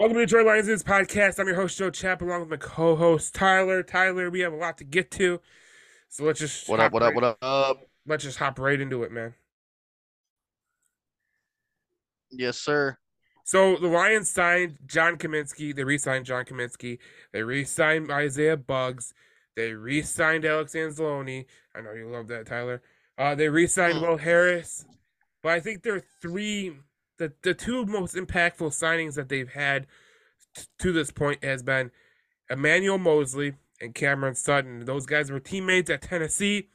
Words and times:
Welcome 0.00 0.16
to 0.16 0.24
Detroit 0.24 0.46
Lions 0.46 0.82
podcast. 0.82 1.38
I'm 1.38 1.46
your 1.46 1.56
host 1.56 1.76
Joe 1.76 1.90
Chap, 1.90 2.22
along 2.22 2.40
with 2.40 2.48
my 2.48 2.56
co-host 2.56 3.34
Tyler. 3.34 3.82
Tyler, 3.82 4.30
we 4.30 4.40
have 4.40 4.54
a 4.54 4.56
lot 4.56 4.78
to 4.78 4.84
get 4.84 5.10
to, 5.10 5.42
so 6.08 6.24
let's 6.24 6.40
just 6.40 6.70
what 6.70 6.80
up, 6.80 6.90
what 6.94 7.02
up, 7.02 7.14
what 7.14 7.22
up, 7.22 7.38
up? 7.42 7.82
Let's 8.06 8.24
just 8.24 8.38
hop 8.38 8.58
right 8.58 8.80
into 8.80 9.02
it, 9.02 9.12
man. 9.12 9.34
Yes, 12.30 12.56
sir. 12.56 12.96
So 13.44 13.76
the 13.76 13.88
Lions 13.88 14.30
signed 14.30 14.78
John 14.86 15.18
Cominsky. 15.18 15.76
They 15.76 15.84
re-signed 15.84 16.24
John 16.24 16.46
Cominsky. 16.46 16.98
They 17.34 17.42
re-signed 17.42 18.10
Isaiah 18.10 18.56
Buggs. 18.56 19.12
They 19.54 19.74
re-signed 19.74 20.46
Alex 20.46 20.72
Anzalone. 20.72 21.44
I 21.76 21.82
know 21.82 21.92
you 21.92 22.08
love 22.08 22.28
that, 22.28 22.46
Tyler. 22.46 22.80
Uh, 23.18 23.34
they 23.34 23.50
re-signed 23.50 23.98
mm. 23.98 24.08
Will 24.08 24.16
Harris. 24.16 24.86
But 25.42 25.52
I 25.52 25.60
think 25.60 25.82
there 25.82 25.96
are 25.96 26.04
three 26.22 26.72
the 27.20 27.32
the 27.42 27.54
two 27.54 27.84
most 27.84 28.16
impactful 28.16 28.72
signings 28.72 29.14
that 29.14 29.28
they've 29.28 29.52
had 29.52 29.86
t- 30.56 30.64
to 30.78 30.90
this 30.90 31.12
point 31.12 31.44
has 31.44 31.62
been 31.62 31.90
Emmanuel 32.48 32.98
Moseley 32.98 33.54
and 33.80 33.94
Cameron 33.94 34.34
Sutton. 34.34 34.86
Those 34.86 35.06
guys 35.06 35.30
were 35.30 35.38
teammates 35.38 35.90
at 35.90 36.02
Tennessee. 36.02 36.70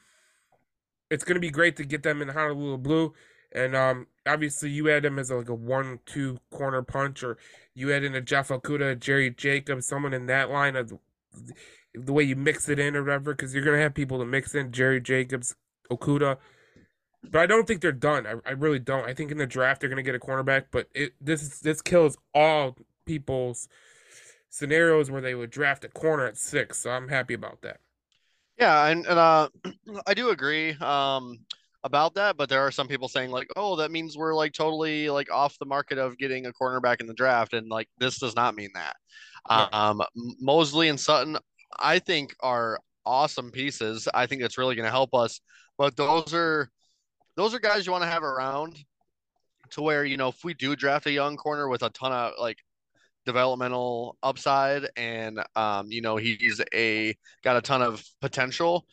It's 1.10 1.24
going 1.24 1.36
to 1.36 1.42
be 1.42 1.50
great 1.50 1.76
to 1.78 1.84
get 1.84 2.04
them 2.04 2.22
in 2.22 2.30
Honolulu 2.30 2.78
Blue. 2.78 3.14
And 3.52 3.76
um, 3.76 4.08
obviously, 4.28 4.70
you 4.70 4.86
had 4.86 5.04
them 5.04 5.18
as 5.18 5.32
like 5.32 5.50
a 5.50 5.56
one-two 5.56 6.40
corner 6.52 6.82
punch, 6.84 7.24
or 7.24 7.38
you 7.74 7.90
had 7.90 8.04
in 8.04 8.14
a 8.14 8.22
Jeff 8.22 8.50
Okudah, 8.50 9.00
Jerry 9.00 9.32
Jacobs, 9.32 9.88
someone 9.88 10.14
in 10.14 10.28
that 10.28 10.50
line 10.50 10.76
of 10.76 10.94
the 11.94 12.14
way 12.14 12.24
you 12.24 12.36
mix 12.36 12.70
it 12.70 12.80
in 12.80 12.96
or 12.96 13.04
whatever, 13.04 13.34
because 13.34 13.54
you're 13.54 13.64
going 13.64 13.78
to 13.78 13.84
have 13.84 13.94
people 13.94 14.20
to 14.20 14.26
mix 14.26 14.54
in 14.54 14.72
Jerry 14.72 15.02
Jacobs, 15.02 15.56
Okudah, 15.92 16.38
but 17.32 17.42
I 17.42 17.46
don't 17.46 17.68
think 17.68 17.82
they're 17.82 17.92
done. 17.92 18.26
I, 18.26 18.36
I 18.46 18.52
really 18.52 18.80
don't. 18.80 19.06
I 19.06 19.14
think 19.14 19.32
in 19.32 19.38
the 19.38 19.48
draft 19.48 19.82
they're 19.82 19.90
going 19.90 20.04
to 20.04 20.04
get 20.04 20.16
a 20.16 20.20
cornerback, 20.20 20.66
but 20.72 20.88
it 20.94 21.14
this 21.22 21.60
this 21.60 21.82
kills 21.82 22.18
all 22.34 22.78
people's 23.06 23.68
scenarios 24.50 25.12
where 25.12 25.22
they 25.22 25.36
would 25.36 25.50
draft 25.50 25.84
a 25.84 25.90
corner 25.90 26.26
at 26.26 26.38
six. 26.38 26.80
So 26.80 26.90
I'm 26.90 27.08
happy 27.08 27.34
about 27.34 27.62
that. 27.62 27.80
Yeah, 28.58 28.88
and, 28.88 29.06
and 29.06 29.20
uh, 29.20 29.50
I 30.08 30.14
do 30.14 30.30
agree 30.30 30.72
um, 30.74 31.40
about 31.84 32.16
that. 32.16 32.38
But 32.38 32.50
there 32.50 32.62
are 32.62 32.72
some 32.72 32.88
people 32.88 33.08
saying 33.08 33.32
like, 33.32 33.50
oh, 33.56 33.76
that 33.78 33.92
means 33.92 34.18
we're 34.18 34.34
like 34.34 34.54
totally 34.54 35.10
like 35.10 35.32
off 35.32 35.60
the 35.60 35.66
market 35.66 35.98
of 35.98 36.18
getting 36.18 36.46
a 36.46 36.54
cornerback 36.54 37.02
in 37.02 37.08
the 37.08 37.14
draft, 37.14 37.54
and 37.54 37.70
like 37.70 37.90
this 37.98 38.20
does 38.20 38.36
not 38.36 38.56
mean 38.56 38.70
that. 38.74 38.96
Um, 39.48 40.02
Moseley 40.40 40.90
and 40.90 41.00
Sutton, 41.00 41.38
I 41.78 42.00
think, 42.00 42.36
are 42.40 42.80
awesome 43.06 43.52
pieces. 43.52 44.08
I 44.14 44.26
think 44.26 44.42
it's 44.42 44.58
really 44.58 44.76
going 44.76 44.88
to 44.88 44.92
help 44.92 45.14
us. 45.14 45.40
But 45.78 45.96
those 45.96 46.34
are 46.34 46.70
those 47.36 47.54
are 47.54 47.60
guys 47.60 47.86
you 47.86 47.92
want 47.92 48.04
to 48.04 48.10
have 48.10 48.24
around 48.24 48.78
to 49.72 49.82
where 49.82 50.06
you 50.06 50.18
know 50.18 50.30
if 50.30 50.44
we 50.44 50.54
do 50.54 50.76
draft 50.76 51.06
a 51.06 51.12
young 51.12 51.38
corner 51.38 51.68
with 51.68 51.84
a 51.84 51.90
ton 51.90 52.12
of 52.12 52.34
like 52.40 52.58
developmental 53.26 54.18
upside 54.22 54.88
and 54.96 55.40
um, 55.56 55.88
you 55.90 56.02
know 56.02 56.16
he's 56.16 56.62
a 56.74 57.16
got 57.44 57.58
a 57.58 57.62
ton 57.62 57.82
of 57.82 58.04
potential 58.22 58.86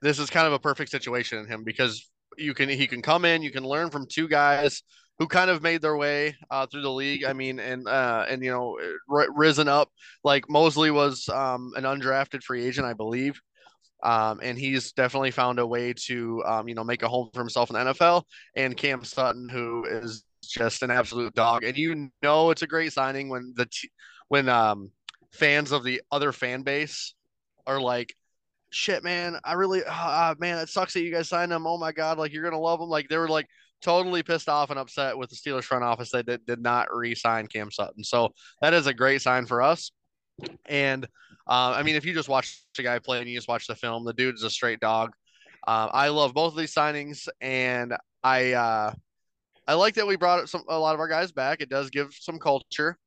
this 0.00 0.18
is 0.18 0.30
kind 0.30 0.46
of 0.46 0.52
a 0.52 0.58
perfect 0.58 0.90
situation 0.90 1.38
in 1.38 1.46
him 1.46 1.64
because 1.64 2.08
you 2.38 2.54
can 2.54 2.68
he 2.68 2.86
can 2.86 3.02
come 3.02 3.24
in 3.24 3.42
you 3.42 3.50
can 3.50 3.64
learn 3.64 3.90
from 3.90 4.06
two 4.06 4.28
guys 4.28 4.82
who 5.18 5.26
kind 5.26 5.50
of 5.50 5.62
made 5.62 5.80
their 5.80 5.96
way 5.96 6.34
uh, 6.50 6.66
through 6.66 6.82
the 6.82 6.90
league. 6.90 7.24
I 7.24 7.32
mean 7.32 7.58
and 7.58 7.86
uh, 7.86 8.26
and 8.28 8.42
you 8.42 8.50
know 8.50 8.78
r- 9.08 9.28
risen 9.34 9.68
up. 9.68 9.88
Like 10.24 10.48
Moseley 10.48 10.90
was 10.90 11.28
um, 11.28 11.72
an 11.76 11.84
undrafted 11.84 12.42
free 12.42 12.64
agent 12.64 12.86
i 12.86 12.92
believe 12.92 13.40
um, 14.04 14.40
and 14.42 14.58
he's 14.58 14.92
definitely 14.92 15.30
found 15.30 15.58
a 15.58 15.66
way 15.66 15.94
to, 15.94 16.44
um, 16.44 16.68
you 16.68 16.74
know, 16.74 16.84
make 16.84 17.02
a 17.02 17.08
home 17.08 17.30
for 17.32 17.40
himself 17.40 17.70
in 17.70 17.74
the 17.74 17.92
NFL. 17.92 18.24
And 18.54 18.76
Cam 18.76 19.02
Sutton, 19.02 19.48
who 19.48 19.84
is 19.86 20.24
just 20.42 20.82
an 20.82 20.90
absolute 20.90 21.34
dog, 21.34 21.64
and 21.64 21.76
you 21.76 22.10
know 22.22 22.50
it's 22.50 22.62
a 22.62 22.66
great 22.66 22.92
signing 22.92 23.30
when 23.30 23.54
the 23.56 23.64
t- 23.66 23.90
when 24.28 24.48
um, 24.48 24.90
fans 25.32 25.72
of 25.72 25.84
the 25.84 26.02
other 26.12 26.32
fan 26.32 26.62
base 26.62 27.14
are 27.66 27.80
like, 27.80 28.14
"Shit, 28.70 29.02
man, 29.02 29.38
I 29.42 29.54
really, 29.54 29.82
uh, 29.88 30.34
man, 30.38 30.58
it 30.58 30.68
sucks 30.68 30.92
that 30.94 31.02
you 31.02 31.10
guys 31.10 31.30
signed 31.30 31.50
him. 31.50 31.66
Oh 31.66 31.78
my 31.78 31.92
god, 31.92 32.18
like 32.18 32.32
you're 32.32 32.44
gonna 32.44 32.60
love 32.60 32.80
him." 32.80 32.88
Like 32.88 33.08
they 33.08 33.16
were 33.16 33.28
like 33.28 33.46
totally 33.80 34.22
pissed 34.22 34.50
off 34.50 34.68
and 34.68 34.78
upset 34.78 35.16
with 35.16 35.30
the 35.30 35.36
Steelers 35.36 35.64
front 35.64 35.84
office 35.84 36.10
that 36.10 36.26
did, 36.26 36.44
did 36.46 36.60
not 36.60 36.94
re-sign 36.94 37.46
Cam 37.46 37.70
Sutton. 37.70 38.04
So 38.04 38.32
that 38.60 38.74
is 38.74 38.86
a 38.86 38.94
great 38.94 39.22
sign 39.22 39.46
for 39.46 39.62
us. 39.62 39.92
And 40.66 41.06
uh, 41.46 41.74
I 41.76 41.82
mean, 41.82 41.96
if 41.96 42.04
you 42.04 42.14
just 42.14 42.28
watch 42.28 42.62
the 42.76 42.82
guy 42.82 42.98
play 42.98 43.18
and 43.20 43.28
you 43.28 43.36
just 43.36 43.48
watch 43.48 43.66
the 43.66 43.74
film, 43.74 44.04
the 44.04 44.12
dude's 44.12 44.42
a 44.42 44.50
straight 44.50 44.80
dog. 44.80 45.10
Uh, 45.66 45.88
I 45.92 46.08
love 46.08 46.34
both 46.34 46.52
of 46.52 46.58
these 46.58 46.74
signings, 46.74 47.28
and 47.40 47.94
I 48.22 48.52
uh, 48.52 48.92
I 49.66 49.74
like 49.74 49.94
that 49.94 50.06
we 50.06 50.16
brought 50.16 50.48
some 50.48 50.62
a 50.68 50.78
lot 50.78 50.94
of 50.94 51.00
our 51.00 51.08
guys 51.08 51.32
back. 51.32 51.60
It 51.60 51.68
does 51.68 51.90
give 51.90 52.14
some 52.18 52.38
culture. 52.38 52.98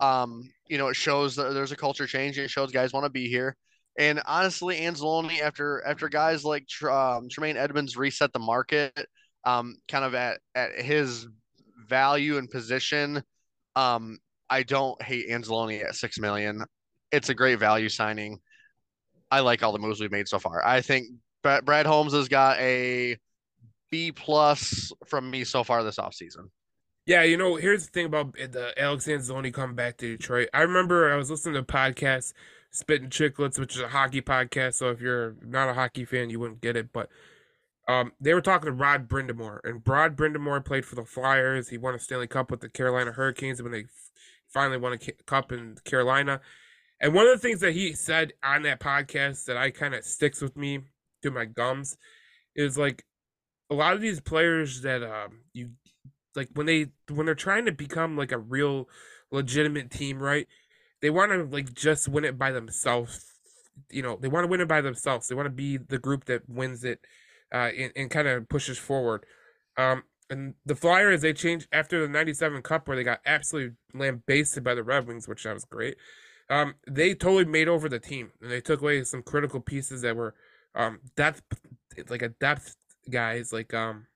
Um, 0.00 0.50
you 0.68 0.78
know, 0.78 0.88
it 0.88 0.96
shows 0.96 1.36
that 1.36 1.52
there's 1.52 1.72
a 1.72 1.76
culture 1.76 2.06
change. 2.06 2.38
It 2.38 2.50
shows 2.50 2.72
guys 2.72 2.92
want 2.92 3.04
to 3.04 3.10
be 3.10 3.28
here. 3.28 3.56
And 3.98 4.22
honestly, 4.26 4.80
Anzalone, 4.80 5.40
after 5.40 5.84
after 5.86 6.08
guys 6.08 6.44
like 6.44 6.66
um, 6.88 7.28
Tremaine 7.28 7.56
Edmunds 7.56 7.96
reset 7.96 8.32
the 8.32 8.38
market, 8.38 9.06
um, 9.44 9.76
kind 9.88 10.04
of 10.04 10.14
at 10.14 10.40
at 10.54 10.80
his 10.80 11.26
value 11.88 12.38
and 12.38 12.48
position, 12.48 13.22
um, 13.76 14.18
I 14.48 14.62
don't 14.62 15.00
hate 15.02 15.28
Anzalone 15.28 15.84
at 15.84 15.96
six 15.96 16.18
million 16.18 16.64
it's 17.12 17.28
a 17.28 17.34
great 17.34 17.58
value 17.58 17.88
signing. 17.88 18.40
I 19.30 19.40
like 19.40 19.62
all 19.62 19.72
the 19.72 19.78
moves 19.78 20.00
we've 20.00 20.10
made 20.10 20.28
so 20.28 20.38
far. 20.38 20.64
I 20.66 20.80
think 20.80 21.08
Brad 21.42 21.86
Holmes 21.86 22.12
has 22.12 22.28
got 22.28 22.58
a 22.58 23.16
B 23.90 24.12
plus 24.12 24.92
from 25.06 25.30
me 25.30 25.44
so 25.44 25.64
far 25.64 25.82
this 25.82 25.96
offseason. 25.96 26.50
Yeah, 27.06 27.22
you 27.22 27.36
know, 27.36 27.56
here's 27.56 27.86
the 27.86 27.90
thing 27.90 28.06
about 28.06 28.34
the 28.34 28.72
Alex 28.76 29.06
Anzalone 29.06 29.52
coming 29.52 29.74
back 29.74 29.96
to 29.98 30.16
Detroit. 30.16 30.48
I 30.52 30.62
remember 30.62 31.12
I 31.12 31.16
was 31.16 31.30
listening 31.30 31.54
to 31.54 31.60
a 31.60 31.64
podcast, 31.64 32.34
Spitting 32.70 33.08
Chicklets, 33.08 33.58
which 33.58 33.74
is 33.74 33.82
a 33.82 33.88
hockey 33.88 34.20
podcast. 34.20 34.74
So 34.74 34.90
if 34.90 35.00
you're 35.00 35.34
not 35.44 35.68
a 35.68 35.74
hockey 35.74 36.04
fan, 36.04 36.30
you 36.30 36.38
wouldn't 36.38 36.60
get 36.60 36.76
it. 36.76 36.92
But 36.92 37.08
um, 37.88 38.12
they 38.20 38.34
were 38.34 38.40
talking 38.40 38.66
to 38.66 38.72
Rod 38.72 39.08
Brind'Amour, 39.08 39.60
and 39.64 39.82
Rod 39.84 40.16
Brind'Amour 40.16 40.64
played 40.64 40.84
for 40.84 40.94
the 40.94 41.04
Flyers. 41.04 41.68
He 41.68 41.78
won 41.78 41.94
a 41.94 41.98
Stanley 41.98 42.28
Cup 42.28 42.50
with 42.50 42.60
the 42.60 42.68
Carolina 42.68 43.12
Hurricanes 43.12 43.60
when 43.62 43.72
they 43.72 43.86
finally 44.46 44.78
won 44.78 44.92
a 44.92 44.98
cup 45.26 45.50
in 45.50 45.78
Carolina. 45.84 46.40
And 47.00 47.14
one 47.14 47.26
of 47.26 47.32
the 47.32 47.46
things 47.46 47.60
that 47.60 47.72
he 47.72 47.94
said 47.94 48.34
on 48.44 48.62
that 48.62 48.80
podcast 48.80 49.46
that 49.46 49.56
I 49.56 49.70
kind 49.70 49.94
of 49.94 50.04
sticks 50.04 50.40
with 50.40 50.56
me 50.56 50.80
to 51.22 51.30
my 51.30 51.46
gums 51.46 51.96
is 52.54 52.76
like 52.76 53.04
a 53.70 53.74
lot 53.74 53.94
of 53.94 54.00
these 54.00 54.20
players 54.20 54.82
that 54.82 55.02
um 55.02 55.40
you 55.52 55.70
like 56.34 56.48
when 56.54 56.66
they 56.66 56.86
when 57.08 57.26
they're 57.26 57.34
trying 57.34 57.64
to 57.66 57.72
become 57.72 58.16
like 58.16 58.32
a 58.32 58.38
real 58.38 58.88
legitimate 59.30 59.90
team, 59.90 60.18
right? 60.18 60.46
They 61.00 61.10
want 61.10 61.32
to 61.32 61.44
like 61.44 61.72
just 61.72 62.08
win 62.08 62.24
it 62.24 62.38
by 62.38 62.52
themselves. 62.52 63.24
You 63.90 64.02
know, 64.02 64.16
they 64.20 64.28
want 64.28 64.44
to 64.44 64.48
win 64.48 64.60
it 64.60 64.68
by 64.68 64.80
themselves. 64.80 65.28
They 65.28 65.34
want 65.34 65.46
to 65.46 65.50
be 65.50 65.78
the 65.78 65.98
group 65.98 66.26
that 66.26 66.48
wins 66.48 66.84
it 66.84 67.00
uh, 67.52 67.70
and, 67.76 67.92
and 67.96 68.10
kind 68.10 68.28
of 68.28 68.48
pushes 68.48 68.78
forward. 68.78 69.24
Um, 69.76 70.02
and 70.28 70.54
the 70.66 70.76
Flyers 70.76 71.22
they 71.22 71.32
changed 71.32 71.66
after 71.72 72.00
the 72.00 72.08
'97 72.08 72.62
Cup 72.62 72.86
where 72.86 72.96
they 72.96 73.04
got 73.04 73.20
absolutely 73.24 73.76
lambasted 73.94 74.62
by 74.62 74.74
the 74.74 74.84
Red 74.84 75.06
Wings, 75.06 75.26
which 75.26 75.44
that 75.44 75.54
was 75.54 75.64
great. 75.64 75.96
Um, 76.50 76.74
they 76.86 77.14
totally 77.14 77.44
made 77.44 77.68
over 77.68 77.88
the 77.88 78.00
team, 78.00 78.32
and 78.42 78.50
they 78.50 78.60
took 78.60 78.82
away 78.82 79.04
some 79.04 79.22
critical 79.22 79.60
pieces 79.60 80.02
that 80.02 80.16
were 80.16 80.34
um 80.74 81.00
depth, 81.16 81.42
like 82.08 82.22
a 82.22 82.28
depth 82.28 82.76
guys. 83.08 83.52
Like 83.52 83.72
um, 83.72 84.06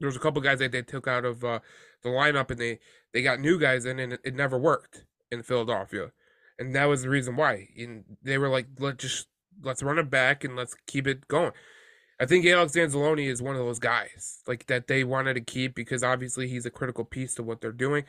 there 0.00 0.08
was 0.08 0.16
a 0.16 0.20
couple 0.20 0.42
guys 0.42 0.58
that 0.58 0.72
they 0.72 0.82
took 0.82 1.06
out 1.06 1.24
of 1.24 1.44
uh, 1.44 1.60
the 2.02 2.08
lineup, 2.08 2.50
and 2.50 2.60
they 2.60 2.80
they 3.12 3.22
got 3.22 3.40
new 3.40 3.58
guys 3.58 3.84
in, 3.84 3.98
and 4.00 4.14
it, 4.14 4.20
it 4.24 4.34
never 4.34 4.58
worked 4.58 5.04
in 5.30 5.42
Philadelphia, 5.44 6.10
and 6.58 6.74
that 6.74 6.86
was 6.86 7.02
the 7.02 7.08
reason 7.08 7.36
why. 7.36 7.68
And 7.78 8.04
they 8.22 8.36
were 8.36 8.48
like, 8.48 8.66
let's 8.78 9.02
just 9.02 9.28
let's 9.62 9.82
run 9.82 9.98
it 9.98 10.10
back 10.10 10.42
and 10.42 10.56
let's 10.56 10.74
keep 10.86 11.06
it 11.06 11.28
going. 11.28 11.52
I 12.20 12.26
think 12.26 12.44
Alex 12.44 12.74
Anzalone 12.74 13.26
is 13.26 13.40
one 13.40 13.54
of 13.54 13.64
those 13.64 13.78
guys 13.78 14.42
like 14.46 14.66
that 14.66 14.88
they 14.88 15.04
wanted 15.04 15.34
to 15.34 15.40
keep 15.40 15.74
because 15.74 16.02
obviously 16.02 16.48
he's 16.48 16.66
a 16.66 16.70
critical 16.70 17.04
piece 17.04 17.34
to 17.36 17.42
what 17.42 17.60
they're 17.60 17.72
doing. 17.72 18.04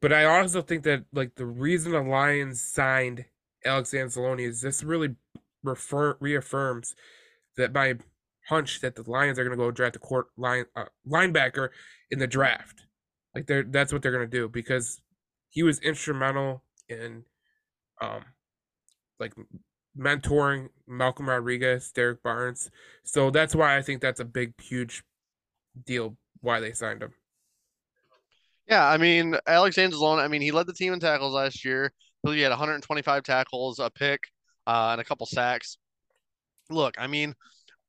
But 0.00 0.12
I 0.12 0.24
also 0.24 0.62
think 0.62 0.82
that 0.84 1.04
like 1.12 1.34
the 1.36 1.46
reason 1.46 1.92
the 1.92 2.02
Lions 2.02 2.60
signed 2.60 3.24
Alex 3.64 3.90
Anzalone 3.90 4.46
is 4.46 4.60
this 4.60 4.82
really 4.82 5.16
refer- 5.62 6.16
reaffirms 6.20 6.94
that 7.56 7.72
my 7.72 7.96
hunch 8.48 8.80
that 8.80 8.94
the 8.94 9.08
Lions 9.10 9.38
are 9.38 9.44
going 9.44 9.56
to 9.56 9.62
go 9.62 9.70
draft 9.70 9.96
a 9.96 9.98
court 9.98 10.26
line 10.36 10.66
uh, 10.76 10.84
linebacker 11.08 11.70
in 12.10 12.18
the 12.18 12.26
draft. 12.26 12.84
Like 13.34 13.46
they're 13.46 13.64
that's 13.64 13.92
what 13.92 14.02
they're 14.02 14.12
going 14.12 14.28
to 14.28 14.36
do 14.38 14.48
because 14.48 15.00
he 15.48 15.62
was 15.62 15.78
instrumental 15.80 16.62
in 16.88 17.24
um 18.00 18.24
like 19.18 19.34
mentoring 19.98 20.68
Malcolm 20.86 21.28
Rodriguez, 21.28 21.90
Derrick 21.90 22.22
Barnes. 22.22 22.70
So 23.04 23.30
that's 23.30 23.54
why 23.54 23.76
I 23.76 23.82
think 23.82 24.00
that's 24.00 24.20
a 24.20 24.24
big 24.24 24.60
huge 24.60 25.02
deal 25.84 26.16
why 26.40 26.60
they 26.60 26.72
signed 26.72 27.02
him. 27.02 27.12
Yeah, 28.68 28.86
I 28.88 28.96
mean, 28.96 29.36
Alex 29.46 29.76
Anzalone, 29.76 30.18
I 30.18 30.28
mean, 30.28 30.42
he 30.42 30.50
led 30.50 30.66
the 30.66 30.72
team 30.72 30.92
in 30.92 31.00
tackles 31.00 31.34
last 31.34 31.64
year. 31.64 31.92
He 32.26 32.40
had 32.40 32.50
125 32.50 33.22
tackles, 33.22 33.78
a 33.78 33.88
pick, 33.90 34.20
uh, 34.66 34.88
and 34.92 35.00
a 35.00 35.04
couple 35.04 35.26
sacks. 35.26 35.78
Look, 36.70 36.96
I 36.98 37.06
mean, 37.06 37.34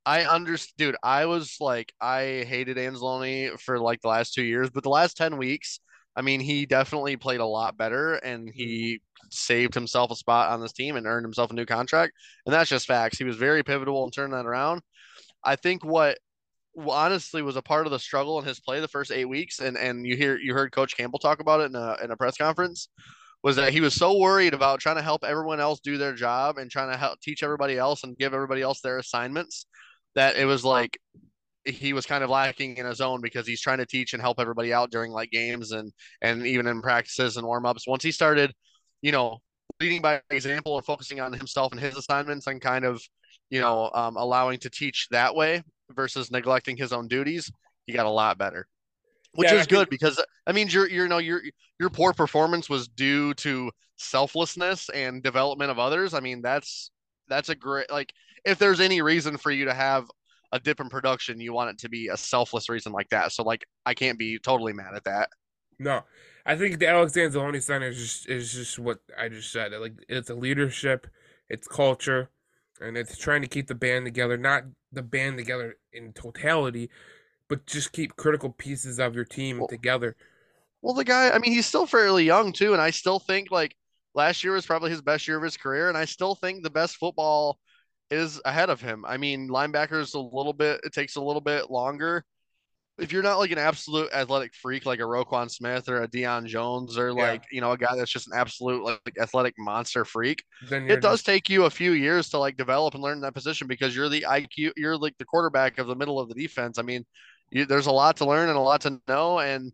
I 0.05 0.23
understand, 0.25 0.73
dude. 0.77 0.97
I 1.03 1.25
was 1.27 1.57
like, 1.61 1.93
I 2.01 2.45
hated 2.47 2.77
Anzalone 2.77 3.59
for 3.59 3.79
like 3.79 4.01
the 4.01 4.09
last 4.09 4.33
two 4.33 4.43
years, 4.45 4.69
but 4.71 4.83
the 4.83 4.89
last 4.89 5.17
10 5.17 5.37
weeks, 5.37 5.79
I 6.15 6.21
mean, 6.23 6.41
he 6.41 6.65
definitely 6.65 7.17
played 7.17 7.41
a 7.41 7.45
lot 7.45 7.77
better 7.77 8.15
and 8.15 8.49
he 8.53 9.01
saved 9.31 9.73
himself 9.75 10.11
a 10.11 10.15
spot 10.15 10.51
on 10.51 10.61
this 10.61 10.73
team 10.73 10.95
and 10.97 11.07
earned 11.07 11.25
himself 11.25 11.51
a 11.51 11.55
new 11.55 11.65
contract. 11.65 12.13
And 12.45 12.53
that's 12.53 12.69
just 12.69 12.87
facts. 12.87 13.17
He 13.17 13.25
was 13.25 13.37
very 13.37 13.63
pivotal 13.63 14.05
in 14.05 14.11
turning 14.11 14.33
that 14.37 14.45
around. 14.47 14.81
I 15.43 15.55
think 15.55 15.85
what 15.85 16.19
honestly 16.77 17.41
was 17.41 17.55
a 17.55 17.61
part 17.61 17.85
of 17.85 17.91
the 17.91 17.99
struggle 17.99 18.39
in 18.39 18.45
his 18.45 18.59
play 18.59 18.79
the 18.79 18.87
first 18.87 19.11
eight 19.11 19.25
weeks, 19.25 19.59
and 19.59 19.77
and 19.77 20.05
you 20.05 20.15
hear 20.15 20.37
you 20.37 20.53
heard 20.53 20.71
Coach 20.71 20.95
Campbell 20.95 21.19
talk 21.19 21.39
about 21.39 21.61
it 21.61 21.65
in 21.65 21.75
a 21.75 21.97
in 22.03 22.11
a 22.11 22.17
press 22.17 22.37
conference, 22.37 22.89
was 23.43 23.55
that 23.55 23.73
he 23.73 23.81
was 23.81 23.93
so 23.93 24.17
worried 24.17 24.53
about 24.53 24.79
trying 24.79 24.95
to 24.95 25.01
help 25.01 25.23
everyone 25.23 25.59
else 25.59 25.79
do 25.79 25.97
their 25.97 26.13
job 26.13 26.57
and 26.57 26.69
trying 26.69 26.91
to 26.91 26.97
help 26.97 27.19
teach 27.21 27.43
everybody 27.43 27.77
else 27.77 28.03
and 28.03 28.17
give 28.17 28.33
everybody 28.33 28.61
else 28.61 28.81
their 28.81 28.97
assignments 28.97 29.65
that 30.15 30.35
it 30.35 30.45
was 30.45 30.65
like 30.65 30.97
he 31.65 31.93
was 31.93 32.05
kind 32.05 32.23
of 32.23 32.29
lacking 32.29 32.77
in 32.77 32.85
his 32.85 33.01
own 33.01 33.21
because 33.21 33.45
he's 33.45 33.61
trying 33.61 33.77
to 33.77 33.85
teach 33.85 34.13
and 34.13 34.21
help 34.21 34.39
everybody 34.39 34.73
out 34.73 34.89
during 34.89 35.11
like 35.11 35.29
games 35.31 35.71
and 35.71 35.91
and 36.21 36.45
even 36.45 36.67
in 36.67 36.81
practices 36.81 37.37
and 37.37 37.45
warm-ups. 37.45 37.87
Once 37.87 38.03
he 38.03 38.11
started 38.11 38.53
you 39.01 39.11
know 39.11 39.39
leading 39.79 40.01
by 40.01 40.21
example 40.29 40.77
and 40.77 40.85
focusing 40.85 41.19
on 41.19 41.33
himself 41.33 41.71
and 41.71 41.81
his 41.81 41.95
assignments 41.95 42.47
and 42.47 42.61
kind 42.61 42.85
of 42.85 43.01
you 43.49 43.59
know 43.59 43.89
um, 43.93 44.17
allowing 44.17 44.57
to 44.57 44.69
teach 44.69 45.07
that 45.11 45.35
way 45.35 45.61
versus 45.91 46.31
neglecting 46.31 46.77
his 46.77 46.93
own 46.93 47.07
duties 47.07 47.51
he 47.85 47.93
got 47.93 48.05
a 48.05 48.09
lot 48.09 48.37
better 48.37 48.67
which 49.33 49.51
yeah, 49.51 49.59
is 49.59 49.67
good 49.67 49.89
because 49.89 50.21
that 50.45 50.55
means 50.55 50.73
your 50.73 50.89
you 50.89 51.07
know 51.07 51.17
your 51.17 51.41
your 51.79 51.89
poor 51.89 52.13
performance 52.13 52.69
was 52.69 52.87
due 52.87 53.33
to 53.35 53.71
selflessness 53.97 54.89
and 54.89 55.23
development 55.23 55.71
of 55.71 55.79
others 55.79 56.13
i 56.13 56.19
mean 56.19 56.41
that's 56.41 56.91
that's 57.27 57.49
a 57.49 57.55
great 57.55 57.89
like 57.91 58.11
if 58.45 58.57
there's 58.57 58.79
any 58.79 59.01
reason 59.01 59.37
for 59.37 59.51
you 59.51 59.65
to 59.65 59.73
have 59.73 60.05
a 60.51 60.59
dip 60.59 60.79
in 60.79 60.89
production, 60.89 61.39
you 61.39 61.53
want 61.53 61.69
it 61.69 61.77
to 61.79 61.89
be 61.89 62.07
a 62.07 62.17
selfless 62.17 62.69
reason 62.69 62.91
like 62.91 63.09
that. 63.09 63.31
So 63.31 63.43
like 63.43 63.65
I 63.85 63.93
can't 63.93 64.17
be 64.17 64.39
totally 64.39 64.73
mad 64.73 64.95
at 64.95 65.03
that. 65.05 65.29
No. 65.79 66.03
I 66.45 66.55
think 66.55 66.79
the 66.79 66.87
Alex 66.87 67.13
Anzalone 67.13 67.61
sign 67.61 67.83
is 67.83 67.97
just 67.97 68.29
is 68.29 68.53
just 68.53 68.79
what 68.79 68.99
I 69.17 69.27
just 69.29 69.51
said. 69.51 69.73
Like 69.73 69.93
it's 70.07 70.29
a 70.29 70.35
leadership, 70.35 71.07
it's 71.49 71.67
culture, 71.67 72.29
and 72.81 72.97
it's 72.97 73.17
trying 73.17 73.41
to 73.41 73.47
keep 73.47 73.67
the 73.67 73.75
band 73.75 74.05
together, 74.05 74.37
not 74.37 74.63
the 74.91 75.01
band 75.01 75.37
together 75.37 75.77
in 75.93 76.13
totality, 76.13 76.89
but 77.47 77.65
just 77.65 77.91
keep 77.91 78.15
critical 78.15 78.49
pieces 78.51 78.99
of 78.99 79.15
your 79.15 79.25
team 79.25 79.59
well, 79.59 79.67
together. 79.67 80.15
Well, 80.81 80.95
the 80.95 81.03
guy, 81.03 81.29
I 81.29 81.39
mean, 81.39 81.51
he's 81.51 81.65
still 81.65 81.87
fairly 81.87 82.23
young 82.23 82.53
too, 82.53 82.73
and 82.73 82.81
I 82.81 82.91
still 82.91 83.19
think 83.19 83.51
like 83.51 83.75
last 84.13 84.43
year 84.43 84.53
was 84.53 84.65
probably 84.65 84.91
his 84.91 85.01
best 85.01 85.27
year 85.27 85.37
of 85.37 85.43
his 85.43 85.57
career, 85.57 85.89
and 85.89 85.97
I 85.97 86.05
still 86.05 86.35
think 86.35 86.63
the 86.63 86.69
best 86.69 86.97
football 86.97 87.59
is 88.09 88.41
ahead 88.45 88.69
of 88.69 88.81
him. 88.81 89.05
I 89.05 89.17
mean, 89.17 89.49
linebackers 89.49 90.15
a 90.15 90.19
little 90.19 90.53
bit, 90.53 90.81
it 90.83 90.93
takes 90.93 91.15
a 91.15 91.21
little 91.21 91.41
bit 91.41 91.69
longer. 91.69 92.23
If 92.97 93.11
you're 93.11 93.23
not 93.23 93.37
like 93.37 93.51
an 93.51 93.59
absolute 93.59 94.09
athletic 94.11 94.55
freak 94.55 94.85
like 94.85 94.99
a 94.99 95.03
Roquan 95.03 95.51
Smith 95.51 95.87
or 95.87 96.01
a 96.01 96.07
Deion 96.07 96.45
Jones 96.47 96.97
or 96.97 97.13
like, 97.13 97.43
yeah. 97.43 97.55
you 97.55 97.61
know, 97.61 97.71
a 97.71 97.77
guy 97.77 97.95
that's 97.95 98.11
just 98.11 98.27
an 98.27 98.33
absolute 98.35 98.83
like 98.83 99.17
athletic 99.21 99.53
monster 99.59 100.03
freak, 100.03 100.43
then 100.69 100.89
it 100.89 101.01
does 101.01 101.19
just... 101.19 101.25
take 101.25 101.49
you 101.49 101.65
a 101.65 101.69
few 101.69 101.91
years 101.91 102.29
to 102.29 102.39
like 102.39 102.57
develop 102.57 102.95
and 102.95 103.03
learn 103.03 103.21
that 103.21 103.35
position 103.35 103.67
because 103.67 103.95
you're 103.95 104.09
the 104.09 104.25
IQ, 104.27 104.71
you're 104.77 104.97
like 104.97 105.15
the 105.19 105.25
quarterback 105.25 105.77
of 105.77 105.87
the 105.87 105.95
middle 105.95 106.19
of 106.19 106.27
the 106.27 106.35
defense. 106.35 106.79
I 106.79 106.81
mean, 106.81 107.05
you, 107.51 107.65
there's 107.65 107.87
a 107.87 107.91
lot 107.91 108.17
to 108.17 108.25
learn 108.25 108.49
and 108.49 108.57
a 108.57 108.61
lot 108.61 108.81
to 108.81 108.99
know. 109.07 109.39
And 109.39 109.71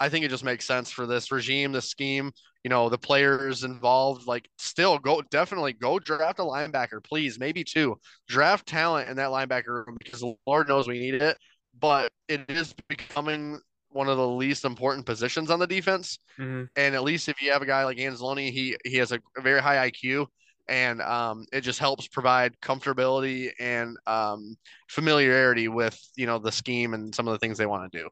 I 0.00 0.08
think 0.08 0.24
it 0.24 0.28
just 0.30 0.44
makes 0.44 0.66
sense 0.66 0.90
for 0.90 1.06
this 1.06 1.32
regime, 1.32 1.72
the 1.72 1.82
scheme, 1.82 2.32
you 2.64 2.68
know, 2.68 2.88
the 2.88 2.98
players 2.98 3.64
involved. 3.64 4.26
Like, 4.26 4.48
still 4.58 4.98
go, 4.98 5.22
definitely 5.30 5.72
go 5.72 5.98
draft 5.98 6.38
a 6.38 6.42
linebacker, 6.42 7.02
please, 7.02 7.38
maybe 7.38 7.64
two. 7.64 7.98
Draft 8.28 8.66
talent 8.66 9.08
in 9.08 9.16
that 9.16 9.30
linebacker 9.30 9.86
room 9.86 9.96
because 9.98 10.20
the 10.20 10.34
Lord 10.46 10.68
knows 10.68 10.86
we 10.86 10.98
need 10.98 11.14
it. 11.14 11.36
But 11.78 12.12
it 12.28 12.44
is 12.48 12.74
becoming 12.88 13.60
one 13.90 14.08
of 14.08 14.16
the 14.16 14.26
least 14.26 14.64
important 14.64 15.06
positions 15.06 15.50
on 15.50 15.58
the 15.58 15.66
defense. 15.66 16.18
Mm-hmm. 16.38 16.64
And 16.76 16.94
at 16.94 17.02
least 17.02 17.28
if 17.28 17.40
you 17.42 17.52
have 17.52 17.62
a 17.62 17.66
guy 17.66 17.84
like 17.84 17.98
Anzalone, 17.98 18.50
he 18.50 18.76
he 18.84 18.96
has 18.96 19.12
a, 19.12 19.20
very 19.38 19.60
high 19.60 19.90
IQ, 19.90 20.26
and 20.68 21.00
um, 21.02 21.46
it 21.52 21.62
just 21.62 21.78
helps 21.78 22.08
provide 22.08 22.58
comfortability 22.60 23.50
and 23.58 23.96
um, 24.06 24.56
familiarity 24.88 25.68
with 25.68 25.98
you 26.16 26.26
know 26.26 26.38
the 26.38 26.52
scheme 26.52 26.94
and 26.94 27.14
some 27.14 27.28
of 27.28 27.32
the 27.32 27.38
things 27.38 27.58
they 27.58 27.66
want 27.66 27.90
to 27.90 27.98
do. 27.98 28.08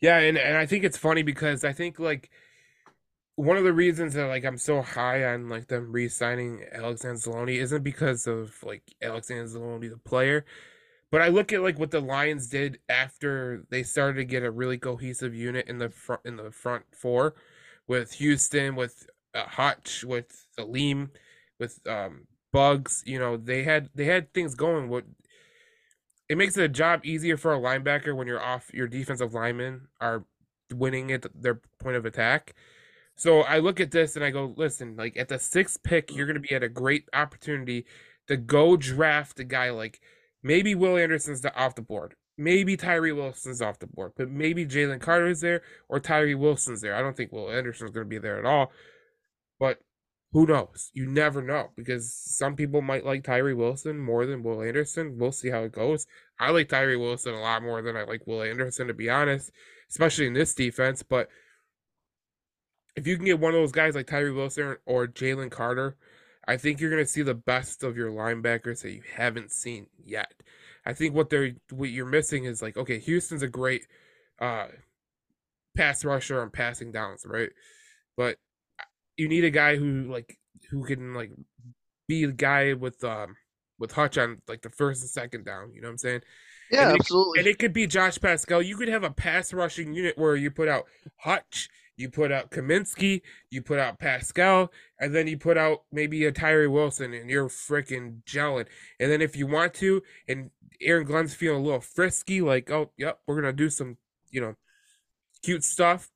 Yeah, 0.00 0.18
and, 0.18 0.38
and 0.38 0.56
I 0.56 0.66
think 0.66 0.84
it's 0.84 0.96
funny 0.96 1.22
because 1.22 1.64
I 1.64 1.72
think 1.72 1.98
like 1.98 2.30
one 3.34 3.56
of 3.56 3.64
the 3.64 3.72
reasons 3.72 4.14
that 4.14 4.26
like 4.26 4.44
I'm 4.44 4.58
so 4.58 4.82
high 4.82 5.24
on 5.24 5.48
like 5.48 5.68
them 5.68 5.92
re-signing 5.92 6.64
Alex 6.72 7.02
Anzalone 7.02 7.56
isn't 7.56 7.82
because 7.82 8.26
of 8.26 8.52
like 8.62 8.82
Alex 9.02 9.28
Anzalone 9.28 9.90
the 9.90 9.96
player, 9.96 10.44
but 11.10 11.22
I 11.22 11.28
look 11.28 11.52
at 11.52 11.62
like 11.62 11.78
what 11.78 11.90
the 11.90 12.00
Lions 12.00 12.48
did 12.48 12.78
after 12.88 13.64
they 13.70 13.82
started 13.82 14.16
to 14.16 14.24
get 14.24 14.42
a 14.42 14.50
really 14.50 14.78
cohesive 14.78 15.34
unit 15.34 15.66
in 15.68 15.78
the 15.78 15.90
front 15.90 16.22
in 16.24 16.36
the 16.36 16.50
front 16.50 16.84
four, 16.92 17.34
with 17.86 18.12
Houston, 18.14 18.76
with 18.76 19.08
uh, 19.34 19.46
Hutch, 19.46 20.04
with 20.04 20.46
Alim, 20.58 21.10
with 21.58 21.80
um 21.88 22.26
Buggs. 22.52 23.02
You 23.06 23.18
know 23.18 23.36
they 23.36 23.64
had 23.64 23.90
they 23.94 24.04
had 24.04 24.32
things 24.34 24.54
going. 24.54 24.88
What 24.88 25.04
it 26.28 26.36
makes 26.36 26.54
the 26.54 26.68
job 26.68 27.04
easier 27.04 27.36
for 27.36 27.54
a 27.54 27.58
linebacker 27.58 28.14
when 28.14 28.26
you're 28.26 28.42
off 28.42 28.70
your 28.74 28.86
defensive 28.88 29.34
linemen 29.34 29.88
are 30.00 30.24
winning 30.74 31.10
at 31.12 31.26
their 31.34 31.60
point 31.80 31.96
of 31.96 32.04
attack. 32.04 32.54
So 33.16 33.40
I 33.40 33.58
look 33.58 33.80
at 33.80 33.90
this 33.90 34.14
and 34.14 34.24
I 34.24 34.30
go, 34.30 34.54
listen, 34.56 34.94
like 34.96 35.16
at 35.16 35.28
the 35.28 35.38
sixth 35.38 35.82
pick, 35.82 36.14
you're 36.14 36.26
going 36.26 36.40
to 36.40 36.48
be 36.48 36.54
at 36.54 36.62
a 36.62 36.68
great 36.68 37.08
opportunity 37.12 37.86
to 38.28 38.36
go 38.36 38.76
draft 38.76 39.40
a 39.40 39.44
guy 39.44 39.70
like 39.70 40.00
maybe 40.42 40.74
Will 40.74 40.96
Anderson's 40.96 41.44
off 41.54 41.74
the 41.74 41.82
board, 41.82 42.14
maybe 42.36 42.76
Tyree 42.76 43.12
Wilson's 43.12 43.62
off 43.62 43.78
the 43.78 43.86
board, 43.86 44.12
but 44.16 44.30
maybe 44.30 44.66
Jalen 44.66 45.00
Carter's 45.00 45.40
there 45.40 45.62
or 45.88 46.00
Tyree 46.00 46.34
Wilson's 46.34 46.80
there. 46.80 46.94
I 46.94 47.00
don't 47.00 47.16
think 47.16 47.32
Will 47.32 47.50
Anderson's 47.50 47.90
going 47.90 48.06
to 48.06 48.08
be 48.08 48.18
there 48.18 48.38
at 48.38 48.46
all, 48.46 48.72
but 49.58 49.78
who 50.32 50.46
knows? 50.46 50.90
You 50.92 51.06
never 51.06 51.40
know 51.40 51.70
because 51.74 52.12
some 52.12 52.54
people 52.54 52.82
might 52.82 53.06
like 53.06 53.24
Tyree 53.24 53.54
Wilson 53.54 53.98
more 53.98 54.26
than 54.26 54.42
Will 54.42 54.62
Anderson. 54.62 55.16
We'll 55.18 55.32
see 55.32 55.48
how 55.48 55.62
it 55.62 55.72
goes. 55.72 56.06
I 56.38 56.50
like 56.50 56.68
Tyree 56.68 56.96
Wilson 56.96 57.34
a 57.34 57.40
lot 57.40 57.62
more 57.62 57.80
than 57.80 57.96
I 57.96 58.02
like 58.02 58.26
Will 58.26 58.42
Anderson, 58.42 58.88
to 58.88 58.94
be 58.94 59.08
honest, 59.08 59.50
especially 59.88 60.26
in 60.26 60.34
this 60.34 60.54
defense. 60.54 61.02
But 61.02 61.28
if 62.94 63.06
you 63.06 63.16
can 63.16 63.24
get 63.24 63.40
one 63.40 63.54
of 63.54 63.60
those 63.60 63.72
guys 63.72 63.94
like 63.94 64.06
Tyree 64.06 64.32
Wilson 64.32 64.76
or 64.84 65.06
Jalen 65.06 65.50
Carter, 65.50 65.96
I 66.48 66.56
think 66.56 66.80
you're 66.80 66.90
going 66.90 67.04
to 67.04 67.10
see 67.10 67.22
the 67.22 67.34
best 67.34 67.84
of 67.84 67.96
your 67.96 68.10
linebackers 68.10 68.80
that 68.82 68.92
you 68.92 69.02
haven't 69.14 69.52
seen 69.52 69.86
yet. 70.02 70.32
I 70.86 70.94
think 70.94 71.14
what 71.14 71.28
they're 71.28 71.52
what 71.70 71.90
you're 71.90 72.06
missing 72.06 72.46
is 72.46 72.62
like 72.62 72.78
okay, 72.78 72.98
Houston's 72.98 73.42
a 73.42 73.48
great 73.48 73.86
uh 74.40 74.68
pass 75.76 76.04
rusher 76.04 76.40
on 76.40 76.50
passing 76.50 76.90
downs, 76.90 77.24
right? 77.26 77.50
But 78.16 78.38
you 79.18 79.28
need 79.28 79.44
a 79.44 79.50
guy 79.50 79.76
who 79.76 80.10
like 80.10 80.38
who 80.70 80.84
can 80.84 81.12
like 81.12 81.32
be 82.08 82.24
the 82.24 82.32
guy 82.32 82.72
with 82.72 83.04
um 83.04 83.36
with 83.78 83.92
Hutch 83.92 84.16
on 84.16 84.40
like 84.48 84.62
the 84.62 84.70
first 84.70 85.02
and 85.02 85.10
second 85.10 85.44
down. 85.44 85.72
You 85.74 85.82
know 85.82 85.88
what 85.88 85.92
I'm 85.92 85.98
saying? 85.98 86.22
Yeah, 86.70 86.90
and 86.90 87.00
absolutely. 87.00 87.38
It, 87.38 87.40
and 87.40 87.48
it 87.48 87.58
could 87.58 87.74
be 87.74 87.86
Josh 87.86 88.18
Paschal. 88.18 88.62
You 88.62 88.76
could 88.76 88.88
have 88.88 89.04
a 89.04 89.10
pass 89.10 89.52
rushing 89.52 89.92
unit 89.92 90.16
where 90.16 90.36
you 90.36 90.50
put 90.50 90.68
out 90.68 90.86
Hutch, 91.18 91.68
you 91.98 92.08
put 92.08 92.30
out 92.30 92.50
Cominsky, 92.50 93.22
you 93.50 93.60
put 93.60 93.80
out 93.80 93.98
Paschal, 93.98 94.72
and 95.00 95.14
then 95.14 95.26
you 95.26 95.36
put 95.36 95.58
out 95.58 95.82
maybe 95.92 96.24
a 96.24 96.32
Tyree 96.32 96.68
Wilson, 96.68 97.12
and 97.12 97.28
you're 97.28 97.48
freaking 97.48 98.22
gelling. 98.22 98.66
And 99.00 99.10
then 99.10 99.20
if 99.20 99.36
you 99.36 99.48
want 99.48 99.74
to, 99.74 100.02
and 100.28 100.50
Aaron 100.80 101.04
Glenn's 101.04 101.34
feeling 101.34 101.60
a 101.60 101.64
little 101.64 101.80
frisky, 101.80 102.40
like, 102.40 102.70
oh, 102.70 102.92
yep, 102.96 103.18
we're 103.26 103.34
gonna 103.34 103.52
do 103.52 103.68
some, 103.68 103.96
you 104.30 104.40
know, 104.40 104.54
cute 105.42 105.64
stuff. 105.64 106.08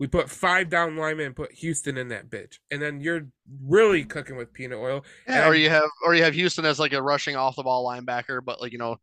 We 0.00 0.08
put 0.08 0.28
five 0.28 0.68
down 0.68 0.96
linemen 0.96 1.26
and 1.26 1.36
put 1.36 1.52
Houston 1.52 1.96
in 1.96 2.08
that 2.08 2.28
bitch, 2.28 2.58
and 2.72 2.82
then 2.82 3.00
you're 3.00 3.28
really 3.64 4.04
cooking 4.04 4.36
with 4.36 4.52
peanut 4.52 4.78
oil. 4.78 5.04
Yeah, 5.28 5.46
or 5.46 5.54
you 5.54 5.70
have 5.70 5.88
or 6.04 6.14
you 6.14 6.24
have 6.24 6.34
Houston 6.34 6.64
as 6.64 6.80
like 6.80 6.92
a 6.92 7.02
rushing 7.02 7.36
off 7.36 7.54
the 7.54 7.62
ball 7.62 7.86
linebacker, 7.86 8.40
but 8.44 8.60
like 8.60 8.72
you 8.72 8.78
know, 8.78 8.96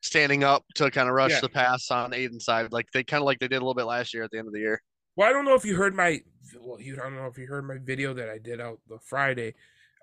standing 0.00 0.44
up 0.44 0.64
to 0.76 0.90
kind 0.90 1.08
of 1.08 1.14
rush 1.14 1.32
yeah. 1.32 1.40
the 1.40 1.48
pass 1.48 1.90
on 1.90 2.14
Aidan's 2.14 2.44
side, 2.44 2.72
like 2.72 2.86
they 2.94 3.04
kind 3.04 3.20
of 3.20 3.26
like 3.26 3.38
they 3.40 3.48
did 3.48 3.56
a 3.56 3.60
little 3.60 3.74
bit 3.74 3.84
last 3.84 4.14
year 4.14 4.22
at 4.22 4.30
the 4.30 4.38
end 4.38 4.46
of 4.46 4.54
the 4.54 4.60
year. 4.60 4.80
Well, 5.16 5.28
I 5.28 5.32
don't 5.32 5.44
know 5.44 5.54
if 5.54 5.64
you 5.64 5.76
heard 5.76 5.94
my 5.94 6.22
well, 6.60 6.80
you 6.80 6.96
don't 6.96 7.14
know 7.14 7.26
if 7.26 7.38
you 7.38 7.46
heard 7.46 7.66
my 7.66 7.78
video 7.78 8.14
that 8.14 8.28
I 8.28 8.38
did 8.38 8.60
out 8.60 8.80
the 8.88 8.98
Friday. 8.98 9.54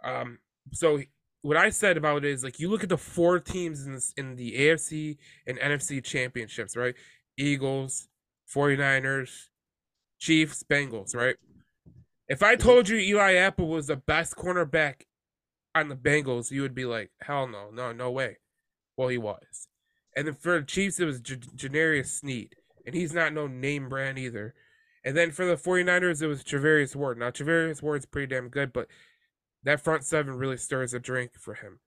Um, 0.03 0.39
so 0.71 0.99
what 1.41 1.57
I 1.57 1.69
said 1.69 1.97
about 1.97 2.23
it 2.23 2.31
is 2.31 2.43
like 2.43 2.59
you 2.59 2.69
look 2.69 2.83
at 2.83 2.89
the 2.89 2.97
four 2.97 3.39
teams 3.39 3.85
in 3.85 3.93
this, 3.93 4.13
in 4.17 4.35
the 4.35 4.53
AFC 4.53 5.17
and 5.47 5.57
NFC 5.57 6.03
championships, 6.03 6.75
right? 6.75 6.95
Eagles, 7.37 8.07
49ers, 8.53 9.47
Chiefs, 10.19 10.63
Bengals, 10.63 11.15
right? 11.15 11.35
If 12.27 12.43
I 12.43 12.55
told 12.55 12.87
you 12.87 12.97
Eli 12.97 13.33
Apple 13.33 13.67
was 13.67 13.87
the 13.87 13.95
best 13.95 14.35
cornerback 14.35 15.01
on 15.75 15.89
the 15.89 15.95
Bengals, 15.95 16.51
you 16.51 16.61
would 16.61 16.75
be 16.75 16.85
like, 16.85 17.11
hell 17.21 17.47
no, 17.47 17.69
no, 17.71 17.91
no 17.91 18.11
way. 18.11 18.37
Well, 18.95 19.09
he 19.09 19.17
was. 19.17 19.67
And 20.15 20.27
then 20.27 20.35
for 20.35 20.59
the 20.59 20.65
Chiefs, 20.65 20.99
it 20.99 21.05
was 21.05 21.19
J- 21.19 21.35
J'Narius 21.35 22.19
Sneed, 22.19 22.55
and 22.85 22.93
he's 22.93 23.13
not 23.13 23.33
no 23.33 23.47
name 23.47 23.89
brand 23.89 24.19
either. 24.19 24.53
And 25.03 25.17
then 25.17 25.31
for 25.31 25.45
the 25.45 25.55
49ers, 25.55 26.21
it 26.21 26.27
was 26.27 26.43
Charvarius 26.43 26.95
Ward. 26.95 27.17
Now, 27.17 27.31
Charvarius 27.31 27.81
Ward's 27.81 28.05
pretty 28.05 28.27
damn 28.27 28.49
good, 28.49 28.71
but 28.71 28.87
that 29.63 29.81
front 29.81 30.03
seven 30.03 30.35
really 30.35 30.57
stirs 30.57 30.93
a 30.93 30.99
drink 30.99 31.31
for 31.39 31.55
him. 31.55 31.79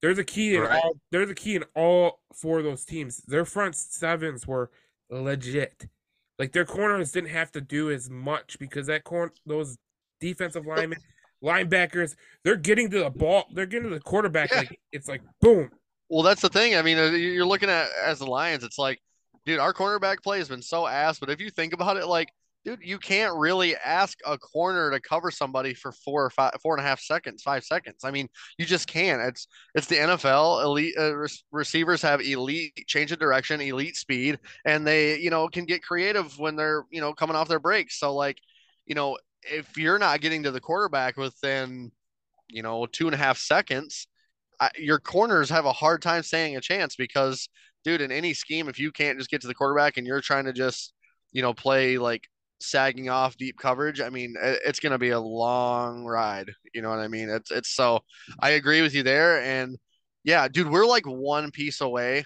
There's 0.00 0.18
a 0.18 0.24
key 0.24 0.56
in 0.56 0.62
right. 0.62 0.82
all. 0.82 0.94
There's 1.12 1.30
a 1.30 1.34
key 1.34 1.54
in 1.54 1.64
all 1.76 2.20
four 2.34 2.58
of 2.58 2.64
those 2.64 2.84
teams. 2.84 3.18
Their 3.18 3.44
front 3.44 3.76
sevens 3.76 4.46
were 4.46 4.70
legit. 5.08 5.86
Like 6.38 6.52
their 6.52 6.64
corners 6.64 7.12
didn't 7.12 7.30
have 7.30 7.52
to 7.52 7.60
do 7.60 7.90
as 7.90 8.10
much 8.10 8.58
because 8.58 8.88
that 8.88 9.04
corner, 9.04 9.32
those 9.46 9.76
defensive 10.20 10.66
linemen, 10.66 10.98
linebackers, 11.44 12.16
they're 12.42 12.56
getting 12.56 12.90
to 12.90 13.04
the 13.04 13.10
ball, 13.10 13.44
they're 13.54 13.66
getting 13.66 13.90
to 13.90 13.94
the 13.94 14.00
quarterback. 14.00 14.50
Yeah. 14.50 14.58
Like 14.58 14.80
it's 14.90 15.08
like 15.08 15.22
boom. 15.40 15.70
Well, 16.08 16.22
that's 16.24 16.42
the 16.42 16.48
thing. 16.48 16.74
I 16.74 16.82
mean, 16.82 16.98
uh, 16.98 17.10
you're 17.10 17.46
looking 17.46 17.70
at 17.70 17.88
as 18.04 18.18
the 18.18 18.26
Lions, 18.26 18.64
it's 18.64 18.78
like, 18.78 19.00
dude, 19.44 19.58
our 19.58 19.72
cornerback 19.72 20.22
play 20.22 20.38
has 20.38 20.48
been 20.48 20.62
so 20.62 20.86
ass. 20.86 21.18
But 21.18 21.30
if 21.30 21.40
you 21.40 21.50
think 21.50 21.72
about 21.72 21.96
it, 21.96 22.06
like, 22.06 22.28
dude, 22.64 22.80
you 22.82 22.98
can't 22.98 23.36
really 23.36 23.74
ask 23.76 24.18
a 24.24 24.38
corner 24.38 24.90
to 24.90 25.00
cover 25.00 25.30
somebody 25.30 25.74
for 25.74 25.92
four 25.92 26.24
or 26.24 26.30
five, 26.30 26.52
four 26.62 26.76
and 26.76 26.84
a 26.84 26.88
half 26.88 27.00
seconds, 27.00 27.42
five 27.42 27.64
seconds. 27.64 28.04
I 28.04 28.10
mean, 28.10 28.28
you 28.58 28.64
just 28.64 28.86
can't. 28.86 29.20
It's 29.22 29.48
it's 29.74 29.86
the 29.86 29.96
NFL. 29.96 30.62
Elite 30.64 30.94
uh, 30.98 31.16
re- 31.16 31.28
receivers 31.50 32.02
have 32.02 32.20
elite 32.20 32.72
change 32.86 33.12
of 33.12 33.18
direction, 33.18 33.60
elite 33.60 33.96
speed, 33.96 34.38
and 34.64 34.86
they 34.86 35.18
you 35.18 35.30
know 35.30 35.48
can 35.48 35.64
get 35.64 35.82
creative 35.82 36.38
when 36.38 36.56
they're 36.56 36.84
you 36.90 37.00
know 37.00 37.12
coming 37.12 37.36
off 37.36 37.48
their 37.48 37.60
breaks. 37.60 37.98
So 37.98 38.14
like, 38.14 38.38
you 38.86 38.94
know, 38.94 39.18
if 39.42 39.76
you're 39.76 39.98
not 39.98 40.20
getting 40.20 40.44
to 40.44 40.50
the 40.50 40.60
quarterback 40.60 41.16
within 41.16 41.90
you 42.48 42.62
know 42.62 42.86
two 42.86 43.06
and 43.06 43.14
a 43.14 43.18
half 43.18 43.38
seconds 43.38 44.06
I, 44.62 44.70
your 44.76 45.00
corners 45.00 45.50
have 45.50 45.64
a 45.64 45.72
hard 45.72 46.02
time 46.02 46.22
staying 46.22 46.56
a 46.56 46.60
chance 46.60 46.94
because, 46.94 47.48
dude, 47.84 48.00
in 48.00 48.12
any 48.12 48.34
scheme, 48.34 48.68
if 48.68 48.78
you 48.78 48.92
can't 48.92 49.18
just 49.18 49.30
get 49.30 49.40
to 49.42 49.46
the 49.46 49.54
quarterback 49.54 49.96
and 49.96 50.06
you're 50.06 50.20
trying 50.20 50.44
to 50.44 50.52
just, 50.52 50.92
you 51.32 51.42
know, 51.42 51.54
play 51.54 51.98
like 51.98 52.28
sagging 52.60 53.08
off 53.08 53.36
deep 53.36 53.58
coverage, 53.58 54.00
I 54.00 54.08
mean, 54.08 54.34
it's 54.40 54.80
going 54.80 54.92
to 54.92 54.98
be 54.98 55.10
a 55.10 55.20
long 55.20 56.04
ride. 56.04 56.50
You 56.74 56.82
know 56.82 56.90
what 56.90 57.00
I 57.00 57.08
mean? 57.08 57.28
It's 57.28 57.50
it's 57.50 57.70
so 57.74 58.00
I 58.40 58.50
agree 58.50 58.82
with 58.82 58.94
you 58.94 59.02
there, 59.02 59.42
and 59.42 59.78
yeah, 60.24 60.48
dude, 60.48 60.70
we're 60.70 60.86
like 60.86 61.06
one 61.06 61.50
piece 61.50 61.80
away 61.80 62.24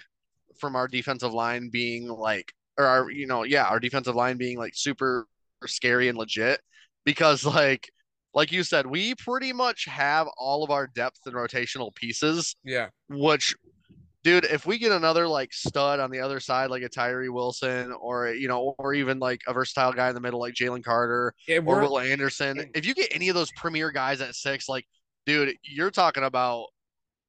from 0.59 0.75
our 0.75 0.87
defensive 0.87 1.33
line 1.33 1.69
being 1.71 2.07
like, 2.07 2.53
or 2.77 2.85
our, 2.85 3.11
you 3.11 3.27
know, 3.27 3.43
yeah, 3.43 3.65
our 3.65 3.79
defensive 3.79 4.15
line 4.15 4.37
being 4.37 4.57
like 4.57 4.73
super 4.75 5.27
scary 5.65 6.07
and 6.07 6.17
legit 6.17 6.59
because 7.05 7.43
like 7.45 7.89
like 8.37 8.51
you 8.51 8.63
said, 8.63 8.85
we 8.85 9.15
pretty 9.15 9.51
much 9.51 9.85
have 9.85 10.27
all 10.37 10.63
of 10.63 10.69
our 10.69 10.85
depth 10.85 11.21
and 11.25 11.33
rotational 11.33 11.93
pieces. 11.95 12.55
Yeah. 12.63 12.89
Which, 13.09 13.55
dude, 14.23 14.45
if 14.45 14.65
we 14.65 14.77
get 14.77 14.91
another 14.91 15.27
like 15.27 15.53
stud 15.53 15.99
on 15.99 16.11
the 16.11 16.19
other 16.19 16.39
side, 16.39 16.69
like 16.69 16.83
a 16.83 16.89
Tyree 16.89 17.29
Wilson, 17.29 17.91
or 17.93 18.29
you 18.29 18.47
know, 18.47 18.75
or 18.77 18.93
even 18.93 19.19
like 19.19 19.41
a 19.47 19.53
versatile 19.53 19.93
guy 19.93 20.09
in 20.09 20.15
the 20.15 20.21
middle, 20.21 20.39
like 20.39 20.53
Jalen 20.53 20.83
Carter 20.83 21.33
Yeah, 21.47 21.59
or 21.65 21.81
Will 21.81 21.99
Anderson, 21.99 22.69
if 22.73 22.85
you 22.85 22.93
get 22.93 23.13
any 23.15 23.29
of 23.29 23.35
those 23.35 23.51
premier 23.51 23.91
guys 23.91 24.21
at 24.21 24.35
six, 24.35 24.67
like, 24.67 24.85
dude, 25.25 25.55
you're 25.63 25.91
talking 25.91 26.23
about 26.23 26.67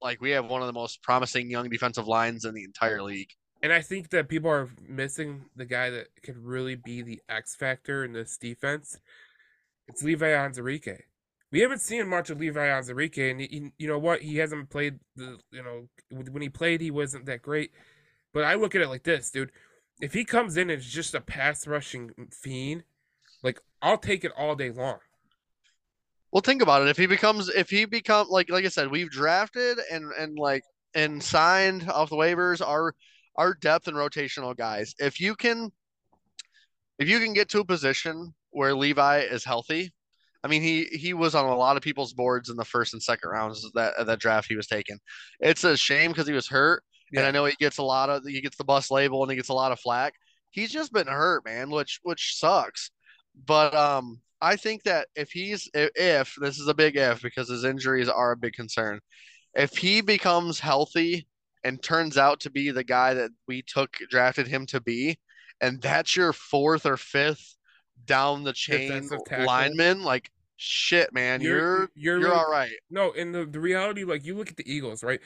like 0.01 0.21
we 0.21 0.31
have 0.31 0.49
one 0.49 0.61
of 0.61 0.67
the 0.67 0.73
most 0.73 1.01
promising 1.03 1.49
young 1.49 1.69
defensive 1.69 2.07
lines 2.07 2.45
in 2.45 2.53
the 2.53 2.63
entire 2.63 3.01
league. 3.03 3.29
and 3.61 3.73
I 3.73 3.81
think 3.81 4.09
that 4.11 4.29
people 4.29 4.49
are 4.49 4.69
missing 4.87 5.45
the 5.55 5.65
guy 5.65 5.89
that 5.89 6.07
could 6.23 6.37
really 6.37 6.75
be 6.75 7.01
the 7.01 7.21
X 7.29 7.55
factor 7.55 8.05
in 8.05 8.13
this 8.13 8.37
defense. 8.37 8.97
It's 9.87 10.03
Levi 10.03 10.27
Onwuzurike. 10.27 11.01
We 11.51 11.61
haven't 11.61 11.81
seen 11.81 12.07
much 12.07 12.29
of 12.29 12.39
Levi 12.39 12.59
Onwuzurike, 12.59 13.31
and 13.31 13.41
he, 13.41 13.71
you 13.77 13.87
know 13.87 13.97
what? 13.97 14.21
He 14.21 14.37
hasn't 14.37 14.69
played 14.69 14.99
the, 15.15 15.37
you 15.51 15.63
know, 15.63 15.87
when 16.11 16.41
he 16.41 16.49
played, 16.49 16.79
he 16.81 16.91
wasn't 16.91 17.25
that 17.25 17.41
great. 17.41 17.71
But 18.33 18.43
I 18.43 18.53
look 18.53 18.75
at 18.75 18.81
it 18.81 18.89
like 18.89 19.03
this, 19.03 19.31
dude. 19.31 19.51
If 19.99 20.13
he 20.13 20.23
comes 20.23 20.57
in 20.57 20.69
as 20.69 20.85
just 20.85 21.15
a 21.15 21.21
pass 21.21 21.65
rushing 21.65 22.11
fiend, 22.31 22.83
like 23.43 23.59
I'll 23.81 23.97
take 23.97 24.23
it 24.23 24.31
all 24.37 24.55
day 24.55 24.69
long. 24.69 24.99
Well, 26.31 26.41
think 26.41 26.61
about 26.61 26.83
it. 26.83 26.89
If 26.89 26.97
he 26.97 27.07
becomes, 27.07 27.49
if 27.49 27.69
he 27.69 27.85
become 27.85 28.27
like, 28.29 28.49
like 28.49 28.65
I 28.65 28.69
said, 28.69 28.91
we've 28.91 29.09
drafted 29.09 29.79
and 29.91 30.11
and 30.17 30.37
like 30.37 30.63
and 30.93 31.21
signed 31.21 31.89
off 31.89 32.11
the 32.11 32.15
waivers 32.15 32.65
our 32.65 32.93
our 33.35 33.55
depth 33.55 33.87
and 33.87 33.97
rotational 33.97 34.55
guys. 34.55 34.93
If 34.99 35.19
you 35.19 35.35
can, 35.35 35.71
if 36.99 37.09
you 37.09 37.19
can 37.19 37.33
get 37.33 37.49
to 37.49 37.61
a 37.61 37.65
position 37.65 38.33
where 38.51 38.75
Levi 38.75 39.21
is 39.21 39.43
healthy, 39.43 39.91
I 40.43 40.47
mean, 40.47 40.61
he 40.61 40.85
he 40.85 41.13
was 41.13 41.35
on 41.35 41.45
a 41.45 41.55
lot 41.55 41.75
of 41.75 41.83
people's 41.83 42.13
boards 42.13 42.49
in 42.49 42.55
the 42.55 42.65
first 42.65 42.93
and 42.93 43.03
second 43.03 43.29
rounds 43.29 43.65
of 43.65 43.73
that 43.73 43.93
that 44.05 44.19
draft 44.19 44.47
he 44.47 44.55
was 44.55 44.67
taken. 44.67 44.99
It's 45.39 45.63
a 45.63 45.75
shame 45.75 46.11
because 46.11 46.27
he 46.27 46.33
was 46.33 46.47
hurt, 46.47 46.83
and 47.15 47.25
I 47.25 47.31
know 47.31 47.45
he 47.45 47.55
gets 47.59 47.77
a 47.77 47.83
lot 47.83 48.09
of 48.09 48.23
he 48.25 48.41
gets 48.41 48.57
the 48.57 48.63
bus 48.63 48.89
label 48.91 49.21
and 49.21 49.31
he 49.31 49.35
gets 49.35 49.49
a 49.49 49.53
lot 49.53 49.71
of 49.71 49.79
flack. 49.79 50.13
He's 50.51 50.71
just 50.71 50.93
been 50.93 51.07
hurt, 51.07 51.45
man, 51.45 51.69
which 51.69 51.99
which 52.03 52.37
sucks. 52.37 52.91
But 53.45 53.75
um, 53.75 54.21
I 54.41 54.55
think 54.55 54.83
that 54.83 55.07
if 55.15 55.31
he's 55.31 55.69
if, 55.73 55.89
if 55.95 56.35
this 56.39 56.59
is 56.59 56.67
a 56.67 56.73
big 56.73 56.95
if 56.95 57.21
because 57.21 57.49
his 57.49 57.65
injuries 57.65 58.09
are 58.09 58.31
a 58.31 58.37
big 58.37 58.53
concern, 58.53 58.99
if 59.53 59.77
he 59.77 60.01
becomes 60.01 60.59
healthy 60.59 61.27
and 61.63 61.81
turns 61.83 62.17
out 62.17 62.39
to 62.41 62.49
be 62.49 62.71
the 62.71 62.83
guy 62.83 63.13
that 63.13 63.31
we 63.47 63.61
took 63.61 63.97
drafted 64.09 64.47
him 64.47 64.65
to 64.67 64.79
be, 64.79 65.19
and 65.61 65.81
that's 65.81 66.15
your 66.15 66.31
fourth 66.33 66.85
or 66.85 66.97
fifth 66.97 67.55
down 68.09 68.43
the 68.43 68.53
chain 68.53 69.07
lineman, 69.45 70.03
like 70.03 70.31
shit, 70.57 71.13
man, 71.13 71.39
you're 71.41 71.57
You're- 71.57 71.87
you're, 71.95 72.19
you're 72.19 72.33
all 72.33 72.51
right. 72.51 72.71
No, 72.89 73.13
and 73.13 73.33
the, 73.33 73.45
the 73.45 73.59
reality, 73.59 74.03
like 74.03 74.25
you 74.25 74.35
look 74.35 74.49
at 74.49 74.57
the 74.57 74.69
Eagles, 74.71 75.03
right? 75.03 75.21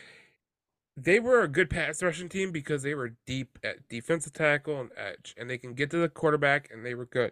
They 0.96 1.20
were 1.20 1.42
a 1.42 1.48
good 1.48 1.72
pass 1.72 2.04
rushing 2.04 2.30
team 2.30 2.52
because 2.52 2.84
they 2.84 2.94
were 2.94 3.16
deep 3.26 3.58
at 3.64 3.90
defensive 3.90 4.34
tackle 4.34 4.80
and 4.80 4.92
edge, 4.96 5.34
and 5.38 5.50
they 5.50 5.58
can 5.58 5.74
get 5.74 5.90
to 5.90 5.98
the 5.98 6.08
quarterback, 6.10 6.70
and 6.72 6.86
they 6.86 6.94
were 6.94 7.08
good. 7.08 7.32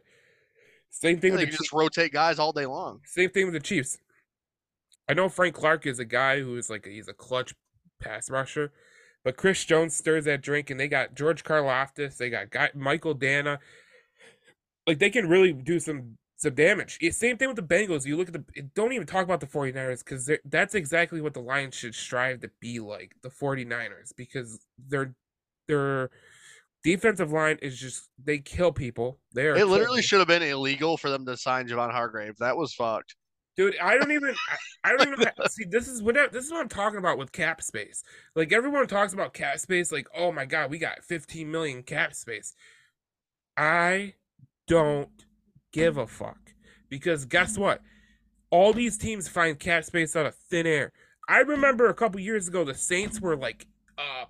Same 0.89 1.19
thing 1.19 1.35
They 1.35 1.45
with 1.45 1.51
the 1.51 1.57
just 1.57 1.71
rotate 1.71 2.11
guys 2.11 2.39
all 2.39 2.51
day 2.53 2.65
long. 2.65 3.01
Same 3.05 3.29
thing 3.29 3.45
with 3.45 3.53
the 3.53 3.59
Chiefs. 3.59 3.99
I 5.07 5.13
know 5.13 5.29
Frank 5.29 5.53
Clark 5.55 5.85
is 5.85 5.99
a 5.99 6.05
guy 6.05 6.39
who 6.39 6.57
is 6.57 6.69
like 6.71 6.85
he's 6.85 7.07
a 7.07 7.13
clutch 7.13 7.53
pass 8.01 8.29
rusher, 8.31 8.71
but 9.23 9.37
Chris 9.37 9.63
Jones 9.63 9.95
stirs 9.95 10.25
that 10.25 10.41
drink, 10.41 10.69
and 10.71 10.79
they 10.79 10.87
got 10.87 11.13
George 11.15 11.43
Karlaftis, 11.43 12.17
they 12.17 12.29
got 12.31 12.49
guy, 12.49 12.71
Michael 12.73 13.13
Danna. 13.15 13.59
Like 14.87 14.99
they 14.99 15.09
can 15.09 15.27
really 15.29 15.53
do 15.53 15.79
some 15.79 16.17
some 16.37 16.55
damage. 16.55 16.97
Same 17.11 17.37
thing 17.37 17.47
with 17.49 17.57
the 17.57 17.61
Bengals. 17.63 18.05
You 18.05 18.17
look 18.17 18.27
at 18.29 18.33
the 18.33 18.61
don't 18.75 18.93
even 18.93 19.05
talk 19.07 19.23
about 19.23 19.39
the 19.39 19.45
49ers 19.47 20.03
because 20.03 20.29
that's 20.45 20.73
exactly 20.75 21.21
what 21.21 21.33
the 21.35 21.39
Lions 21.41 21.75
should 21.75 21.93
strive 21.93 22.39
to 22.41 22.49
be 22.59 22.79
like, 22.79 23.13
the 23.21 23.29
49ers, 23.29 24.15
because 24.15 24.59
their 24.87 25.13
their 25.67 26.09
defensive 26.83 27.31
line 27.31 27.59
is 27.61 27.77
just 27.79 28.09
they 28.23 28.39
kill 28.39 28.71
people. 28.71 29.19
They 29.33 29.45
are 29.47 29.55
It 29.55 29.65
literally 29.67 29.85
killing- 29.87 30.01
should 30.03 30.19
have 30.19 30.27
been 30.27 30.41
illegal 30.41 30.97
for 30.97 31.09
them 31.11 31.25
to 31.27 31.37
sign 31.37 31.67
Javon 31.67 31.91
Hargrave. 31.91 32.37
That 32.39 32.57
was 32.57 32.73
fucked. 32.73 33.15
Dude, 33.57 33.75
I 33.79 33.97
don't 33.97 34.11
even. 34.11 34.33
I, 34.83 34.89
I 34.91 34.95
don't 34.97 35.09
even 35.13 35.27
see. 35.49 35.65
This 35.69 35.87
is 35.87 36.01
what 36.01 36.15
this 36.31 36.45
is 36.45 36.51
what 36.51 36.61
I'm 36.61 36.69
talking 36.69 36.97
about 36.97 37.19
with 37.19 37.31
cap 37.33 37.61
space. 37.61 38.01
Like 38.35 38.51
everyone 38.51 38.87
talks 38.87 39.13
about 39.13 39.33
cap 39.35 39.59
space, 39.59 39.91
like 39.91 40.07
oh 40.17 40.31
my 40.31 40.45
god, 40.45 40.71
we 40.71 40.79
got 40.79 41.03
15 41.03 41.51
million 41.51 41.83
cap 41.83 42.15
space. 42.15 42.55
I 43.57 44.13
don't 44.71 45.09
give 45.73 45.97
a 45.97 46.07
fuck 46.07 46.53
because 46.87 47.25
guess 47.25 47.57
what? 47.57 47.81
All 48.51 48.71
these 48.71 48.97
teams 48.97 49.27
find 49.27 49.59
cap 49.59 49.83
space 49.83 50.15
out 50.15 50.25
of 50.25 50.33
thin 50.33 50.65
air. 50.65 50.93
I 51.27 51.39
remember 51.39 51.89
a 51.89 51.93
couple 51.93 52.21
years 52.21 52.47
ago, 52.47 52.63
the 52.63 52.73
Saints 52.73 53.19
were 53.19 53.35
like, 53.35 53.67
uh, 53.97 54.25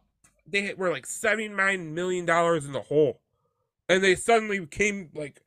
they 0.47 0.73
were 0.73 0.89
like 0.89 1.05
79 1.05 1.93
million 1.93 2.25
dollars 2.25 2.65
in 2.65 2.71
the 2.71 2.81
hole, 2.81 3.21
and 3.87 4.03
they 4.03 4.15
suddenly 4.15 4.65
came 4.65 5.11
like 5.13 5.43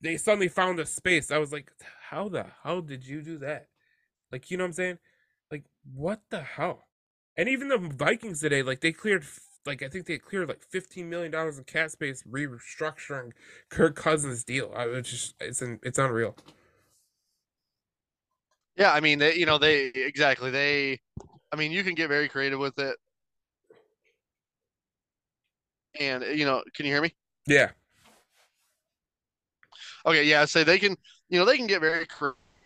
they 0.00 0.16
suddenly 0.16 0.48
found 0.48 0.78
a 0.78 0.86
space. 0.86 1.32
I 1.32 1.38
was 1.38 1.52
like, 1.52 1.72
how 2.08 2.28
the 2.28 2.46
hell 2.62 2.82
did 2.82 3.04
you 3.04 3.22
do 3.22 3.38
that? 3.38 3.66
Like, 4.30 4.48
you 4.52 4.58
know 4.58 4.62
what 4.62 4.68
I'm 4.68 4.72
saying? 4.74 4.98
Like, 5.50 5.64
what 5.92 6.20
the 6.30 6.42
hell? 6.42 6.86
And 7.36 7.48
even 7.48 7.66
the 7.66 7.78
Vikings 7.78 8.40
today, 8.40 8.62
like 8.62 8.80
they 8.80 8.92
cleared, 8.92 9.24
like 9.66 9.82
I 9.82 9.88
think 9.88 10.06
they 10.06 10.18
cleared 10.18 10.48
like 10.48 10.62
15 10.62 11.08
million 11.08 11.32
dollars 11.32 11.58
in 11.58 11.64
cap 11.64 11.90
space 11.90 12.22
restructuring 12.24 13.32
Kirk 13.68 13.96
Cousins' 13.96 14.44
deal. 14.44 14.72
I 14.76 14.86
was 14.86 15.08
just, 15.08 15.34
it's 15.40 15.62
it's 15.62 15.98
unreal. 15.98 16.36
Yeah, 18.76 18.92
I 18.92 19.00
mean, 19.00 19.18
they, 19.18 19.34
you 19.34 19.46
know, 19.46 19.58
they 19.58 19.86
exactly 19.86 20.50
they. 20.50 21.00
I 21.52 21.56
mean, 21.56 21.72
you 21.72 21.82
can 21.84 21.94
get 21.94 22.08
very 22.08 22.28
creative 22.28 22.58
with 22.58 22.78
it, 22.78 22.96
and 26.00 26.24
you 26.38 26.44
know, 26.44 26.62
can 26.74 26.86
you 26.86 26.92
hear 26.92 27.02
me? 27.02 27.14
Yeah, 27.46 27.70
Okay, 30.04 30.24
yeah. 30.24 30.44
So 30.44 30.64
they 30.64 30.78
can, 30.78 30.96
you 31.28 31.38
know, 31.38 31.44
they 31.44 31.56
can 31.56 31.66
get 31.66 31.80
very 31.80 32.06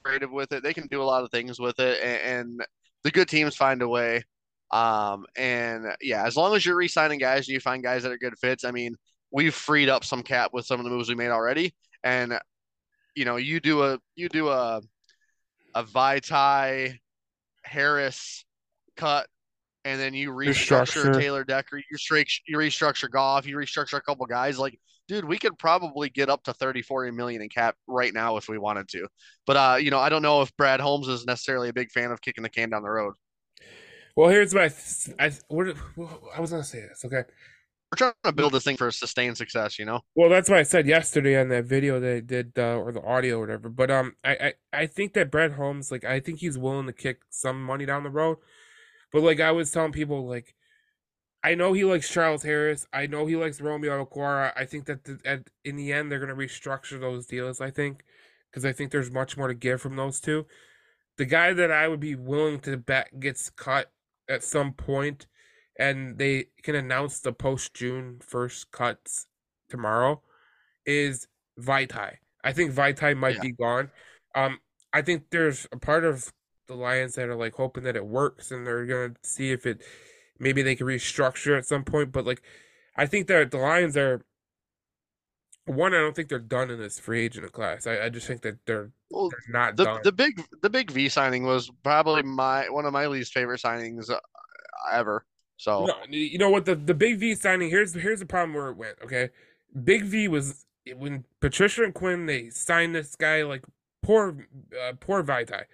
creative 0.04 0.30
with 0.30 0.52
it. 0.52 0.62
They 0.62 0.74
can 0.74 0.86
do 0.88 1.02
a 1.02 1.04
lot 1.04 1.24
of 1.24 1.30
things 1.30 1.58
with 1.58 1.78
it, 1.80 2.00
and, 2.02 2.50
and 2.50 2.66
the 3.04 3.10
good 3.10 3.28
teams 3.28 3.56
find 3.56 3.82
a 3.82 3.88
way. 3.88 4.22
Um, 4.70 5.26
and 5.36 5.86
yeah, 6.00 6.26
as 6.26 6.36
long 6.36 6.54
as 6.54 6.64
you're 6.64 6.76
re-signing 6.76 7.18
guys 7.18 7.48
and 7.48 7.54
you 7.54 7.60
find 7.60 7.82
guys 7.82 8.02
that 8.04 8.12
are 8.12 8.18
good 8.18 8.38
fits, 8.38 8.64
I 8.64 8.70
mean, 8.70 8.96
we've 9.30 9.54
freed 9.54 9.88
up 9.88 10.04
some 10.04 10.22
cap 10.22 10.50
with 10.52 10.66
some 10.66 10.78
of 10.78 10.84
the 10.84 10.90
moves 10.90 11.08
we 11.08 11.14
made 11.14 11.30
already, 11.30 11.74
and 12.04 12.38
you 13.14 13.24
know, 13.24 13.36
you 13.36 13.60
do 13.60 13.82
a 13.82 13.98
you 14.14 14.28
do 14.28 14.48
a 14.48 14.80
a 15.74 15.84
Vaitai 15.84 16.98
Harris 17.64 18.44
cut, 18.96 19.26
and 19.84 20.00
then 20.00 20.14
you 20.14 20.30
restructure 20.30 21.06
Restructure. 21.06 21.20
Taylor 21.20 21.44
Decker, 21.44 21.78
you 21.78 21.96
restructure 21.96 22.40
you 22.46 22.56
restructure 22.58 23.10
Goff, 23.10 23.46
you 23.46 23.56
restructure 23.56 23.98
a 23.98 24.02
couple 24.02 24.26
guys. 24.26 24.58
Like, 24.58 24.78
dude, 25.08 25.24
we 25.24 25.38
could 25.38 25.58
probably 25.58 26.10
get 26.10 26.28
up 26.28 26.44
to 26.44 26.52
30, 26.52 26.82
40 26.82 27.10
million 27.10 27.42
in 27.42 27.48
cap 27.48 27.76
right 27.86 28.14
now 28.14 28.36
if 28.36 28.48
we 28.48 28.58
wanted 28.58 28.88
to. 28.88 29.08
But 29.46 29.56
uh, 29.56 29.76
you 29.80 29.90
know, 29.90 29.98
I 29.98 30.08
don't 30.08 30.22
know 30.22 30.42
if 30.42 30.56
Brad 30.56 30.80
Holmes 30.80 31.08
is 31.08 31.26
necessarily 31.26 31.68
a 31.68 31.72
big 31.72 31.90
fan 31.90 32.12
of 32.12 32.20
kicking 32.20 32.42
the 32.42 32.48
can 32.48 32.70
down 32.70 32.82
the 32.82 32.90
road. 32.90 33.14
Well, 34.16 34.28
here's 34.28 34.54
my. 34.54 34.70
I, 35.18 35.26
I, 35.26 35.32
what, 35.48 35.76
I 36.36 36.40
was 36.40 36.50
gonna 36.50 36.64
say 36.64 36.80
this. 36.80 37.04
Okay, 37.04 37.22
We're 37.90 37.96
trying 37.96 38.12
to 38.24 38.32
build 38.32 38.52
this 38.52 38.64
thing 38.64 38.76
for 38.76 38.90
sustained 38.92 39.36
success, 39.36 39.78
you 39.78 39.84
know. 39.84 40.00
Well, 40.14 40.30
that's 40.30 40.48
what 40.48 40.58
I 40.58 40.62
said 40.62 40.86
yesterday 40.86 41.40
on 41.40 41.48
that 41.48 41.64
video 41.64 41.98
they 41.98 42.20
did, 42.20 42.52
uh, 42.56 42.76
or 42.76 42.92
the 42.92 43.02
audio, 43.02 43.38
or 43.38 43.40
whatever. 43.40 43.68
But 43.68 43.90
um, 43.90 44.14
I, 44.24 44.30
I 44.32 44.54
I 44.82 44.86
think 44.86 45.14
that 45.14 45.30
Brad 45.30 45.52
Holmes, 45.52 45.90
like, 45.90 46.04
I 46.04 46.20
think 46.20 46.38
he's 46.38 46.58
willing 46.58 46.86
to 46.86 46.92
kick 46.92 47.22
some 47.30 47.62
money 47.64 47.86
down 47.86 48.04
the 48.04 48.10
road. 48.10 48.38
But 49.12 49.22
like 49.22 49.40
I 49.40 49.52
was 49.52 49.70
telling 49.72 49.92
people, 49.92 50.26
like, 50.28 50.54
I 51.42 51.54
know 51.54 51.72
he 51.72 51.84
likes 51.84 52.08
Charles 52.10 52.42
Harris. 52.44 52.86
I 52.92 53.06
know 53.06 53.26
he 53.26 53.36
likes 53.36 53.60
Romeo 53.60 54.04
Okwara. 54.04 54.52
I 54.56 54.66
think 54.66 54.86
that 54.86 55.04
the, 55.04 55.18
at, 55.24 55.48
in 55.64 55.76
the 55.76 55.92
end 55.92 56.10
they're 56.12 56.20
gonna 56.20 56.34
restructure 56.36 57.00
those 57.00 57.26
deals. 57.26 57.60
I 57.60 57.70
think 57.70 58.04
because 58.50 58.64
I 58.64 58.72
think 58.72 58.92
there's 58.92 59.10
much 59.10 59.36
more 59.36 59.48
to 59.48 59.54
give 59.54 59.80
from 59.80 59.96
those 59.96 60.20
two. 60.20 60.46
The 61.16 61.24
guy 61.26 61.52
that 61.54 61.70
I 61.72 61.88
would 61.88 62.00
be 62.00 62.14
willing 62.14 62.60
to 62.60 62.76
bet 62.76 63.20
gets 63.20 63.50
cut 63.50 63.90
at 64.30 64.44
some 64.44 64.72
point, 64.74 65.26
and 65.78 66.18
they 66.18 66.46
can 66.62 66.76
announce 66.76 67.20
the 67.20 67.32
post 67.34 67.74
June 67.74 68.20
first 68.20 68.70
cuts 68.72 69.26
tomorrow, 69.68 70.22
is 70.86 71.28
Vaitai. 71.60 72.16
I 72.44 72.52
think 72.52 72.72
Vaitai 72.72 73.16
might 73.16 73.36
Yeah. 73.36 73.42
be 73.42 73.52
gone. 73.52 73.90
Um, 74.34 74.60
I 74.92 75.02
think 75.02 75.30
there's 75.30 75.66
a 75.72 75.78
part 75.78 76.04
of 76.04 76.32
the 76.68 76.74
Lions 76.74 77.14
that 77.16 77.28
are 77.28 77.36
like 77.36 77.54
hoping 77.54 77.84
that 77.84 77.96
it 77.96 78.06
works, 78.06 78.50
and 78.52 78.66
they're 78.66 78.86
gonna 78.86 79.14
see 79.22 79.52
if 79.52 79.66
it 79.66 79.82
maybe 80.38 80.62
they 80.62 80.76
can 80.76 80.86
restructure 80.86 81.58
at 81.58 81.66
some 81.66 81.84
point. 81.84 82.12
But 82.12 82.26
like, 82.26 82.42
I 82.96 83.06
think 83.06 83.26
that 83.28 83.50
the 83.50 83.58
Lions 83.58 83.96
are 83.96 84.22
one. 85.70 85.94
I 85.94 85.98
don't 85.98 86.14
think 86.14 86.28
they're 86.28 86.38
done 86.38 86.70
in 86.70 86.78
this 86.78 86.98
free 86.98 87.24
agent 87.24 87.50
class. 87.52 87.86
I, 87.86 88.04
I 88.04 88.08
just 88.08 88.26
think 88.26 88.42
that 88.42 88.58
they're 88.66 88.90
Well, 89.10 89.30
they're 89.30 89.52
not 89.52 89.76
the 89.76 89.84
done. 89.84 90.00
the 90.04 90.12
big 90.12 90.42
the 90.62 90.70
big 90.70 90.90
V 90.90 91.08
signing 91.08 91.44
was 91.44 91.70
probably 91.82 92.22
my 92.22 92.68
one 92.68 92.86
of 92.86 92.92
my 92.92 93.06
least 93.06 93.32
favorite 93.32 93.60
signings 93.60 94.10
uh, 94.10 94.18
ever. 94.92 95.24
So 95.56 95.86
No, 95.86 95.94
you 96.08 96.38
know 96.38 96.50
what 96.50 96.64
the 96.64 96.74
the 96.74 96.94
Big 96.94 97.18
V 97.18 97.34
signing 97.34 97.68
here's 97.70 97.92
here's 97.94 98.20
the 98.20 98.26
problem 98.26 98.54
where 98.54 98.68
it 98.70 98.76
went. 98.76 98.96
Okay, 99.04 99.28
Big 99.84 100.04
V 100.04 100.28
was 100.28 100.64
when 100.96 101.24
Patricia 101.40 101.84
and 101.84 101.92
Quinn 101.94 102.26
they 102.26 102.48
signed 102.50 102.94
this 102.94 103.14
guy 103.14 103.42
like 103.42 103.62
poor 104.02 104.46
uh, 104.82 104.92
poor 105.00 105.22
Vaitai 105.22 105.64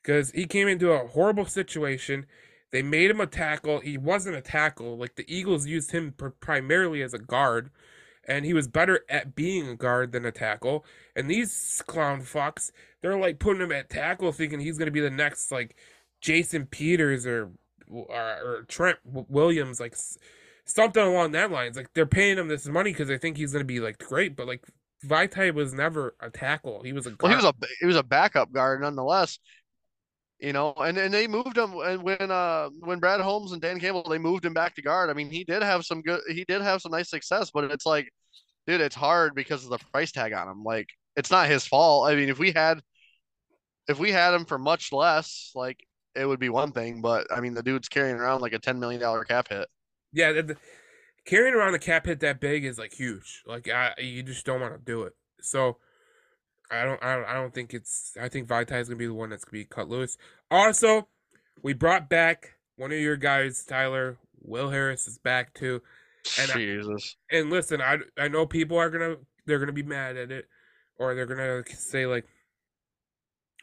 because 0.00 0.30
he 0.30 0.46
came 0.46 0.68
into 0.68 0.92
a 0.92 1.08
horrible 1.08 1.46
situation. 1.46 2.26
They 2.70 2.82
made 2.82 3.10
him 3.10 3.20
a 3.20 3.26
tackle. 3.26 3.80
He 3.80 3.98
wasn't 3.98 4.36
a 4.36 4.40
tackle. 4.40 4.96
Like 4.96 5.16
the 5.16 5.24
Eagles 5.26 5.66
used 5.66 5.90
him 5.90 6.14
pr- 6.16 6.28
primarily 6.28 7.02
as 7.02 7.12
a 7.12 7.18
guard, 7.18 7.70
and 8.26 8.44
he 8.44 8.54
was 8.54 8.68
better 8.68 9.00
at 9.08 9.34
being 9.34 9.68
a 9.68 9.76
guard 9.76 10.12
than 10.12 10.24
a 10.24 10.32
tackle. 10.32 10.84
And 11.16 11.28
these 11.28 11.82
clown 11.86 12.22
fucks, 12.22 12.70
they're 13.00 13.18
like 13.18 13.38
putting 13.38 13.62
him 13.62 13.72
at 13.72 13.90
tackle, 13.90 14.32
thinking 14.32 14.60
he's 14.60 14.78
gonna 14.78 14.90
be 14.90 15.00
the 15.00 15.10
next 15.10 15.50
like 15.50 15.76
Jason 16.20 16.66
Peters 16.66 17.26
or 17.26 17.50
or, 17.88 18.06
or 18.10 18.64
Trent 18.68 18.98
Williams, 19.04 19.80
like 19.80 19.96
something 20.64 21.02
along 21.02 21.32
that 21.32 21.50
lines. 21.50 21.76
Like 21.76 21.92
they're 21.94 22.06
paying 22.06 22.38
him 22.38 22.48
this 22.48 22.66
money 22.66 22.92
because 22.92 23.08
they 23.08 23.18
think 23.18 23.36
he's 23.36 23.52
gonna 23.52 23.64
be 23.64 23.80
like 23.80 23.98
great, 23.98 24.36
but 24.36 24.46
like 24.46 24.64
Vaitai 25.04 25.52
was 25.52 25.74
never 25.74 26.14
a 26.20 26.30
tackle. 26.30 26.82
He 26.82 26.92
was 26.92 27.06
a 27.06 27.14
well, 27.20 27.30
he 27.30 27.36
was 27.36 27.44
a 27.44 27.54
he 27.80 27.86
was 27.86 27.96
a 27.96 28.02
backup 28.02 28.52
guard 28.52 28.80
nonetheless. 28.80 29.38
You 30.42 30.52
know, 30.52 30.74
and, 30.74 30.98
and 30.98 31.14
they 31.14 31.28
moved 31.28 31.56
him 31.56 31.72
and 31.78 32.02
when 32.02 32.30
uh 32.32 32.70
when 32.80 33.00
Brad 33.00 33.20
Holmes 33.22 33.52
and 33.52 33.62
Dan 33.62 33.80
Campbell 33.80 34.04
they 34.10 34.18
moved 34.18 34.44
him 34.44 34.54
back 34.54 34.74
to 34.76 34.82
guard. 34.82 35.10
I 35.10 35.14
mean, 35.14 35.30
he 35.30 35.44
did 35.44 35.62
have 35.62 35.84
some 35.86 36.02
good 36.02 36.20
he 36.28 36.44
did 36.46 36.62
have 36.62 36.82
some 36.82 36.92
nice 36.92 37.10
success, 37.10 37.50
but 37.52 37.64
it's 37.72 37.86
like, 37.86 38.10
dude, 38.66 38.80
it's 38.80 38.96
hard 38.96 39.34
because 39.36 39.64
of 39.64 39.70
the 39.70 39.78
price 39.92 40.12
tag 40.12 40.32
on 40.34 40.48
him. 40.48 40.64
Like, 40.64 40.88
it's 41.16 41.30
not 41.32 41.48
his 41.48 41.66
fault. 41.66 42.08
I 42.10 42.16
mean, 42.16 42.30
if 42.30 42.38
we 42.40 42.52
had 42.52 42.82
if 43.88 43.98
we 43.98 44.12
had 44.12 44.34
him 44.34 44.44
for 44.44 44.58
much 44.58 44.92
less, 44.92 45.50
like 45.54 45.78
it 46.14 46.26
would 46.26 46.40
be 46.40 46.48
one 46.48 46.72
thing, 46.72 47.00
but 47.00 47.26
I 47.32 47.40
mean, 47.40 47.54
the 47.54 47.62
dude's 47.62 47.88
carrying 47.88 48.16
around 48.16 48.40
like 48.40 48.52
a 48.52 48.58
ten 48.58 48.78
million 48.78 49.00
dollar 49.00 49.24
cap 49.24 49.48
hit. 49.48 49.68
Yeah, 50.12 50.32
the, 50.32 50.42
the- 50.42 50.56
carrying 51.26 51.54
around 51.54 51.72
the 51.72 51.78
cap 51.78 52.06
hit 52.06 52.20
that 52.20 52.40
big 52.40 52.64
is 52.64 52.78
like 52.78 52.92
huge. 52.92 53.42
Like 53.46 53.68
I, 53.68 53.94
you 53.98 54.22
just 54.22 54.46
don't 54.46 54.60
want 54.60 54.74
to 54.74 54.80
do 54.84 55.02
it. 55.04 55.14
So 55.40 55.78
I 56.72 56.84
don't, 56.84 57.02
I 57.04 57.16
don't, 57.16 57.24
I 57.26 57.34
don't 57.34 57.52
think 57.54 57.74
it's. 57.74 58.16
I 58.20 58.28
think 58.28 58.48
Vaitai 58.48 58.80
is 58.80 58.88
gonna 58.88 58.96
be 58.96 59.06
the 59.06 59.14
one 59.14 59.30
that's 59.30 59.44
gonna 59.44 59.60
be 59.60 59.64
cut 59.64 59.88
loose. 59.88 60.16
Also, 60.50 61.06
we 61.62 61.74
brought 61.74 62.08
back 62.08 62.54
one 62.76 62.92
of 62.92 62.98
your 62.98 63.16
guys, 63.16 63.64
Tyler. 63.64 64.18
Will 64.40 64.70
Harris 64.70 65.06
is 65.06 65.18
back 65.18 65.54
too. 65.54 65.82
And 66.40 66.50
I- 66.50 66.54
Jesus. 66.54 67.16
And 67.30 67.50
listen, 67.50 67.80
I, 67.80 67.98
I 68.18 68.28
know 68.28 68.46
people 68.46 68.78
are 68.78 68.90
gonna, 68.90 69.16
they're 69.46 69.58
gonna 69.58 69.72
be 69.72 69.82
mad 69.82 70.16
at 70.16 70.32
it, 70.32 70.46
or 70.98 71.14
they're 71.14 71.26
gonna 71.26 71.62
say 71.68 72.06
like, 72.06 72.26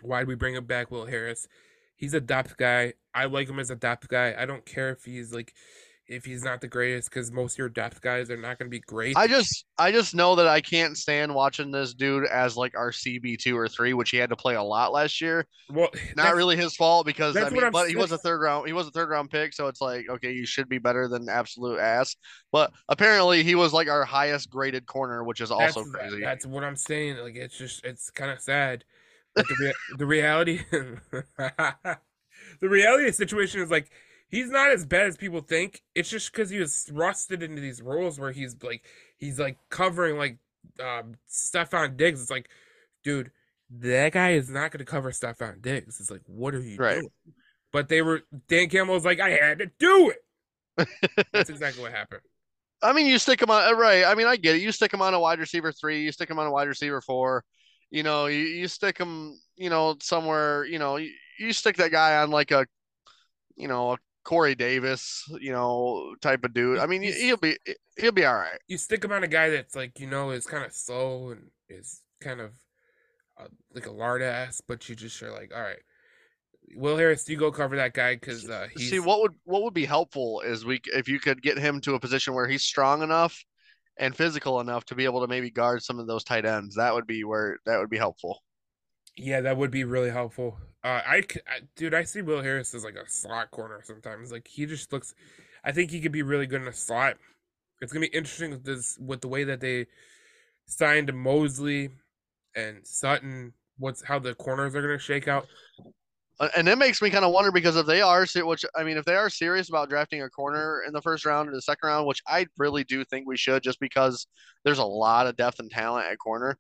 why 0.02 0.20
did 0.20 0.28
we 0.28 0.36
bring 0.36 0.56
him 0.56 0.66
back, 0.66 0.92
Will 0.92 1.06
Harris? 1.06 1.48
He's 1.96 2.14
a 2.14 2.22
depth 2.22 2.56
guy. 2.58 2.94
I 3.14 3.26
like 3.26 3.50
him 3.50 3.60
as 3.60 3.70
a 3.70 3.76
depth 3.76 4.08
guy. 4.08 4.34
I 4.38 4.46
don't 4.46 4.66
care 4.66 4.92
if 4.92 5.04
he's 5.04 5.34
like, 5.34 5.54
if 6.10 6.26
he's 6.26 6.44
not 6.44 6.60
the 6.60 6.68
greatest, 6.68 7.10
because 7.10 7.32
most 7.32 7.54
of 7.54 7.60
your 7.60 7.70
depth 7.70 8.02
guys 8.02 8.30
are 8.32 8.38
not 8.38 8.58
gonna 8.58 8.70
be 8.70 8.80
great. 8.80 9.16
I 9.16 9.28
just 9.28 9.66
I 9.78 9.92
just 9.92 10.16
know 10.16 10.36
that 10.36 10.48
I 10.48 10.60
can't 10.60 10.98
stand 10.98 11.34
watching 11.34 11.72
this 11.72 11.94
dude 11.94 12.26
as 12.26 12.58
like 12.58 12.76
our 12.76 12.92
CB 12.92 13.38
two 13.38 13.58
or 13.58 13.68
three, 13.68 13.94
which 13.94 14.10
he 14.10 14.18
had 14.18 14.32
to 14.32 14.36
play 14.36 14.56
a 14.56 14.64
lot 14.64 14.92
last 14.92 15.22
year. 15.22 15.46
well, 15.70 15.90
Not 16.18 16.36
really 16.36 16.58
his 16.58 16.76
fault 16.76 17.06
because 17.06 17.38
I 17.38 17.50
mean, 17.50 17.72
but 17.72 17.90
he 17.90 17.96
was 17.96 18.12
a 18.12 18.18
third 18.18 18.42
round 18.42 18.68
he 18.68 18.74
was 18.74 18.88
a 18.88 18.92
third 18.92 19.10
round 19.10 19.30
pick, 19.30 19.54
so 19.54 19.68
it's 19.68 19.82
like 19.82 20.10
okay, 20.10 20.32
you 20.32 20.46
should 20.46 20.68
be 20.68 20.80
better 20.80 21.08
than 21.08 21.30
absolute 21.30 21.80
ass. 21.80 22.16
But 22.52 22.74
apparently 22.90 23.44
he 23.44 23.56
was 23.56 23.72
like 23.72 23.88
our 23.88 24.04
highest 24.04 24.50
graded 24.50 24.88
corner, 24.88 25.24
which 25.24 25.42
is 25.42 25.52
also 25.52 25.82
that's, 25.82 25.92
crazy. 25.92 26.22
That's 26.22 26.46
what 26.46 26.64
I'm 26.64 26.76
saying. 26.76 27.18
Like 27.18 27.36
it's 27.36 27.58
just 27.58 27.86
it's 27.86 28.10
kind 28.10 28.32
of 28.32 28.42
sad. 28.42 28.84
But 29.36 29.48
the 29.48 29.56
rea- 29.60 29.98
the 29.98 30.06
reality, 30.08 30.62
the 30.72 31.98
reality 32.62 33.04
of 33.04 33.10
the 33.10 33.14
situation 33.14 33.62
is 33.62 33.70
like 33.70 33.92
he's 34.30 34.50
not 34.50 34.72
as 34.72 34.86
bad 34.86 35.08
as 35.08 35.18
people 35.18 35.42
think. 35.42 35.82
It's 35.96 36.10
just 36.10 36.32
because 36.32 36.50
he 36.50 36.60
was 36.60 36.86
thrusted 36.90 37.42
into 37.44 37.62
these 37.62 37.82
roles 37.82 38.20
where 38.20 38.32
he's 38.32 38.56
like 38.64 38.84
he's 39.18 39.40
like 39.40 39.58
covering 39.70 40.18
like 40.18 40.38
um 40.80 41.16
Stefon 41.30 41.98
Diggs. 41.98 42.22
It's 42.22 42.32
like, 42.32 42.50
dude, 43.04 43.32
that 43.70 44.14
guy 44.14 44.32
is 44.32 44.50
not 44.50 44.72
going 44.72 44.80
to 44.80 44.86
cover 44.86 45.12
Stefon 45.12 45.62
Diggs. 45.62 46.00
It's 46.00 46.12
like, 46.12 46.22
what 46.28 46.56
are 46.56 46.62
you 46.62 46.78
Right. 46.78 46.96
doing? 46.96 47.10
But 47.72 47.90
they 47.90 48.02
were 48.02 48.24
Dan 48.48 48.70
Campbell 48.70 48.96
was 48.96 49.06
like, 49.06 49.20
I 49.20 49.32
had 49.32 49.60
to 49.60 49.72
do 49.80 50.12
it. 50.12 50.18
That's 51.34 51.50
exactly 51.50 51.82
what 51.84 51.92
happened. 51.92 52.22
I 52.82 52.94
mean, 52.94 53.08
you 53.08 53.18
stick 53.20 53.42
him 53.42 53.52
on 53.52 53.78
right. 53.78 54.06
I 54.06 54.16
mean, 54.16 54.28
I 54.28 54.38
get 54.38 54.56
it. 54.56 54.62
You 54.62 54.72
stick 54.72 54.94
him 54.94 55.02
on 55.02 55.14
a 55.14 55.20
wide 55.20 55.40
receiver 55.40 55.72
three. 55.72 56.04
You 56.04 56.12
stick 56.12 56.30
him 56.30 56.40
on 56.40 56.48
a 56.48 56.52
wide 56.52 56.68
receiver 56.68 57.02
four. 57.02 57.44
You 57.92 58.04
know, 58.04 58.28
you, 58.28 58.40
you 58.40 58.68
stick 58.68 58.98
him. 58.98 59.38
You 59.58 59.70
know, 59.70 59.98
somewhere. 60.02 60.66
You 60.66 60.80
know, 60.80 60.96
you, 60.98 61.12
you 61.40 61.52
stick 61.54 61.78
that 61.78 61.92
guy 61.92 62.18
on 62.22 62.32
like 62.32 62.52
a, 62.52 62.66
you 63.58 63.68
know, 63.68 63.94
a 63.94 63.98
Corey 64.30 64.54
Davis. 64.54 65.24
You 65.42 65.52
know, 65.52 66.14
type 66.22 66.44
of 66.44 66.54
dude. 66.54 66.78
I 66.78 66.86
mean, 66.86 67.02
He's- 67.02 67.18
he'll 67.18 67.38
be 67.38 67.58
he'll 67.98 68.12
be 68.12 68.26
all 68.26 68.36
right. 68.36 68.60
you 68.68 68.78
stick 68.78 69.04
him 69.04 69.12
on 69.12 69.24
a 69.24 69.28
guy 69.28 69.50
that's 69.50 69.76
like 69.76 70.00
you 70.00 70.06
know 70.06 70.30
is 70.30 70.46
kind 70.46 70.64
of 70.64 70.72
slow 70.72 71.32
and 71.32 71.50
is 71.68 72.04
kind 72.22 72.40
of 72.40 72.52
uh, 73.40 73.48
like 73.74 73.88
a 73.88 73.92
lard 73.92 74.22
ass, 74.22 74.62
but 74.68 74.88
you 74.88 74.96
just 74.96 75.22
are 75.24 75.32
like, 75.32 75.52
all 75.56 75.62
right, 75.62 75.80
Will 76.76 76.98
Harris, 76.98 77.28
you 77.28 77.38
go 77.38 77.52
cover 77.52 77.78
that 77.78 77.94
guy 77.94 78.14
because 78.16 78.48
uh, 78.48 78.68
he's 78.76 78.92
See, 78.92 79.00
what 79.00 79.22
would 79.22 79.34
what 79.46 79.64
would 79.64 79.74
be 79.74 79.86
helpful 79.86 80.42
is 80.42 80.64
we 80.64 80.80
if 80.94 81.08
you 81.08 81.20
could 81.20 81.42
get 81.42 81.58
him 81.58 81.82
to 81.82 81.96
a 81.96 82.00
position 82.00 82.36
where 82.36 82.48
he's 82.48 82.64
strong 82.64 83.02
enough 83.02 83.44
and 83.98 84.16
physical 84.16 84.60
enough 84.60 84.86
to 84.86 84.96
be 84.96 85.06
able 85.06 85.22
to 85.22 85.28
maybe 85.28 85.50
guard 85.50 85.82
some 85.82 86.00
of 86.00 86.06
those 86.08 86.24
tight 86.24 86.46
ends. 86.46 86.76
That 86.76 86.94
would 86.94 87.08
be 87.08 87.24
where 87.24 87.58
that 87.66 87.80
would 87.80 87.90
be 87.90 87.98
helpful. 87.98 88.44
Yeah, 89.20 89.42
that 89.42 89.58
would 89.58 89.70
be 89.72 89.84
really 89.84 90.10
helpful. 90.10 90.58
Uh, 90.84 91.02
I, 91.06 91.18
I- 91.48 91.62
dude, 91.76 91.94
I 91.94 92.04
see 92.04 92.22
Will 92.22 92.42
Harris 92.42 92.74
as 92.74 92.86
like 92.86 92.96
a 92.96 93.10
slot 93.10 93.52
corner 93.52 93.82
sometimes. 93.84 94.32
Like 94.32 94.48
he 94.48 94.66
just 94.66 94.94
looks, 94.94 95.14
I 95.64 95.74
think 95.74 95.92
he 95.92 96.00
could 96.00 96.14
be 96.14 96.22
really 96.24 96.48
good 96.48 96.62
in 96.62 96.68
a 96.70 96.74
slot. 96.74 97.18
It's 97.82 97.92
gonna 97.92 98.06
be 98.08 98.16
interesting 98.16 98.52
with 98.52 98.64
this 98.64 98.98
with 98.98 99.22
the 99.22 99.28
way 99.28 99.44
that 99.46 99.60
they 99.60 99.88
signed 100.68 101.14
Moseley 101.14 101.90
and 102.56 102.86
Sutton. 102.86 103.54
What's 103.78 104.02
how 104.04 104.20
the 104.20 104.36
corners 104.36 104.74
are 104.76 104.82
gonna 104.82 105.00
shake 105.00 105.28
out. 105.28 105.48
And 106.56 106.66
that 106.70 106.78
makes 106.78 107.02
me 107.02 107.10
kind 107.10 107.26
of 107.26 107.34
wonder 107.34 107.52
because 107.52 107.76
if 107.76 107.86
they 107.86 108.02
are, 108.02 108.26
which 108.44 108.64
I 108.74 108.84
mean, 108.86 108.96
if 108.96 109.04
they 109.04 109.16
are 109.16 109.30
serious 109.30 109.68
about 109.68 109.90
drafting 109.90 110.22
a 110.22 110.30
corner 110.30 110.84
in 110.88 110.94
the 110.94 111.02
first 111.02 111.26
round 111.26 111.50
or 111.50 111.52
the 111.52 111.62
second 111.62 111.88
round, 111.88 112.08
which 112.08 112.22
I 112.26 112.48
really 112.58 112.86
do 112.86 113.04
think 113.04 113.28
we 113.28 113.36
should, 113.36 113.62
just 113.64 113.82
because 113.82 114.26
there's 114.64 114.78
a 114.78 114.86
lot 114.86 115.28
of 115.28 115.36
depth 115.36 115.60
and 115.60 115.70
talent 115.70 116.08
at 116.08 116.18
corner. 116.18 116.58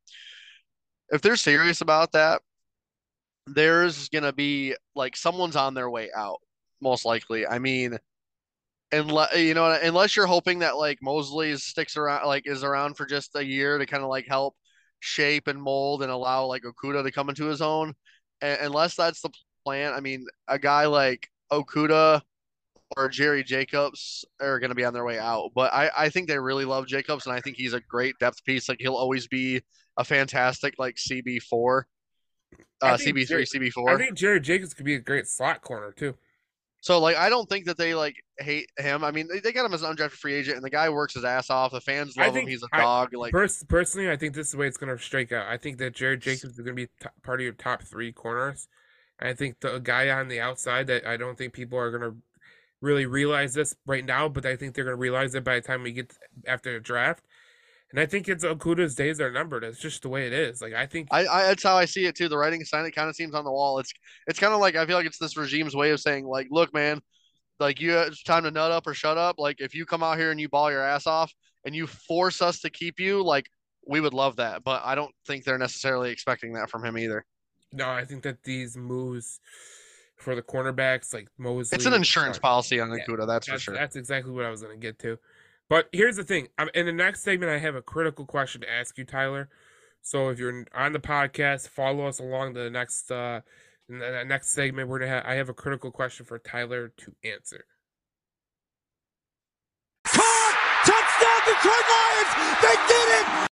If 1.11 1.21
they're 1.21 1.37
serious 1.37 1.79
about 1.79 2.11
that, 2.11 2.41
there's 3.55 4.09
gonna 4.09 4.33
be 4.33 4.75
like 4.95 5.15
someone's 5.15 5.55
on 5.55 5.73
their 5.73 5.89
way 5.89 6.09
out, 6.15 6.39
most 6.81 7.05
likely. 7.05 7.47
I 7.47 7.59
mean, 7.59 7.97
unless 8.91 9.35
you 9.37 9.53
know, 9.53 9.71
unless 9.71 10.15
you're 10.15 10.25
hoping 10.27 10.59
that 10.59 10.77
like 10.77 10.99
Moseley 11.01 11.55
sticks 11.57 11.97
around, 11.97 12.27
like 12.27 12.47
is 12.47 12.63
around 12.63 12.95
for 12.97 13.05
just 13.05 13.35
a 13.35 13.45
year 13.45 13.77
to 13.77 13.85
kind 13.85 14.03
of 14.03 14.09
like 14.09 14.27
help 14.27 14.55
shape 14.99 15.47
and 15.47 15.61
mold 15.61 16.03
and 16.03 16.11
allow 16.11 16.45
like 16.45 16.63
Okudah 16.63 17.03
to 17.03 17.11
come 17.11 17.29
into 17.29 17.45
his 17.45 17.61
own. 17.61 17.93
And 18.41 18.59
unless 18.61 18.95
that's 18.95 19.21
the 19.21 19.29
plan, 19.65 19.93
I 19.93 19.99
mean, 20.01 20.25
a 20.47 20.59
guy 20.59 20.85
like 20.87 21.29
Okudah 21.51 22.21
or 22.97 23.09
Jerry 23.09 23.43
Jacobs 23.43 24.25
are 24.41 24.59
going 24.59 24.69
to 24.69 24.75
be 24.75 24.85
on 24.85 24.93
their 24.93 25.05
way 25.05 25.19
out. 25.19 25.51
But 25.55 25.73
I, 25.73 25.91
I 25.97 26.09
think 26.09 26.27
they 26.27 26.39
really 26.39 26.65
love 26.65 26.87
Jacobs, 26.87 27.25
and 27.25 27.35
I 27.35 27.41
think 27.41 27.57
he's 27.57 27.73
a 27.73 27.81
great 27.81 28.15
depth 28.19 28.43
piece. 28.45 28.67
Like 28.69 28.79
he'll 28.79 28.95
always 28.95 29.27
be 29.27 29.61
a 29.97 30.03
fantastic 30.03 30.75
like 30.79 30.95
CB 30.95 31.41
four, 31.43 31.87
uh, 32.81 32.97
CB 32.97 33.27
three, 33.27 33.45
CB 33.45 33.71
four. 33.71 33.89
I 33.89 33.97
think 33.97 34.15
Jerry 34.15 34.39
Jacobs 34.39 34.73
could 34.73 34.85
be 34.85 34.95
a 34.95 34.99
great 34.99 35.27
slot 35.27 35.61
corner 35.61 35.91
too. 35.91 36.15
So 36.81 36.99
like 36.99 37.17
I 37.17 37.29
don't 37.29 37.49
think 37.49 37.65
that 37.65 37.77
they 37.77 37.93
like 37.93 38.15
hate 38.37 38.69
him. 38.77 39.03
I 39.03 39.11
mean, 39.11 39.27
they, 39.27 39.39
they 39.39 39.51
got 39.51 39.65
him 39.65 39.73
as 39.73 39.83
an 39.83 39.93
undrafted 39.95 40.11
free 40.11 40.33
agent, 40.33 40.55
and 40.55 40.63
the 40.63 40.69
guy 40.69 40.89
works 40.89 41.13
his 41.13 41.25
ass 41.25 41.49
off. 41.49 41.71
The 41.71 41.81
fans 41.81 42.17
I 42.17 42.27
love 42.27 42.35
him. 42.37 42.47
He's 42.47 42.63
a 42.63 42.77
dog. 42.77 43.13
like 43.13 43.33
Pers- 43.33 43.63
personally, 43.65 44.09
I 44.09 44.15
think 44.15 44.33
this 44.33 44.47
is 44.47 44.51
the 44.53 44.59
way 44.59 44.67
it's 44.67 44.77
going 44.77 44.95
to 44.95 45.01
strike 45.01 45.31
out. 45.31 45.47
I 45.47 45.57
think 45.57 45.77
that 45.79 45.93
Jared 45.93 46.21
Jacobs 46.21 46.53
is 46.53 46.57
going 46.57 46.67
to 46.67 46.73
be 46.73 46.85
t- 46.85 47.09
part 47.21 47.41
of 47.41 47.43
your 47.43 47.53
top 47.53 47.83
three 47.83 48.13
corners. 48.13 48.67
I 49.19 49.33
think 49.33 49.59
the 49.59 49.79
guy 49.79 50.09
on 50.09 50.29
the 50.29 50.39
outside 50.39 50.87
that 50.87 51.05
I 51.05 51.17
don't 51.17 51.37
think 51.37 51.51
people 51.51 51.77
are 51.77 51.91
going 51.91 52.09
to 52.09 52.17
really 52.81 53.05
realize 53.05 53.53
this 53.53 53.75
right 53.85 54.05
now, 54.05 54.29
but 54.29 54.45
I 54.45 54.55
think 54.55 54.73
they're 54.73 54.85
going 54.85 54.95
to 54.95 55.01
realize 55.01 55.35
it 55.35 55.43
by 55.43 55.55
the 55.55 55.61
time 55.61 55.83
we 55.83 55.91
get 55.91 56.13
after 56.47 56.71
the 56.71 56.79
draft. 56.79 57.25
And 57.91 57.99
I 57.99 58.05
think 58.05 58.27
it's 58.29 58.45
Okudah's 58.45 58.93
days 58.93 59.19
are 59.19 59.31
numbered. 59.31 59.63
It's 59.63 59.79
just 59.79 60.03
the 60.03 60.09
way 60.09 60.27
it 60.27 60.33
is. 60.33 60.61
Like 60.61 60.73
I 60.73 60.85
think 60.85 61.07
I, 61.11 61.25
I 61.25 61.43
that's 61.47 61.63
how 61.63 61.75
I 61.75 61.85
see 61.85 62.05
it 62.05 62.15
too. 62.15 62.29
The 62.29 62.37
writing 62.37 62.63
sign 62.63 62.85
it 62.85 62.91
kind 62.91 63.09
of 63.09 63.15
seems 63.15 63.33
on 63.33 63.43
the 63.45 63.51
wall. 63.51 63.79
It's 63.79 63.91
it's 64.27 64.39
kind 64.39 64.53
of 64.53 64.59
like 64.59 64.75
I 64.75 64.85
feel 64.85 64.95
like 64.95 65.07
it's 65.07 65.17
this 65.17 65.35
regime's 65.37 65.75
way 65.75 65.91
of 65.91 65.99
saying 65.99 66.25
like, 66.25 66.47
look, 66.51 66.73
man, 66.73 67.01
like 67.59 67.81
you 67.81 67.97
it's 67.97 68.21
time 68.23 68.43
to 68.43 68.51
nut 68.51 68.71
up 68.71 68.85
or 68.85 68.93
shut 68.93 69.17
up. 69.17 69.35
Like 69.39 69.59
if 69.59 69.73
you 69.73 69.85
come 69.85 70.03
out 70.03 70.17
here 70.19 70.29
and 70.31 70.39
you 70.39 70.49
ball 70.49 70.71
your 70.71 70.83
ass 70.83 71.07
off 71.07 71.33
and 71.65 71.73
you 71.75 71.87
force 71.87 72.41
us 72.41 72.59
to 72.61 72.69
keep 72.69 72.99
you, 72.99 73.23
like 73.23 73.47
we 73.87 74.01
would 74.01 74.13
love 74.13 74.35
that. 74.35 74.63
But 74.63 74.83
I 74.85 74.93
don't 74.93 75.13
think 75.25 75.43
they're 75.43 75.57
necessarily 75.57 76.11
expecting 76.11 76.53
that 76.53 76.69
from 76.69 76.85
him 76.85 76.95
either. 76.97 77.25
no, 77.73 77.89
I 77.89 78.05
think 78.05 78.21
that 78.23 78.43
these 78.43 78.77
moves 78.77 79.39
for 80.17 80.35
the 80.35 80.41
cornerbacks 80.43 81.13
like 81.13 81.27
Moseley, 81.37 81.75
It's 81.75 81.85
an 81.85 81.93
insurance 81.93 82.37
uh, 82.37 82.41
policy 82.41 82.79
on 82.79 82.91
Yeah, 82.91 83.03
Nakuda, 83.07 83.25
that's 83.25 83.47
for 83.47 83.57
sure. 83.57 83.73
that's 83.73 83.95
exactly 83.95 84.31
what 84.31 84.45
I 84.45 84.51
was 84.51 84.61
going 84.61 84.79
to 84.79 84.79
get 84.79 84.99
to. 84.99 85.17
But 85.69 85.87
here's 85.91 86.15
the 86.15 86.23
thing. 86.23 86.47
I'm, 86.57 86.69
in 86.73 86.87
the 86.87 86.91
next 86.91 87.21
segment, 87.21 87.51
I 87.51 87.59
have 87.59 87.75
a 87.75 87.81
critical 87.81 88.25
question 88.25 88.61
to 88.61 88.71
ask 88.71 88.97
you, 88.97 89.05
Tyler. 89.05 89.49
So 90.01 90.29
if 90.29 90.39
you're 90.39 90.65
on 90.73 90.93
the 90.93 90.99
podcast, 90.99 91.69
follow 91.69 92.07
us 92.07 92.19
along 92.19 92.55
to 92.55 92.61
the 92.61 92.69
next 92.69 93.11
uh, 93.11 93.41
in 93.87 93.99
the 93.99 94.23
next 94.25 94.49
segment. 94.49 94.89
We're 94.89 94.99
gonna 94.99 95.11
have, 95.11 95.25
I 95.25 95.35
have 95.35 95.49
a 95.49 95.53
critical 95.53 95.91
question 95.91 96.25
for 96.25 96.39
Tyler 96.39 96.91
to 96.97 97.13
answer. 97.23 97.65
Touchdown, 100.05 101.39
Detroit 101.45 101.85
Lions! 101.89 102.61
They 102.61 102.75
did 102.87 103.09
it! 103.19 103.49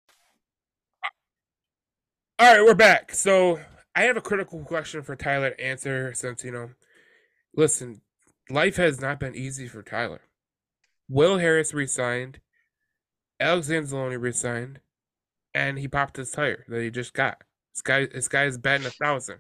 All 2.40 2.56
right, 2.56 2.64
we're 2.64 2.74
back. 2.74 3.14
So 3.14 3.60
I 3.96 4.04
have 4.04 4.18
a 4.18 4.22
critical 4.22 4.64
question 4.64 5.04
for 5.04 5.16
Tyler 5.16 5.52
to 5.52 5.62
answer 5.62 6.14
since, 6.14 6.44
you 6.44 6.52
know, 6.52 6.70
listen, 7.56 8.02
life 8.50 8.78
has 8.78 9.02
not 9.02 9.20
been 9.20 9.36
easy 9.36 9.68
for 9.68 9.84
Tyler. 9.84 10.22
Will 11.10 11.38
Harris 11.38 11.74
resigned, 11.74 12.40
Alex 13.40 13.68
Anzalone 13.70 14.20
resigned, 14.22 14.80
and 15.54 15.80
he 15.80 15.88
popped 15.88 16.18
his 16.18 16.32
tire 16.32 16.66
that 16.68 16.82
he 16.82 16.90
just 16.90 17.14
got. 17.14 17.44
This 17.74 17.82
guy, 17.82 18.06
this 18.08 18.28
guy 18.28 18.46
is 18.46 18.58
batting 18.58 18.88
a 18.88 18.92
thousand. 18.92 19.40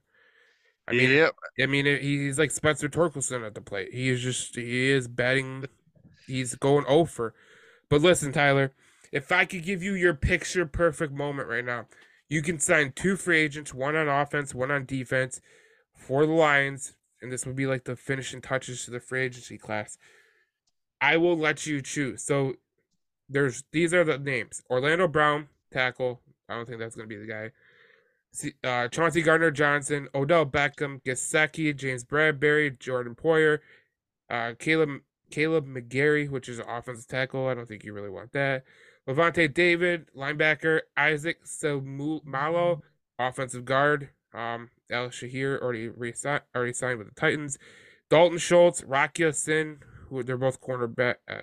I 0.87 0.93
mean, 0.93 1.09
Yep. 1.09 1.35
I 1.61 1.65
mean, 1.65 1.85
he's 1.85 2.39
like 2.39 2.51
Spencer 2.51 2.87
Torkelson 2.87 3.45
at 3.45 3.55
the 3.55 3.61
plate. 3.61 3.89
He 3.93 4.09
is 4.09 4.21
just, 4.21 4.55
he 4.55 4.89
is 4.89 5.07
batting, 5.07 5.65
he's 6.25 6.55
going 6.55 6.85
over. 6.87 7.33
But 7.89 8.01
listen, 8.01 8.31
Tyler, 8.31 8.71
if 9.11 9.31
I 9.31 9.45
could 9.45 9.63
give 9.63 9.83
you 9.83 9.93
your 9.93 10.13
picture 10.13 10.65
perfect 10.65 11.13
moment 11.13 11.49
right 11.49 11.65
now, 11.65 11.87
you 12.29 12.41
can 12.41 12.59
sign 12.59 12.93
two 12.95 13.15
free 13.15 13.39
agents, 13.39 13.73
one 13.73 13.95
on 13.95 14.07
offense, 14.07 14.53
one 14.53 14.71
on 14.71 14.85
defense 14.85 15.41
for 15.93 16.25
the 16.25 16.33
Lions, 16.33 16.95
and 17.21 17.31
this 17.31 17.45
would 17.45 17.55
be 17.55 17.67
like 17.67 17.85
the 17.85 17.95
finishing 17.95 18.41
touches 18.41 18.85
to 18.85 18.91
the 18.91 18.99
free 18.99 19.23
agency 19.23 19.57
class. 19.57 19.97
I 21.01 21.17
will 21.17 21.37
let 21.37 21.65
you 21.65 21.81
choose. 21.81 22.23
So 22.23 22.55
there's 23.29 23.63
these 23.71 23.93
are 23.93 24.03
the 24.03 24.17
names: 24.17 24.63
Orlando 24.69 25.07
Brown, 25.07 25.47
tackle. 25.71 26.21
I 26.49 26.55
don't 26.55 26.65
think 26.65 26.79
that's 26.79 26.95
gonna 26.95 27.07
be 27.07 27.17
the 27.17 27.27
guy. 27.27 27.51
Uh, 28.63 28.87
Chauncey 28.89 29.21
Gardner 29.21 29.51
Johnson, 29.51 30.09
Odell 30.13 30.45
Beckham, 30.45 31.01
Gesicki, 31.03 31.75
James 31.75 32.03
Bradberry, 32.03 32.77
Jordan 32.77 33.15
Poyer, 33.15 33.59
uh, 34.29 34.53
Caleb 34.59 35.01
Kaleb 35.31 35.65
McGary, 35.65 36.29
which 36.29 36.47
is 36.47 36.59
an 36.59 36.65
offensive 36.67 37.07
tackle. 37.07 37.47
I 37.47 37.53
don't 37.53 37.67
think 37.67 37.83
you 37.83 37.93
really 37.93 38.09
want 38.09 38.31
that. 38.33 38.63
Lavonte 39.07 39.53
David, 39.53 40.07
linebacker, 40.15 40.81
Isaac 40.97 41.39
Malo, 41.63 42.83
offensive 43.17 43.65
guard. 43.65 44.09
Um, 44.33 44.69
Al 44.91 45.07
Shahir 45.07 45.61
already 45.61 45.87
resigned, 45.87 46.43
already 46.55 46.73
signed 46.73 46.99
with 46.99 47.07
the 47.07 47.15
Titans. 47.19 47.57
Dalton 48.09 48.37
Schultz, 48.37 48.83
Rock 48.83 49.19
Ya-Sin, 49.19 49.79
who 50.09 50.23
they're 50.23 50.37
both 50.37 50.61
cornerback. 50.61 51.15
Uh, 51.29 51.41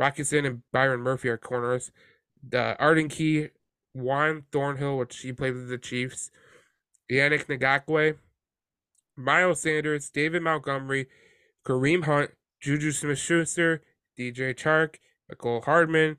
Rakia 0.00 0.44
and 0.44 0.62
Byron 0.72 1.00
Murphy 1.00 1.28
are 1.28 1.38
corners. 1.38 1.92
The 2.46 2.76
Arden 2.78 3.08
Key, 3.08 3.48
Juan 3.94 4.44
Thornhill, 4.50 4.98
which 4.98 5.18
he 5.18 5.32
played 5.32 5.54
with 5.54 5.68
the 5.68 5.78
Chiefs. 5.78 6.30
Yannick 7.10 7.46
Ngakoue, 7.46 8.16
Miles 9.16 9.60
Sanders, 9.60 10.10
David 10.10 10.42
Montgomery, 10.42 11.08
Kareem 11.66 12.04
Hunt, 12.04 12.30
Juju 12.60 12.90
Smith-Schuster, 12.92 13.82
DJ 14.18 14.54
Chark, 14.54 14.96
Mecole 15.30 15.64
Hardman, 15.64 16.16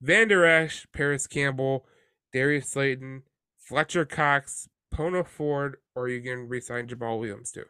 Van 0.00 0.28
Der 0.28 0.44
Esch, 0.44 0.86
Parris 0.92 1.26
Campbell, 1.26 1.86
Darius 2.32 2.68
Slayton, 2.68 3.22
Fletcher 3.58 4.04
Cox, 4.04 4.68
Poona 4.92 5.26
Ford, 5.26 5.76
or 5.94 6.08
you 6.08 6.20
can 6.20 6.48
resign 6.48 6.86
Jamaal 6.86 7.18
Williams 7.18 7.50
too. 7.50 7.64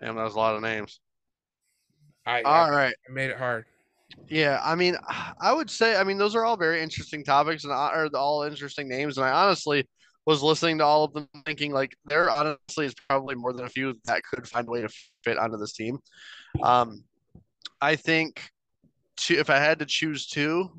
Damn, 0.00 0.16
that 0.16 0.24
was 0.24 0.34
a 0.34 0.38
lot 0.38 0.56
of 0.56 0.62
names. 0.62 1.00
I, 2.26 2.42
All 2.42 2.66
I, 2.66 2.70
right. 2.70 2.94
I 3.08 3.12
made 3.12 3.30
it 3.30 3.36
hard. 3.36 3.64
Yeah, 4.28 4.60
I 4.62 4.74
mean, 4.74 4.96
I 5.40 5.52
would 5.52 5.70
say, 5.70 5.96
I 5.96 6.04
mean, 6.04 6.18
those 6.18 6.34
are 6.34 6.44
all 6.44 6.56
very 6.56 6.82
interesting 6.82 7.24
topics 7.24 7.64
and 7.64 7.72
are 7.72 8.08
all 8.14 8.42
interesting 8.42 8.88
names. 8.88 9.18
And 9.18 9.26
I 9.26 9.30
honestly 9.30 9.88
was 10.24 10.42
listening 10.42 10.78
to 10.78 10.84
all 10.84 11.04
of 11.04 11.12
them, 11.12 11.28
thinking 11.44 11.72
like 11.72 11.96
there 12.04 12.30
honestly 12.30 12.86
is 12.86 12.94
probably 13.08 13.34
more 13.34 13.52
than 13.52 13.64
a 13.64 13.68
few 13.68 13.94
that 14.04 14.22
could 14.22 14.46
find 14.46 14.68
a 14.68 14.70
way 14.70 14.82
to 14.82 14.88
fit 15.24 15.38
onto 15.38 15.56
this 15.56 15.72
team. 15.72 15.98
Um, 16.62 17.02
I 17.80 17.96
think 17.96 18.48
two, 19.16 19.34
if 19.34 19.50
I 19.50 19.58
had 19.58 19.80
to 19.80 19.86
choose 19.86 20.26
two, 20.26 20.70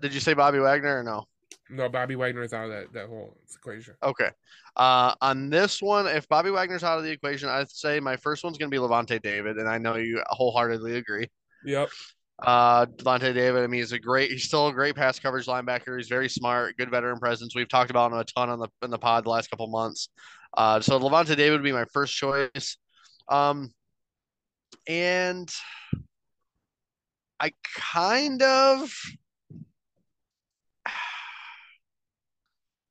did 0.00 0.14
you 0.14 0.20
say 0.20 0.32
Bobby 0.32 0.58
Wagner 0.58 1.00
or 1.00 1.02
no? 1.02 1.24
No, 1.68 1.88
Bobby 1.88 2.14
Wagner 2.14 2.42
is 2.42 2.52
out 2.52 2.66
of 2.66 2.70
that, 2.70 2.92
that 2.92 3.08
whole 3.08 3.36
equation. 3.54 3.94
Okay. 4.02 4.30
Uh, 4.76 5.14
on 5.20 5.50
this 5.50 5.82
one, 5.82 6.06
if 6.06 6.28
Bobby 6.28 6.50
Wagner's 6.50 6.84
out 6.84 6.98
of 6.98 7.04
the 7.04 7.10
equation, 7.10 7.48
I'd 7.48 7.70
say 7.70 7.98
my 7.98 8.16
first 8.16 8.44
one's 8.44 8.56
going 8.56 8.70
to 8.70 8.74
be 8.74 8.80
Lavonte 8.80 9.20
David, 9.20 9.56
and 9.56 9.68
I 9.68 9.78
know 9.78 9.96
you 9.96 10.22
wholeheartedly 10.28 10.96
agree. 10.96 11.28
Yep. 11.64 11.88
Uh, 12.38 12.86
Devontae 12.86 13.34
David, 13.34 13.64
I 13.64 13.66
mean, 13.66 13.80
he's 13.80 13.92
a 13.92 13.98
great, 13.98 14.30
he's 14.30 14.44
still 14.44 14.68
a 14.68 14.72
great 14.72 14.94
pass 14.94 15.18
coverage 15.18 15.46
linebacker. 15.46 15.96
He's 15.96 16.08
very 16.08 16.28
smart, 16.28 16.76
good 16.76 16.90
veteran 16.90 17.18
presence. 17.18 17.56
We've 17.56 17.68
talked 17.68 17.90
about 17.90 18.12
him 18.12 18.18
a 18.18 18.24
ton 18.24 18.50
on 18.50 18.58
the 18.58 18.68
in 18.82 18.90
the 18.90 18.98
pod 18.98 19.24
the 19.24 19.30
last 19.30 19.50
couple 19.50 19.66
months. 19.68 20.10
Uh, 20.56 20.80
so 20.80 20.98
Lavonte 21.00 21.36
David 21.36 21.52
would 21.52 21.64
be 21.64 21.72
my 21.72 21.86
first 21.92 22.14
choice. 22.14 22.76
Um, 23.28 23.72
and 24.86 25.50
I 27.40 27.52
kind 27.64 28.42
of 28.42 28.92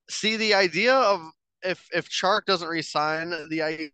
see 0.09 0.37
the 0.37 0.53
idea 0.53 0.93
of 0.93 1.21
if 1.63 1.87
if 1.93 2.09
Chark 2.09 2.45
doesn't 2.45 2.67
resign, 2.67 3.33
the 3.49 3.61
idea 3.61 3.89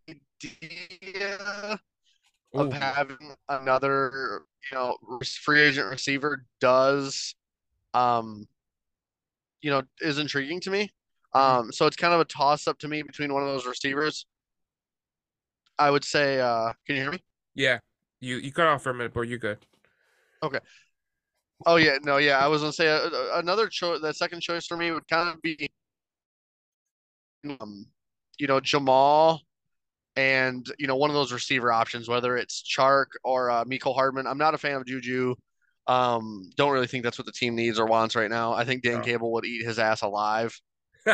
of 2.53 2.73
having 2.73 3.35
another, 3.49 4.41
you 4.69 4.77
know, 4.77 4.97
free 5.43 5.61
agent 5.61 5.89
receiver 5.89 6.45
does, 6.59 7.35
um, 7.93 8.47
you 9.61 9.71
know, 9.71 9.83
is 10.01 10.17
intriguing 10.17 10.59
to 10.61 10.69
me. 10.69 10.89
Um, 11.33 11.71
so 11.71 11.85
it's 11.85 11.95
kind 11.95 12.13
of 12.13 12.19
a 12.19 12.25
toss 12.25 12.67
up 12.67 12.77
to 12.79 12.87
me 12.89 13.03
between 13.03 13.33
one 13.33 13.41
of 13.41 13.47
those 13.47 13.65
receivers. 13.65 14.25
I 15.79 15.89
would 15.89 16.03
say, 16.03 16.39
uh, 16.41 16.73
can 16.85 16.95
you 16.97 17.01
hear 17.03 17.11
me? 17.11 17.23
Yeah. 17.55 17.79
You 18.19 18.37
you 18.37 18.51
cut 18.51 18.67
off 18.67 18.83
for 18.83 18.91
a 18.91 18.93
minute, 18.93 19.13
but 19.13 19.21
you're 19.21 19.39
good. 19.39 19.57
Okay. 20.43 20.59
Oh 21.65 21.75
yeah, 21.75 21.97
no, 22.03 22.17
yeah, 22.17 22.37
I 22.37 22.47
was 22.47 22.61
gonna 22.61 22.73
say 22.73 22.87
uh, 22.87 23.09
uh, 23.09 23.31
another 23.35 23.67
choice. 23.67 23.99
The 24.01 24.13
second 24.13 24.41
choice 24.41 24.65
for 24.67 24.77
me 24.77 24.91
would 24.91 25.07
kind 25.07 25.29
of 25.29 25.41
be, 25.41 25.69
um, 27.59 27.85
you 28.37 28.47
know, 28.47 28.59
Jamaal, 28.59 29.39
and 30.15 30.65
you 30.77 30.87
know 30.87 30.95
one 30.95 31.09
of 31.09 31.13
those 31.15 31.31
receiver 31.31 31.71
options, 31.71 32.07
whether 32.09 32.37
it's 32.37 32.63
Chark 32.63 33.07
or 33.23 33.49
uh, 33.49 33.65
Mecole 33.65 33.95
Hardman. 33.95 34.27
I'm 34.27 34.37
not 34.37 34.53
a 34.53 34.57
fan 34.57 34.75
of 34.77 34.85
Juju. 34.85 35.35
Um, 35.87 36.49
don't 36.55 36.71
really 36.71 36.87
think 36.87 37.03
that's 37.03 37.17
what 37.17 37.25
the 37.25 37.31
team 37.31 37.55
needs 37.55 37.79
or 37.79 37.85
wants 37.85 38.15
right 38.15 38.29
now. 38.29 38.53
I 38.53 38.65
think 38.65 38.83
Dan 38.83 38.99
No. 38.99 39.01
Cable 39.01 39.31
would 39.33 39.45
eat 39.45 39.65
his 39.65 39.79
ass 39.79 40.01
alive. 40.01 40.59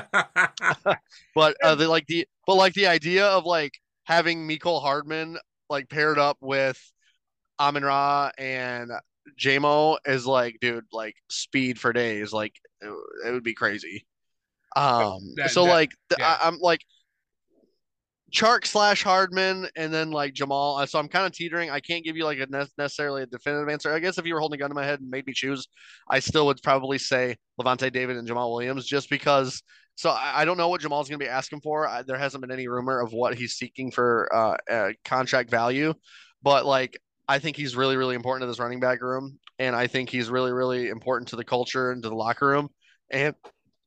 But 1.35 1.55
uh, 1.63 1.75
the 1.75 1.87
like 1.87 2.05
the 2.07 2.27
but 2.45 2.55
like 2.55 2.73
the 2.73 2.87
idea 2.87 3.25
of 3.25 3.45
like 3.45 3.73
having 4.03 4.47
Mecole 4.47 4.81
Hardman 4.81 5.37
like 5.69 5.89
paired 5.89 6.19
up 6.19 6.37
with 6.41 6.79
Amon 7.59 7.83
Ra 7.83 8.31
and 8.37 8.91
JMO 9.39 9.97
is 10.05 10.25
like, 10.25 10.57
dude, 10.61 10.85
like 10.91 11.15
speed 11.29 11.79
for 11.79 11.93
days. 11.93 12.33
Like 12.33 12.53
it, 12.81 12.93
it 13.27 13.31
would 13.31 13.43
be 13.43 13.53
crazy. 13.53 14.05
Um, 14.77 15.19
that- 15.37 15.51
so 15.51 15.65
that- 15.65 15.71
like 15.71 15.91
yeah. 16.17 16.37
I, 16.41 16.47
I'm 16.47 16.57
like 16.59 16.81
Chark 18.33 18.65
slash 18.65 19.03
Hardman 19.03 19.67
and 19.77 19.93
then 19.93 20.11
like 20.11 20.33
Jamaal. 20.33 20.81
Uh, 20.81 20.85
So 20.85 20.99
I'm 20.99 21.07
kind 21.07 21.25
of 21.25 21.31
teetering. 21.31 21.69
I 21.69 21.79
can't 21.79 22.03
give 22.03 22.17
you 22.17 22.25
like 22.25 22.39
a 22.39 22.45
ne- 22.49 22.65
necessarily 22.77 23.23
a 23.23 23.25
definitive 23.25 23.69
answer. 23.69 23.91
I 23.93 23.99
guess 23.99 24.17
if 24.17 24.25
you 24.25 24.33
were 24.33 24.41
holding 24.41 24.59
a 24.59 24.61
gun 24.61 24.69
to 24.69 24.75
my 24.75 24.83
head 24.85 24.99
and 24.99 25.09
made 25.09 25.25
me 25.25 25.33
choose, 25.33 25.65
I 26.09 26.19
still 26.19 26.45
would 26.47 26.61
probably 26.61 26.97
say 26.97 27.37
Lavonte 27.59 27.91
David 27.91 28.17
and 28.17 28.27
Jamaal 28.27 28.51
Williams 28.51 28.85
just 28.85 29.09
because 29.09 29.63
So 29.95 30.09
I, 30.09 30.41
I 30.41 30.45
don't 30.45 30.57
know 30.57 30.67
what 30.67 30.81
Jamaal's 30.81 31.07
going 31.07 31.19
to 31.19 31.25
be 31.25 31.29
asking 31.29 31.61
for. 31.61 31.87
I, 31.87 32.01
there 32.03 32.17
hasn't 32.17 32.41
been 32.41 32.51
any 32.51 32.67
rumor 32.67 32.99
of 32.99 33.13
what 33.13 33.35
he's 33.35 33.53
seeking 33.53 33.91
for 33.91 34.29
uh, 34.35 34.57
uh, 34.69 34.91
contract 35.05 35.49
value, 35.49 35.93
but 36.43 36.65
like 36.65 36.99
I 37.29 37.39
think 37.39 37.55
he's 37.55 37.75
really 37.77 37.95
really 37.97 38.15
important 38.15 38.43
to 38.43 38.47
this 38.47 38.59
running 38.59 38.79
back 38.81 39.01
room, 39.01 39.39
and 39.57 39.73
I 39.75 39.87
think 39.87 40.09
he's 40.09 40.29
really 40.29 40.51
really 40.51 40.89
important 40.89 41.29
to 41.29 41.37
the 41.37 41.45
culture 41.45 41.91
and 41.91 42.03
to 42.03 42.09
the 42.09 42.15
locker 42.15 42.47
room. 42.47 42.69
And 43.09 43.35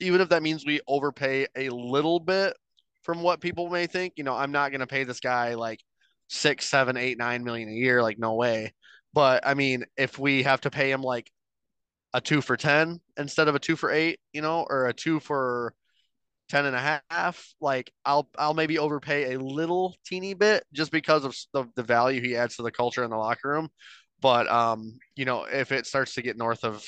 even 0.01 0.21
if 0.21 0.31
that 0.31 0.43
means 0.43 0.65
we 0.65 0.81
overpay 0.89 1.47
a 1.57 1.69
little 1.71 2.21
bit 2.21 2.57
from 3.03 3.23
what 3.23 3.41
people 3.41 3.69
may 3.69 3.87
think, 3.87 4.15
you 4.17 4.25
know, 4.25 4.35
I'm 4.35 4.53
not 4.53 4.71
going 4.71 4.81
to 4.81 4.87
pay 4.87 5.05
this 5.05 5.21
guy 5.21 5.55
like 5.55 5.81
six, 6.29 6.69
seven, 6.69 6.97
eight, 6.97 7.19
nine 7.19 7.45
million 7.45 7.69
a 7.69 7.73
year. 7.73 8.03
Like 8.03 8.19
no 8.19 8.35
way. 8.35 8.73
But 9.13 9.47
I 9.47 9.55
mean, 9.55 9.85
if 9.97 10.19
we 10.19 10.43
have 10.45 10.61
to 10.63 10.71
pay 10.71 10.91
him 10.91 11.03
like 11.03 11.31
a 12.15 12.21
two 12.21 12.41
for 12.41 12.57
10 12.57 13.01
instead 13.17 13.49
of 13.49 13.55
a 13.55 13.59
two 13.59 13.77
for 13.77 13.91
eight, 13.91 14.21
you 14.33 14.43
know, 14.43 14.67
or 14.69 14.87
a 14.87 14.95
two 14.95 15.21
for 15.21 15.75
10 16.49 16.67
and 16.67 16.77
a 16.77 17.01
half, 17.11 17.55
like 17.61 17.93
I'll, 18.05 18.29
I'll 18.39 18.55
maybe 18.55 18.79
overpay 18.79 19.35
a 19.35 19.41
little 19.41 19.95
teeny 20.05 20.35
bit 20.35 20.65
just 20.73 20.91
because 20.93 21.25
of 21.25 21.37
the, 21.53 21.65
the 21.77 21.83
value 21.83 22.21
he 22.21 22.37
adds 22.37 22.57
to 22.57 22.63
the 22.63 22.73
culture 22.73 23.05
in 23.05 23.11
the 23.11 23.17
locker 23.17 23.49
room. 23.49 23.69
But, 24.21 24.49
um, 24.49 24.99
you 25.17 25.25
know, 25.25 25.45
if 25.45 25.73
it 25.73 25.87
starts 25.87 26.15
to 26.15 26.23
get 26.23 26.37
north 26.37 26.65
of 26.65 26.85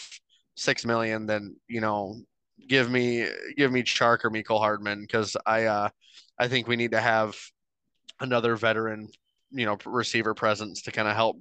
6 0.57 0.85
million, 0.85 1.27
then, 1.27 1.57
you 1.68 1.81
know, 1.81 2.16
give 2.68 2.90
me, 2.90 3.27
give 3.57 3.72
me 3.72 3.83
Chark 3.83 4.25
or 4.25 4.31
Mecole 4.31 4.59
Hardman. 4.59 5.07
Cause 5.11 5.37
I, 5.46 5.64
uh, 5.64 5.88
I 6.38 6.48
think 6.48 6.66
we 6.66 6.77
need 6.77 6.92
to 6.92 7.01
have 7.01 7.37
another 8.20 8.57
veteran, 8.57 9.09
you 9.51 9.66
know, 9.66 9.79
receiver 9.85 10.35
presence 10.35 10.83
to 10.83 10.92
kind 10.92 11.09
of 11.09 11.14
help, 11.14 11.38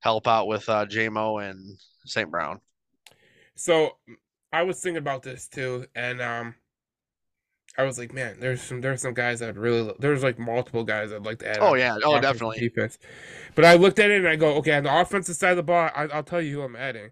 help 0.00 0.26
out 0.26 0.46
with, 0.46 0.68
uh, 0.68 0.86
JMO 0.86 1.48
and 1.48 1.78
St. 2.04 2.30
Brown. 2.30 2.60
So 3.54 3.96
I 4.52 4.62
was 4.62 4.80
thinking 4.80 4.98
about 4.98 5.22
this 5.22 5.48
too, 5.48 5.86
and 5.94 6.20
um, 6.20 6.54
I 7.78 7.84
was 7.84 7.98
like, 7.98 8.12
man, 8.12 8.36
there's 8.38 8.60
some 8.60 8.80
there's 8.80 9.00
some 9.00 9.14
guys 9.14 9.40
that 9.40 9.56
really 9.56 9.92
there's 9.98 10.22
like 10.22 10.38
multiple 10.38 10.84
guys 10.84 11.12
I'd 11.12 11.24
like 11.24 11.38
to 11.38 11.48
add. 11.48 11.58
Oh 11.60 11.74
yeah, 11.74 11.96
oh 12.04 12.20
definitely 12.20 12.58
defense. 12.58 12.98
But 13.54 13.64
I 13.64 13.74
looked 13.74 13.98
at 13.98 14.10
it 14.10 14.18
and 14.18 14.28
I 14.28 14.36
go, 14.36 14.54
okay, 14.56 14.74
on 14.74 14.84
the 14.84 15.00
offensive 15.00 15.36
side 15.36 15.52
of 15.52 15.56
the 15.56 15.62
ball, 15.62 15.90
I, 15.94 16.06
will 16.06 16.22
tell 16.22 16.42
you 16.42 16.56
who 16.56 16.62
I'm 16.62 16.76
adding. 16.76 17.10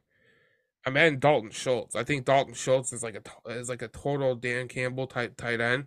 I'm 0.87 0.97
adding 0.97 1.19
Dalton 1.19 1.51
Schultz. 1.51 1.95
I 1.95 2.05
think 2.05 2.25
Dalton 2.25 2.55
Schultz 2.55 2.93
is 2.93 3.03
like 3.03 3.17
a 3.17 3.51
is 3.51 3.69
like 3.69 3.83
a 3.83 3.89
total 3.89 4.35
Dan 4.35 4.69
Campbell 4.69 5.07
type 5.07 5.37
tight 5.37 5.61
end. 5.61 5.87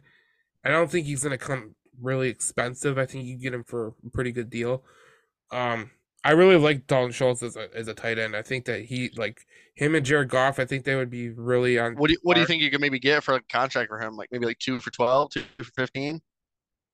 I 0.64 0.70
don't 0.70 0.90
think 0.90 1.08
he's 1.08 1.24
gonna 1.24 1.38
come 1.38 1.76
really 2.02 2.30
expensive. 2.30 2.98
I 2.98 3.06
think 3.06 3.26
you 3.26 3.38
get 3.38 3.54
him 3.54 3.64
for 3.64 3.94
a 4.06 4.10
pretty 4.12 4.32
good 4.32 4.50
deal. 4.50 4.84
Um, 5.52 5.92
I 6.24 6.32
really 6.32 6.58
like 6.58 6.88
Dalton 6.88 7.12
Schultz 7.12 7.44
as 7.44 7.56
a 7.56 7.70
as 7.76 7.88
a 7.88 7.94
tight 7.94 8.20
end. 8.20 8.36
I 8.36 8.42
think 8.42 8.66
that 8.66 8.86
he 8.86 9.10
like 9.18 9.46
him 9.76 9.96
and 9.96 10.06
Jared 10.06 10.30
Goff. 10.30 10.60
I 10.60 10.66
think 10.66 10.86
they 10.86 10.96
would 10.96 11.10
be 11.10 11.30
really 11.30 11.80
on. 11.80 11.96
What 11.96 12.08
do 12.08 12.14
you, 12.14 12.20
What 12.24 12.36
do 12.36 12.42
you 12.42 12.48
think 12.48 12.62
you 12.62 12.72
could 12.72 12.82
maybe 12.82 13.00
get 13.00 13.24
for 13.24 13.36
a 13.36 13.42
contract 13.42 13.90
for 13.90 14.00
him? 14.00 14.16
Like 14.16 14.30
maybe 14.32 14.46
like 14.46 14.60
two 14.60 14.80
for 14.80 14.92
12, 14.92 15.32
two 15.32 15.44
for 15.58 15.72
fifteen. 15.76 16.22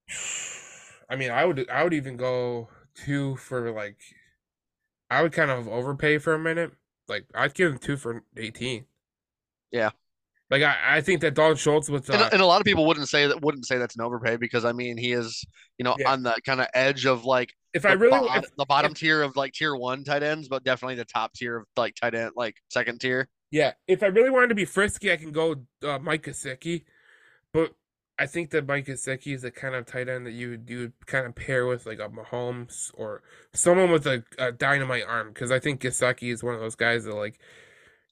I 1.09 1.15
mean, 1.15 1.31
I 1.31 1.45
would 1.45 1.69
I 1.69 1.83
would 1.83 1.93
even 1.93 2.17
go 2.17 2.69
two 2.95 3.35
for 3.37 3.71
like. 3.71 3.97
I 5.11 5.23
would 5.23 5.33
kind 5.33 5.49
of 5.49 5.67
overpay 5.67 6.19
for 6.19 6.35
a 6.35 6.39
minute. 6.39 6.71
Like 7.09 7.25
I'd 7.35 7.53
give 7.53 7.71
him 7.73 7.77
two 7.77 7.97
for 7.97 8.23
eighteen. 8.37 8.85
Yeah. 9.71 9.91
Like 10.49 10.63
I, 10.63 10.97
I 10.97 11.01
think 11.01 11.21
that 11.21 11.35
Don 11.35 11.55
Schultz 11.55 11.89
with 11.89 12.09
uh, 12.09 12.13
and, 12.13 12.33
and, 12.33 12.41
a 12.41 12.45
lot 12.45 12.59
of 12.59 12.65
people 12.65 12.85
wouldn't 12.85 13.07
say 13.07 13.27
that 13.27 13.41
wouldn't 13.41 13.67
say 13.67 13.77
that's 13.77 13.95
an 13.95 14.01
overpay 14.01 14.37
because 14.37 14.65
I 14.65 14.71
mean 14.71 14.97
he 14.97 15.11
is 15.11 15.45
you 15.77 15.83
know 15.83 15.95
yeah. 15.99 16.11
on 16.11 16.23
the 16.23 16.35
kind 16.43 16.59
of 16.59 16.67
edge 16.73 17.05
of 17.05 17.23
like 17.23 17.53
if 17.73 17.85
I 17.85 17.91
really 17.91 18.17
bo- 18.17 18.33
if, 18.33 18.55
the 18.55 18.65
bottom 18.65 18.91
if, 18.93 18.97
tier 18.97 19.21
of 19.21 19.35
like 19.35 19.53
tier 19.53 19.75
one 19.75 20.03
tight 20.03 20.23
ends, 20.23 20.47
but 20.47 20.63
definitely 20.63 20.95
the 20.95 21.05
top 21.05 21.33
tier 21.33 21.57
of 21.57 21.65
like 21.77 21.95
tight 21.95 22.15
end 22.15 22.31
like 22.35 22.55
second 22.69 22.99
tier. 22.99 23.29
Yeah, 23.51 23.73
if 23.87 24.01
I 24.01 24.07
really 24.07 24.29
wanted 24.31 24.47
to 24.47 24.55
be 24.55 24.65
frisky, 24.65 25.11
I 25.11 25.17
can 25.17 25.31
go 25.31 25.55
uh, 25.83 25.99
Mike 25.99 26.23
Gesicki, 26.23 26.83
but 26.83 26.85
I 28.19 28.25
think 28.25 28.49
that 28.49 28.67
Mike 28.67 28.85
Gesicki 28.85 29.33
is 29.33 29.43
the 29.43 29.51
kind 29.51 29.75
of 29.75 29.85
tight 29.85 30.09
end 30.09 30.25
that 30.25 30.33
you 30.33 30.49
would 30.49 30.69
you 30.69 30.79
would 30.79 31.07
kind 31.07 31.25
of 31.25 31.35
pair 31.35 31.65
with 31.65 31.85
like 31.85 31.99
a 31.99 32.09
Mahomes 32.09 32.91
or 32.95 33.23
someone 33.53 33.91
with 33.91 34.05
a, 34.07 34.23
a 34.37 34.51
dynamite 34.51 35.05
arm 35.07 35.29
because 35.29 35.51
I 35.51 35.59
think 35.59 35.79
Gesicki 35.81 36.31
is 36.31 36.43
one 36.43 36.53
of 36.53 36.59
those 36.59 36.75
guys 36.75 37.05
that 37.05 37.15
like 37.15 37.39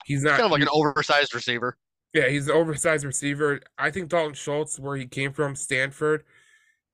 he's 0.06 0.24
not 0.24 0.40
kind 0.40 0.46
of 0.46 0.52
like 0.52 0.62
an 0.62 0.70
oversized 0.72 1.36
receiver. 1.36 1.78
Yeah, 2.14 2.30
he's 2.30 2.48
an 2.48 2.56
oversized 2.56 3.04
receiver. 3.04 3.60
I 3.78 3.92
think 3.92 4.08
Dalton 4.08 4.34
Schultz, 4.34 4.80
where 4.80 4.96
he 4.96 5.06
came 5.06 5.34
from, 5.34 5.56
Stanford, 5.56 6.24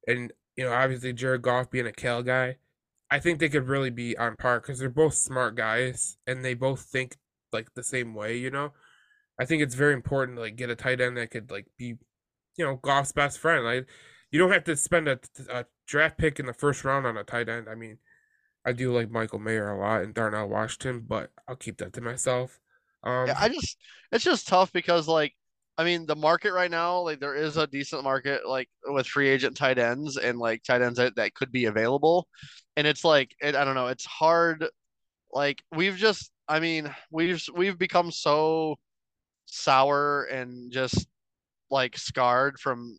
and 0.07 0.33
you 0.57 0.65
know, 0.65 0.73
obviously 0.73 1.13
Jared 1.13 1.43
Goff 1.43 1.69
being 1.69 1.87
a 1.87 1.91
Cal 1.91 2.23
guy, 2.23 2.57
I 3.11 3.19
think 3.19 3.37
they 3.37 3.49
could 3.49 3.67
really 3.67 3.91
be 3.91 4.17
on 4.17 4.35
par 4.35 4.59
because 4.59 4.79
they're 4.79 4.89
both 4.89 5.13
smart 5.13 5.55
guys 5.55 6.17
and 6.25 6.43
they 6.43 6.55
both 6.55 6.81
think 6.81 7.17
like 7.51 7.73
the 7.75 7.83
same 7.83 8.15
way. 8.15 8.37
You 8.37 8.49
know, 8.49 8.73
I 9.39 9.45
think 9.45 9.61
it's 9.61 9.75
very 9.75 9.93
important 9.93 10.37
to 10.37 10.41
like 10.41 10.55
get 10.55 10.71
a 10.71 10.75
tight 10.75 10.99
end 10.99 11.17
that 11.17 11.29
could 11.29 11.51
like 11.51 11.67
be, 11.77 11.97
you 12.57 12.65
know, 12.65 12.77
Goff's 12.77 13.11
best 13.11 13.39
friend. 13.39 13.63
Like, 13.65 13.87
you 14.31 14.39
don't 14.39 14.51
have 14.51 14.63
to 14.65 14.75
spend 14.75 15.07
a, 15.07 15.19
a 15.49 15.65
draft 15.87 16.17
pick 16.17 16.39
in 16.39 16.45
the 16.45 16.53
first 16.53 16.83
round 16.83 17.05
on 17.05 17.17
a 17.17 17.23
tight 17.23 17.49
end. 17.49 17.67
I 17.69 17.75
mean, 17.75 17.97
I 18.65 18.71
do 18.71 18.93
like 18.93 19.11
Michael 19.11 19.39
Mayer 19.39 19.71
a 19.71 19.79
lot 19.79 20.01
and 20.01 20.13
Darnell 20.13 20.47
Washington, 20.47 21.05
but 21.07 21.31
I'll 21.47 21.55
keep 21.55 21.77
that 21.77 21.93
to 21.93 22.01
myself. 22.01 22.59
Um, 23.03 23.27
yeah, 23.27 23.35
I 23.37 23.49
just 23.49 23.77
it's 24.11 24.23
just 24.23 24.47
tough 24.47 24.71
because 24.71 25.07
like 25.07 25.33
I 25.77 25.83
mean 25.83 26.05
the 26.05 26.15
market 26.15 26.53
right 26.53 26.71
now 26.71 26.99
like 26.99 27.19
there 27.19 27.35
is 27.35 27.57
a 27.57 27.67
decent 27.67 28.03
market 28.03 28.47
like 28.47 28.69
with 28.85 29.05
free 29.05 29.27
agent 29.27 29.57
tight 29.57 29.77
ends 29.77 30.17
and 30.17 30.39
like 30.39 30.63
tight 30.63 30.81
ends 30.81 30.97
that, 30.97 31.15
that 31.17 31.33
could 31.33 31.51
be 31.51 31.65
available, 31.65 32.27
and 32.77 32.87
it's 32.87 33.03
like 33.03 33.35
it, 33.41 33.55
I 33.55 33.65
don't 33.65 33.75
know 33.75 33.87
it's 33.87 34.05
hard. 34.05 34.65
Like 35.33 35.61
we've 35.75 35.97
just 35.97 36.31
I 36.47 36.59
mean 36.59 36.93
we've 37.11 37.43
we've 37.53 37.77
become 37.77 38.11
so 38.11 38.77
sour 39.45 40.23
and 40.25 40.71
just 40.71 41.05
like 41.73 41.97
scarred 41.97 42.59
from 42.59 42.97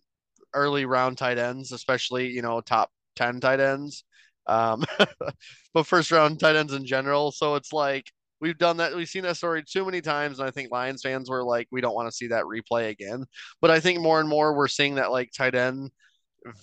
early 0.52 0.84
round 0.84 1.16
tight 1.16 1.38
ends, 1.38 1.72
especially 1.72 2.28
you 2.28 2.42
know 2.42 2.60
top 2.60 2.90
ten 3.16 3.40
tight 3.40 3.60
ends, 3.60 4.04
um, 4.46 4.84
but 5.74 5.86
first 5.86 6.10
round 6.10 6.40
tight 6.40 6.56
ends 6.56 6.74
in 6.74 6.84
general. 6.84 7.32
So 7.32 7.54
it's 7.54 7.72
like 7.72 8.10
we've 8.40 8.58
done 8.58 8.76
that. 8.78 8.94
We've 8.94 9.08
seen 9.08 9.22
that 9.22 9.36
story 9.36 9.62
too 9.62 9.84
many 9.84 10.00
times, 10.00 10.38
and 10.38 10.48
I 10.48 10.50
think 10.50 10.70
Lions 10.70 11.02
fans 11.02 11.30
were 11.30 11.44
like, 11.44 11.68
we 11.70 11.80
don't 11.80 11.94
want 11.94 12.08
to 12.08 12.16
see 12.16 12.26
that 12.28 12.44
replay 12.44 12.90
again. 12.90 13.24
But 13.62 13.70
I 13.70 13.80
think 13.80 14.00
more 14.00 14.20
and 14.20 14.28
more 14.28 14.54
we're 14.54 14.68
seeing 14.68 14.96
that 14.96 15.10
like 15.10 15.30
tight 15.32 15.54
end 15.54 15.90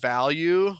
value 0.00 0.74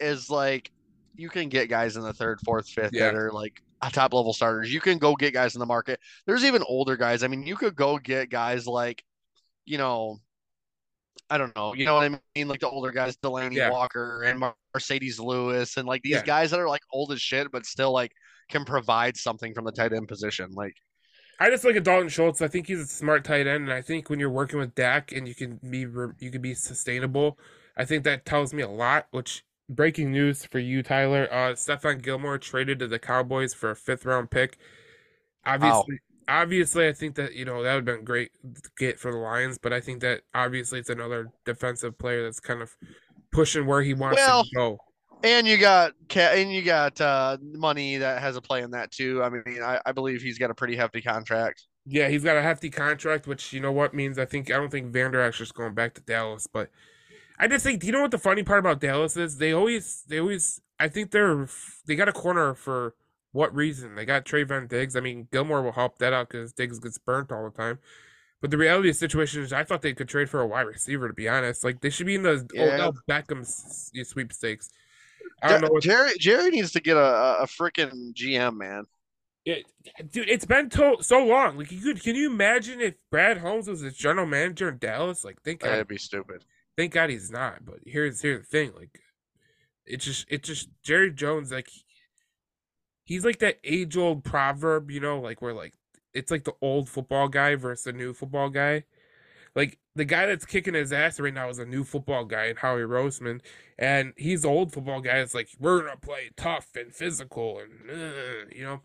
is 0.00 0.30
like 0.30 0.70
you 1.16 1.28
can 1.28 1.48
get 1.48 1.68
guys 1.68 1.96
in 1.96 2.02
the 2.02 2.12
third, 2.12 2.40
fourth, 2.44 2.68
fifth 2.68 2.92
yeah. 2.92 3.06
that 3.06 3.14
are 3.14 3.32
like 3.32 3.62
top 3.92 4.14
level 4.14 4.32
starters. 4.32 4.72
You 4.72 4.80
can 4.80 4.98
go 4.98 5.14
get 5.14 5.34
guys 5.34 5.54
in 5.54 5.58
the 5.58 5.66
market. 5.66 5.98
There's 6.26 6.44
even 6.44 6.62
older 6.66 6.96
guys. 6.96 7.22
I 7.22 7.28
mean, 7.28 7.42
you 7.44 7.56
could 7.56 7.74
go 7.74 7.98
get 7.98 8.30
guys 8.30 8.66
like, 8.66 9.02
you 9.64 9.78
know, 9.78 10.20
I 11.32 11.38
don't 11.38 11.56
know, 11.56 11.72
you 11.74 11.86
know 11.86 11.94
what 11.94 12.12
I 12.12 12.20
mean? 12.36 12.46
Like 12.48 12.60
the 12.60 12.68
older 12.68 12.90
guys, 12.90 13.16
Delanie 13.16 13.54
yeah. 13.54 13.70
Walker 13.70 14.22
and 14.22 14.42
Marcedes 14.76 15.18
Lewis, 15.18 15.78
and 15.78 15.88
like 15.88 16.02
these 16.02 16.16
yeah. 16.16 16.22
guys 16.22 16.50
that 16.50 16.60
are 16.60 16.68
like 16.68 16.82
old 16.92 17.10
as 17.10 17.22
shit, 17.22 17.50
but 17.50 17.64
still 17.64 17.90
like 17.90 18.12
can 18.50 18.66
provide 18.66 19.16
something 19.16 19.54
from 19.54 19.64
the 19.64 19.72
tight 19.72 19.94
end 19.94 20.08
position. 20.08 20.50
Like 20.52 20.74
I 21.40 21.48
just 21.48 21.64
look 21.64 21.74
at 21.74 21.84
Dalton 21.84 22.10
Schultz. 22.10 22.42
I 22.42 22.48
think 22.48 22.66
he's 22.66 22.80
a 22.80 22.86
smart 22.86 23.24
tight 23.24 23.46
end, 23.46 23.64
and 23.64 23.72
I 23.72 23.80
think 23.80 24.10
when 24.10 24.20
you're 24.20 24.28
working 24.28 24.58
with 24.58 24.74
Dak 24.74 25.10
and 25.10 25.26
you 25.26 25.34
can 25.34 25.58
be 25.70 25.86
you 26.20 26.30
can 26.30 26.42
be 26.42 26.52
sustainable, 26.52 27.38
I 27.78 27.86
think 27.86 28.04
that 28.04 28.26
tells 28.26 28.52
me 28.52 28.62
a 28.62 28.68
lot. 28.68 29.06
Which 29.10 29.42
breaking 29.70 30.12
news 30.12 30.44
for 30.44 30.58
you, 30.58 30.82
Tyler? 30.82 31.28
Uh, 31.32 31.54
Stephon 31.54 32.02
Gilmore 32.02 32.36
traded 32.36 32.78
to 32.80 32.88
the 32.88 32.98
Cowboys 32.98 33.54
for 33.54 33.70
a 33.70 33.76
fifth 33.76 34.04
round 34.04 34.30
pick. 34.30 34.58
Obviously, 35.46 35.94
wow. 35.94 36.11
Obviously, 36.28 36.88
I 36.88 36.92
think 36.92 37.14
that 37.16 37.34
you 37.34 37.44
know 37.44 37.62
that 37.62 37.74
would 37.74 37.86
have 37.86 37.96
been 37.96 38.04
great 38.04 38.32
get 38.78 38.98
for 38.98 39.12
the 39.12 39.18
Lions, 39.18 39.58
but 39.58 39.72
I 39.72 39.80
think 39.80 40.00
that 40.00 40.22
obviously 40.34 40.78
it's 40.78 40.90
another 40.90 41.28
defensive 41.44 41.98
player 41.98 42.22
that's 42.22 42.40
kind 42.40 42.62
of 42.62 42.76
pushing 43.32 43.66
where 43.66 43.82
he 43.82 43.94
wants 43.94 44.16
well, 44.18 44.44
to 44.44 44.50
go. 44.54 44.78
And 45.24 45.46
you 45.46 45.56
got 45.58 45.92
and 46.16 46.52
you 46.52 46.62
got 46.62 47.00
uh, 47.00 47.38
money 47.40 47.96
that 47.98 48.20
has 48.20 48.36
a 48.36 48.40
play 48.40 48.62
in 48.62 48.70
that 48.72 48.90
too. 48.90 49.22
I 49.22 49.28
mean, 49.28 49.62
I, 49.62 49.80
I 49.86 49.92
believe 49.92 50.22
he's 50.22 50.38
got 50.38 50.50
a 50.50 50.54
pretty 50.54 50.76
hefty 50.76 51.00
contract. 51.00 51.66
Yeah, 51.84 52.08
he's 52.08 52.22
got 52.22 52.36
a 52.36 52.42
hefty 52.42 52.70
contract, 52.70 53.26
which 53.26 53.52
you 53.52 53.60
know 53.60 53.72
what 53.72 53.94
means. 53.94 54.18
I 54.18 54.24
think 54.24 54.50
I 54.50 54.54
don't 54.54 54.70
think 54.70 54.92
Vander 54.92 55.26
is 55.26 55.52
going 55.52 55.74
back 55.74 55.94
to 55.94 56.00
Dallas, 56.00 56.46
but 56.46 56.70
I 57.38 57.48
just 57.48 57.64
think. 57.64 57.80
Do 57.80 57.86
you 57.86 57.92
know 57.92 58.02
what 58.02 58.10
the 58.10 58.18
funny 58.18 58.42
part 58.42 58.60
about 58.60 58.80
Dallas 58.80 59.16
is? 59.16 59.38
They 59.38 59.52
always, 59.52 60.04
they 60.08 60.20
always. 60.20 60.60
I 60.78 60.88
think 60.88 61.10
they're 61.10 61.48
they 61.86 61.96
got 61.96 62.08
a 62.08 62.12
corner 62.12 62.54
for 62.54 62.94
what 63.32 63.54
reason? 63.54 63.94
They 63.94 64.04
got 64.04 64.24
Trevon 64.24 64.68
Diggs. 64.68 64.94
I 64.94 65.00
mean, 65.00 65.28
Gilmore 65.32 65.62
will 65.62 65.72
help 65.72 65.98
that 65.98 66.12
out 66.12 66.28
because 66.28 66.52
Diggs 66.52 66.78
gets 66.78 66.98
burnt 66.98 67.32
all 67.32 67.44
the 67.44 67.56
time. 67.56 67.78
But 68.40 68.50
the 68.50 68.58
reality 68.58 68.88
of 68.88 68.94
the 68.94 68.98
situation 68.98 69.42
is, 69.42 69.52
I 69.52 69.64
thought 69.64 69.82
they 69.82 69.94
could 69.94 70.08
trade 70.08 70.28
for 70.28 70.40
a 70.40 70.46
wide 70.46 70.66
receiver. 70.66 71.08
To 71.08 71.14
be 71.14 71.28
honest, 71.28 71.64
like 71.64 71.80
they 71.80 71.90
should 71.90 72.06
be 72.06 72.16
in 72.16 72.22
the 72.22 72.46
yeah. 72.52 72.74
Odell 72.74 72.94
Beckham 73.08 73.46
sweepstakes. 73.46 74.70
I 75.42 75.48
don't 75.48 75.60
know. 75.62 75.68
What... 75.68 75.82
Jerry 75.82 76.12
Jerry 76.18 76.50
needs 76.50 76.72
to 76.72 76.80
get 76.80 76.96
a 76.96 77.38
a 77.40 77.46
freaking 77.46 78.12
GM 78.14 78.56
man. 78.56 78.84
It, 79.44 79.64
dude, 80.10 80.28
it's 80.28 80.44
been 80.44 80.70
to- 80.70 80.98
so 81.00 81.24
long. 81.24 81.58
Like, 81.58 81.72
you 81.72 81.80
could, 81.80 82.00
can 82.00 82.14
you 82.14 82.30
imagine 82.30 82.80
if 82.80 82.94
Brad 83.10 83.38
Holmes 83.38 83.66
was 83.66 83.82
a 83.82 83.90
general 83.90 84.26
manager 84.26 84.68
in 84.68 84.78
Dallas? 84.78 85.24
Like, 85.24 85.42
think 85.42 85.62
that'd 85.62 85.88
be 85.88 85.98
stupid. 85.98 86.44
Thank 86.76 86.92
God 86.92 87.10
he's 87.10 87.30
not. 87.30 87.64
But 87.64 87.80
here's 87.84 88.22
here's 88.22 88.40
the 88.40 88.46
thing. 88.46 88.72
Like, 88.76 89.00
it's 89.84 90.04
just 90.04 90.26
it's 90.28 90.48
just 90.48 90.68
Jerry 90.84 91.10
Jones. 91.10 91.50
Like, 91.50 91.68
he's 93.04 93.24
like 93.24 93.38
that 93.40 93.58
age 93.64 93.96
old 93.96 94.24
proverb, 94.24 94.90
you 94.90 95.00
know, 95.00 95.20
like 95.20 95.42
where 95.42 95.54
like 95.54 95.74
it's 96.14 96.30
like 96.30 96.44
the 96.44 96.54
old 96.60 96.88
football 96.88 97.28
guy 97.28 97.54
versus 97.54 97.84
the 97.84 97.92
new 97.92 98.12
football 98.12 98.48
guy. 98.48 98.84
Like 99.54 99.78
the 99.94 100.04
guy 100.04 100.26
that's 100.26 100.46
kicking 100.46 100.74
his 100.74 100.92
ass 100.92 101.20
right 101.20 101.34
now 101.34 101.48
is 101.50 101.58
a 101.58 101.66
new 101.66 101.84
football 101.84 102.24
guy, 102.24 102.46
and 102.46 102.58
Howie 102.58 102.80
Roseman, 102.80 103.40
and 103.78 104.14
he's 104.16 104.42
the 104.42 104.48
old 104.48 104.72
football 104.72 105.00
guy. 105.00 105.18
It's 105.18 105.34
like 105.34 105.48
we're 105.58 105.82
gonna 105.82 105.96
play 105.96 106.30
tough 106.36 106.68
and 106.74 106.94
physical, 106.94 107.60
and 107.60 107.90
uh, 107.90 108.46
you 108.54 108.64
know, 108.64 108.80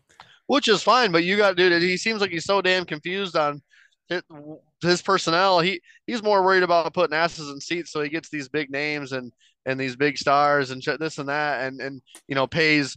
which 0.46 0.68
is 0.68 0.82
fine. 0.82 1.10
But 1.10 1.24
you 1.24 1.38
got 1.38 1.56
dude. 1.56 1.80
He 1.82 1.96
seems 1.96 2.20
like 2.20 2.30
he's 2.30 2.44
so 2.44 2.60
damn 2.60 2.84
confused 2.84 3.34
on 3.34 3.62
his 4.82 5.00
personnel. 5.02 5.60
He 5.60 5.80
he's 6.06 6.22
more 6.22 6.42
worried 6.42 6.62
about 6.62 6.92
putting 6.92 7.16
asses 7.16 7.48
in 7.48 7.60
seats 7.60 7.90
so 7.90 8.02
he 8.02 8.10
gets 8.10 8.28
these 8.28 8.48
big 8.48 8.70
names 8.70 9.12
and 9.12 9.32
and 9.64 9.78
these 9.78 9.96
big 9.96 10.18
stars 10.18 10.70
and 10.70 10.82
this 11.00 11.18
and 11.18 11.30
that, 11.30 11.66
and 11.66 11.80
and 11.80 12.02
you 12.26 12.34
know 12.34 12.46
pays 12.46 12.96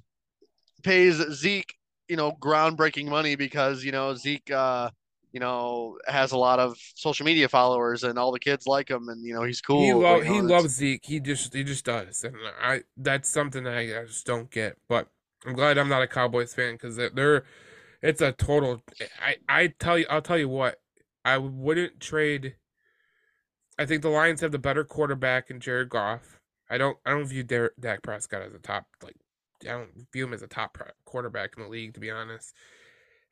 pays 0.83 1.15
Zeke 1.31 1.73
you 2.07 2.15
know 2.15 2.31
groundbreaking 2.33 3.07
money 3.07 3.35
because 3.35 3.83
you 3.83 3.91
know 3.91 4.15
Zeke. 4.15 4.51
uh 4.51 4.89
you 5.33 5.39
know, 5.39 5.97
has 6.07 6.33
a 6.33 6.37
lot 6.37 6.59
of 6.59 6.77
social 6.95 7.25
media 7.25 7.47
followers 7.47 8.03
and 8.03 8.19
all 8.19 8.31
the 8.31 8.39
kids 8.39 8.67
like 8.67 8.89
him 8.89 9.07
and 9.07 9.23
you 9.23 9.33
know 9.33 9.43
he's 9.43 9.61
cool. 9.61 9.81
He, 9.81 9.93
lo- 9.93 10.17
you 10.17 10.23
know, 10.25 10.33
he 10.33 10.41
loves 10.41 10.73
Zeke. 10.73 11.05
He 11.05 11.19
just 11.19 11.53
he 11.53 11.63
just 11.63 11.85
does, 11.85 12.23
and 12.23 12.35
I 12.61 12.81
that's 12.97 13.29
something 13.29 13.63
that 13.63 13.73
I, 13.73 14.01
I 14.01 14.05
just 14.05 14.25
don't 14.25 14.51
get. 14.51 14.77
But 14.89 15.07
I'm 15.45 15.53
glad 15.53 15.77
I'm 15.77 15.89
not 15.89 16.01
a 16.01 16.07
Cowboys 16.07 16.53
fan 16.53 16.73
because 16.73 16.97
they're 16.97 17.45
it's 18.01 18.21
a 18.21 18.33
total. 18.33 18.81
I 19.23 19.37
I 19.47 19.67
tell 19.79 19.97
you 19.97 20.05
I'll 20.09 20.21
tell 20.21 20.37
you 20.37 20.49
what 20.49 20.81
I 21.23 21.37
wouldn't 21.37 21.99
trade. 21.99 22.55
I 23.79 23.85
think 23.85 24.01
the 24.01 24.09
Lions 24.09 24.41
have 24.41 24.51
the 24.51 24.59
better 24.59 24.83
quarterback 24.83 25.49
in 25.49 25.59
Jared 25.59 25.89
Goff. 25.89 26.39
I 26.69 26.77
don't 26.77 26.97
I 27.05 27.11
don't 27.11 27.25
view 27.25 27.43
Der- 27.43 27.73
Dak 27.79 28.01
Prescott 28.03 28.41
as 28.41 28.53
a 28.53 28.59
top 28.59 28.85
like 29.01 29.15
I 29.63 29.71
don't 29.71 30.07
view 30.11 30.25
him 30.25 30.33
as 30.33 30.41
a 30.41 30.47
top 30.47 30.77
quarterback 31.05 31.51
in 31.57 31.63
the 31.63 31.69
league 31.69 31.93
to 31.93 31.99
be 31.99 32.11
honest. 32.11 32.53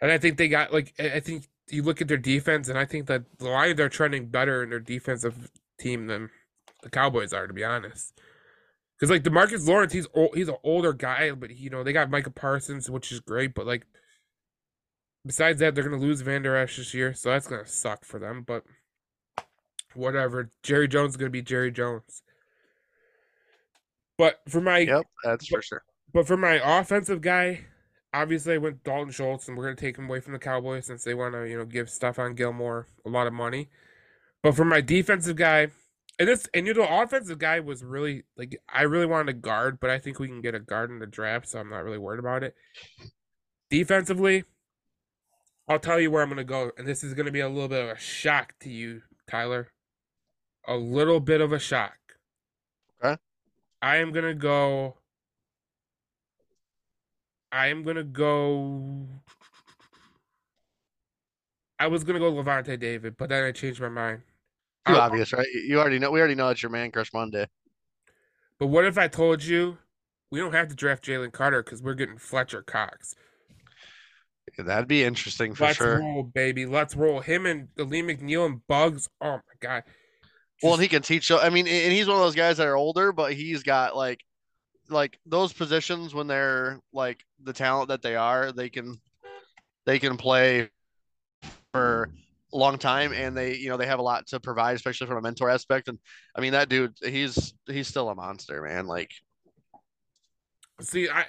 And 0.02 0.12
I 0.12 0.18
think 0.18 0.38
they 0.38 0.48
got 0.48 0.72
like 0.72 0.94
I 1.00 1.20
think 1.20 1.48
you 1.72 1.84
look 1.84 2.02
at 2.02 2.08
their 2.08 2.18
defense, 2.18 2.70
and 2.70 2.78
I 2.78 2.86
think 2.86 3.08
that 3.08 3.24
the 3.38 3.50
Lions 3.50 3.80
are 3.80 3.89
trending 3.89 4.28
better 4.28 4.63
in 4.63 4.70
their 4.70 4.80
defensive 4.80 5.50
team 5.80 6.08
than 6.08 6.30
the 6.84 6.89
Cowboys 6.89 7.34
are, 7.34 7.48
to 7.48 7.54
be 7.54 7.63
honest. 7.63 8.20
Because 8.96 9.12
like 9.12 9.24
Demarcus 9.24 9.68
Lawrence, 9.68 9.94
he's 9.94 10.08
old, 10.13 10.36
he's 10.36 10.50
an 10.50 10.58
older 10.63 10.94
guy, 10.94 11.32
but 11.32 11.56
you 11.56 11.70
know 11.70 11.84
they 11.84 11.94
got 11.94 12.10
Micah 12.10 12.32
Parsons, 12.32 12.89
which 12.89 13.12
is 13.12 13.20
great. 13.20 13.54
But 13.54 13.65
like, 13.65 13.86
besides 15.26 15.60
that, 15.60 15.76
they're 15.76 15.84
gonna 15.84 16.02
lose 16.02 16.22
Van 16.22 16.42
Der 16.42 16.56
Esch 16.56 16.78
this 16.78 16.94
year, 16.94 17.13
so 17.13 17.30
that's 17.30 17.48
gonna 17.48 17.65
suck 17.65 18.04
for 18.04 18.20
them. 18.20 18.44
But 18.46 18.63
whatever, 19.94 20.52
Jerry 20.63 20.88
Jones 20.88 21.12
is 21.12 21.18
gonna 21.18 21.30
be 21.30 21.42
Jerry 21.42 21.72
Jones. 21.72 22.24
But 24.18 24.42
for 24.50 24.60
my 24.60 24.80
yep, 24.80 25.06
that's 25.24 25.48
for 25.48 25.62
sure. 25.62 25.84
But 26.13 26.28
for 26.28 26.38
my 26.38 26.60
offensive 26.63 27.22
guy, 27.22 27.65
obviously 28.13 28.56
I 28.56 28.58
went 28.58 28.84
Dalton 28.84 29.12
Schultz, 29.12 29.48
and 29.48 29.58
we're 29.58 29.65
gonna 29.65 29.76
take 29.76 29.98
him 29.98 30.06
away 30.06 30.19
from 30.19 30.34
the 30.34 30.39
Cowboys 30.39 30.86
since 30.86 31.04
they 31.04 31.13
want 31.13 31.34
to, 31.34 31.48
you 31.48 31.58
know, 31.58 31.65
give 31.65 31.88
Stephon 31.88 32.36
Gilmore 32.36 32.88
a 33.06 33.10
lot 33.10 33.28
of 33.28 33.34
money. 33.34 33.69
But 34.41 34.56
for 34.56 34.65
my 34.65 34.82
defensive 34.82 35.36
guy, 35.36 35.67
and 36.17 36.28
this 36.28 36.48
and 36.54 36.65
you 36.65 36.74
know, 36.74 36.82
the 36.82 37.02
offensive 37.02 37.39
guy 37.39 37.60
was 37.60 37.84
really 37.84 38.24
like 38.38 38.60
I 38.67 38.84
really 38.84 39.06
wanted 39.06 39.30
a 39.30 39.38
guard, 39.38 39.80
but 39.80 39.89
I 39.89 40.00
think 40.00 40.19
we 40.19 40.28
can 40.28 40.41
get 40.41 40.56
a 40.56 40.60
guard 40.60 40.89
in 40.89 41.00
the 41.00 41.06
draft, 41.06 41.48
so 41.48 41.60
I'm 41.60 41.69
not 41.69 41.84
really 41.84 41.98
worried 41.98 42.19
about 42.19 42.43
it. 42.43 42.56
Defensively, 43.69 44.43
I'll 45.67 45.80
tell 45.80 46.00
you 46.00 46.12
where 46.12 46.24
I'm 46.24 46.30
gonna 46.30 46.43
go, 46.43 46.72
and 46.78 46.88
this 46.88 47.04
is 47.04 47.13
gonna 47.13 47.32
be 47.32 47.41
a 47.41 47.50
little 47.50 47.69
bit 47.69 47.84
of 47.84 47.89
a 47.89 48.00
shock 48.00 48.56
to 48.62 48.69
you, 48.69 49.04
Tyler. 49.30 49.69
A 50.67 50.76
little 50.76 51.19
bit 51.19 51.41
of 51.41 51.54
a 51.54 51.60
shock. 51.60 51.98
Okay. 53.04 53.19
I 53.82 53.98
am 53.98 54.12
gonna 54.12 54.36
go 54.36 54.98
I 57.51 57.67
am 57.67 57.83
gonna 57.83 58.03
go. 58.03 59.07
I 61.79 61.88
was 61.88 62.03
gonna 62.03 62.19
go 62.19 62.31
Lavonte 62.31 62.79
David, 62.79 63.17
but 63.17 63.29
then 63.29 63.43
I 63.43 63.51
changed 63.51 63.81
my 63.81 63.89
mind. 63.89 64.21
Too 64.85 64.93
I, 64.93 64.99
obvious, 64.99 65.33
right? 65.33 65.47
You 65.65 65.79
already 65.79 65.99
know. 65.99 66.12
We 66.12 66.19
already 66.19 66.35
know 66.35 66.49
it's 66.49 66.62
your 66.62 66.71
man 66.71 66.91
crush 66.91 67.12
Monday. 67.13 67.47
But 68.59 68.67
what 68.67 68.85
if 68.85 68.97
I 68.97 69.07
told 69.07 69.43
you 69.43 69.77
we 70.31 70.39
don't 70.39 70.53
have 70.53 70.67
to 70.67 70.75
draft 70.75 71.05
Jalen 71.05 71.31
Carter 71.31 71.63
because 71.63 71.81
we're 71.81 71.95
getting 71.95 72.17
Fletcher 72.17 72.62
Cox? 72.62 73.15
Yeah, 74.57 74.65
that'd 74.65 74.88
be 74.88 75.03
interesting 75.03 75.53
for 75.53 75.65
Let's 75.65 75.77
sure. 75.77 75.99
Roll, 75.99 76.23
baby. 76.23 76.65
Let's 76.65 76.95
roll. 76.95 77.19
Him 77.19 77.45
and 77.45 77.69
Lee 77.77 78.01
McNeil 78.01 78.45
and 78.45 78.65
Buggs. 78.67 79.07
Oh 79.21 79.38
my 79.38 79.39
god. 79.59 79.83
Just... 79.85 80.63
Well, 80.63 80.77
he 80.77 80.88
can 80.88 81.01
teach. 81.01 81.31
I 81.31 81.49
mean, 81.49 81.67
and 81.67 81.93
he's 81.93 82.07
one 82.07 82.17
of 82.17 82.23
those 82.23 82.35
guys 82.35 82.57
that 82.57 82.67
are 82.67 82.75
older, 82.75 83.12
but 83.12 83.33
he's 83.33 83.63
got 83.63 83.95
like 83.95 84.19
like 84.89 85.19
those 85.25 85.54
positions 85.54 86.13
when 86.13 86.28
they're 86.28 86.80
like 86.93 87.23
the 87.43 87.54
talent 87.54 87.89
that 87.89 88.02
they 88.02 88.15
are, 88.15 88.52
they 88.52 88.69
can 88.69 88.99
they 89.86 89.99
can 89.99 90.17
play 90.17 90.69
for 91.73 92.10
a 92.54 92.58
long 92.58 92.78
time 92.78 93.13
and 93.13 93.38
they 93.38 93.56
you 93.56 93.69
know 93.69 93.78
they 93.78 93.86
have 93.86 93.99
a 93.99 94.04
lot 94.04 94.25
to 94.28 94.39
provide 94.39 94.75
especially 94.75 95.06
from 95.06 95.17
a 95.17 95.21
mentor 95.21 95.49
aspect 95.49 95.88
and 95.88 95.99
i 96.36 96.41
mean 96.41 96.52
that 96.54 96.67
dude 96.67 96.93
he's 97.04 97.54
he's 97.67 97.88
still 97.88 98.10
a 98.10 98.15
monster 98.15 98.62
man 98.63 98.88
like 98.88 99.12
see 100.82 101.08
i 101.10 101.25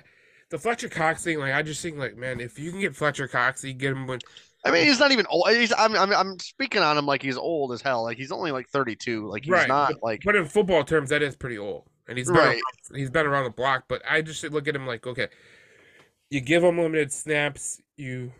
the 0.51 0.59
fletcher 0.59 0.88
cox 0.88 1.23
thing 1.23 1.38
like 1.38 1.53
i 1.53 1.62
just 1.62 1.83
think 1.83 1.99
like 1.99 2.16
man 2.16 2.40
if 2.40 2.59
you 2.59 2.70
can 2.70 2.81
get 2.81 2.96
fletcher 2.96 3.29
cox 3.29 3.62
you 3.62 3.75
get 3.75 3.92
him 3.92 4.07
when 4.07 4.18
I 4.62 4.70
mean, 4.70 4.85
he's 4.85 5.01
not 5.01 5.11
even 5.11 5.25
old. 5.31 5.49
He's 5.49 5.73
I'm, 5.73 5.96
I'm 5.96 6.12
I'm 6.12 6.38
speaking 6.38 6.83
on 6.83 6.99
him 6.99 7.07
like 7.07 7.23
he's 7.23 7.38
old 7.38 7.73
as 7.73 7.81
hell. 7.81 8.03
Like 8.03 8.18
he's 8.18 8.31
only 8.31 8.53
like 8.53 8.68
32. 8.68 9.27
Like 9.27 9.44
he's 9.44 9.53
right. 9.53 9.66
not 9.66 10.03
like. 10.03 10.20
But 10.23 10.37
in 10.37 10.44
football 10.44 10.85
terms, 10.85 11.09
that 11.09 11.23
is 11.23 11.35
pretty 11.35 11.57
old 11.57 11.88
and 12.11 12.18
he's 12.18 12.27
been 12.27 12.37
right. 12.37 12.49
around, 12.49 12.99
he's 12.99 13.09
been 13.09 13.25
around 13.25 13.44
the 13.44 13.51
block. 13.51 13.85
But 13.88 14.03
I 14.09 14.20
just 14.20 14.42
look 14.44 14.68
at 14.68 14.75
him 14.75 14.87
like, 14.87 15.07
okay, 15.07 15.29
you 16.29 16.40
give 16.40 16.62
him 16.62 16.77
limited 16.77 17.12
snaps, 17.12 17.81
you. 17.96 18.33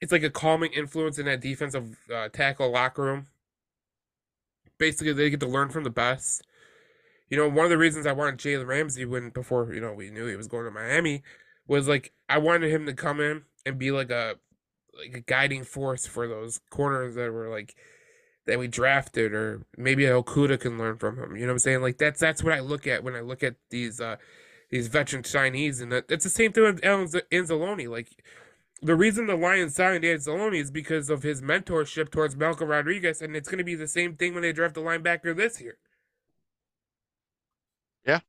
It's 0.00 0.12
like 0.12 0.22
a 0.22 0.30
calming 0.30 0.72
influence 0.72 1.18
in 1.18 1.26
that 1.26 1.40
defensive 1.40 1.96
uh, 2.14 2.28
tackle 2.28 2.70
locker 2.70 3.02
room. 3.02 3.26
Basically, 4.78 5.12
they 5.12 5.28
get 5.30 5.40
to 5.40 5.46
learn 5.46 5.70
from 5.70 5.84
the 5.84 5.90
best. 5.90 6.46
You 7.28 7.36
know, 7.36 7.48
one 7.48 7.64
of 7.64 7.70
the 7.70 7.78
reasons 7.78 8.06
I 8.06 8.12
wanted 8.12 8.38
Jalen 8.38 8.66
Ramsey 8.66 9.04
when 9.04 9.30
before 9.30 9.72
you 9.72 9.80
know 9.80 9.92
we 9.92 10.10
knew 10.10 10.26
he 10.26 10.36
was 10.36 10.46
going 10.46 10.66
to 10.66 10.70
Miami 10.70 11.22
was 11.66 11.88
like 11.88 12.12
I 12.28 12.38
wanted 12.38 12.70
him 12.70 12.86
to 12.86 12.92
come 12.92 13.20
in 13.20 13.42
and 13.64 13.78
be 13.78 13.90
like 13.90 14.10
a 14.10 14.36
like 14.98 15.14
a 15.14 15.20
guiding 15.20 15.64
force 15.64 16.06
for 16.06 16.28
those 16.28 16.60
corners 16.70 17.14
that 17.14 17.32
were 17.32 17.48
like 17.48 17.74
that 18.46 18.58
we 18.58 18.68
drafted, 18.68 19.32
or 19.32 19.64
maybe 19.76 20.04
Okudah 20.04 20.58
can 20.58 20.78
learn 20.78 20.96
from 20.98 21.18
him. 21.18 21.36
You 21.36 21.42
know 21.42 21.48
what 21.48 21.52
I'm 21.52 21.58
saying? 21.60 21.82
Like 21.82 21.98
that's 21.98 22.20
that's 22.20 22.42
what 22.42 22.52
I 22.52 22.60
look 22.60 22.86
at 22.86 23.04
when 23.04 23.14
I 23.14 23.20
look 23.20 23.42
at 23.42 23.56
these 23.70 24.00
uh 24.00 24.16
these 24.70 24.88
veteran 24.88 25.22
Chinese, 25.22 25.80
and 25.80 25.92
it's 25.92 26.24
the 26.24 26.30
same 26.30 26.52
thing 26.52 26.64
with 26.64 26.80
Anzalone. 26.80 27.88
Like 27.88 28.08
the 28.82 28.94
reason 28.94 29.26
the 29.26 29.36
Lions 29.36 29.74
signed 29.74 30.04
Anzalone 30.04 30.58
is 30.58 30.70
because 30.70 31.10
of 31.10 31.22
his 31.22 31.42
mentorship 31.42 32.10
towards 32.10 32.36
Malcolm 32.36 32.68
Rodriguez, 32.68 33.20
and 33.20 33.36
it's 33.36 33.48
going 33.48 33.58
to 33.58 33.64
be 33.64 33.74
the 33.74 33.88
same 33.88 34.16
thing 34.16 34.32
when 34.32 34.42
they 34.42 34.52
draft 34.52 34.76
a 34.76 34.80
linebacker 34.80 35.36
this 35.36 35.60
year. 35.60 35.76
Yeah. 38.06 38.20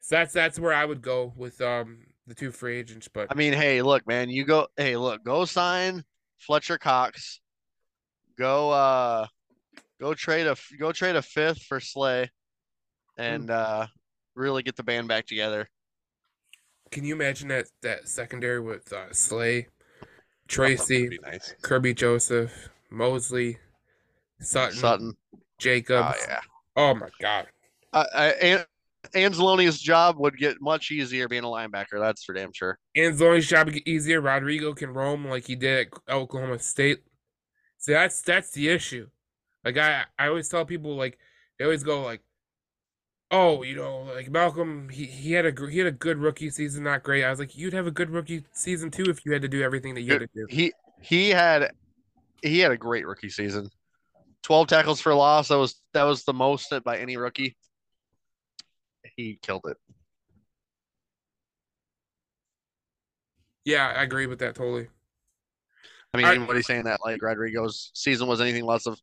So 0.00 0.16
that's 0.16 0.32
that's 0.32 0.60
where 0.60 0.72
I 0.72 0.84
would 0.84 1.02
go 1.02 1.32
with 1.36 1.60
um 1.60 2.06
the 2.26 2.34
two 2.34 2.52
free 2.52 2.78
agents. 2.78 3.08
But 3.08 3.28
I 3.30 3.34
mean, 3.34 3.52
hey, 3.52 3.82
look, 3.82 4.06
man, 4.06 4.28
you 4.30 4.44
go. 4.44 4.68
Hey, 4.76 4.96
look, 4.96 5.24
go 5.24 5.44
sign 5.44 6.04
Fletcher 6.38 6.78
Cox 6.78 7.40
go 8.38 8.70
uh 8.70 9.26
go 10.00 10.14
trade 10.14 10.46
a 10.46 10.56
go 10.78 10.92
trade 10.92 11.16
a 11.16 11.22
fifth 11.22 11.62
for 11.62 11.80
Slay 11.80 12.30
and 13.16 13.50
uh 13.50 13.86
really 14.34 14.62
get 14.62 14.76
the 14.76 14.82
band 14.82 15.08
back 15.08 15.26
together. 15.26 15.68
Can 16.90 17.04
you 17.04 17.14
imagine 17.14 17.48
that 17.48 17.66
that 17.82 18.08
secondary 18.08 18.60
with 18.60 18.92
uh, 18.92 19.12
Slay, 19.12 19.66
Tracy, 20.46 21.18
nice. 21.22 21.54
Kerby 21.62 21.96
Joseph, 21.96 22.52
Moseley, 22.90 23.58
Sutton, 24.40 24.76
Sutton, 24.78 25.16
Jacobs? 25.58 26.16
Oh 26.16 26.24
yeah. 26.28 26.40
Oh 26.76 26.94
my 26.94 27.08
god. 27.20 27.46
Uh, 27.92 28.04
I, 28.14 28.64
Anzalone's 29.14 29.80
job 29.80 30.18
would 30.18 30.36
get 30.36 30.60
much 30.60 30.90
easier 30.90 31.28
being 31.28 31.44
a 31.44 31.48
linebacker. 31.48 31.98
That's 31.98 32.24
for 32.24 32.34
damn 32.34 32.52
sure. 32.52 32.78
Anzalone's 32.96 33.46
job 33.46 33.66
would 33.66 33.74
get 33.74 33.88
easier. 33.88 34.20
Rodrigo 34.20 34.74
can 34.74 34.92
roam 34.92 35.26
like 35.26 35.46
he 35.46 35.56
did 35.56 35.88
at 35.88 36.12
Oklahoma 36.12 36.58
State. 36.58 36.98
That's 37.86 38.22
that's 38.22 38.50
the 38.50 38.68
issue. 38.68 39.08
Like 39.64 39.78
I, 39.78 40.04
I 40.18 40.28
always 40.28 40.48
tell 40.48 40.64
people 40.64 40.96
like 40.96 41.18
they 41.58 41.64
always 41.64 41.82
go 41.82 42.02
like, 42.02 42.22
oh, 43.30 43.62
you 43.62 43.76
know, 43.76 44.02
like 44.14 44.30
Malcolm, 44.30 44.88
he, 44.88 45.04
he 45.04 45.32
had 45.32 45.46
a 45.46 45.70
he 45.70 45.78
had 45.78 45.86
a 45.86 45.92
good 45.92 46.18
rookie 46.18 46.50
season, 46.50 46.84
not 46.84 47.02
great. 47.02 47.24
I 47.24 47.30
was 47.30 47.38
like, 47.38 47.56
you'd 47.56 47.72
have 47.72 47.86
a 47.86 47.90
good 47.90 48.10
rookie 48.10 48.44
season 48.52 48.90
too 48.90 49.04
if 49.08 49.24
you 49.24 49.32
had 49.32 49.42
to 49.42 49.48
do 49.48 49.62
everything 49.62 49.94
that 49.94 50.02
you 50.02 50.12
had 50.12 50.20
to 50.20 50.28
do. 50.34 50.46
He 50.48 50.72
he 51.00 51.30
had 51.30 51.72
he 52.42 52.60
had 52.60 52.72
a 52.72 52.76
great 52.76 53.06
rookie 53.06 53.30
season. 53.30 53.68
Twelve 54.42 54.68
tackles 54.68 55.00
for 55.00 55.14
loss. 55.14 55.48
That 55.48 55.58
was 55.58 55.80
that 55.92 56.04
was 56.04 56.24
the 56.24 56.34
most 56.34 56.72
by 56.84 56.98
any 56.98 57.16
rookie. 57.16 57.56
He 59.16 59.38
killed 59.42 59.64
it. 59.66 59.76
Yeah, 63.64 63.92
I 63.96 64.02
agree 64.04 64.26
with 64.26 64.38
that 64.38 64.54
totally. 64.54 64.88
I 66.14 66.18
mean, 66.18 66.26
anybody 66.26 66.62
saying 66.62 66.84
that 66.84 67.00
like 67.04 67.20
Rodrigo's 67.20 67.90
season 67.94 68.26
was 68.26 68.40
anything 68.40 68.64
less 68.64 68.86
of 68.86 68.98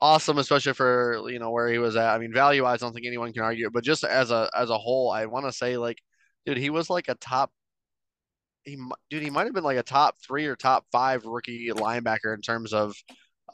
awesome, 0.00 0.38
especially 0.38 0.72
for 0.72 1.28
you 1.28 1.38
know 1.38 1.50
where 1.50 1.68
he 1.68 1.78
was 1.78 1.96
at. 1.96 2.14
I 2.14 2.18
mean, 2.18 2.32
value 2.32 2.62
wise, 2.62 2.82
I 2.82 2.86
don't 2.86 2.94
think 2.94 3.06
anyone 3.06 3.32
can 3.32 3.42
argue. 3.42 3.70
But 3.70 3.84
just 3.84 4.04
as 4.04 4.30
a 4.30 4.50
as 4.56 4.70
a 4.70 4.78
whole, 4.78 5.10
I 5.10 5.26
want 5.26 5.46
to 5.46 5.52
say 5.52 5.76
like, 5.76 5.98
dude, 6.46 6.58
he 6.58 6.70
was 6.70 6.90
like 6.90 7.08
a 7.08 7.14
top. 7.16 7.50
He 8.64 8.78
dude, 9.08 9.22
he 9.22 9.30
might 9.30 9.44
have 9.44 9.54
been 9.54 9.64
like 9.64 9.78
a 9.78 9.82
top 9.82 10.16
three 10.26 10.46
or 10.46 10.56
top 10.56 10.84
five 10.92 11.24
rookie 11.24 11.70
linebacker 11.70 12.34
in 12.34 12.42
terms 12.42 12.72
of, 12.72 12.94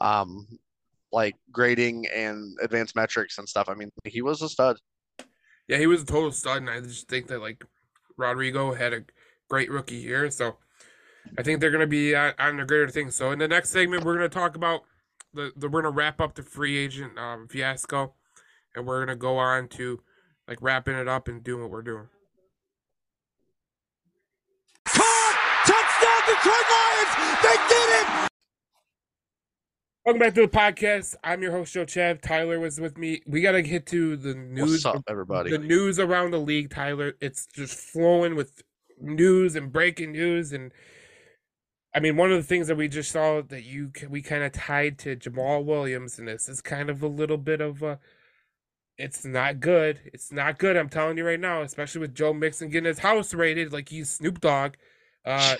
um, 0.01 0.45
like 1.11 1.35
grading 1.51 2.07
and 2.13 2.57
advanced 2.61 2.95
metrics 2.95 3.37
and 3.37 3.47
stuff. 3.47 3.69
I 3.69 3.73
mean, 3.73 3.89
he 4.03 4.21
was 4.21 4.41
a 4.41 4.49
stud. 4.49 4.77
Yeah, 5.67 5.77
he 5.77 5.87
was 5.87 6.03
a 6.03 6.05
total 6.05 6.31
stud, 6.31 6.57
and 6.57 6.69
I 6.69 6.81
just 6.81 7.07
think 7.07 7.27
that 7.27 7.41
like 7.41 7.63
Rodrigo 8.17 8.73
had 8.73 8.93
a 8.93 9.03
great 9.49 9.71
rookie 9.71 9.95
year, 9.95 10.29
so 10.29 10.57
I 11.37 11.43
think 11.43 11.59
they're 11.59 11.71
gonna 11.71 11.87
be 11.87 12.15
on, 12.15 12.33
on 12.39 12.57
the 12.57 12.65
greater 12.65 12.89
thing. 12.89 13.11
So 13.11 13.31
in 13.31 13.39
the 13.39 13.47
next 13.47 13.69
segment, 13.69 14.03
we're 14.03 14.15
gonna 14.15 14.29
talk 14.29 14.55
about 14.55 14.83
the, 15.33 15.51
the 15.55 15.69
we're 15.69 15.81
gonna 15.81 15.93
wrap 15.93 16.21
up 16.21 16.35
the 16.35 16.43
free 16.43 16.77
agent 16.77 17.17
um, 17.17 17.47
fiasco, 17.47 18.13
and 18.75 18.85
we're 18.85 19.05
gonna 19.05 19.15
go 19.15 19.37
on 19.37 19.67
to 19.69 20.01
like 20.47 20.59
wrapping 20.61 20.95
it 20.95 21.07
up 21.07 21.27
and 21.27 21.43
doing 21.43 21.61
what 21.61 21.71
we're 21.71 21.81
doing. 21.81 22.07
Touchdown, 24.85 26.21
Detroit 26.25 26.65
Lions! 26.71 27.41
They 27.43 27.57
did 27.67 27.89
it! 27.89 28.29
Welcome 30.05 30.19
back 30.19 30.33
to 30.35 30.41
the 30.41 30.47
podcast. 30.47 31.15
I'm 31.23 31.41
your 31.41 31.51
host 31.51 31.73
Joe 31.73 31.85
Chav. 31.85 32.21
Tyler 32.21 32.59
was 32.59 32.79
with 32.79 32.97
me. 32.97 33.21
We 33.27 33.41
gotta 33.41 33.61
get 33.61 33.85
to 33.87 34.15
the 34.15 34.33
news. 34.33 34.85
What's 34.85 34.97
up, 34.97 35.03
everybody? 35.09 35.51
The 35.51 35.57
news 35.57 35.99
around 35.99 36.31
the 36.31 36.39
league, 36.39 36.69
Tyler. 36.69 37.13
It's 37.19 37.45
just 37.47 37.77
flowing 37.77 38.35
with 38.35 38.63
news 39.01 39.55
and 39.55 39.71
breaking 39.71 40.13
news, 40.13 40.53
and 40.53 40.71
I 41.97 41.99
mean, 41.99 42.15
one 42.15 42.31
of 42.31 42.37
the 42.37 42.43
things 42.43 42.67
that 42.67 42.75
we 42.75 42.87
just 42.87 43.09
saw 43.09 43.41
that 43.41 43.63
you 43.63 43.91
we 44.07 44.21
kind 44.21 44.43
of 44.43 44.51
tied 44.51 44.99
to 44.99 45.15
Jamaal 45.15 45.65
Williams, 45.65 46.19
and 46.19 46.27
this 46.27 46.47
is 46.47 46.61
kind 46.61 46.91
of 46.91 47.01
a 47.01 47.07
little 47.07 47.39
bit 47.39 47.59
of 47.59 47.81
a. 47.81 47.97
It's 48.99 49.25
not 49.25 49.59
good. 49.59 49.99
It's 50.13 50.31
not 50.31 50.59
good. 50.59 50.77
I'm 50.77 50.89
telling 50.89 51.17
you 51.17 51.25
right 51.25 51.39
now, 51.39 51.63
especially 51.63 52.01
with 52.01 52.13
Joe 52.13 52.33
Mixon 52.33 52.69
getting 52.69 52.85
his 52.85 52.99
house 52.99 53.33
rated 53.33 53.73
like 53.73 53.89
he's 53.89 54.11
Snoop 54.11 54.39
Dogg. 54.41 54.75
Uh, 55.25 55.55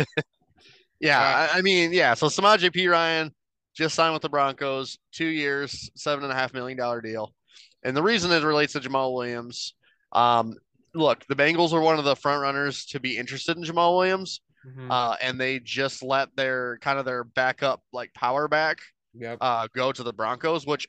yeah, 1.00 1.20
uh, 1.20 1.56
I, 1.56 1.58
I 1.58 1.62
mean, 1.64 1.92
yeah. 1.92 2.14
So 2.14 2.28
Samaje 2.28 2.70
Perine 2.70 3.32
just 3.76 3.96
signed 3.96 4.14
with 4.14 4.22
the 4.22 4.30
Broncos, 4.30 5.00
two 5.12 5.26
years, 5.26 5.90
seven 5.96 6.24
and 6.24 6.32
a 6.32 6.36
half 6.36 6.54
million 6.54 6.78
dollar 6.78 7.02
deal. 7.02 7.34
And 7.82 7.98
the 7.98 8.04
reason 8.04 8.32
it 8.32 8.44
relates 8.44 8.74
to 8.74 8.80
Jamaal 8.80 9.12
Williams, 9.12 9.74
um, 10.12 10.54
look, 10.94 11.26
the 11.26 11.36
Bengals 11.36 11.74
are 11.74 11.82
one 11.82 11.98
of 11.98 12.06
the 12.06 12.16
front 12.16 12.44
runners 12.44 12.86
to 12.90 13.00
be 13.00 13.18
interested 13.18 13.58
in 13.58 13.64
Jamaal 13.64 13.98
Williams, 13.98 14.40
mhm, 14.66 14.88
uh, 14.90 15.16
and 15.22 15.40
they 15.40 15.60
just 15.60 16.04
let 16.04 16.36
their 16.36 16.78
kind 16.80 17.00
of 17.00 17.06
their 17.06 17.24
backup 17.24 17.82
like 17.92 18.14
power 18.14 18.48
back 18.48 18.80
yep. 19.14 19.38
uh, 19.42 19.68
go 19.76 19.92
to 19.92 20.04
the 20.04 20.14
Broncos, 20.14 20.66
which, 20.66 20.88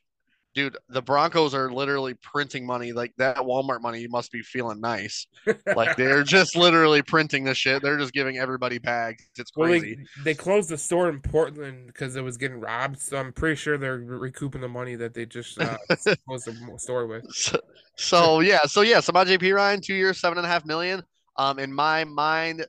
dude, 0.55 0.77
the 0.89 1.03
Broncos 1.03 1.55
are 1.55 1.71
literally 1.73 2.15
printing 2.15 2.67
money. 2.67 2.93
Like 2.93 3.13
that 3.19 3.37
Walmart 3.39 3.81
money 3.81 4.07
must 4.09 4.33
be 4.33 4.43
feeling 4.43 4.81
nice. 4.81 5.27
Like 5.77 5.97
they're 5.97 6.23
just 6.25 6.57
literally 6.57 7.03
printing 7.03 7.45
the 7.45 7.55
shit. 7.55 7.83
They're 7.83 7.99
just 7.99 8.13
giving 8.13 8.39
everybody 8.39 8.79
bags. 8.79 9.25
It's 9.37 9.53
Well, 9.57 9.69
crazy. 9.69 9.99
they, 10.17 10.33
they 10.33 10.35
closed 10.35 10.69
the 10.71 10.79
store 10.79 11.09
in 11.09 11.21
Portland 11.21 11.87
because 11.87 12.17
it 12.17 12.23
was 12.23 12.37
getting 12.37 12.61
robbed. 12.61 13.01
So 13.01 13.17
I'm 13.19 13.33
pretty 13.33 13.57
sure 13.57 13.79
they're 13.79 13.99
recouping 13.99 14.61
the 14.61 14.69
money 14.69 14.97
that 14.97 15.15
they 15.15 15.27
just 15.27 15.59
uh, 15.61 15.77
closed 16.27 16.47
the 16.47 16.75
store 16.79 17.07
with. 17.07 17.25
So, 17.31 17.59
yeah. 17.63 17.71
so 17.97 18.41
yeah, 18.41 18.61
so 18.65 18.81
yeah, 18.83 18.99
Samaje 18.99 19.39
Perine, 19.39 19.83
two 19.83 19.95
years, 19.95 20.21
seven 20.21 20.39
and 20.39 20.47
a 20.47 20.51
half 20.51 20.65
million. 20.65 21.03
Um, 21.37 21.59
in 21.59 21.73
my 21.73 22.05
mind, 22.05 22.67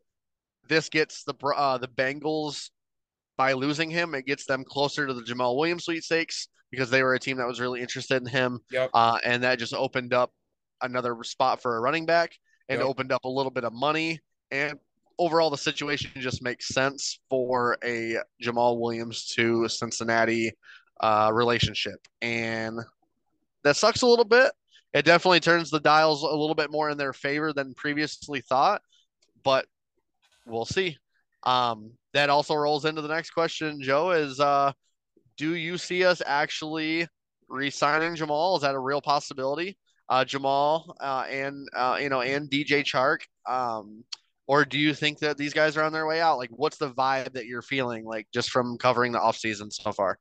this 0.70 0.90
gets 0.90 1.24
the 1.24 1.34
uh, 1.56 1.78
the 1.78 1.88
Bengals 1.88 2.70
by 3.38 3.54
losing 3.54 3.90
him. 3.90 4.14
It 4.16 4.26
gets 4.26 4.46
them 4.46 4.64
closer 4.64 5.08
to 5.08 5.14
the 5.14 5.22
Jamaal 5.22 5.58
Williams 5.58 5.86
Sweet 5.86 6.04
sweepstakes 6.04 6.48
because 6.72 6.90
they 6.90 7.04
were 7.04 7.16
a 7.16 7.20
team 7.20 7.38
that 7.38 7.48
was 7.48 7.60
really 7.60 7.82
interested 7.82 8.22
in 8.22 8.28
him. 8.28 8.60
Yep. 8.72 8.92
Uh, 8.94 9.18
and 9.24 9.44
that 9.44 9.60
just 9.60 9.74
opened 9.74 10.14
up 10.14 10.32
another 10.82 11.18
spot 11.24 11.62
for 11.62 11.76
a 11.76 11.82
running 11.82 12.06
back 12.06 12.32
and 12.70 12.80
Yep. 12.80 12.88
opened 12.88 13.12
up 13.12 13.24
a 13.26 13.30
little 13.30 13.52
bit 13.52 13.64
of 13.64 13.74
money. 13.74 14.20
And 14.52 14.78
overall, 15.18 15.50
the 15.50 15.58
situation 15.58 16.12
just 16.18 16.44
makes 16.44 16.68
sense 16.68 17.20
for 17.30 17.78
a 17.84 18.18
Jamaal 18.44 18.80
Williams 18.80 19.26
to 19.36 19.68
Cincinnati 19.68 20.52
uh, 21.02 21.32
relationship. 21.34 22.08
And 22.22 22.80
that 23.64 23.76
sucks 23.76 24.04
a 24.04 24.08
little 24.08 24.26
bit. 24.26 24.52
It 24.94 25.06
definitely 25.06 25.40
turns 25.40 25.70
the 25.70 25.80
dials 25.80 26.24
a 26.24 26.28
little 26.28 26.56
bit 26.56 26.72
more 26.72 26.90
in 26.90 26.98
their 26.98 27.14
favor 27.14 27.54
than 27.54 27.74
previously 27.74 28.42
thought, 28.42 28.82
but 29.44 29.66
we'll 30.50 30.66
see. 30.66 30.98
Um, 31.44 31.92
that 32.14 32.30
also 32.30 32.56
rolls 32.56 32.86
into 32.86 33.02
the 33.02 33.08
next 33.08 33.32
question, 33.32 33.82
Joe, 33.82 34.12
is 34.12 34.40
uh, 34.40 34.72
do 35.38 35.56
you 35.56 35.78
see 35.78 36.04
us 36.04 36.22
actually 36.26 37.08
re-signing 37.48 38.16
Jamaal? 38.16 38.58
Is 38.58 38.62
that 38.64 38.76
a 38.76 38.80
real 38.80 39.02
possibility? 39.02 39.78
Uh, 40.10 40.26
Jamaal 40.26 40.94
uh, 41.00 41.26
and 41.30 41.68
uh, 41.76 41.98
you 42.02 42.10
know 42.10 42.22
and 42.22 42.50
DJ 42.50 42.84
Chark, 42.84 43.20
um, 43.48 44.04
or 44.48 44.66
do 44.66 44.80
you 44.80 44.96
think 44.96 45.20
that 45.20 45.38
these 45.38 45.54
guys 45.54 45.78
are 45.78 45.84
on 45.84 45.94
their 45.94 46.08
way 46.08 46.20
out? 46.20 46.40
Like, 46.40 46.50
what's 46.52 46.78
the 46.78 46.90
vibe 46.92 47.34
that 47.34 47.46
you're 47.46 47.62
feeling 47.62 48.06
like 48.06 48.28
just 48.34 48.50
from 48.50 48.78
covering 48.80 49.12
the 49.12 49.20
offseason 49.20 49.72
so 49.72 49.92
far? 49.92 50.18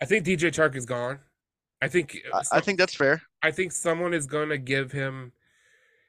I 0.00 0.06
think 0.06 0.24
DJ 0.24 0.50
Chark 0.50 0.74
is 0.76 0.86
gone. 0.86 1.18
I 1.82 1.88
think 1.88 2.16
I, 2.32 2.42
I 2.52 2.60
think 2.60 2.78
that's 2.78 2.94
fair. 2.94 3.20
I 3.42 3.50
think 3.50 3.72
someone 3.72 4.14
is 4.14 4.26
going 4.26 4.48
to 4.48 4.58
give 4.58 4.90
him. 4.92 5.32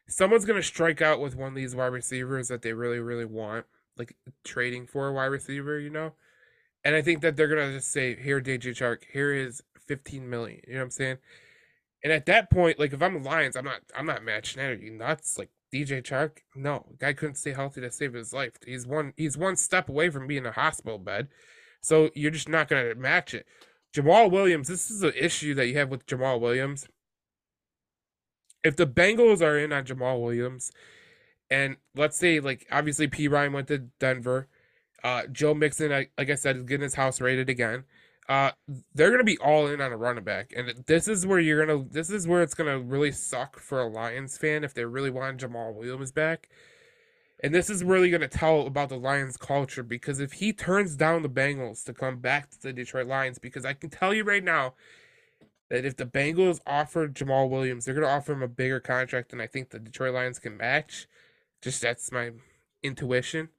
Someone's 0.08 0.46
going 0.46 0.60
to 0.60 0.68
strike 0.68 1.02
out 1.02 1.20
with 1.20 1.36
one 1.36 1.50
of 1.50 1.56
these 1.56 1.76
wide 1.76 1.88
receivers 1.88 2.48
that 2.48 2.62
they 2.62 2.74
really, 2.74 3.00
really 3.00 3.26
want, 3.26 3.66
like 3.98 4.16
trading 4.44 4.88
for 4.88 5.08
a 5.08 5.14
wide 5.14 5.26
receiver, 5.26 5.80
you 5.80 5.90
know. 5.90 6.14
And 6.84 6.96
I 6.96 7.02
think 7.02 7.22
that 7.22 7.36
they're 7.36 7.48
going 7.48 7.68
to 7.68 7.78
just 7.78 7.92
say, 7.92 8.16
"Here, 8.16 8.40
DJ 8.40 8.72
Chark, 8.72 9.04
here 9.12 9.34
is 9.34 9.62
fifteen 9.86 10.30
million. 10.30 10.62
You 10.68 10.74
know 10.74 10.80
what 10.80 10.86
I'm 10.86 10.92
saying? 10.92 11.18
And 12.04 12.14
at 12.14 12.26
that 12.28 12.50
point, 12.50 12.80
like 12.80 12.94
if 12.94 13.02
I'm 13.02 13.22
Lions, 13.24 13.56
I'm 13.56 13.66
not, 13.66 13.82
I'm 13.96 14.06
not 14.06 14.24
matching 14.24 14.62
that. 14.62 14.70
Are 14.70 14.76
you 14.76 14.92
nuts? 14.92 15.38
Like 15.38 15.50
DJ 15.74 16.02
Chark, 16.02 16.40
no, 16.56 16.86
guy 17.00 17.14
couldn't 17.14 17.36
stay 17.36 17.54
healthy 17.54 17.82
to 17.82 17.92
save 17.92 18.14
his 18.14 18.34
life. 18.34 18.54
He's 18.66 18.88
one, 18.88 19.14
he's 19.18 19.38
one 19.38 19.56
step 19.56 19.90
away 19.90 20.10
from 20.10 20.28
being 20.28 20.44
in 20.44 20.46
a 20.46 20.52
hospital 20.52 20.98
bed. 20.98 21.28
So 21.82 22.10
you're 22.16 22.32
just 22.32 22.50
not 22.50 22.70
to 22.70 22.96
match 22.96 23.34
it. 23.34 23.46
Jamaal 23.94 24.32
Williams, 24.32 24.68
this 24.68 24.92
is 24.92 25.04
an 25.04 25.14
issue 25.18 25.54
that 25.56 25.68
you 25.68 25.78
have 25.78 25.90
with 25.90 26.06
Jamaal 26.06 26.40
Williams. 26.40 26.88
If 28.68 28.76
the 28.76 28.86
Bengals 28.86 29.42
are 29.42 29.58
in 29.58 29.72
on 29.72 29.86
Jamaal 29.86 30.22
Williams, 30.22 30.72
and 31.50 31.78
let's 31.96 32.18
say, 32.18 32.40
like, 32.40 32.68
obviously 32.72 33.08
Perine 33.08 33.54
went 33.54 33.70
to 33.70 33.80
Denver, 34.00 34.48
uh, 35.04 35.24
Joe 35.32 35.54
Mixon, 35.54 35.90
like 35.92 36.30
I 36.30 36.36
said, 36.36 36.58
is 36.58 36.64
getting 36.64 36.84
his 36.84 36.96
house 36.96 37.22
rated 37.22 37.50
again. 37.50 37.86
Uh, 38.28 38.52
they're 38.94 39.12
gonna 39.12 39.24
be 39.24 39.38
all 39.38 39.68
in 39.68 39.80
on 39.80 39.94
a 39.94 39.98
running 39.98 40.26
back, 40.26 40.52
and 40.54 40.84
this 40.86 41.08
is 41.08 41.26
where 41.26 41.40
you're 41.40 41.66
gonna, 41.66 41.86
this 41.90 42.10
is 42.10 42.28
where 42.28 42.42
it's 42.42 42.54
gonna 42.54 42.78
really 42.78 43.12
suck 43.12 43.58
for 43.58 43.80
a 43.80 43.88
Lions 43.88 44.38
fan 44.38 44.66
if 44.66 44.74
they 44.74 44.84
really 44.84 45.10
want 45.10 45.40
Jamaal 45.40 45.74
Williams 45.74 46.12
back. 46.12 46.50
And 47.44 47.54
this 47.54 47.70
is 47.70 47.84
really 47.84 48.10
going 48.10 48.22
to 48.22 48.28
tell 48.28 48.66
about 48.66 48.90
the 48.90 48.98
Lions 48.98 49.38
culture 49.38 49.84
because 49.84 50.20
if 50.20 50.34
he 50.34 50.52
turns 50.52 50.96
down 50.96 51.22
the 51.22 51.30
Bengals 51.30 51.84
to 51.86 51.94
come 51.94 52.18
back 52.18 52.50
to 52.50 52.60
the 52.60 52.74
Detroit 52.74 53.06
Lions, 53.06 53.38
because 53.38 53.64
I 53.64 53.74
can 53.74 53.92
tell 53.92 54.12
you 54.12 54.24
right 54.24 54.44
now 54.44 54.74
that 55.70 55.86
if 55.86 55.96
the 55.96 56.06
Bengals 56.06 56.60
offer 56.66 57.08
Jamaal 57.08 57.50
Williams, 57.50 57.86
they're 57.86 57.94
going 57.94 58.08
to 58.08 58.12
offer 58.12 58.34
him 58.34 58.44
a 58.44 58.48
bigger 58.48 58.80
contract 58.80 59.32
than 59.32 59.42
I 59.42 59.48
think 59.48 59.70
the 59.70 59.80
Detroit 59.80 60.14
Lions 60.14 60.40
can 60.40 60.56
match. 60.58 61.08
Just 61.62 61.82
that's 61.82 62.12
my 62.12 62.32
intuition. 62.84 63.50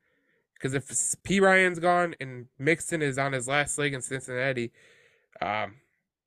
Because 0.55 0.75
if 0.75 1.15
Perine's 1.23 1.79
gone 1.79 2.15
and 2.21 2.47
Mixon 2.59 3.03
is 3.03 3.19
on 3.19 3.33
his 3.33 3.47
last 3.47 3.79
leg 3.79 3.95
in 3.95 4.03
Cincinnati, 4.03 4.73
um, 5.41 5.77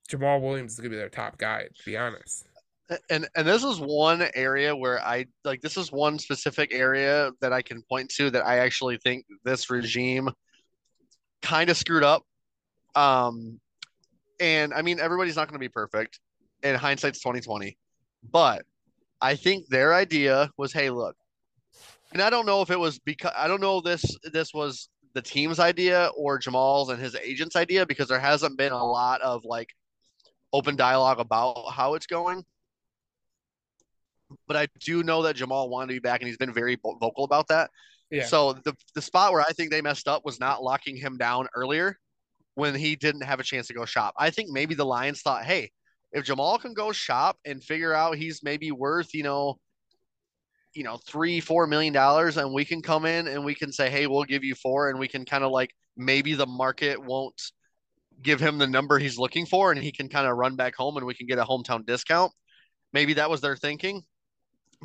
Jamaal 0.08 0.40
Williams 0.40 0.72
is 0.72 0.78
going 0.78 0.90
to 0.90 0.96
be 0.96 0.98
their 0.98 1.08
top 1.08 1.36
guy, 1.36 1.64
to 1.64 1.84
be 1.84 1.96
honest. 1.96 2.46
and 3.10 3.28
and 3.34 3.46
this 3.46 3.64
is 3.64 3.80
one 3.80 4.28
area 4.34 4.74
where 4.74 5.00
I 5.04 5.26
like 5.44 5.60
this 5.60 5.76
is 5.76 5.92
one 5.92 6.18
specific 6.18 6.72
area 6.72 7.30
that 7.40 7.52
I 7.52 7.62
can 7.62 7.82
point 7.82 8.10
to 8.16 8.30
that 8.30 8.44
I 8.46 8.58
actually 8.58 8.98
think 8.98 9.24
this 9.44 9.70
regime 9.70 10.30
kind 11.42 11.70
of 11.70 11.76
screwed 11.76 12.04
up. 12.04 12.22
Um 12.94 13.60
and 14.42 14.74
I 14.74 14.82
mean 14.82 15.00
everybody's 15.00 15.36
not 15.36 15.48
going 15.48 15.54
to 15.54 15.64
be 15.64 15.68
perfect 15.68 16.20
and 16.62 16.76
hindsight's 16.76 17.20
2020. 17.20 17.78
But 18.30 18.64
I 19.20 19.36
think 19.36 19.68
their 19.68 19.94
idea 19.94 20.50
was 20.58 20.72
hey 20.72 20.90
look. 20.90 21.16
And 22.12 22.20
I 22.20 22.28
don't 22.28 22.44
know 22.44 22.60
if 22.60 22.70
it 22.70 22.78
was 22.78 22.98
because 22.98 23.32
I 23.36 23.48
don't 23.48 23.60
know 23.60 23.78
if 23.78 23.84
this 23.84 24.04
this 24.32 24.52
was 24.52 24.88
the 25.14 25.22
team's 25.22 25.60
idea 25.60 26.10
or 26.16 26.38
Jamaal's 26.38 26.90
and 26.90 27.00
his 27.00 27.14
agent's 27.14 27.56
idea 27.56 27.86
because 27.86 28.08
there 28.08 28.18
hasn't 28.18 28.58
been 28.58 28.72
a 28.72 28.84
lot 28.84 29.20
of 29.22 29.44
like 29.44 29.68
open 30.52 30.76
dialogue 30.76 31.20
about 31.20 31.70
how 31.72 31.94
it's 31.94 32.06
going 32.06 32.44
but 34.46 34.56
I 34.56 34.66
do 34.80 35.02
know 35.02 35.22
that 35.22 35.36
Jamaal 35.36 35.68
wanted 35.68 35.88
to 35.88 35.94
be 35.94 35.98
back, 35.98 36.20
and 36.20 36.28
he's 36.28 36.38
been 36.38 36.52
very 36.52 36.78
vocal 36.82 37.24
about 37.24 37.48
that. 37.48 37.70
Yeah. 38.10 38.24
So 38.24 38.54
the 38.54 38.74
the 38.94 39.02
spot 39.02 39.32
where 39.32 39.42
I 39.42 39.52
think 39.52 39.70
they 39.70 39.80
messed 39.80 40.08
up 40.08 40.24
was 40.24 40.38
not 40.38 40.62
locking 40.62 40.96
him 40.96 41.16
down 41.16 41.48
earlier 41.54 41.98
when 42.54 42.74
he 42.74 42.96
didn't 42.96 43.22
have 43.22 43.40
a 43.40 43.44
chance 43.44 43.66
to 43.68 43.74
go 43.74 43.84
shop. 43.84 44.14
I 44.18 44.30
think 44.30 44.50
maybe 44.50 44.74
the 44.74 44.84
Lions 44.84 45.22
thought, 45.22 45.44
hey, 45.44 45.70
if 46.12 46.24
Jamaal 46.24 46.60
can 46.60 46.74
go 46.74 46.92
shop 46.92 47.38
and 47.44 47.62
figure 47.62 47.94
out 47.94 48.16
he's 48.16 48.42
maybe 48.42 48.70
worth, 48.70 49.14
you 49.14 49.22
know, 49.22 49.58
you 50.74 50.84
know, 50.84 50.98
three, 51.06 51.40
four 51.40 51.66
million 51.66 51.92
dollars, 51.92 52.36
and 52.36 52.52
we 52.52 52.64
can 52.64 52.82
come 52.82 53.04
in 53.04 53.28
and 53.28 53.44
we 53.44 53.54
can 53.54 53.72
say, 53.72 53.90
hey, 53.90 54.06
we'll 54.06 54.24
give 54.24 54.44
you 54.44 54.54
four, 54.54 54.88
and 54.90 54.98
we 54.98 55.08
can 55.08 55.24
kind 55.24 55.44
of 55.44 55.50
like 55.50 55.70
maybe 55.96 56.34
the 56.34 56.46
market 56.46 57.02
won't 57.02 57.40
give 58.22 58.40
him 58.40 58.58
the 58.58 58.66
number 58.66 58.98
he's 58.98 59.18
looking 59.18 59.46
for, 59.46 59.72
and 59.72 59.82
he 59.82 59.92
can 59.92 60.08
kind 60.08 60.26
of 60.26 60.36
run 60.36 60.56
back 60.56 60.74
home, 60.74 60.96
and 60.96 61.06
we 61.06 61.14
can 61.14 61.26
get 61.26 61.38
a 61.38 61.44
hometown 61.44 61.84
discount. 61.84 62.32
Maybe 62.92 63.14
that 63.14 63.30
was 63.30 63.40
their 63.40 63.56
thinking, 63.56 64.02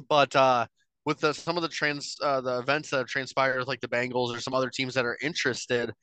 but 0.10 0.36
uh, 0.36 0.68
with 1.06 1.20
the 1.20 1.34
some 1.34 1.58
of 1.58 1.64
the 1.64 1.70
trans 1.70 2.18
uh, 2.22 2.42
the 2.42 2.60
events 2.60 2.90
that 2.90 2.98
have 2.98 3.08
transpired 3.08 3.60
with 3.60 3.68
like 3.68 3.82
the 3.82 3.88
Bengals 3.88 4.36
or 4.36 4.40
some 4.40 4.54
other 4.54 4.70
teams 4.70 4.94
that 4.94 5.06
are 5.06 5.18
interested, 5.22 5.94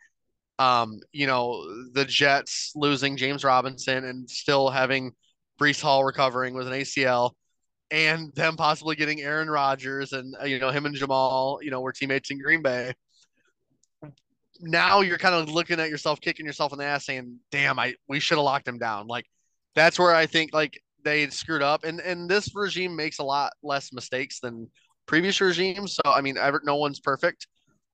Um, 0.59 1.01
you 1.13 1.27
know, 1.27 1.65
the 1.93 2.05
Jets 2.05 2.73
losing 2.77 3.17
James 3.17 3.43
Robinson 3.43 4.05
and 4.05 4.31
still 4.31 4.71
having 4.71 5.13
Breece 5.61 5.81
Hall 5.81 6.05
recovering 6.05 6.55
with 6.55 6.67
an 6.67 6.73
ACL, 6.73 7.33
and 7.91 8.33
them 8.35 8.57
possibly 8.57 8.97
getting 8.97 9.21
Aaron 9.21 9.49
Rodgers 9.49 10.13
and 10.13 10.35
uh, 10.41 10.45
you 10.45 10.59
know 10.59 10.71
him 10.71 10.87
and 10.87 10.95
Jamaal, 10.97 11.63
you 11.63 11.71
know, 11.71 11.81
were 11.81 11.93
teammates 11.93 12.31
in 12.31 12.41
Green 12.41 12.63
Bay. 12.63 12.93
Now 14.61 15.01
you're 15.01 15.19
kind 15.19 15.35
of 15.35 15.53
looking 15.53 15.81
at 15.81 15.91
yourself, 15.91 16.21
kicking 16.21 16.47
yourself 16.47 16.73
in 16.73 16.79
the 16.79 16.85
ass, 16.85 17.07
saying, 17.07 17.39
"Damn, 17.51 17.79
I 17.79 17.95
we 18.09 18.21
should 18.21 18.39
have 18.39 18.45
locked 18.45 18.69
him 18.69 18.79
down." 18.79 19.07
Like 19.07 19.27
that's 19.75 19.99
where 19.99 20.15
I 20.15 20.27
think 20.27 20.55
like 20.55 20.81
they 21.05 21.29
screwed 21.29 21.63
up, 21.63 21.85
and 21.85 22.01
and 22.01 22.29
this 22.29 22.55
regime 22.55 22.97
makes 22.97 23.19
a 23.19 23.25
lot 23.25 23.53
less 23.63 23.93
mistakes 23.93 24.41
than 24.41 24.71
previous 25.07 25.41
regimes. 25.41 25.97
So 25.97 26.13
I 26.13 26.21
mean, 26.21 26.37
ever, 26.39 26.63
no 26.65 26.77
one's 26.77 27.01
perfect, 27.01 27.47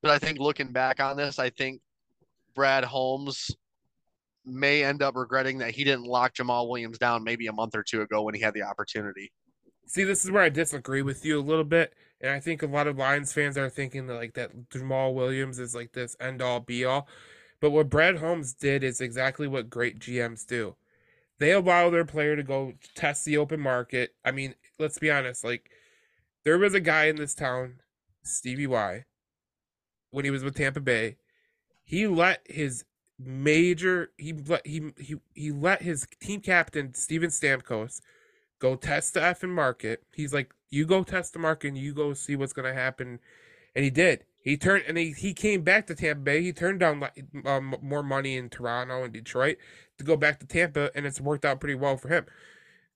but 0.03 0.11
I 0.11 0.19
think 0.19 0.39
looking 0.39 0.73
back 0.73 1.01
on 1.01 1.17
this, 1.17 1.39
I 1.39 1.51
think 1.51 1.81
Brad 2.61 2.85
Holmes 2.85 3.51
may 4.45 4.85
end 4.85 5.01
up 5.01 5.17
regretting 5.17 5.57
that 5.57 5.71
he 5.71 5.83
didn't 5.83 6.05
lock 6.05 6.35
Jamaal 6.35 6.69
Williams 6.69 6.99
down 6.99 7.25
maybe 7.25 7.47
a 7.47 7.53
month 7.55 7.75
or 7.75 7.83
two 7.83 8.03
ago 8.03 8.21
when 8.21 8.35
he 8.35 8.41
had 8.43 8.53
the 8.53 8.65
opportunity. 8.65 9.33
See, 9.87 10.05
this 10.05 10.27
is 10.27 10.31
where 10.31 10.43
I 10.43 10.51
disagree 10.51 11.01
with 11.01 11.25
you 11.25 11.39
a 11.39 11.41
little 11.41 11.65
bit, 11.65 11.95
and 12.21 12.31
I 12.31 12.39
think 12.39 12.63
a 12.63 12.67
lot 12.67 12.87
of 12.87 12.99
Lions 12.99 13.33
fans 13.33 13.57
are 13.57 13.71
thinking 13.71 14.07
that 14.09 14.17
like 14.17 14.35
that 14.35 14.69
Jamaal 14.69 15.15
Williams 15.15 15.59
is 15.59 15.75
like 15.75 15.93
this 15.93 16.15
end 16.21 16.43
all 16.43 16.61
be 16.61 16.85
all. 16.85 17.09
But 17.63 17.71
what 17.71 17.89
Brad 17.89 18.19
Holmes 18.19 18.53
did 18.53 18.85
is 18.85 19.01
exactly 19.01 19.49
what 19.49 19.71
great 19.71 19.99
GMs 19.99 20.47
do. 20.47 20.77
They 21.39 21.53
allow 21.53 21.89
their 21.89 22.05
player 22.05 22.37
to 22.37 22.43
go 22.43 22.75
test 22.95 23.25
the 23.25 23.39
open 23.39 23.59
market. 23.59 24.15
I 24.23 24.33
mean, 24.33 24.55
let's 24.79 24.99
be 24.99 25.11
honest, 25.11 25.45
like 25.45 25.71
there 26.45 26.59
was 26.59 26.75
a 26.75 26.81
guy 26.81 27.07
in 27.07 27.17
this 27.17 27.35
town, 27.35 27.77
Stevie 28.23 28.67
Y, 28.67 29.07
when 30.11 30.27
he 30.27 30.31
was 30.31 30.45
with 30.45 30.57
Tampa 30.57 30.81
Bay, 30.81 31.17
he 31.91 32.07
let 32.07 32.41
his 32.49 32.85
major 33.19 34.13
he 34.17 34.33
let 34.33 34.65
he 34.65 34.93
he, 34.97 35.17
he 35.35 35.51
let 35.51 35.83
his 35.83 36.07
team 36.21 36.41
captain 36.41 36.95
Steven 36.95 37.31
Stamkos 37.31 38.01
go 38.61 38.77
test 38.77 39.15
the 39.15 39.21
effing 39.21 39.49
market. 39.49 40.05
He's 40.15 40.33
like, 40.33 40.55
you 40.71 40.87
go 40.87 41.03
test 41.03 41.33
the 41.33 41.41
market 41.41 41.69
and 41.69 41.79
you 41.79 41.93
go 41.93 42.15
see 42.15 42.37
what's 42.37 42.53
gonna 42.53 42.73
happen. 42.73 43.19
And 43.75 43.85
he 43.85 43.91
did. 43.91 44.25
He 44.41 44.57
turned 44.57 44.85
and 44.87 44.97
he, 44.97 45.11
he 45.11 45.35
came 45.35 45.63
back 45.63 45.89
to 45.89 45.97
Tampa 45.97 46.21
Bay. 46.21 46.43
He 46.43 46.53
turned 46.53 46.79
down 46.79 47.09
um, 47.45 47.75
more 47.83 48.05
money 48.05 48.37
in 48.37 48.51
Toronto 48.51 49.03
and 49.03 49.13
Detroit 49.13 49.57
to 49.99 50.05
go 50.05 50.17
back 50.17 50.39
to 50.39 50.47
Tampa, 50.47 50.93
and 50.95 51.07
it's 51.07 51.21
worked 51.21 51.45
out 51.45 51.59
pretty 51.59 51.75
well 51.75 51.97
for 51.97 52.07
him 52.07 52.25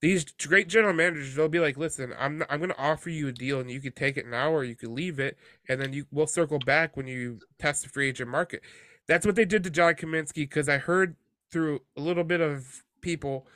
these 0.05 0.25
great 0.47 0.69
general 0.69 0.93
managers 0.93 1.35
they'll 1.35 1.49
be 1.49 1.59
like 1.59 1.79
listen 1.79 2.13
i'm 2.19 2.39
not, 2.39 2.49
i'm 2.51 2.59
going 2.59 2.71
to 2.71 2.79
offer 2.79 3.09
you 3.09 3.29
a 3.29 3.33
deal 3.33 3.59
and 3.59 3.71
you 3.71 3.81
could 3.81 3.97
take 3.97 4.19
it 4.19 4.27
now 4.27 4.51
or 4.51 4.63
you 4.63 4.77
could 4.77 4.91
leave 4.91 5.19
it 5.19 5.39
and 5.67 5.81
then 5.81 5.95
you 5.95 6.05
we'll 6.13 6.27
circle 6.27 6.59
back 6.59 6.95
when 6.95 7.07
you 7.07 7.39
test 7.59 7.83
the 7.83 7.89
free 7.89 8.09
agent 8.09 8.29
market. 8.29 8.61
That's 9.07 9.25
what 9.25 9.35
they 9.35 9.47
did 9.47 9.65
to 9.65 9.71
john 9.71 9.95
cominsky 9.95 10.35
because 10.35 10.69
i 10.69 10.77
heard 10.77 11.17
through 11.51 11.81
a 11.97 12.01
little 12.01 12.25
bit 12.25 12.43
of 12.43 12.85
people 13.01 13.47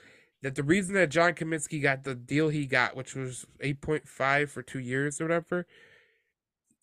that 0.43 0.55
the 0.55 0.63
reason 0.63 0.95
that 0.95 1.11
john 1.11 1.35
cominsky 1.35 1.83
got 1.83 2.05
the 2.05 2.15
deal 2.15 2.49
he 2.49 2.65
got 2.65 2.97
which 2.97 3.15
was 3.15 3.47
8.5 3.63 4.49
for 4.49 4.63
two 4.63 4.81
years 4.81 5.21
or 5.21 5.25
whatever 5.25 5.67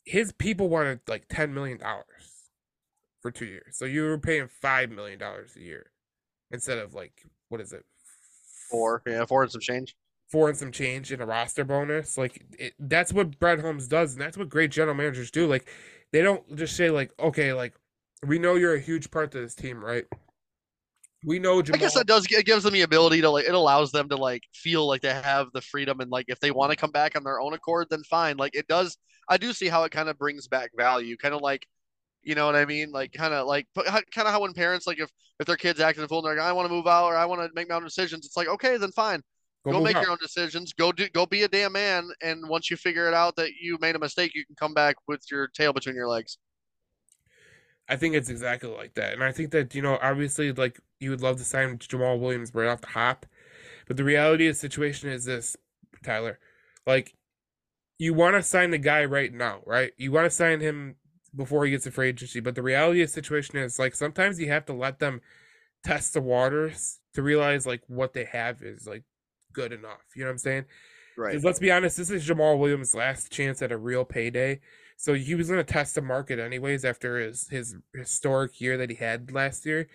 his 0.05 0.31
people 0.31 0.69
wanted 0.69 0.99
like 1.07 1.25
10 1.27 1.53
million 1.53 1.79
dollars 1.79 2.35
for 3.25 3.31
two 3.31 3.45
years. 3.45 3.75
So 3.75 3.85
you 3.85 4.03
were 4.03 4.19
paying 4.19 4.47
five 4.47 4.91
million 4.91 5.17
dollars 5.17 5.55
a 5.55 5.59
year 5.59 5.89
instead 6.51 6.77
of 6.77 6.93
like 6.93 7.23
what 7.49 7.59
is 7.59 7.73
it 7.73 7.83
Four, 8.69 9.01
yeah, 9.05 9.25
four 9.25 9.43
and 9.43 9.51
some 9.51 9.61
change. 9.61 9.95
Four 10.31 10.49
and 10.49 10.57
some 10.57 10.71
change 10.71 11.11
in 11.11 11.21
a 11.21 11.25
roster 11.25 11.63
bonus. 11.63 12.17
Like 12.17 12.43
it, 12.57 12.73
that's 12.79 13.13
what 13.13 13.39
Brad 13.39 13.59
Holmes 13.59 13.87
does, 13.87 14.13
and 14.13 14.21
that's 14.21 14.37
what 14.37 14.49
great 14.49 14.71
general 14.71 14.95
managers 14.95 15.31
do. 15.31 15.47
Like 15.47 15.69
they 16.11 16.21
don't 16.21 16.55
just 16.55 16.75
say 16.75 16.89
like, 16.89 17.11
okay, 17.19 17.53
like 17.53 17.73
we 18.25 18.39
know 18.39 18.55
you're 18.55 18.75
a 18.75 18.79
huge 18.79 19.11
part 19.11 19.35
of 19.35 19.41
this 19.41 19.55
team, 19.55 19.83
right? 19.83 20.05
We 21.25 21.39
know 21.39 21.61
Jamaal. 21.61 21.75
I 21.75 21.77
guess 21.79 21.95
that 21.95 22.07
does 22.07 22.27
it 22.29 22.45
gives 22.45 22.63
them 22.63 22.73
the 22.73 22.81
ability 22.81 23.21
to 23.21 23.29
like 23.29 23.45
it 23.45 23.53
allows 23.53 23.91
them 23.91 24.09
to 24.09 24.15
like 24.15 24.43
feel 24.53 24.87
like 24.87 25.01
they 25.01 25.13
have 25.13 25.47
the 25.53 25.61
freedom 25.61 25.99
and 25.99 26.11
like 26.11 26.25
if 26.27 26.39
they 26.39 26.51
want 26.51 26.71
to 26.71 26.77
come 26.77 26.91
back 26.91 27.15
on 27.15 27.23
their 27.23 27.39
own 27.39 27.53
accord, 27.53 27.87
then 27.89 28.03
fine. 28.03 28.37
Like 28.37 28.55
it 28.55 28.67
does. 28.67 28.97
I 29.27 29.37
do 29.37 29.53
see 29.53 29.67
how 29.67 29.83
it 29.83 29.91
kind 29.91 30.07
of 30.07 30.19
brings 30.19 30.47
back 30.47 30.69
value, 30.77 31.17
kind 31.17 31.33
of 31.33 31.41
like 31.41 31.65
you 32.25 32.33
know 32.33 32.47
what 32.47 32.55
I 32.55 32.65
mean? 32.65 32.91
Like 32.91 33.13
kind 33.13 33.33
of 33.33 33.47
like 33.47 33.67
kind 33.75 34.03
of 34.17 34.27
how 34.27 34.41
when 34.41 34.53
parents 34.53 34.87
like 34.87 34.99
if 34.99 35.09
if 35.39 35.45
their 35.45 35.55
kids 35.55 35.79
acting 35.79 36.03
a 36.03 36.07
fool 36.07 36.19
and 36.19 36.27
they're 36.27 36.43
like 36.43 36.49
I 36.49 36.51
want 36.51 36.67
to 36.67 36.73
move 36.73 36.87
out 36.87 37.05
or 37.05 37.15
I 37.15 37.25
want 37.25 37.41
to 37.41 37.49
make 37.53 37.69
my 37.69 37.75
own 37.75 37.83
decisions, 37.83 38.25
it's 38.25 38.35
like 38.35 38.47
okay 38.47 38.77
then 38.77 38.91
fine, 38.91 39.21
go, 39.63 39.73
go 39.73 39.81
make 39.81 39.95
out. 39.95 40.01
your 40.01 40.11
own 40.11 40.17
decisions, 40.19 40.73
go 40.73 40.91
do 40.91 41.07
go 41.09 41.25
be 41.25 41.43
a 41.43 41.47
damn 41.47 41.73
man, 41.73 42.09
and 42.21 42.49
once 42.49 42.71
you 42.71 42.77
figure 42.77 43.07
it 43.07 43.13
out 43.13 43.35
that 43.35 43.51
you 43.61 43.77
made 43.79 43.95
a 43.95 43.99
mistake, 43.99 44.31
you 44.33 44.45
can 44.45 44.55
come 44.55 44.73
back 44.73 44.95
with 45.07 45.21
your 45.29 45.47
tail 45.49 45.71
between 45.71 45.95
your 45.95 46.07
legs. 46.07 46.37
I 47.87 47.95
think 47.95 48.15
it's 48.15 48.29
exactly 48.29 48.69
like 48.69 48.95
that, 48.95 49.13
and 49.13 49.23
I 49.23 49.31
think 49.31 49.51
that 49.51 49.75
you 49.75 49.83
know 49.83 49.99
obviously 50.01 50.51
like 50.51 50.79
you 50.99 51.11
would 51.11 51.21
love 51.21 51.37
to 51.37 51.43
sign 51.43 51.77
Jamaal 51.77 52.19
Williams 52.19 52.55
right 52.55 52.67
off 52.67 52.81
the 52.81 52.87
hop, 52.87 53.27
but 53.87 53.97
the 53.97 54.03
reality 54.03 54.47
of 54.47 54.55
the 54.55 54.59
situation 54.59 55.09
is 55.09 55.25
this, 55.25 55.55
Tyler, 56.03 56.39
like 56.87 57.13
you 57.99 58.13
want 58.13 58.35
to 58.35 58.41
sign 58.41 58.71
the 58.71 58.77
guy 58.77 59.05
right 59.05 59.31
now, 59.31 59.59
right? 59.65 59.91
You 59.97 60.11
want 60.11 60.25
to 60.25 60.29
sign 60.35 60.59
him 60.59 60.95
before 61.35 61.65
he 61.65 61.71
gets 61.71 61.85
a 61.85 61.91
free 61.91 62.09
agency. 62.09 62.39
But 62.39 62.55
the 62.55 62.63
reality 62.63 63.01
of 63.01 63.09
the 63.09 63.13
situation 63.13 63.57
is 63.57 63.79
like 63.79 63.95
sometimes 63.95 64.39
you 64.39 64.49
have 64.49 64.65
to 64.65 64.73
let 64.73 64.99
them 64.99 65.21
test 65.83 66.13
the 66.13 66.21
waters 66.21 66.99
to 67.13 67.21
realize 67.21 67.65
like 67.65 67.81
what 67.87 68.13
they 68.13 68.25
have 68.25 68.61
is 68.61 68.87
like 68.87 69.03
good 69.53 69.71
enough. 69.71 70.01
You 70.15 70.23
know 70.23 70.29
what 70.29 70.33
I'm 70.33 70.37
saying? 70.39 70.65
Right. 71.17 71.41
Let's 71.41 71.59
be 71.59 71.71
honest, 71.71 71.97
this 71.97 72.09
is 72.09 72.27
Jamaal 72.27 72.59
Williams' 72.59 72.93
last 72.93 73.31
chance 73.31 73.61
at 73.61 73.71
a 73.71 73.77
real 73.77 74.03
payday. 74.03 74.59
So 74.97 75.13
he 75.13 75.35
was 75.35 75.47
going 75.47 75.63
to 75.63 75.73
test 75.73 75.95
the 75.95 76.01
market 76.01 76.39
anyways 76.39 76.85
after 76.85 77.19
his 77.19 77.47
his 77.49 77.75
historic 77.93 78.59
year 78.61 78.77
that 78.77 78.89
he 78.89 78.95
had 78.95 79.31
last 79.31 79.65
year. 79.65 79.87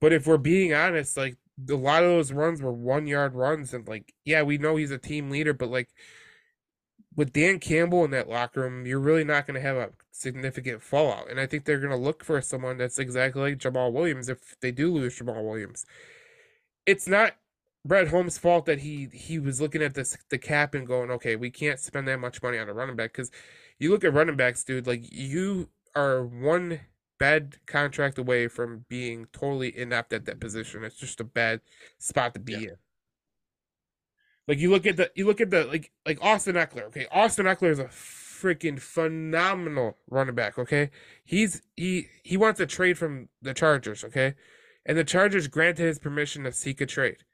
But 0.00 0.12
if 0.12 0.26
we're 0.26 0.38
being 0.38 0.74
honest, 0.74 1.16
like 1.16 1.36
a 1.68 1.74
lot 1.74 2.02
of 2.02 2.10
those 2.10 2.32
runs 2.32 2.60
were 2.60 2.72
one 2.72 3.06
yard 3.06 3.34
runs, 3.34 3.74
and 3.74 3.86
like 3.86 4.12
yeah, 4.24 4.42
we 4.42 4.58
know 4.58 4.76
he's 4.76 4.90
a 4.90 4.98
team 4.98 5.30
leader, 5.30 5.52
but 5.52 5.70
like 5.70 5.88
with 7.16 7.32
Dan 7.32 7.58
Campbell 7.58 8.04
in 8.04 8.10
that 8.10 8.28
locker 8.28 8.62
room, 8.62 8.86
you're 8.86 8.98
really 8.98 9.24
not 9.24 9.46
going 9.46 9.54
to 9.54 9.66
have 9.66 9.76
a 9.76 9.90
significant 10.10 10.82
fallout. 10.82 11.30
And 11.30 11.38
I 11.38 11.46
think 11.46 11.64
they're 11.64 11.78
going 11.78 11.90
to 11.90 11.96
look 11.96 12.24
for 12.24 12.40
someone 12.40 12.78
that's 12.78 12.98
exactly 12.98 13.42
like 13.42 13.58
Jamaal 13.58 13.92
Williams 13.92 14.28
if 14.28 14.58
they 14.60 14.70
do 14.70 14.92
lose 14.92 15.18
Jamaal 15.18 15.44
Williams. 15.44 15.86
It's 16.86 17.06
not 17.06 17.36
Brad 17.84 18.08
Holmes' 18.08 18.38
fault 18.38 18.66
that 18.66 18.80
he 18.80 19.08
he 19.12 19.38
was 19.38 19.60
looking 19.60 19.82
at 19.82 19.94
this 19.94 20.16
the 20.30 20.38
cap 20.38 20.74
and 20.74 20.86
going, 20.86 21.10
okay, 21.10 21.36
we 21.36 21.50
can't 21.50 21.78
spend 21.78 22.08
that 22.08 22.18
much 22.18 22.42
money 22.42 22.58
on 22.58 22.68
a 22.68 22.72
running 22.72 22.96
back 22.96 23.12
because 23.12 23.30
you 23.78 23.90
look 23.90 24.04
at 24.04 24.14
running 24.14 24.36
backs, 24.36 24.64
dude. 24.64 24.86
Like 24.86 25.10
you 25.12 25.68
are 25.94 26.24
one 26.24 26.80
bad 27.18 27.56
contract 27.66 28.18
away 28.18 28.48
from 28.48 28.84
being 28.88 29.26
totally 29.32 29.76
inept 29.76 30.12
at 30.12 30.24
that 30.26 30.40
position. 30.40 30.84
It's 30.84 30.96
just 30.96 31.20
a 31.20 31.24
bad 31.24 31.60
spot 31.98 32.34
to 32.34 32.40
be 32.40 32.52
yeah. 32.52 32.58
in. 32.58 32.76
Like 34.46 34.58
you 34.58 34.70
look 34.70 34.86
at 34.86 34.96
the 34.96 35.10
you 35.14 35.26
look 35.26 35.40
at 35.40 35.50
the 35.50 35.64
like 35.64 35.90
like 36.06 36.18
Austin 36.22 36.56
Ekeler. 36.56 36.84
Okay, 36.84 37.06
Austin 37.10 37.46
Ekeler 37.46 37.70
is 37.70 37.78
a 37.78 37.84
freaking 37.84 38.78
phenomenal 38.78 39.96
running 40.10 40.34
back. 40.34 40.58
Okay, 40.58 40.90
he's 41.24 41.62
he 41.76 42.08
he 42.22 42.36
wants 42.36 42.60
a 42.60 42.66
trade 42.66 42.98
from 42.98 43.28
the 43.40 43.54
Chargers. 43.54 44.04
Okay, 44.04 44.34
and 44.84 44.98
the 44.98 45.04
Chargers 45.04 45.48
granted 45.48 45.84
his 45.84 45.98
permission 45.98 46.44
to 46.44 46.52
seek 46.52 46.80
a 46.80 46.86
trade. 46.86 47.24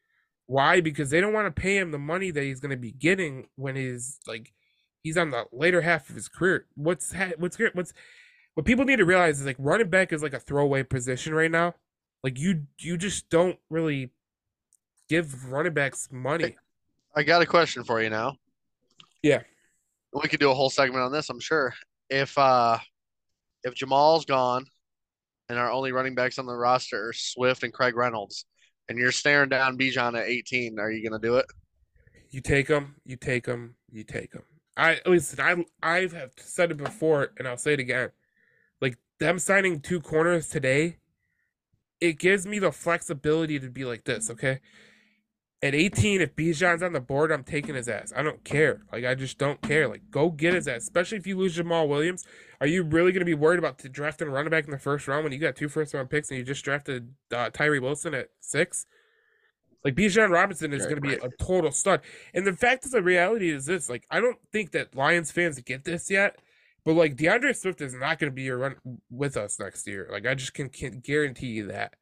Why? 0.46 0.80
Because 0.80 1.10
they 1.10 1.20
don't 1.20 1.32
want 1.32 1.54
to 1.54 1.60
pay 1.60 1.78
him 1.78 1.90
the 1.90 1.98
money 1.98 2.30
that 2.30 2.42
he's 2.42 2.60
going 2.60 2.70
to 2.70 2.76
be 2.76 2.92
getting 2.92 3.48
when 3.56 3.76
he's 3.76 4.18
like 4.26 4.52
he's 5.02 5.16
on 5.16 5.30
the 5.30 5.44
later 5.52 5.80
half 5.80 6.08
of 6.08 6.14
his 6.14 6.28
career. 6.28 6.66
What's 6.74 7.12
what's 7.38 7.58
what's 7.74 7.92
what 8.54 8.66
people 8.66 8.84
need 8.84 8.96
to 8.96 9.04
realize 9.04 9.40
is 9.40 9.46
like 9.46 9.56
running 9.58 9.90
back 9.90 10.12
is 10.12 10.22
like 10.22 10.34
a 10.34 10.40
throwaway 10.40 10.82
position 10.82 11.34
right 11.34 11.50
now. 11.50 11.74
Like 12.22 12.38
you 12.38 12.66
you 12.78 12.96
just 12.96 13.28
don't 13.30 13.58
really 13.68 14.10
give 15.08 15.50
running 15.50 15.72
backs 15.72 16.08
money. 16.12 16.56
I 17.14 17.22
got 17.22 17.42
a 17.42 17.46
question 17.46 17.84
for 17.84 18.00
you 18.00 18.10
now. 18.10 18.36
Yeah. 19.22 19.42
We 20.12 20.28
could 20.28 20.40
do 20.40 20.50
a 20.50 20.54
whole 20.54 20.70
segment 20.70 21.02
on 21.02 21.12
this, 21.12 21.28
I'm 21.30 21.40
sure. 21.40 21.74
If 22.08 22.36
uh 22.36 22.78
if 23.64 23.74
Jamaal's 23.74 24.24
gone 24.24 24.64
and 25.48 25.58
our 25.58 25.70
only 25.70 25.92
running 25.92 26.14
backs 26.14 26.38
on 26.38 26.46
the 26.46 26.54
roster 26.54 27.08
are 27.08 27.12
Swift 27.12 27.62
and 27.62 27.72
Craig 27.72 27.96
Reynolds, 27.96 28.46
and 28.88 28.98
you're 28.98 29.12
staring 29.12 29.48
down 29.48 29.78
Bijan 29.78 30.18
at 30.18 30.28
18, 30.28 30.78
are 30.78 30.90
you 30.90 31.08
gonna 31.08 31.20
do 31.20 31.36
it? 31.36 31.46
You 32.30 32.40
take 32.40 32.68
them, 32.68 32.96
you 33.04 33.16
take 33.16 33.44
them, 33.44 33.76
you 33.90 34.04
take 34.04 34.32
them. 34.32 34.42
I 34.76 35.00
listen. 35.04 35.40
I 35.40 35.64
I 35.82 36.08
have 36.12 36.32
said 36.36 36.70
it 36.70 36.76
before, 36.76 37.32
and 37.38 37.46
I'll 37.46 37.56
say 37.56 37.74
it 37.74 37.80
again. 37.80 38.10
Like 38.80 38.96
them 39.18 39.38
signing 39.38 39.80
two 39.80 40.00
corners 40.00 40.48
today, 40.48 40.98
it 42.00 42.18
gives 42.18 42.46
me 42.46 42.58
the 42.58 42.72
flexibility 42.72 43.58
to 43.58 43.68
be 43.68 43.84
like 43.84 44.04
this. 44.04 44.30
Okay, 44.30 44.60
at 45.62 45.74
18, 45.74 46.22
if 46.22 46.34
Bijan's 46.34 46.82
on 46.82 46.94
the 46.94 47.00
board, 47.00 47.30
I'm 47.30 47.44
taking 47.44 47.74
his 47.74 47.88
ass. 47.88 48.12
I 48.16 48.22
don't 48.22 48.42
care. 48.44 48.82
Like, 48.92 49.04
I 49.04 49.14
just 49.14 49.36
don't 49.36 49.60
care. 49.60 49.88
Like, 49.88 50.10
go 50.10 50.30
get 50.30 50.54
his 50.54 50.66
ass, 50.66 50.82
especially 50.82 51.18
if 51.18 51.26
you 51.26 51.36
lose 51.36 51.56
Jamaal 51.56 51.86
Williams. 51.86 52.24
Are 52.62 52.66
you 52.66 52.82
really 52.82 53.12
going 53.12 53.20
to 53.20 53.26
be 53.26 53.34
worried 53.34 53.58
about 53.58 53.78
drafting 53.92 54.28
a 54.28 54.30
running 54.30 54.50
back 54.50 54.64
in 54.64 54.70
the 54.70 54.78
first 54.78 55.06
round 55.06 55.24
when 55.24 55.32
you 55.32 55.38
got 55.38 55.56
two 55.56 55.68
first 55.68 55.92
round 55.92 56.08
picks 56.08 56.30
and 56.30 56.38
you 56.38 56.44
just 56.44 56.64
drafted 56.64 57.14
uh, 57.34 57.50
Tyree 57.50 57.78
Wilson 57.78 58.14
at 58.14 58.28
six? 58.40 58.86
Like, 59.84 59.94
Bijan 59.94 60.30
Robinson 60.30 60.72
is 60.72 60.84
going 60.84 60.96
to 60.96 61.02
be 61.02 61.14
a 61.14 61.30
total 61.38 61.72
stud. 61.72 62.00
And 62.32 62.46
the 62.46 62.54
fact 62.54 62.86
is, 62.86 62.92
the 62.92 63.02
reality 63.02 63.50
is 63.50 63.66
this 63.66 63.90
like, 63.90 64.06
I 64.10 64.20
don't 64.20 64.38
think 64.52 64.72
that 64.72 64.94
Lions 64.94 65.30
fans 65.30 65.60
get 65.60 65.84
this 65.84 66.10
yet. 66.10 66.38
But 66.84 66.94
like 66.94 67.16
DeAndre 67.16 67.54
Swift 67.54 67.82
is 67.82 67.94
not 67.94 68.18
going 68.18 68.32
to 68.32 68.34
be 68.34 68.42
your 68.42 68.56
run 68.56 68.76
with 69.10 69.36
us 69.36 69.60
next 69.60 69.86
year. 69.86 70.08
Like 70.10 70.26
I 70.26 70.34
just 70.34 70.54
can, 70.54 70.70
can 70.70 71.00
guarantee 71.00 71.48
you 71.48 71.66
that. 71.66 71.94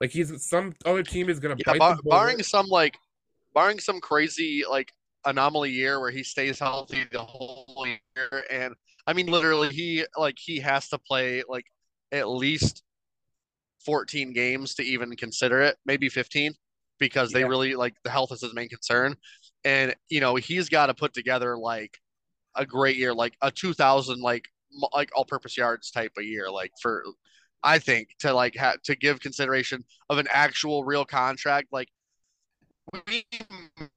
Like 0.00 0.10
he's 0.10 0.48
some 0.48 0.74
other 0.84 1.02
team 1.02 1.28
is 1.28 1.38
going 1.38 1.56
to 1.56 1.64
Yeah, 1.66 1.72
bite 1.72 1.78
bar- 1.78 1.98
barring 2.04 2.42
some 2.42 2.66
like 2.66 2.96
barring 3.54 3.78
some 3.80 4.00
crazy 4.00 4.64
like 4.68 4.92
anomaly 5.26 5.70
year 5.70 6.00
where 6.00 6.10
he 6.10 6.22
stays 6.22 6.58
healthy 6.58 7.04
the 7.12 7.18
whole 7.18 7.86
year 7.86 8.44
and 8.50 8.74
I 9.06 9.12
mean 9.12 9.26
literally 9.26 9.68
he 9.68 10.04
like 10.16 10.36
he 10.38 10.58
has 10.60 10.88
to 10.88 10.98
play 10.98 11.42
like 11.46 11.66
at 12.12 12.28
least 12.28 12.82
14 13.84 14.32
games 14.32 14.74
to 14.74 14.82
even 14.82 15.14
consider 15.16 15.60
it, 15.60 15.76
maybe 15.86 16.08
15 16.08 16.52
because 16.98 17.32
they 17.32 17.40
Yeah. 17.40 17.48
really 17.48 17.74
like 17.74 17.94
the 18.04 18.10
health 18.10 18.32
is 18.32 18.42
his 18.42 18.54
main 18.54 18.68
concern. 18.68 19.16
And 19.64 19.94
you 20.08 20.20
know, 20.20 20.36
he's 20.36 20.68
got 20.68 20.86
to 20.86 20.94
put 20.94 21.12
together 21.12 21.56
like 21.56 21.98
a 22.56 22.64
great 22.66 22.96
year, 22.96 23.14
like 23.14 23.34
a 23.42 23.50
2000 23.50 24.20
like 24.20 24.48
like 24.92 25.10
all-purpose 25.16 25.56
yards 25.56 25.90
type 25.90 26.12
of 26.16 26.22
year 26.24 26.48
like 26.48 26.70
for 26.80 27.04
I 27.62 27.78
think 27.78 28.08
to 28.20 28.32
like 28.32 28.56
ha- 28.56 28.76
to 28.84 28.96
give 28.96 29.20
consideration 29.20 29.84
of 30.08 30.18
an 30.18 30.26
actual 30.30 30.84
real 30.84 31.04
contract 31.04 31.68
like 31.72 31.88
we 33.06 33.24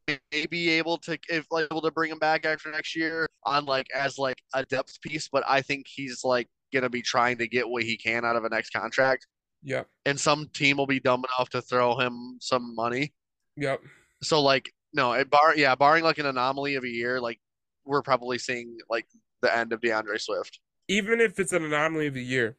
may 0.07 0.45
be 0.49 0.69
able 0.69 0.97
to 0.99 1.17
if 1.29 1.45
like 1.49 1.67
able 1.71 1.81
to 1.81 1.91
bring 1.91 2.11
him 2.11 2.19
back 2.19 2.45
after 2.45 2.69
next 2.71 2.95
year 2.95 3.27
on 3.45 3.65
like 3.65 3.87
as 3.95 4.17
like 4.17 4.37
a 4.53 4.63
depth 4.65 5.01
piece, 5.01 5.29
but 5.31 5.43
I 5.47 5.61
think 5.61 5.87
he's 5.87 6.23
like 6.23 6.47
gonna 6.73 6.89
be 6.89 7.01
trying 7.01 7.37
to 7.37 7.47
get 7.47 7.67
what 7.67 7.83
he 7.83 7.97
can 7.97 8.25
out 8.25 8.35
of 8.35 8.43
a 8.43 8.49
next 8.49 8.71
contract, 8.71 9.25
Yep. 9.63 9.87
and 10.05 10.19
some 10.19 10.47
team 10.53 10.77
will 10.77 10.85
be 10.87 10.99
dumb 10.99 11.23
enough 11.37 11.49
to 11.51 11.61
throw 11.61 11.97
him 11.97 12.37
some 12.39 12.75
money. 12.75 13.13
Yep. 13.57 13.81
So 14.21 14.41
like 14.41 14.71
no, 14.93 15.13
it 15.13 15.29
bar 15.29 15.55
yeah, 15.55 15.73
barring 15.73 16.03
like 16.03 16.19
an 16.19 16.27
anomaly 16.27 16.75
of 16.75 16.83
a 16.83 16.89
year, 16.89 17.19
like 17.19 17.39
we're 17.85 18.03
probably 18.03 18.37
seeing 18.37 18.77
like 18.89 19.07
the 19.41 19.55
end 19.55 19.73
of 19.73 19.81
DeAndre 19.81 20.21
Swift. 20.21 20.59
Even 20.87 21.19
if 21.19 21.39
it's 21.39 21.53
an 21.53 21.63
anomaly 21.63 22.07
of 22.07 22.13
the 22.13 22.23
year, 22.23 22.57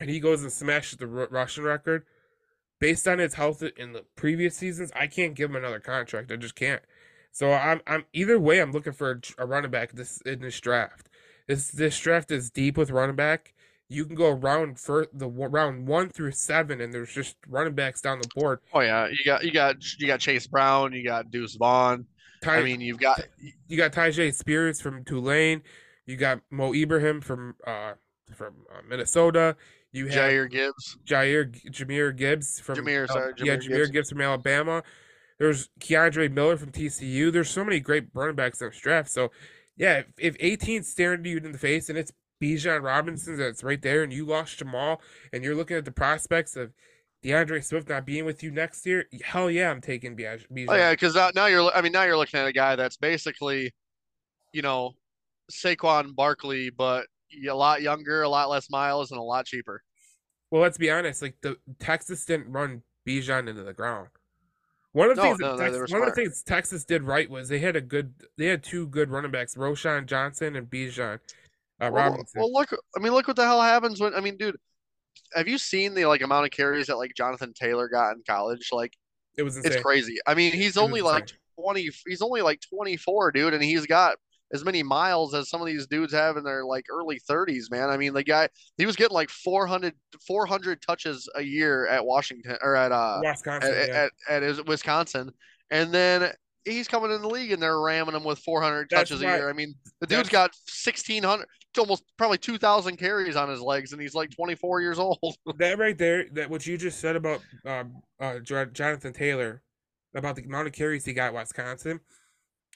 and 0.00 0.10
he 0.10 0.20
goes 0.20 0.42
and 0.42 0.52
smashes 0.52 0.98
the 0.98 1.06
Ru- 1.06 1.28
Russian 1.30 1.64
record, 1.64 2.04
based 2.78 3.08
on 3.08 3.18
his 3.18 3.34
health 3.34 3.62
in 3.62 3.92
the 3.92 4.04
previous 4.16 4.56
seasons, 4.56 4.92
I 4.94 5.06
can't 5.06 5.34
give 5.34 5.50
him 5.50 5.56
another 5.56 5.80
contract. 5.80 6.30
I 6.32 6.36
just 6.36 6.54
can't. 6.54 6.82
So 7.30 7.52
I'm 7.52 7.80
I'm 7.86 8.04
either 8.12 8.38
way. 8.38 8.60
I'm 8.60 8.72
looking 8.72 8.92
for 8.92 9.12
a, 9.12 9.42
a 9.42 9.46
running 9.46 9.70
back 9.70 9.92
this 9.92 10.20
in 10.22 10.40
this 10.40 10.60
draft. 10.60 11.08
This 11.46 11.70
this 11.70 11.98
draft 11.98 12.30
is 12.30 12.50
deep 12.50 12.76
with 12.76 12.90
running 12.90 13.16
back. 13.16 13.54
You 13.88 14.04
can 14.04 14.16
go 14.16 14.30
around 14.30 14.78
for 14.78 15.06
the 15.12 15.28
round 15.28 15.86
one 15.86 16.10
through 16.10 16.32
seven, 16.32 16.80
and 16.80 16.92
there's 16.92 17.12
just 17.12 17.36
running 17.48 17.74
backs 17.74 18.00
down 18.00 18.20
the 18.20 18.28
board. 18.34 18.60
Oh 18.72 18.80
yeah, 18.80 19.08
you 19.08 19.24
got 19.24 19.44
you 19.44 19.52
got 19.52 19.76
you 19.98 20.06
got 20.06 20.20
Chase 20.20 20.46
Brown, 20.46 20.92
you 20.92 21.04
got 21.04 21.30
Deuce 21.30 21.56
Vaughn. 21.56 22.06
Ty, 22.42 22.58
I 22.58 22.62
mean, 22.62 22.80
you've 22.80 23.00
got 23.00 23.20
you 23.66 23.76
got 23.76 23.92
Tyjae 23.92 24.34
Spears 24.34 24.80
from 24.80 25.04
Tulane. 25.04 25.62
You 26.06 26.16
got 26.16 26.40
Mo 26.50 26.74
Ibrahim 26.74 27.20
from 27.20 27.54
uh 27.66 27.92
from 28.34 28.54
uh, 28.70 28.80
Minnesota. 28.88 29.56
You 29.92 30.06
have 30.06 30.14
Jair 30.14 30.50
Gibbs. 30.50 30.98
Jair 31.04 31.50
Jahmyr 31.70 32.14
Gibbs 32.14 32.60
from 32.60 32.78
Jahmyr, 32.78 33.08
sorry, 33.08 33.32
yeah, 33.38 33.56
Jahmyr 33.56 33.62
Jahmyr 33.62 33.68
Gibbs. 33.68 33.90
Gibbs. 33.90 34.08
from 34.10 34.20
Alabama. 34.20 34.82
There's 35.38 35.70
Kendre 35.80 36.30
Miller 36.30 36.56
from 36.56 36.72
TCU. 36.72 37.32
There's 37.32 37.50
so 37.50 37.64
many 37.64 37.80
great 37.80 38.08
running 38.12 38.34
backs 38.34 38.60
in 38.60 38.68
this 38.68 38.78
draft. 38.78 39.10
So, 39.10 39.30
yeah, 39.76 40.02
if, 40.18 40.36
if 40.36 40.60
18's 40.60 40.88
staring 40.88 41.24
you 41.24 41.36
in 41.38 41.52
the 41.52 41.58
face 41.58 41.88
and 41.88 41.96
it's 41.96 42.12
Bijan 42.42 42.82
Robinson 42.82 43.36
that's 43.36 43.62
right 43.62 43.80
there, 43.80 44.02
and 44.02 44.12
you 44.12 44.26
lost 44.26 44.58
Jamaal, 44.58 44.98
and 45.32 45.44
you're 45.44 45.54
looking 45.54 45.76
at 45.76 45.84
the 45.84 45.92
prospects 45.92 46.56
of 46.56 46.72
DeAndre 47.24 47.64
Swift 47.64 47.88
not 47.88 48.04
being 48.04 48.24
with 48.24 48.42
you 48.42 48.50
next 48.50 48.84
year, 48.84 49.06
hell 49.24 49.50
yeah, 49.50 49.70
I'm 49.70 49.80
taking 49.80 50.16
Bijan. 50.16 50.44
Oh 50.68 50.74
yeah, 50.74 50.90
because 50.90 51.14
now, 51.14 51.30
now 51.34 51.46
you're 51.46 51.70
I 51.74 51.82
mean 51.82 51.92
now 51.92 52.04
you're 52.04 52.16
looking 52.16 52.38
at 52.40 52.46
a 52.46 52.52
guy 52.52 52.76
that's 52.76 52.96
basically, 52.96 53.72
you 54.52 54.62
know, 54.62 54.94
Saquon 55.50 56.14
Barkley, 56.14 56.70
but 56.70 57.06
a 57.48 57.54
lot 57.54 57.82
younger, 57.82 58.22
a 58.22 58.28
lot 58.28 58.48
less 58.48 58.70
miles, 58.70 59.10
and 59.10 59.18
a 59.18 59.22
lot 59.22 59.46
cheaper. 59.46 59.82
Well, 60.50 60.62
let's 60.62 60.78
be 60.78 60.90
honest. 60.90 61.22
Like 61.22 61.36
the 61.42 61.56
Texas 61.78 62.24
didn't 62.24 62.50
run 62.50 62.82
Bijan 63.06 63.48
into 63.48 63.62
the 63.64 63.72
ground. 63.74 64.08
One 64.92 65.10
of 65.10 65.16
the 65.16 65.22
No, 65.22 65.28
things 65.28 65.40
no, 65.40 65.56
no, 65.56 65.62
Texas, 65.62 65.92
one 65.92 66.02
of 66.02 66.08
the 66.08 66.14
things 66.14 66.42
Texas 66.42 66.84
did 66.84 67.02
right 67.02 67.28
was 67.28 67.48
they 67.48 67.58
had 67.58 67.76
a 67.76 67.80
good 67.80 68.14
they 68.36 68.46
had 68.46 68.62
two 68.62 68.86
good 68.88 69.10
running 69.10 69.30
backs, 69.30 69.54
Roschon 69.54 70.06
Johnson 70.06 70.56
and 70.56 70.68
Bijan 70.68 71.14
uh, 71.14 71.18
Well, 71.78 71.92
Robinson. 71.92 72.40
well, 72.40 72.52
look, 72.52 72.70
I 72.96 73.00
mean, 73.00 73.12
look 73.12 73.28
what 73.28 73.36
the 73.36 73.44
hell 73.44 73.60
happens 73.62 74.00
when 74.00 74.14
I 74.14 74.20
mean, 74.20 74.36
dude, 74.38 74.56
have 75.34 75.46
you 75.46 75.58
seen 75.58 75.94
the 75.94 76.06
like 76.06 76.22
amount 76.22 76.46
of 76.46 76.50
carries 76.50 76.86
that 76.86 76.96
like 76.96 77.12
Jonathan 77.14 77.52
Taylor 77.52 77.88
got 77.88 78.16
in 78.16 78.22
college? 78.26 78.70
Like 78.72 78.94
it 79.36 79.42
was 79.42 79.56
it's 79.58 79.76
crazy. 79.76 80.16
I 80.26 80.34
mean, 80.34 80.52
he's 80.52 80.76
only 80.76 81.02
like 81.02 81.28
20 81.60 81.90
he's 82.06 82.22
only 82.22 82.40
like 82.42 82.60
24, 82.74 83.32
dude, 83.32 83.54
and 83.54 83.62
he's 83.62 83.86
got 83.86 84.16
as 84.52 84.64
many 84.64 84.82
miles 84.82 85.34
as 85.34 85.50
some 85.50 85.60
of 85.60 85.66
these 85.66 85.86
dudes 85.86 86.12
have 86.12 86.36
in 86.36 86.44
their 86.44 86.64
like 86.64 86.86
early 86.90 87.20
30s, 87.28 87.70
man. 87.70 87.90
I 87.90 87.96
mean, 87.96 88.14
the 88.14 88.24
guy 88.24 88.48
he 88.76 88.86
was 88.86 88.96
getting 88.96 89.14
like 89.14 89.30
400 89.30 89.94
400 90.26 90.82
touches 90.82 91.28
a 91.34 91.42
year 91.42 91.86
at 91.86 92.04
Washington 92.04 92.56
or 92.62 92.74
at 92.74 92.92
uh 92.92 93.20
Wisconsin, 93.22 93.74
at, 93.74 93.88
yeah. 93.88 93.94
at, 93.94 94.12
at 94.28 94.42
his 94.42 94.64
Wisconsin, 94.64 95.30
and 95.70 95.92
then 95.92 96.32
he's 96.64 96.88
coming 96.88 97.10
in 97.10 97.22
the 97.22 97.28
league 97.28 97.52
and 97.52 97.62
they're 97.62 97.80
ramming 97.80 98.14
him 98.14 98.24
with 98.24 98.38
400 98.40 98.88
That's 98.90 99.10
touches 99.10 99.22
a 99.22 99.26
year. 99.26 99.48
I 99.48 99.52
mean, 99.52 99.74
the 100.00 100.06
dude's 100.06 100.28
got 100.28 100.50
1600, 100.84 101.46
almost 101.78 102.04
probably 102.16 102.38
2,000 102.38 102.96
carries 102.96 103.36
on 103.36 103.48
his 103.48 103.60
legs, 103.60 103.92
and 103.92 104.00
he's 104.00 104.14
like 104.14 104.30
24 104.30 104.80
years 104.80 104.98
old. 104.98 105.18
that 105.58 105.78
right 105.78 105.96
there, 105.96 106.26
that 106.32 106.50
what 106.50 106.66
you 106.66 106.76
just 106.76 107.00
said 107.00 107.16
about 107.16 107.40
um, 107.64 108.02
uh, 108.20 108.38
Jonathan 108.40 109.12
Taylor, 109.12 109.62
about 110.14 110.36
the 110.36 110.42
amount 110.42 110.66
of 110.66 110.72
carries 110.72 111.04
he 111.04 111.12
got 111.12 111.28
at 111.28 111.34
Wisconsin, 111.34 112.00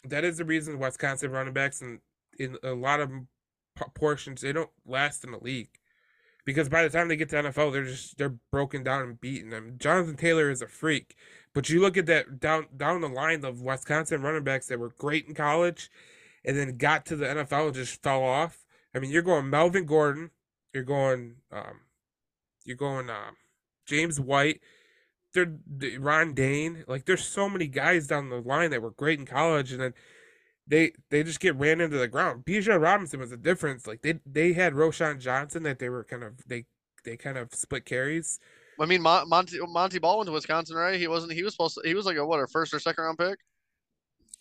that 0.04 0.24
is 0.24 0.38
the 0.38 0.44
reason 0.44 0.78
Wisconsin 0.78 1.30
running 1.30 1.54
backs 1.54 1.80
and 1.80 2.00
in 2.38 2.56
a 2.62 2.72
lot 2.72 3.00
of 3.00 3.10
portions 3.94 4.40
they 4.40 4.52
don't 4.52 4.70
last 4.86 5.24
in 5.24 5.32
the 5.32 5.38
league 5.38 5.70
because 6.44 6.68
by 6.68 6.82
the 6.82 6.90
time 6.90 7.08
they 7.08 7.16
get 7.16 7.28
to 7.30 7.36
NFL, 7.36 7.72
they're 7.72 7.84
just 7.84 8.18
they're 8.18 8.36
broken 8.50 8.82
down 8.82 9.02
and 9.02 9.20
beaten. 9.20 9.50
them. 9.50 9.76
Jonathan 9.78 10.16
Taylor 10.16 10.50
is 10.50 10.62
a 10.62 10.66
freak, 10.66 11.14
but 11.54 11.68
you 11.68 11.80
look 11.80 11.96
at 11.96 12.06
that 12.06 12.40
down 12.40 12.66
down 12.76 13.00
the 13.00 13.08
line 13.08 13.44
of 13.44 13.62
Wisconsin 13.62 14.22
running 14.22 14.44
backs 14.44 14.66
that 14.66 14.78
were 14.78 14.92
great 14.98 15.26
in 15.26 15.34
college, 15.34 15.90
and 16.44 16.56
then 16.56 16.76
got 16.76 17.06
to 17.06 17.16
the 17.16 17.26
NFL 17.26 17.66
and 17.66 17.74
just 17.74 18.02
fell 18.02 18.22
off. 18.22 18.64
I 18.94 18.98
mean, 18.98 19.10
you're 19.10 19.22
going 19.22 19.48
Melvin 19.50 19.86
Gordon, 19.86 20.30
you're 20.72 20.82
going 20.82 21.36
um, 21.52 21.80
you're 22.64 22.76
going 22.76 23.08
um, 23.10 23.36
James 23.86 24.18
White. 24.18 24.60
They're 25.34 25.52
Ron 25.98 26.34
Dayne. 26.34 26.84
Like, 26.86 27.06
there's 27.06 27.24
so 27.24 27.48
many 27.48 27.66
guys 27.66 28.06
down 28.06 28.28
the 28.28 28.40
line 28.40 28.70
that 28.70 28.82
were 28.82 28.90
great 28.90 29.18
in 29.18 29.26
college, 29.26 29.72
and 29.72 29.80
then 29.80 29.94
they 30.66 30.92
they 31.10 31.22
just 31.22 31.40
get 31.40 31.56
ran 31.56 31.80
into 31.80 31.98
the 31.98 32.08
ground. 32.08 32.44
Bijan 32.44 32.80
Robinson 32.80 33.20
was 33.20 33.30
the 33.30 33.36
difference. 33.36 33.86
Like 33.86 34.02
they 34.02 34.20
they 34.26 34.52
had 34.52 34.74
Roschon 34.74 35.20
Johnson 35.20 35.62
that 35.64 35.78
they 35.78 35.88
were 35.88 36.04
kind 36.04 36.22
of 36.22 36.34
they 36.46 36.66
they 37.04 37.16
kind 37.16 37.38
of 37.38 37.52
split 37.52 37.84
carries. 37.84 38.38
I 38.80 38.86
mean, 38.86 39.02
Mon- 39.02 39.28
Monty 39.28 39.58
Montee 39.60 39.98
Ball 39.98 40.18
went 40.18 40.26
to 40.26 40.32
Wisconsin, 40.32 40.76
right? 40.76 40.98
He 40.98 41.08
wasn't. 41.08 41.32
He 41.32 41.42
was 41.42 41.54
supposed 41.54 41.74
to. 41.74 41.86
He 41.86 41.94
was 41.94 42.06
like 42.06 42.16
a 42.16 42.24
what, 42.24 42.40
a 42.40 42.46
first 42.46 42.72
or 42.72 42.80
second 42.80 43.04
round 43.04 43.18
pick. 43.18 43.38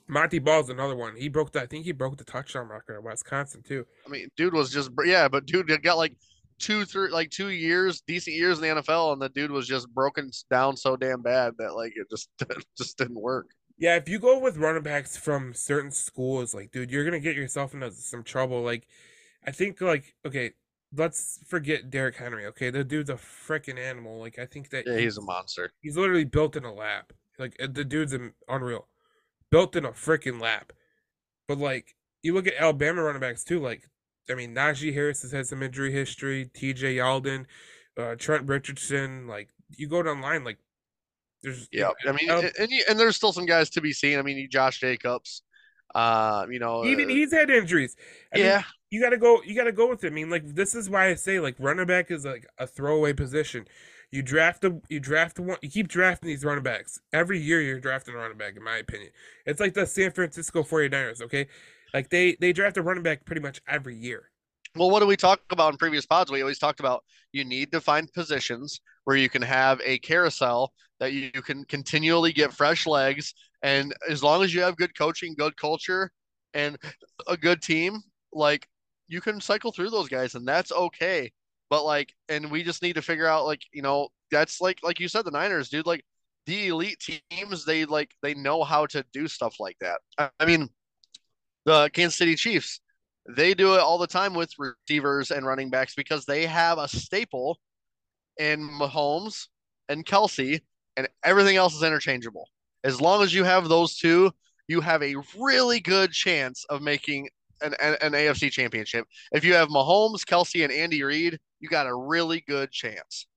Montee 0.07 0.39
Ball's 0.39 0.69
another 0.69 0.95
one. 0.95 1.15
He 1.15 1.29
broke 1.29 1.51
the 1.51 1.61
I 1.61 1.65
think 1.65 1.85
he 1.85 1.91
broke 1.91 2.17
the 2.17 2.23
touchdown 2.23 2.67
record 2.67 2.95
at 2.95 3.03
Wisconsin 3.03 3.61
too. 3.63 3.85
I 4.05 4.09
mean, 4.09 4.29
dude 4.35 4.53
was 4.53 4.71
just 4.71 4.91
yeah, 5.05 5.27
but 5.27 5.45
dude 5.45 5.69
got 5.83 5.97
like 5.97 6.13
two, 6.61 6.85
three, 6.85 7.09
like 7.09 7.29
two 7.31 7.49
years, 7.49 8.01
decent 8.07 8.35
years 8.35 8.59
in 8.59 8.63
the 8.75 8.81
NFL, 8.81 9.13
and 9.13 9.21
the 9.21 9.29
dude 9.29 9.51
was 9.51 9.67
just 9.67 9.89
broken 9.93 10.29
down 10.49 10.77
so 10.77 10.95
damn 10.95 11.21
bad 11.21 11.53
that 11.57 11.75
like 11.75 11.93
it 11.95 12.09
just 12.09 12.29
just 12.77 12.97
didn't 12.97 13.19
work. 13.19 13.47
Yeah, 13.77 13.95
if 13.95 14.07
you 14.07 14.19
go 14.19 14.37
with 14.39 14.57
running 14.57 14.83
backs 14.83 15.17
from 15.17 15.53
certain 15.53 15.91
schools, 15.91 16.53
like 16.53 16.71
dude, 16.71 16.91
you're 16.91 17.03
gonna 17.03 17.19
get 17.19 17.35
yourself 17.35 17.73
into 17.73 17.91
some 17.91 18.23
trouble. 18.23 18.61
Like, 18.61 18.87
I 19.45 19.51
think 19.51 19.81
like 19.81 20.15
okay, 20.25 20.51
let's 20.95 21.39
forget 21.47 21.89
Derrick 21.89 22.15
Henry. 22.17 22.45
Okay, 22.47 22.69
the 22.69 22.83
dude's 22.83 23.09
a 23.09 23.15
freaking 23.15 23.79
animal. 23.79 24.19
Like 24.19 24.37
I 24.39 24.45
think 24.45 24.69
that 24.69 24.85
Yeah, 24.85 24.97
he's 24.97 25.17
a 25.17 25.21
monster. 25.21 25.71
he's 25.81 25.97
literally 25.97 26.25
built 26.25 26.55
in 26.55 26.63
a 26.63 26.73
lab. 26.73 27.05
Like 27.39 27.57
the 27.57 27.83
dude's 27.83 28.15
unreal, 28.47 28.87
built 29.49 29.75
in 29.75 29.85
a 29.85 29.91
freaking 29.91 30.39
lab. 30.39 30.73
But 31.47 31.57
like 31.57 31.95
you 32.21 32.33
look 32.35 32.45
at 32.45 32.53
Alabama 32.59 33.01
running 33.03 33.21
backs 33.21 33.43
too. 33.43 33.59
Like 33.59 33.89
I 34.29 34.35
mean, 34.35 34.53
Najee 34.53 34.93
Harris 34.93 35.21
has 35.23 35.31
had 35.31 35.47
some 35.47 35.63
injury 35.63 35.91
history. 35.91 36.45
T.J. 36.53 36.95
Yeldon, 36.95 37.45
uh, 37.97 38.15
Trent 38.15 38.47
Richardson. 38.47 39.27
Like 39.27 39.49
you 39.69 39.87
go 39.87 40.03
down 40.03 40.21
the 40.21 40.27
line, 40.27 40.43
like 40.43 40.57
there's 41.43 41.67
Yeah, 41.71 41.89
I 42.07 42.11
mean, 42.11 42.29
Al- 42.29 42.39
and 42.39 42.71
and 42.89 42.99
there's 42.99 43.15
still 43.15 43.33
some 43.33 43.45
guys 43.45 43.69
to 43.71 43.81
be 43.81 43.93
seen. 43.93 44.19
I 44.19 44.21
mean, 44.21 44.47
Josh 44.49 44.79
Jacobs, 44.79 45.41
uh, 45.95 46.45
you 46.49 46.59
know, 46.59 46.85
even 46.85 47.05
uh, 47.05 47.09
he's 47.13 47.33
had 47.33 47.49
injuries. 47.49 47.95
I 48.33 48.37
mean, 48.37 48.45
yeah, 48.45 48.63
you 48.89 49.01
gotta 49.01 49.17
go. 49.17 49.41
You 49.43 49.55
gotta 49.55 49.71
go 49.71 49.89
with 49.89 50.03
it. 50.03 50.07
I 50.07 50.11
mean, 50.11 50.29
like 50.29 50.55
this 50.55 50.75
is 50.75 50.89
why 50.89 51.09
I 51.09 51.15
say 51.15 51.39
like 51.39 51.55
running 51.59 51.85
back 51.85 52.11
is 52.11 52.25
like 52.25 52.47
a 52.57 52.67
throwaway 52.67 53.13
position. 53.13 53.67
You 54.11 54.21
draft 54.21 54.65
a, 54.65 54.81
you 54.89 54.99
draft 54.99 55.39
one, 55.39 55.57
you 55.61 55.69
keep 55.69 55.87
drafting 55.87 56.27
these 56.27 56.43
running 56.43 56.63
backs 56.63 56.99
every 57.13 57.39
year. 57.39 57.61
You're 57.61 57.79
drafting 57.79 58.13
a 58.13 58.17
running 58.17 58.37
back, 58.37 58.57
in 58.57 58.63
my 58.63 58.77
opinion. 58.77 59.11
It's 59.45 59.61
like 59.61 59.73
the 59.73 59.85
San 59.85 60.11
Francisco 60.11 60.63
49ers, 60.63 61.21
okay? 61.21 61.47
Like 61.93 62.09
they 62.09 62.35
they 62.39 62.53
draft 62.53 62.77
a 62.77 62.81
running 62.81 63.03
back 63.03 63.25
pretty 63.25 63.41
much 63.41 63.61
every 63.67 63.95
year. 63.95 64.29
Well, 64.75 64.89
what 64.89 65.01
do 65.01 65.07
we 65.07 65.17
talk 65.17 65.41
about 65.49 65.73
in 65.73 65.77
previous 65.77 66.05
pods? 66.05 66.31
We 66.31 66.41
always 66.41 66.59
talked 66.59 66.79
about 66.79 67.03
you 67.33 67.43
need 67.43 67.71
to 67.73 67.81
find 67.81 68.11
positions 68.13 68.79
where 69.03 69.17
you 69.17 69.29
can 69.29 69.41
have 69.41 69.81
a 69.83 69.99
carousel 69.99 70.71
that 70.99 71.11
you 71.13 71.31
can 71.41 71.65
continually 71.65 72.31
get 72.31 72.53
fresh 72.53 72.87
legs. 72.87 73.33
And 73.63 73.93
as 74.09 74.23
long 74.23 74.43
as 74.43 74.53
you 74.53 74.61
have 74.61 74.77
good 74.77 74.97
coaching, 74.97 75.35
good 75.37 75.57
culture, 75.57 76.11
and 76.53 76.77
a 77.27 77.35
good 77.35 77.61
team, 77.61 77.99
like 78.31 78.67
you 79.07 79.19
can 79.19 79.41
cycle 79.41 79.71
through 79.71 79.89
those 79.89 80.07
guys 80.07 80.35
and 80.35 80.47
that's 80.47 80.71
okay. 80.71 81.31
But 81.69 81.83
like, 81.83 82.13
and 82.29 82.49
we 82.49 82.63
just 82.63 82.81
need 82.81 82.95
to 82.95 83.01
figure 83.01 83.27
out 83.27 83.45
like, 83.45 83.61
you 83.73 83.81
know, 83.81 84.09
that's 84.31 84.61
like 84.61 84.79
like 84.83 84.99
you 84.99 85.09
said, 85.09 85.25
the 85.25 85.31
Niners, 85.31 85.69
dude, 85.69 85.85
like 85.85 86.03
the 86.45 86.67
elite 86.67 86.99
teams, 87.29 87.65
they 87.65 87.85
like 87.85 88.11
they 88.21 88.33
know 88.33 88.63
how 88.63 88.85
to 88.87 89.03
do 89.13 89.27
stuff 89.27 89.55
like 89.59 89.77
that. 89.81 89.99
I 90.39 90.45
mean, 90.45 90.69
the 91.65 91.89
Kansas 91.93 92.17
City 92.17 92.35
Chiefs, 92.35 92.81
they 93.27 93.53
do 93.53 93.75
it 93.75 93.79
all 93.79 93.97
the 93.97 94.07
time 94.07 94.33
with 94.33 94.51
receivers 94.57 95.31
and 95.31 95.45
running 95.45 95.69
backs 95.69 95.95
because 95.95 96.25
they 96.25 96.45
have 96.45 96.77
a 96.77 96.87
staple 96.87 97.59
in 98.37 98.61
Mahomes 98.61 99.47
and 99.89 100.05
Kelce, 100.05 100.61
and 100.97 101.07
everything 101.23 101.57
else 101.57 101.75
is 101.75 101.83
interchangeable. 101.83 102.47
As 102.83 102.99
long 102.99 103.21
as 103.21 103.33
you 103.33 103.43
have 103.43 103.69
those 103.69 103.97
two, 103.97 104.31
you 104.67 104.81
have 104.81 105.03
a 105.03 105.15
really 105.37 105.79
good 105.79 106.11
chance 106.11 106.65
of 106.69 106.81
making 106.81 107.29
an, 107.61 107.75
an, 107.79 107.97
an 108.01 108.13
AFC 108.13 108.51
championship. 108.51 109.05
If 109.31 109.43
you 109.43 109.53
have 109.53 109.69
Mahomes, 109.69 110.23
Kelce, 110.23 110.63
and 110.63 110.73
Andy 110.73 111.03
Reid, 111.03 111.39
you 111.59 111.69
got 111.69 111.87
a 111.87 111.93
really 111.95 112.43
good 112.47 112.71
chance. 112.71 113.27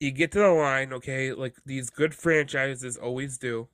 You 0.00 0.12
get 0.12 0.32
to 0.32 0.38
the 0.38 0.48
line, 0.48 0.92
okay, 0.92 1.32
like 1.32 1.56
these 1.66 1.90
good 1.90 2.14
franchises 2.14 2.96
always 2.96 3.36
do. 3.36 3.68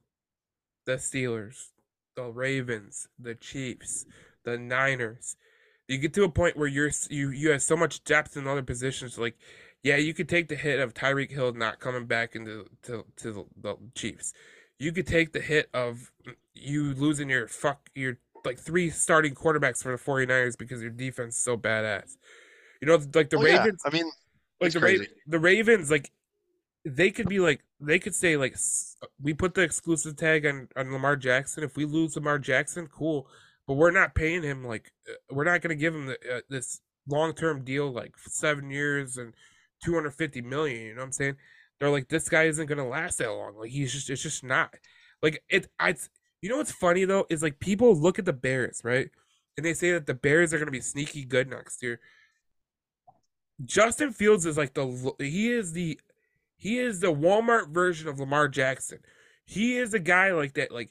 The 0.86 0.96
Steelers, 0.96 1.70
the 2.16 2.24
Ravens, 2.24 3.08
the 3.18 3.34
Chiefs, 3.34 4.06
the 4.44 4.56
Niners. 4.58 5.36
You 5.88 5.98
get 5.98 6.14
to 6.14 6.24
a 6.24 6.28
point 6.28 6.56
where 6.56 6.68
you're 6.68 6.90
you 7.10 7.30
you 7.30 7.50
have 7.50 7.62
so 7.62 7.76
much 7.76 8.04
depth 8.04 8.36
in 8.36 8.46
other 8.46 8.62
positions. 8.62 9.18
Like, 9.18 9.36
yeah, 9.82 9.96
you 9.96 10.14
could 10.14 10.28
take 10.28 10.48
the 10.48 10.56
hit 10.56 10.80
of 10.80 10.94
Tyreek 10.94 11.30
Hill 11.30 11.52
not 11.52 11.80
coming 11.80 12.06
back 12.06 12.34
into 12.34 12.66
to, 12.84 13.04
to 13.16 13.32
the, 13.32 13.44
the 13.60 13.76
Chiefs. 13.94 14.32
You 14.78 14.92
could 14.92 15.06
take 15.06 15.32
the 15.32 15.40
hit 15.40 15.68
of 15.74 16.10
you 16.54 16.94
losing 16.94 17.28
your 17.28 17.48
fuck 17.48 17.90
your 17.94 18.18
like 18.44 18.58
three 18.58 18.90
starting 18.90 19.34
quarterbacks 19.34 19.82
for 19.82 19.92
the 19.92 20.02
49ers 20.02 20.56
because 20.58 20.80
your 20.82 20.90
defense 20.90 21.36
is 21.36 21.42
so 21.42 21.56
badass. 21.56 22.16
You 22.80 22.88
know, 22.88 22.98
like 23.14 23.30
the 23.30 23.38
Oh, 23.38 23.42
Ravens. 23.42 23.80
yeah. 23.84 23.90
I 23.90 23.94
mean, 23.94 24.10
like 24.60 24.72
the. 24.72 24.80
Ra- 24.80 25.06
the 25.26 25.38
Ravens, 25.38 25.90
like 25.90 26.10
they 26.84 27.10
could 27.10 27.28
be 27.28 27.40
like 27.40 27.60
they 27.86 27.98
could 27.98 28.14
say 28.14 28.36
like 28.36 28.56
we 29.20 29.34
put 29.34 29.54
the 29.54 29.62
exclusive 29.62 30.16
tag 30.16 30.46
on 30.46 30.68
on 30.76 30.92
Lamar 30.92 31.16
Jackson. 31.16 31.64
If 31.64 31.76
we 31.76 31.84
lose 31.84 32.16
Lamar 32.16 32.38
Jackson, 32.38 32.86
cool, 32.86 33.28
but 33.66 33.74
we're 33.74 33.90
not 33.90 34.14
paying 34.14 34.42
him 34.42 34.64
like 34.64 34.92
uh, 35.08 35.14
we're 35.30 35.44
not 35.44 35.62
going 35.62 35.76
to 35.76 35.80
give 35.80 35.94
him 35.94 36.06
the, 36.06 36.18
uh, 36.30 36.40
this 36.48 36.80
long 37.08 37.34
term 37.34 37.64
deal 37.64 37.90
like 37.92 38.12
seven 38.18 38.70
years 38.70 39.16
and 39.16 39.34
two 39.84 39.94
hundred 39.94 40.14
fifty 40.14 40.40
million. 40.40 40.82
You 40.82 40.94
know 40.94 41.00
what 41.00 41.06
I'm 41.06 41.12
saying? 41.12 41.36
They're 41.78 41.90
like 41.90 42.08
this 42.08 42.28
guy 42.28 42.44
isn't 42.44 42.66
going 42.66 42.78
to 42.78 42.84
last 42.84 43.18
that 43.18 43.30
long. 43.30 43.56
Like 43.58 43.70
he's 43.70 43.92
just 43.92 44.10
it's 44.10 44.22
just 44.22 44.44
not 44.44 44.74
like 45.22 45.42
it. 45.48 45.68
I 45.78 45.94
you 46.40 46.48
know 46.48 46.58
what's 46.58 46.72
funny 46.72 47.04
though 47.04 47.26
is 47.30 47.42
like 47.42 47.60
people 47.60 47.94
look 47.94 48.18
at 48.18 48.24
the 48.24 48.32
Bears 48.32 48.80
right, 48.84 49.10
and 49.56 49.64
they 49.64 49.74
say 49.74 49.92
that 49.92 50.06
the 50.06 50.14
Bears 50.14 50.52
are 50.52 50.58
going 50.58 50.66
to 50.66 50.72
be 50.72 50.80
sneaky 50.80 51.24
good 51.24 51.48
next 51.48 51.82
year. 51.82 52.00
Justin 53.64 54.12
Fields 54.12 54.46
is 54.46 54.56
like 54.56 54.74
the 54.74 55.14
he 55.18 55.50
is 55.50 55.72
the 55.72 55.98
he 56.64 56.78
is 56.78 57.00
the 57.00 57.12
Walmart 57.12 57.68
version 57.68 58.08
of 58.08 58.18
Lamar 58.18 58.48
Jackson. 58.48 59.00
He 59.44 59.76
is 59.76 59.92
a 59.92 59.98
guy 59.98 60.32
like 60.32 60.54
that 60.54 60.72
like 60.72 60.90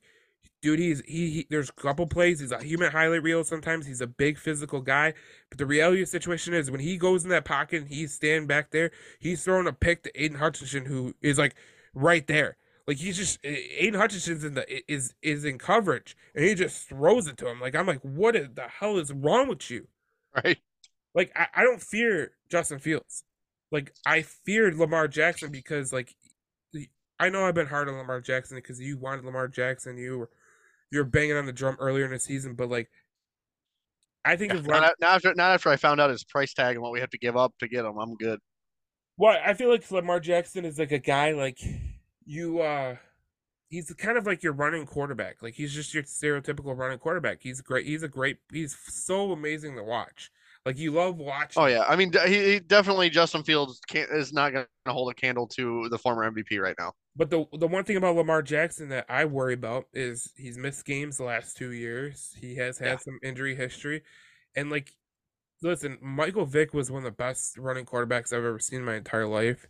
dude 0.61 0.77
he's 0.77 1.01
he, 1.07 1.31
he 1.31 1.47
there's 1.49 1.69
a 1.69 1.73
couple 1.73 2.05
plays 2.05 2.39
he's 2.39 2.51
a 2.51 2.61
human 2.63 2.91
highlight 2.91 3.23
reel 3.23 3.43
sometimes 3.43 3.87
he's 3.87 3.99
a 3.99 4.05
big 4.05 4.37
physical 4.37 4.81
guy 4.81 5.15
but 5.49 5.57
the 5.57 5.65
reality 5.65 6.03
of 6.03 6.07
the 6.07 6.11
situation 6.11 6.53
is 6.53 6.69
when 6.69 6.79
he 6.79 6.95
goes 6.95 7.23
in 7.23 7.31
that 7.31 7.43
pocket 7.43 7.81
and 7.81 7.89
he's 7.89 8.13
standing 8.13 8.45
back 8.45 8.69
there 8.69 8.91
he's 9.19 9.43
throwing 9.43 9.65
a 9.65 9.73
pick 9.73 10.03
to 10.03 10.23
Aidan 10.23 10.37
Hutchinson 10.37 10.85
who 10.85 11.15
is 11.23 11.39
like 11.39 11.55
right 11.95 12.27
there 12.27 12.55
like 12.87 12.97
he's 12.97 13.17
just 13.17 13.39
Aidan 13.43 13.99
Hutchinson's 13.99 14.43
in 14.43 14.53
the 14.53 14.91
is 14.91 15.15
is 15.23 15.43
in 15.43 15.57
coverage 15.57 16.15
and 16.35 16.45
he 16.45 16.53
just 16.53 16.87
throws 16.87 17.25
it 17.25 17.35
to 17.37 17.49
him 17.49 17.59
like 17.59 17.75
I'm 17.75 17.87
like 17.87 18.01
what 18.01 18.35
the 18.35 18.67
hell 18.79 18.99
is 18.99 19.11
wrong 19.11 19.49
with 19.49 19.71
you 19.71 19.87
right? 20.35 20.59
like 21.15 21.31
I, 21.35 21.47
I 21.55 21.63
don't 21.63 21.81
fear 21.81 22.31
Justin 22.49 22.77
Fields. 22.77 23.23
Like 23.73 23.91
I 24.05 24.21
feared 24.21 24.75
Lamar 24.75 25.07
Jackson 25.07 25.51
because 25.51 25.91
like 25.91 26.15
I 27.19 27.29
know 27.29 27.45
I've 27.45 27.55
been 27.55 27.67
hard 27.67 27.89
on 27.89 27.95
Lamar 27.95 28.21
Jackson 28.21 28.55
because 28.55 28.79
you 28.79 28.97
wanted 28.99 29.25
Lamar 29.25 29.47
Jackson, 29.47 29.97
you 29.97 30.19
were 30.19 30.29
you're 30.91 31.03
banging 31.03 31.35
on 31.37 31.47
the 31.47 31.51
drum 31.51 31.75
earlier 31.79 32.05
in 32.05 32.11
the 32.11 32.19
season, 32.19 32.53
but 32.53 32.69
like 32.69 32.89
I 34.23 34.35
think 34.35 34.53
if 34.53 34.65
Not, 34.67 34.81
Lam- 34.81 34.91
not 35.01 35.15
after, 35.15 35.33
not 35.33 35.51
after 35.51 35.69
I 35.69 35.75
found 35.75 35.99
out 35.99 36.11
his 36.11 36.23
price 36.23 36.53
tag 36.53 36.75
and 36.75 36.83
what 36.83 36.91
we 36.93 36.99
have 36.99 37.09
to 37.09 37.17
give 37.17 37.35
up 37.35 37.53
to 37.59 37.67
get 37.67 37.83
him, 37.83 37.97
I'm 37.97 38.15
good. 38.15 38.39
well, 39.17 39.37
I 39.43 39.55
feel 39.55 39.69
like 39.69 39.89
Lamar 39.91 40.19
Jackson 40.19 40.65
is 40.65 40.77
like 40.77 40.91
a 40.91 40.99
guy 40.99 41.31
like 41.31 41.59
you 42.25 42.61
uh 42.61 42.95
he's 43.69 43.91
kind 43.93 44.19
of 44.19 44.27
like 44.27 44.43
your 44.43 44.53
running 44.53 44.85
quarterback. 44.85 45.41
Like 45.41 45.55
he's 45.55 45.73
just 45.73 45.95
your 45.95 46.03
stereotypical 46.03 46.77
running 46.77 46.99
quarterback. 46.99 47.39
He's 47.41 47.59
great. 47.59 47.87
He's 47.87 48.03
a 48.03 48.07
great 48.07 48.37
he's 48.51 48.77
so 48.87 49.31
amazing 49.31 49.75
to 49.77 49.83
watch. 49.83 50.29
Like 50.65 50.77
you 50.77 50.91
love 50.91 51.17
watching 51.17 51.61
Oh 51.61 51.65
yeah, 51.65 51.83
I 51.87 51.95
mean, 51.95 52.11
he, 52.25 52.53
he 52.53 52.59
definitely 52.59 53.09
Justin 53.09 53.43
Fields 53.43 53.81
can't, 53.87 54.09
is 54.11 54.31
not 54.31 54.53
going 54.53 54.65
to 54.85 54.93
hold 54.93 55.11
a 55.11 55.13
candle 55.13 55.45
to 55.49 55.89
the 55.89 55.97
former 55.97 56.23
MVP 56.31 56.59
right 56.59 56.75
now. 56.79 56.93
But 57.15 57.29
the 57.29 57.45
the 57.59 57.67
one 57.67 57.83
thing 57.83 57.97
about 57.97 58.15
Lamar 58.15 58.41
Jackson 58.41 58.89
that 58.89 59.05
I 59.09 59.25
worry 59.25 59.53
about 59.53 59.85
is 59.93 60.31
he's 60.37 60.57
missed 60.57 60.85
games 60.85 61.17
the 61.17 61.25
last 61.25 61.57
two 61.57 61.71
years. 61.73 62.33
He 62.39 62.55
has 62.55 62.77
had 62.79 62.87
Yeah. 62.87 62.97
some 62.97 63.19
injury 63.21 63.55
history, 63.55 64.03
and 64.55 64.69
like, 64.71 64.93
listen, 65.61 65.97
Michael 66.01 66.45
Vick 66.45 66.73
was 66.73 66.89
one 66.89 66.99
of 66.99 67.05
the 67.05 67.11
best 67.11 67.57
running 67.57 67.85
quarterbacks 67.85 68.31
I've 68.33 68.45
ever 68.45 68.59
seen 68.59 68.79
in 68.79 68.85
my 68.85 68.95
entire 68.95 69.27
life, 69.27 69.67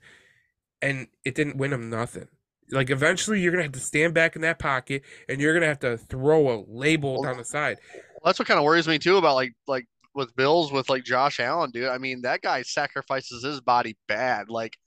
and 0.82 1.08
it 1.26 1.36
didn't 1.36 1.58
win 1.58 1.74
him 1.74 1.90
nothing. 1.90 2.28
Like 2.72 2.90
eventually, 2.90 3.42
you're 3.42 3.52
gonna 3.52 3.64
have 3.64 3.74
to 3.74 3.80
stand 3.80 4.14
back 4.14 4.36
in 4.36 4.42
that 4.44 4.60
pocket, 4.60 5.04
and 5.28 5.42
you're 5.42 5.54
gonna 5.54 5.68
have 5.68 5.80
to 5.80 5.98
throw 5.98 6.54
a 6.54 6.64
label 6.68 7.22
down 7.24 7.38
the 7.38 7.44
side. 7.46 7.80
Well, 8.14 8.22
that's 8.30 8.40
what 8.40 8.48
kind 8.48 8.58
of 8.60 8.64
worries 8.64 8.88
me 8.88 9.00
too 9.00 9.18
about 9.18 9.36
like 9.36 9.54
like 9.68 9.86
with 10.16 10.36
Bills 10.36 10.72
with 10.72 10.90
like 10.90 11.04
Josh 11.04 11.40
Allen, 11.40 11.72
dude. 11.72 11.90
I 11.90 11.98
mean, 11.98 12.22
that 12.22 12.42
guy 12.42 12.62
sacrifices 12.62 13.44
his 13.44 13.62
body 13.62 13.98
bad. 14.08 14.50
Like, 14.50 14.78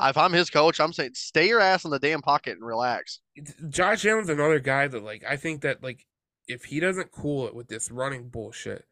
if 0.00 0.16
I'm 0.16 0.32
his 0.32 0.50
coach, 0.50 0.80
I'm 0.80 0.92
saying 0.92 1.12
stay 1.14 1.48
your 1.48 1.60
ass 1.60 1.84
in 1.84 1.90
the 1.90 1.98
damn 1.98 2.22
pocket 2.22 2.52
and 2.52 2.66
relax. 2.66 3.20
Josh 3.68 4.04
Allen's 4.04 4.28
another 4.28 4.60
guy 4.60 4.88
that 4.88 5.02
like 5.02 5.24
I 5.28 5.36
think 5.36 5.62
that 5.62 5.82
like 5.82 6.04
if 6.48 6.64
he 6.64 6.80
doesn't 6.80 7.12
cool 7.12 7.46
it 7.46 7.54
with 7.54 7.68
this 7.68 7.90
running 7.90 8.28
bullshit, 8.28 8.84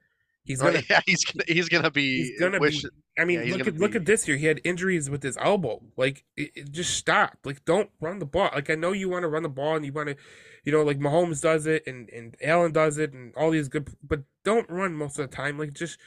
he's 0.44 0.60
gonna 0.60 0.82
yeah, 0.90 1.00
he's 1.06 1.24
gonna 1.24 1.44
he's 1.46 1.68
gonna 1.68 1.90
be 1.90 2.24
he's 2.24 2.40
gonna 2.40 2.58
wish- 2.58 2.82
be. 2.82 2.88
I 3.18 3.24
mean, 3.24 3.46
yeah, 3.46 3.54
look 3.54 3.66
at 3.68 3.76
look 3.76 3.94
at 3.94 4.06
this 4.06 4.26
year. 4.26 4.36
He 4.36 4.46
had 4.46 4.60
injuries 4.64 5.08
with 5.08 5.22
his 5.22 5.36
elbow. 5.36 5.80
Like, 5.96 6.24
it, 6.36 6.50
it 6.56 6.72
just 6.72 6.96
stop. 6.96 7.38
Like, 7.44 7.64
don't 7.64 7.88
run 8.00 8.18
the 8.18 8.26
ball. 8.26 8.50
Like, 8.52 8.70
I 8.70 8.74
know 8.74 8.90
you 8.90 9.08
want 9.08 9.22
to 9.22 9.28
run 9.28 9.44
the 9.44 9.48
ball 9.48 9.76
and 9.76 9.84
you 9.84 9.92
want 9.92 10.08
to, 10.08 10.16
you 10.64 10.72
know, 10.72 10.82
like 10.82 10.98
Mahomes 10.98 11.40
does 11.40 11.66
it 11.66 11.86
and 11.86 12.08
and 12.10 12.36
Allen 12.42 12.72
does 12.72 12.98
it 12.98 13.12
and 13.12 13.32
all 13.36 13.50
these 13.50 13.68
good, 13.68 13.88
but 14.02 14.22
don't 14.44 14.68
run 14.68 14.94
most 14.94 15.18
of 15.18 15.30
the 15.30 15.36
time. 15.36 15.58
Like, 15.58 15.74
just 15.74 15.98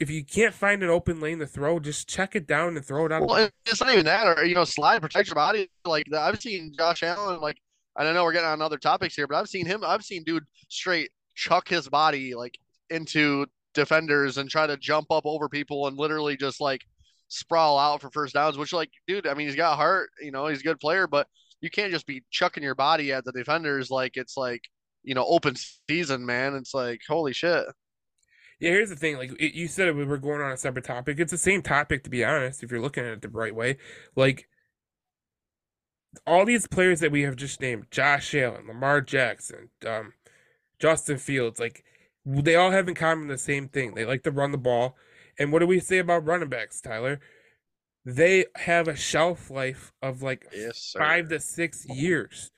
if 0.00 0.10
you 0.10 0.24
can't 0.24 0.54
find 0.54 0.82
an 0.82 0.90
open 0.90 1.20
lane 1.20 1.38
to 1.38 1.46
throw, 1.46 1.80
just 1.80 2.08
check 2.08 2.36
it 2.36 2.46
down 2.46 2.76
and 2.76 2.84
throw 2.84 3.06
it 3.06 3.12
out. 3.12 3.26
Well, 3.26 3.48
it's 3.66 3.80
not 3.80 3.92
even 3.92 4.04
that, 4.04 4.38
or 4.38 4.44
you 4.44 4.54
know, 4.54 4.64
slide, 4.64 5.00
protect 5.02 5.28
your 5.28 5.34
body. 5.34 5.70
Like 5.84 6.06
I've 6.12 6.40
seen 6.40 6.72
Josh 6.76 7.02
Allen, 7.02 7.40
like 7.40 7.56
I 7.96 8.04
don't 8.04 8.14
know 8.14 8.24
we're 8.24 8.32
getting 8.32 8.48
on 8.48 8.62
other 8.62 8.78
topics 8.78 9.14
here, 9.14 9.26
but 9.26 9.36
I've 9.36 9.48
seen 9.48 9.66
him. 9.66 9.82
I've 9.84 10.04
seen 10.04 10.24
dude 10.24 10.44
straight 10.68 11.10
chuck 11.34 11.68
his 11.68 11.88
body 11.88 12.34
like 12.34 12.58
into 12.92 13.46
defenders 13.74 14.38
and 14.38 14.50
try 14.50 14.66
to 14.66 14.76
jump 14.76 15.10
up 15.10 15.24
over 15.26 15.48
people 15.48 15.86
and 15.86 15.96
literally 15.96 16.36
just 16.36 16.60
like 16.60 16.82
sprawl 17.28 17.78
out 17.78 18.00
for 18.00 18.10
first 18.10 18.34
downs. 18.34 18.58
Which 18.58 18.72
like, 18.72 18.90
dude, 19.06 19.26
I 19.26 19.34
mean, 19.34 19.46
he's 19.46 19.56
got 19.56 19.76
heart. 19.76 20.10
You 20.20 20.30
know, 20.30 20.46
he's 20.46 20.60
a 20.60 20.64
good 20.64 20.80
player, 20.80 21.06
but 21.06 21.26
you 21.60 21.70
can't 21.70 21.92
just 21.92 22.06
be 22.06 22.22
chucking 22.30 22.62
your 22.62 22.74
body 22.74 23.12
at 23.12 23.24
the 23.24 23.32
defenders 23.32 23.90
like 23.90 24.16
it's 24.16 24.36
like 24.36 24.62
you 25.02 25.14
know 25.14 25.24
open 25.26 25.54
season, 25.88 26.24
man. 26.26 26.54
It's 26.54 26.74
like 26.74 27.00
holy 27.08 27.32
shit. 27.32 27.64
Yeah, 28.60 28.70
here's 28.70 28.90
the 28.90 28.96
thing. 28.96 29.16
Like 29.16 29.32
it, 29.40 29.54
you 29.54 29.66
said, 29.66 29.96
we 29.96 30.04
were 30.04 30.18
going 30.18 30.40
on 30.40 30.52
a 30.52 30.56
separate 30.56 30.84
topic. 30.84 31.18
It's 31.18 31.32
the 31.32 31.38
same 31.38 31.62
topic, 31.62 32.04
to 32.04 32.10
be 32.10 32.24
honest. 32.24 32.62
If 32.62 32.70
you're 32.70 32.80
looking 32.80 33.04
at 33.04 33.12
it 33.12 33.22
the 33.22 33.28
right 33.28 33.54
way, 33.54 33.78
like 34.14 34.48
all 36.26 36.44
these 36.44 36.66
players 36.68 37.00
that 37.00 37.10
we 37.10 37.22
have 37.22 37.36
just 37.36 37.60
named, 37.60 37.86
Josh 37.90 38.34
Allen, 38.34 38.68
Lamar 38.68 39.00
Jackson, 39.00 39.70
um, 39.86 40.12
Justin 40.78 41.18
Fields, 41.18 41.58
like 41.58 41.84
they 42.24 42.54
all 42.54 42.70
have 42.70 42.88
in 42.88 42.94
common 42.94 43.28
the 43.28 43.38
same 43.38 43.68
thing. 43.68 43.94
They 43.94 44.04
like 44.04 44.22
to 44.24 44.30
run 44.30 44.52
the 44.52 44.58
ball. 44.58 44.96
And 45.38 45.52
what 45.52 45.60
do 45.60 45.66
we 45.66 45.80
say 45.80 45.98
about 45.98 46.26
running 46.26 46.48
backs, 46.48 46.80
Tyler? 46.80 47.20
They 48.04 48.46
have 48.56 48.88
a 48.88 48.96
shelf 48.96 49.50
life 49.50 49.92
of 50.02 50.22
like 50.22 50.46
Yes, 50.52 50.94
five 50.98 51.28
to 51.28 51.40
six 51.40 51.86
years. 51.86 52.50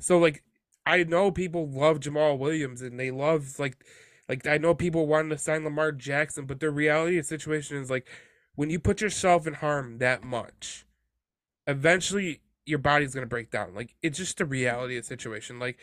So 0.00 0.18
like 0.18 0.44
I 0.86 1.04
know 1.04 1.30
people 1.30 1.68
love 1.68 2.00
Jamaal 2.00 2.38
Williams 2.38 2.82
and 2.82 2.98
they 2.98 3.10
love 3.10 3.58
like 3.58 3.84
like 4.28 4.46
I 4.46 4.58
know 4.58 4.74
people 4.74 5.06
wanting 5.06 5.30
to 5.30 5.38
sign 5.38 5.64
Lamar 5.64 5.92
Jackson, 5.92 6.46
but 6.46 6.60
the 6.60 6.70
reality 6.70 7.18
of 7.18 7.24
the 7.24 7.28
situation 7.28 7.76
is 7.78 7.90
like 7.90 8.08
when 8.54 8.70
you 8.70 8.78
put 8.78 9.00
yourself 9.00 9.46
in 9.46 9.54
harm 9.54 9.98
that 9.98 10.24
much, 10.24 10.86
eventually 11.66 12.40
your 12.66 12.78
body's 12.78 13.14
gonna 13.14 13.26
break 13.26 13.50
down. 13.50 13.74
Like 13.74 13.94
it's 14.02 14.18
just 14.18 14.38
the 14.38 14.44
reality 14.46 14.96
of 14.96 15.04
the 15.04 15.08
situation. 15.08 15.58
Like 15.58 15.78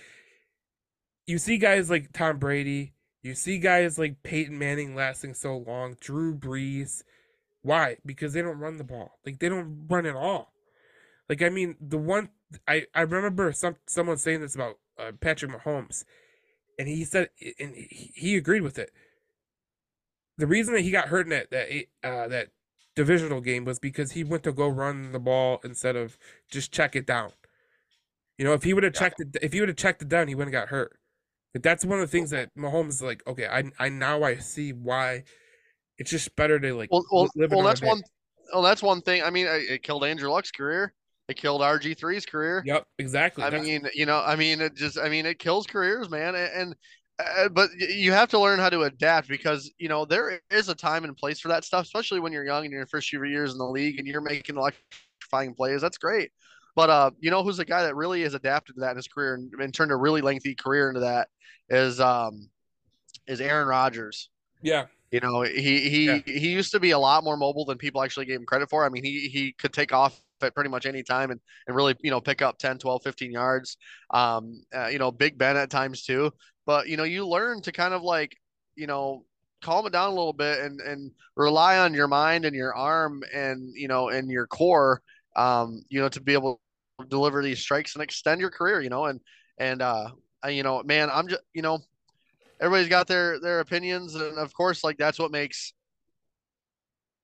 you 1.27 1.37
see 1.37 1.57
guys 1.57 1.89
like 1.89 2.11
Tom 2.13 2.37
Brady, 2.39 2.93
you 3.21 3.35
see 3.35 3.57
guys 3.59 3.99
like 3.99 4.23
Peyton 4.23 4.57
Manning 4.57 4.95
lasting 4.95 5.33
so 5.33 5.57
long, 5.57 5.97
Drew 5.99 6.35
Brees. 6.35 7.03
Why? 7.61 7.97
Because 8.05 8.33
they 8.33 8.41
don't 8.41 8.59
run 8.59 8.77
the 8.77 8.83
ball. 8.83 9.19
Like 9.25 9.39
they 9.39 9.49
don't 9.49 9.85
run 9.89 10.05
at 10.05 10.15
all. 10.15 10.53
Like 11.27 11.41
I 11.41 11.49
mean, 11.49 11.75
the 11.81 11.97
one 11.97 12.29
I 12.67 12.85
I 12.95 13.01
remember 13.01 13.51
some 13.51 13.75
someone 13.87 14.17
saying 14.17 14.41
this 14.41 14.55
about 14.55 14.79
uh, 14.97 15.11
Patrick 15.19 15.51
Mahomes, 15.51 16.05
and 16.77 16.87
he 16.87 17.03
said, 17.03 17.29
and 17.59 17.75
he, 17.75 18.35
agreed 18.35 18.61
with 18.61 18.79
it. 18.79 18.91
the 20.37 20.47
reason 20.47 20.73
that 20.73 20.81
he 20.81 20.91
got 20.91 21.09
hurt 21.09 21.25
in 21.25 21.29
that 21.29 21.51
that 21.51 21.69
uh, 22.03 22.27
that 22.27 22.49
divisional 22.95 23.41
game 23.41 23.65
was 23.65 23.79
because 23.79 24.11
he 24.11 24.23
went 24.23 24.43
to 24.43 24.51
go 24.51 24.67
run 24.67 25.11
the 25.11 25.19
ball 25.19 25.59
instead 25.63 25.95
of 25.95 26.17
just 26.49 26.71
check 26.71 26.95
it 26.95 27.05
down. 27.05 27.31
You 28.37 28.45
know, 28.45 28.53
if 28.53 28.63
he 28.63 28.73
would 28.73 28.83
have 28.83 28.93
checked 28.93 29.19
it, 29.19 29.37
if 29.41 29.53
he 29.53 29.59
would 29.59 29.69
have 29.69 29.77
checked 29.77 30.01
it 30.01 30.09
down, 30.09 30.27
he 30.27 30.35
wouldn't 30.35 30.53
have 30.53 30.63
got 30.63 30.69
hurt. 30.69 30.98
That's 31.53 31.83
one 31.83 31.99
of 31.99 32.09
the 32.09 32.11
things 32.11 32.29
that 32.29 32.49
Mahomes 32.55 32.89
is 32.89 33.01
like. 33.01 33.25
Okay, 33.27 33.47
I 33.47 33.63
I 33.79 33.89
now 33.89 34.23
I 34.23 34.37
see 34.37 34.71
why. 34.73 35.23
It's 35.97 36.11
just 36.11 36.35
better 36.35 36.59
to 36.59 36.73
like 36.73 36.89
Well, 36.91 37.05
well, 37.11 37.29
live 37.35 37.51
well 37.51 37.63
that's 37.63 37.81
one. 37.81 38.01
Well, 38.53 38.63
that's 38.63 38.81
one 38.81 39.01
thing. 39.01 39.21
I 39.21 39.29
mean, 39.29 39.47
it 39.47 39.83
killed 39.83 40.03
Andrew 40.03 40.29
Luck's 40.29 40.51
career. 40.51 40.93
It 41.27 41.37
killed 41.37 41.61
RG3's 41.61 42.25
career. 42.25 42.63
Yep, 42.65 42.87
exactly. 42.97 43.43
I 43.43 43.51
That's- 43.51 43.67
mean, 43.67 43.87
you 43.93 44.07
know, 44.07 44.19
I 44.25 44.35
mean, 44.35 44.61
it 44.61 44.75
just, 44.75 44.97
I 44.97 45.09
mean, 45.09 45.27
it 45.27 45.37
kills 45.37 45.67
careers, 45.67 46.09
man. 46.09 46.33
And, 46.33 46.51
and 46.55 46.75
uh, 47.19 47.49
but 47.49 47.69
you 47.77 48.11
have 48.11 48.29
to 48.29 48.39
learn 48.39 48.59
how 48.59 48.69
to 48.69 48.83
adapt 48.83 49.27
because 49.27 49.71
you 49.77 49.89
know 49.89 50.05
there 50.05 50.41
is 50.49 50.69
a 50.69 50.75
time 50.75 51.03
and 51.03 51.15
place 51.17 51.39
for 51.39 51.49
that 51.49 51.65
stuff, 51.65 51.85
especially 51.85 52.19
when 52.19 52.31
you're 52.31 52.45
young 52.45 52.63
and 52.63 52.71
you're 52.71 52.79
in 52.79 52.83
your 52.83 52.87
first 52.87 53.09
few 53.09 53.23
years 53.25 53.51
in 53.51 53.57
the 53.57 53.65
league 53.65 53.99
and 53.99 54.07
you're 54.07 54.21
making 54.21 54.55
electrifying 54.55 55.53
plays. 55.53 55.81
That's 55.81 55.97
great. 55.97 56.31
But 56.75 56.89
uh, 56.89 57.11
you 57.19 57.29
know 57.29 57.43
who's 57.43 57.59
a 57.59 57.65
guy 57.65 57.83
that 57.83 57.95
really 57.95 58.23
has 58.23 58.33
adapted 58.35 58.75
to 58.75 58.81
that 58.81 58.91
in 58.91 58.95
his 58.95 59.07
career 59.07 59.35
and, 59.35 59.51
and 59.59 59.73
turned 59.73 59.91
a 59.91 59.95
really 59.97 60.21
lengthy 60.21 60.55
career 60.55 60.87
into 60.87 61.01
that 61.01 61.27
is 61.69 61.99
um 61.99 62.49
is 63.27 63.41
Aaron 63.41 63.67
Rodgers. 63.67 64.29
yeah, 64.61 64.87
You 65.11 65.19
know, 65.21 65.41
he 65.41 65.89
he 65.89 66.05
Yeah. 66.07 66.19
he 66.25 66.49
used 66.49 66.71
to 66.71 66.79
be 66.79 66.91
a 66.91 66.99
lot 66.99 67.23
more 67.23 67.37
mobile 67.37 67.65
than 67.65 67.77
people 67.77 68.03
actually 68.03 68.25
gave 68.25 68.39
him 68.39 68.45
credit 68.45 68.69
for. 68.69 68.85
I 68.85 68.89
mean, 68.89 69.03
he 69.03 69.27
he 69.29 69.53
could 69.53 69.73
take 69.73 69.91
off 69.93 70.21
at 70.41 70.53
pretty 70.55 70.69
much 70.69 70.85
any 70.85 71.03
time 71.03 71.31
and 71.31 71.39
and 71.67 71.75
really, 71.75 71.95
you 72.01 72.11
know, 72.11 72.21
pick 72.21 72.41
up 72.41 72.57
10, 72.59 72.77
12, 72.77 73.01
15 73.03 73.31
yards. 73.31 73.77
Um, 74.11 74.61
uh, 74.75 74.87
you 74.87 74.99
know, 74.99 75.11
Big 75.11 75.37
Ben 75.37 75.57
at 75.57 75.69
times 75.71 76.03
too. 76.03 76.31
But, 76.65 76.87
you 76.87 76.97
know, 76.97 77.03
you 77.03 77.27
learn 77.27 77.61
to 77.63 77.71
kind 77.71 77.93
of 77.95 78.03
like, 78.03 78.37
you 78.75 78.85
know, 78.87 79.25
calm 79.63 79.85
it 79.87 79.91
down 79.93 80.09
a 80.11 80.15
little 80.15 80.33
bit 80.33 80.59
and 80.59 80.79
and 80.81 81.11
rely 81.35 81.79
on 81.79 81.93
your 81.93 82.07
mind 82.07 82.45
and 82.45 82.55
your 82.55 82.75
arm 82.75 83.23
and, 83.33 83.73
you 83.75 83.87
know, 83.87 84.09
and 84.09 84.29
your 84.29 84.47
core 84.47 85.01
um, 85.35 85.81
you 85.89 86.01
know, 86.01 86.09
to 86.09 86.21
be 86.21 86.33
able 86.33 86.59
to 86.99 87.07
deliver 87.07 87.41
these 87.43 87.59
strikes 87.59 87.95
and 87.95 88.03
extend 88.03 88.41
your 88.41 88.49
career, 88.51 88.81
you 88.81 88.89
know, 88.89 89.05
and 89.05 89.19
and 89.57 89.81
uh 89.81 90.09
I- 90.43 90.49
you 90.49 90.63
know, 90.63 90.81
man, 90.83 91.09
I'm 91.11 91.27
just, 91.27 91.41
you 91.53 91.61
know, 91.61 91.79
everybody's 92.61 92.89
got 92.89 93.07
their 93.07 93.39
their 93.39 93.59
opinions 93.61 94.15
and 94.15 94.37
of 94.37 94.53
course 94.53 94.83
like 94.83 94.97
that's 94.97 95.17
what 95.17 95.31
makes 95.31 95.73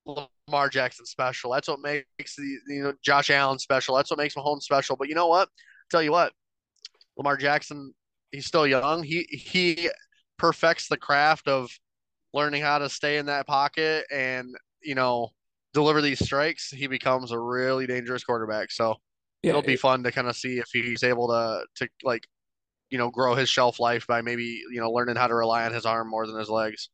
Lamar 0.06 0.70
Jackson 0.70 1.06
special. 1.06 1.52
That's 1.52 1.68
what 1.68 1.82
makes 1.82 2.36
the 2.36 2.60
you 2.68 2.84
know 2.84 2.94
Josh 3.04 3.30
Allen 3.30 3.60
special. 3.60 3.96
That's 3.96 4.10
what 4.10 4.20
makes 4.20 4.36
Mahomes 4.36 4.62
special. 4.62 4.96
But 4.96 5.10
you 5.10 5.16
know 5.16 5.28
what? 5.28 5.50
Tell 5.90 6.02
you 6.02 6.12
what, 6.12 6.32
Lamar 7.18 7.38
Jackson, 7.38 7.94
he's 8.32 8.46
still 8.46 8.68
young. 8.68 9.04
He 9.04 9.24
he 9.30 9.90
perfects 10.38 10.88
the 10.88 10.98
craft 10.98 11.48
of 11.48 11.70
learning 12.34 12.62
how 12.62 12.78
to 12.78 12.90
stay 12.90 13.18
in 13.18 13.26
that 13.28 13.48
pocket 13.48 14.06
and 14.12 14.50
you 14.84 14.96
know 14.96 15.30
deliver 15.74 16.02
these 16.02 16.24
strikes. 16.24 16.70
He 16.70 16.88
becomes 16.88 17.32
a 17.32 17.40
really 17.40 17.88
dangerous 17.88 18.24
quarterback. 18.24 18.72
So 18.72 18.98
yeah. 19.42 19.50
it'll 19.50 19.62
be 19.62 19.74
it- 19.74 19.80
fun 19.80 20.04
to 20.04 20.12
kind 20.12 20.28
of 20.28 20.36
see 20.36 20.60
if 20.60 20.70
he's 20.72 21.04
able 21.04 21.28
to 21.30 21.66
to 21.78 21.90
like 22.04 22.28
you 22.96 23.00
know 23.00 23.12
grow 23.12 23.36
his 23.36 23.50
shelf 23.50 23.78
life 23.78 24.08
by 24.08 24.22
maybe 24.22 24.62
you 24.72 24.80
know 24.80 24.90
learning 24.90 25.18
how 25.18 25.28
to 25.28 25.36
rely 25.36 25.66
on 25.66 25.74
his 25.74 25.86
arm 25.86 26.10
more 26.10 26.26
than 26.26 26.40
his 26.40 26.50
legs. 26.50 26.88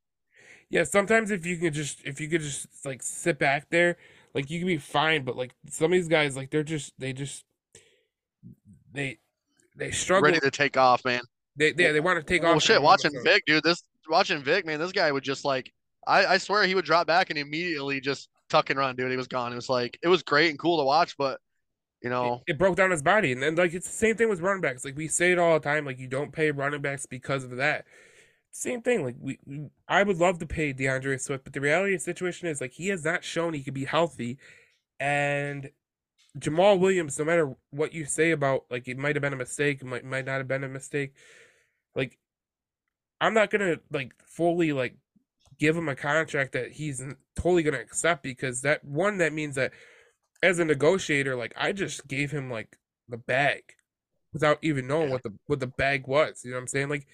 Yeah, 0.72 0.84
sometimes 0.84 1.30
if 1.30 1.46
you 1.46 1.58
can 1.58 1.72
just 1.72 2.02
if 2.06 2.20
you 2.20 2.28
could 2.28 2.42
just 2.42 2.66
like 2.84 3.04
sit 3.04 3.38
back 3.38 3.68
there, 3.70 3.98
like 4.34 4.50
you 4.50 4.58
can 4.58 4.66
be 4.68 4.78
fine, 4.80 5.24
but 5.24 5.36
like 5.38 5.52
some 5.70 5.86
of 5.86 5.92
these 5.92 6.08
guys, 6.08 6.36
like 6.36 6.50
they're 6.50 6.64
just 6.64 6.94
they 6.98 7.14
just 7.14 7.46
they 8.92 9.20
they 9.76 9.92
struggle. 9.92 10.26
Ready 10.26 10.40
to 10.40 10.50
take 10.50 10.76
off, 10.78 11.06
man. 11.06 11.22
They 11.56 11.72
they, 11.72 11.92
they 11.92 12.00
want 12.00 12.18
to 12.18 12.24
take 12.24 12.42
Well, 12.42 12.56
off. 12.56 12.64
shit, 12.64 12.82
watching 12.82 13.12
so- 13.12 13.22
Vic, 13.22 13.44
dude. 13.46 13.64
This 13.64 13.84
watching 14.10 14.42
Vic, 14.42 14.66
man. 14.66 14.80
This 14.80 14.92
guy 14.92 15.12
would 15.12 15.24
just 15.24 15.46
like, 15.46 15.72
I, 16.08 16.26
I 16.26 16.38
swear 16.40 16.64
he 16.66 16.74
would 16.74 16.86
drop 16.86 17.06
back 17.06 17.30
and 17.30 17.38
immediately 17.38 18.00
just 18.02 18.30
tuck 18.50 18.72
and 18.72 18.80
run, 18.80 18.96
dude. 18.96 19.12
He 19.12 19.18
was 19.18 19.28
gone. 19.28 19.52
It 19.52 19.56
was 19.56 19.70
like, 19.70 20.00
it 20.02 20.08
was 20.08 20.24
great 20.24 20.50
and 20.50 20.58
cool 20.58 20.80
to 20.80 20.84
watch, 20.84 21.16
but 21.18 21.40
you 22.02 22.10
know, 22.10 22.42
It, 22.48 22.54
it 22.54 22.58
broke 22.58 22.76
down 22.76 22.92
his 22.92 23.04
body, 23.04 23.32
and 23.32 23.42
then 23.42 23.56
like 23.56 23.74
it's 23.74 23.88
the 23.88 23.94
same 23.94 24.16
thing 24.16 24.30
with 24.30 24.42
running 24.42 24.62
backs. 24.62 24.84
Like 24.84 24.98
we 24.98 25.08
say 25.08 25.32
it 25.32 25.40
all 25.40 25.54
the 25.54 25.60
time, 25.60 25.86
like 25.86 26.00
you 26.00 26.08
don't 26.08 26.32
pay 26.32 26.52
running 26.52 26.82
backs 26.82 27.06
because 27.06 27.44
of 27.44 27.58
that. 27.58 27.86
Same 28.52 28.82
thing. 28.82 29.04
Like 29.04 29.16
we, 29.20 29.40
I 29.88 30.04
would 30.04 30.18
love 30.18 30.40
to 30.40 30.46
pay 30.48 30.74
DeAndre 30.74 31.22
Swift, 31.22 31.44
but 31.44 31.54
the 31.54 31.62
reality 31.62 31.94
of 31.94 32.00
the 32.02 32.04
situation 32.04 32.48
is 32.48 32.60
like 32.60 32.74
he 32.74 32.88
has 32.90 33.06
not 33.06 33.24
shown 33.24 33.54
he 33.54 33.64
could 33.64 33.74
be 33.74 33.86
healthy, 33.86 34.38
and 35.00 35.70
Jamaal 36.40 36.80
Williams, 36.80 37.20
no 37.20 37.26
matter 37.26 37.56
what 37.72 37.94
you 37.94 38.06
say 38.06 38.32
about 38.32 38.66
like 38.70 38.88
it 38.88 38.98
might 38.98 39.16
have 39.16 39.22
been 39.22 39.34
a 39.34 39.38
mistake, 39.38 39.84
might 39.84 40.06
might 40.06 40.26
not 40.26 40.38
have 40.38 40.48
been 40.48 40.64
a 40.64 40.70
mistake, 40.70 41.14
like 41.96 42.18
I'm 43.20 43.34
not 43.34 43.52
gonna 43.52 43.78
like 43.92 44.14
fully 44.26 44.74
like 44.74 44.96
give 45.60 45.78
him 45.78 45.90
a 45.90 45.96
contract 45.96 46.54
that 46.54 46.72
he's 46.72 47.04
totally 47.36 47.64
gonna 47.64 47.80
accept 47.80 48.24
because 48.24 48.62
that 48.62 48.84
one 48.84 49.20
that 49.20 49.34
means 49.34 49.56
that 49.56 49.72
as 50.44 50.60
a 50.60 50.66
negotiator, 50.66 51.36
like 51.36 51.54
I 51.58 51.72
just 51.72 52.08
gave 52.08 52.32
him 52.32 52.50
like 52.50 52.78
the 53.08 53.18
bag 53.18 53.62
without 54.34 54.60
even 54.62 54.88
knowing 54.88 55.08
Yeah. 55.08 55.14
what 55.14 55.24
the 55.24 55.34
what 55.48 55.60
the 55.60 55.68
bag 55.68 56.08
was. 56.08 56.42
You 56.44 56.52
know 56.52 56.58
what 56.58 56.62
I'm 56.62 56.68
saying? 56.68 56.90
Like 56.90 57.08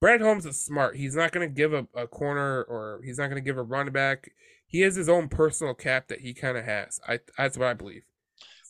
Brad 0.00 0.20
Holmes 0.20 0.46
is 0.46 0.58
smart. 0.58 0.96
He's 0.96 1.14
not 1.14 1.32
gonna 1.32 1.48
give 1.48 1.72
a, 1.72 1.86
a 1.94 2.06
corner 2.06 2.62
or 2.64 3.00
he's 3.04 3.18
not 3.18 3.28
gonna 3.28 3.40
give 3.40 3.58
a 3.58 3.62
running 3.62 3.92
back. 3.92 4.30
He 4.66 4.80
has 4.80 4.94
his 4.96 5.08
own 5.08 5.28
personal 5.28 5.74
cap 5.74 6.08
that 6.08 6.20
he 6.20 6.32
kind 6.34 6.56
of 6.56 6.64
has. 6.64 6.98
I 7.06 7.20
that's 7.36 7.58
what 7.58 7.68
I 7.68 7.74
believe. 7.74 8.02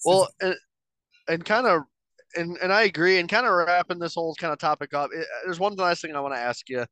Well, 0.04 0.28
and, 0.40 0.56
and 1.28 1.44
kind 1.44 1.66
of, 1.66 1.82
and 2.34 2.56
and 2.58 2.72
I 2.72 2.82
agree. 2.82 3.18
And 3.18 3.28
kind 3.28 3.46
of 3.46 3.52
wrapping 3.52 3.98
this 4.00 4.14
whole 4.16 4.34
kind 4.34 4.52
of 4.52 4.58
topic 4.58 4.94
up, 4.94 5.10
it, 5.14 5.26
there's 5.44 5.60
one 5.60 5.74
last 5.76 6.02
thing 6.02 6.14
I 6.16 6.20
want 6.20 6.34
to 6.34 6.40
ask 6.40 6.68
you. 6.68 6.84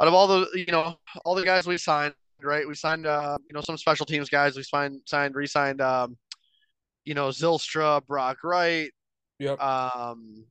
Out 0.00 0.06
of 0.08 0.14
all 0.14 0.28
the, 0.28 0.46
you 0.54 0.72
know, 0.72 0.96
all 1.24 1.34
the 1.34 1.44
guys 1.44 1.66
we 1.66 1.76
signed, 1.76 2.14
right? 2.42 2.66
We 2.66 2.74
signed, 2.74 3.06
uh, 3.06 3.38
you 3.48 3.54
know, 3.54 3.60
some 3.60 3.76
special 3.76 4.06
teams 4.06 4.28
guys. 4.28 4.56
We 4.56 4.62
signed, 4.62 5.00
signed, 5.06 5.34
re-signed, 5.34 5.80
um, 5.80 6.16
you 7.04 7.14
know, 7.14 7.28
Zylstra, 7.28 8.04
Brock 8.06 8.38
Wright, 8.44 8.90
yep. 9.38 9.60
um, 9.60 10.44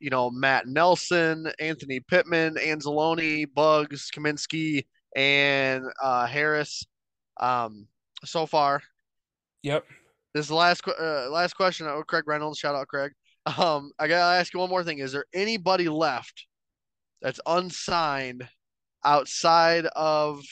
you 0.00 0.10
know, 0.10 0.30
Matt 0.30 0.66
Nelson, 0.66 1.50
Anthony 1.58 2.00
Pittman, 2.00 2.54
Anzalone, 2.56 3.46
Buggs, 3.54 4.10
Cominsky, 4.14 4.86
and 5.16 5.84
uh, 6.02 6.26
Harris. 6.26 6.84
Um, 7.40 7.86
so 8.24 8.46
far, 8.46 8.82
Yep. 9.62 9.84
this 10.34 10.44
is 10.44 10.48
the 10.48 10.54
last 10.54 10.82
uh, 10.86 11.28
last 11.30 11.54
question. 11.54 11.86
Oh, 11.88 12.02
Craig 12.06 12.24
Reynolds, 12.26 12.58
shout 12.58 12.74
out 12.74 12.88
Craig. 12.88 13.12
Um, 13.58 13.90
I 13.98 14.08
gotta 14.08 14.38
ask 14.38 14.54
you 14.54 14.60
one 14.60 14.70
more 14.70 14.84
thing. 14.84 15.00
Is 15.00 15.12
there 15.12 15.26
anybody 15.34 15.88
left 15.88 16.46
that's 17.20 17.40
unsigned 17.46 18.48
outside 19.04 19.86
of 19.96 20.42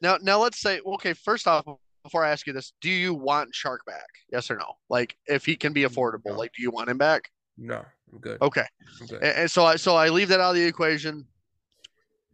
now? 0.00 0.18
Now 0.22 0.38
let's 0.40 0.60
say, 0.60 0.80
okay. 0.84 1.12
First 1.12 1.46
off, 1.46 1.64
before 2.02 2.24
I 2.24 2.30
ask 2.30 2.46
you 2.46 2.52
this, 2.52 2.72
do 2.80 2.90
you 2.90 3.14
want 3.14 3.52
Chark 3.52 3.78
back? 3.86 4.06
Yes 4.32 4.50
or 4.50 4.56
no? 4.56 4.66
Like, 4.88 5.16
if 5.26 5.44
he 5.44 5.56
can 5.56 5.72
be 5.72 5.82
affordable, 5.84 6.26
No. 6.26 6.34
like, 6.34 6.52
do 6.56 6.62
you 6.62 6.70
want 6.70 6.88
him 6.88 6.98
back? 6.98 7.30
No, 7.58 7.84
I'm 8.12 8.18
good. 8.20 8.40
Okay. 8.40 8.64
I'm 9.00 9.06
good. 9.06 9.22
And, 9.22 9.36
and 9.36 9.50
so 9.50 9.64
I 9.64 9.76
so 9.76 9.96
I 9.96 10.08
leave 10.08 10.28
that 10.28 10.40
out 10.40 10.50
of 10.50 10.56
the 10.56 10.64
equation. 10.64 11.26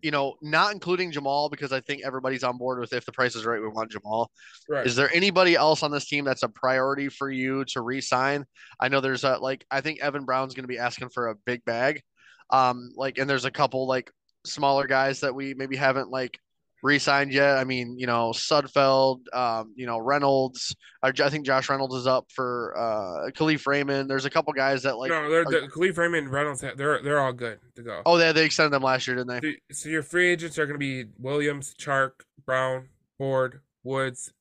You 0.02 0.10
know, 0.12 0.36
not 0.40 0.72
including 0.72 1.10
Jamaal 1.10 1.50
because 1.50 1.72
I 1.72 1.80
think 1.80 2.02
everybody's 2.04 2.44
on 2.44 2.58
board 2.58 2.78
with 2.78 2.92
if 2.92 3.04
the 3.06 3.12
price 3.12 3.34
is 3.34 3.44
right, 3.44 3.60
we 3.60 3.66
want 3.66 3.90
Jamaal. 3.90 4.28
Right. 4.68 4.86
Is 4.86 4.94
there 4.94 5.12
anybody 5.12 5.56
else 5.56 5.82
on 5.82 5.90
this 5.90 6.06
team 6.06 6.24
that's 6.24 6.44
a 6.44 6.48
priority 6.48 7.08
for 7.08 7.28
you 7.30 7.64
to 7.64 7.80
re-sign? 7.80 8.44
I 8.78 8.88
know 8.88 9.00
there's 9.00 9.24
a 9.24 9.38
like 9.38 9.66
I 9.70 9.80
think 9.80 10.00
Evan 10.00 10.24
Brown's 10.24 10.54
going 10.54 10.64
to 10.64 10.68
be 10.68 10.78
asking 10.78 11.08
for 11.08 11.28
a 11.28 11.34
big 11.46 11.64
bag. 11.64 12.02
Um 12.50 12.90
like 12.94 13.18
and 13.18 13.28
there's 13.28 13.46
a 13.46 13.50
couple 13.50 13.88
like 13.88 14.12
smaller 14.44 14.86
guys 14.86 15.20
that 15.20 15.34
we 15.34 15.54
maybe 15.54 15.74
haven't 15.74 16.10
like 16.10 16.38
re-signed 16.86 17.32
yet. 17.32 17.58
I 17.58 17.64
mean, 17.64 17.98
you 17.98 18.06
know, 18.06 18.30
Sudfeld, 18.30 19.22
um, 19.34 19.74
you 19.76 19.86
know, 19.86 19.98
Reynolds. 19.98 20.74
I, 21.02 21.08
I 21.08 21.28
think 21.28 21.44
Josh 21.44 21.68
Reynolds 21.68 21.94
is 21.94 22.06
up 22.06 22.26
for 22.32 22.74
uh 22.76 23.30
Kalif 23.32 23.66
Raymond. 23.66 24.08
There's 24.08 24.24
a 24.24 24.30
couple 24.30 24.52
guys 24.52 24.84
that 24.84 24.96
like 24.96 25.10
no, 25.10 25.28
they're, 25.28 25.42
are- 25.42 25.44
the 25.44 25.68
Kalif 25.68 25.98
Raymond 25.98 26.30
Reynolds, 26.30 26.60
they're 26.60 27.02
they're 27.02 27.20
all 27.20 27.32
good 27.32 27.58
to 27.74 27.82
go. 27.82 28.02
Oh, 28.06 28.16
they 28.16 28.32
they 28.32 28.44
extended 28.44 28.72
them 28.72 28.82
last 28.82 29.06
year, 29.06 29.16
didn't 29.16 29.40
they? 29.40 29.50
So, 29.72 29.82
so 29.82 29.88
your 29.88 30.02
free 30.02 30.28
agents 30.28 30.58
are 30.58 30.66
going 30.66 30.74
to 30.74 30.78
be 30.78 31.10
Williams, 31.18 31.74
Chark, 31.78 32.12
Brown, 32.46 32.88
Ford, 33.18 33.60
Woods, 33.82 34.32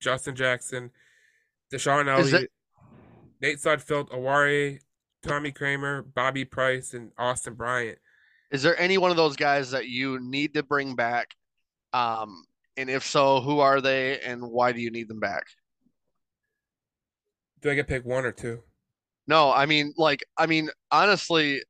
Justin 0.00 0.34
Jackson, 0.34 0.90
DeShon 1.72 2.08
Elliott, 2.08 2.50
Nate 3.40 3.58
Sudfeld, 3.58 4.10
Awari, 4.10 4.80
Tommy 5.22 5.52
Kraemer, 5.52 6.04
Bobby 6.14 6.44
Price, 6.44 6.94
and 6.94 7.12
Austin 7.16 7.54
Bryant. 7.54 7.98
Is 8.50 8.62
there 8.62 8.78
any 8.78 8.98
one 8.98 9.10
of 9.10 9.16
those 9.16 9.36
guys 9.36 9.70
that 9.70 9.88
you 9.88 10.18
need 10.20 10.54
to 10.54 10.62
bring 10.62 10.94
back? 10.94 11.28
Um, 11.92 12.44
and 12.76 12.88
if 12.88 13.04
so, 13.04 13.40
who 13.40 13.60
are 13.60 13.80
they 13.80 14.18
and 14.20 14.42
why 14.42 14.72
do 14.72 14.80
you 14.80 14.90
need 14.90 15.08
them 15.08 15.20
back? 15.20 15.44
Do 17.60 17.70
I 17.70 17.74
get 17.74 17.86
pick 17.86 18.04
one 18.04 18.24
or 18.24 18.32
two? 18.32 18.62
No, 19.26 19.52
I 19.52 19.66
mean, 19.66 19.94
like, 19.96 20.24
I 20.36 20.46
mean, 20.46 20.68
honestly, 20.90 21.62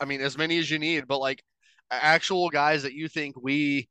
I 0.00 0.04
mean, 0.04 0.20
as 0.20 0.36
many 0.36 0.58
as 0.58 0.70
you 0.70 0.78
need, 0.78 1.06
but 1.06 1.18
like 1.18 1.42
actual 1.90 2.48
guys 2.50 2.82
that 2.82 2.94
you 2.94 3.08
think 3.08 3.40
we 3.40 3.88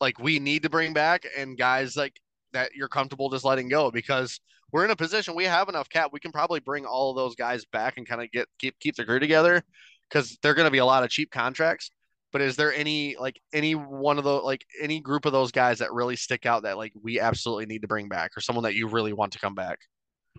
like 0.00 0.18
we 0.18 0.38
need 0.38 0.62
to 0.62 0.70
bring 0.70 0.92
back 0.92 1.24
and 1.36 1.58
guys 1.58 1.96
like 1.96 2.20
that 2.52 2.70
you're 2.74 2.88
comfortable 2.88 3.30
just 3.30 3.44
letting 3.44 3.68
go 3.68 3.90
because 3.90 4.40
we're 4.72 4.84
in 4.84 4.90
a 4.90 4.96
position 4.96 5.34
we 5.36 5.44
have 5.44 5.68
enough 5.68 5.88
cap. 5.88 6.10
We 6.12 6.20
can 6.20 6.32
probably 6.32 6.60
bring 6.60 6.84
all 6.84 7.10
of 7.10 7.16
those 7.16 7.36
guys 7.36 7.64
back 7.66 7.96
and 7.96 8.08
kind 8.08 8.22
of 8.22 8.30
get 8.32 8.48
keep 8.58 8.78
keep 8.80 8.96
the 8.96 9.04
crew 9.04 9.20
together 9.20 9.62
because 10.08 10.36
they're 10.42 10.54
going 10.54 10.66
to 10.66 10.70
be 10.70 10.78
a 10.78 10.84
lot 10.84 11.04
of 11.04 11.10
cheap 11.10 11.30
contracts. 11.30 11.90
But 12.34 12.42
is 12.42 12.56
there 12.56 12.74
any 12.74 13.14
like 13.16 13.40
any 13.52 13.76
one 13.76 14.18
of 14.18 14.24
the 14.24 14.32
like 14.32 14.66
any 14.80 14.98
group 14.98 15.24
of 15.24 15.32
those 15.32 15.52
guys 15.52 15.78
that 15.78 15.92
really 15.92 16.16
stick 16.16 16.46
out 16.46 16.64
that 16.64 16.76
like 16.76 16.92
we 17.00 17.20
absolutely 17.20 17.66
need 17.66 17.82
to 17.82 17.86
bring 17.86 18.08
back 18.08 18.32
or 18.36 18.40
someone 18.40 18.64
that 18.64 18.74
you 18.74 18.88
really 18.88 19.12
want 19.12 19.32
to 19.34 19.38
come 19.38 19.54
back? 19.54 19.78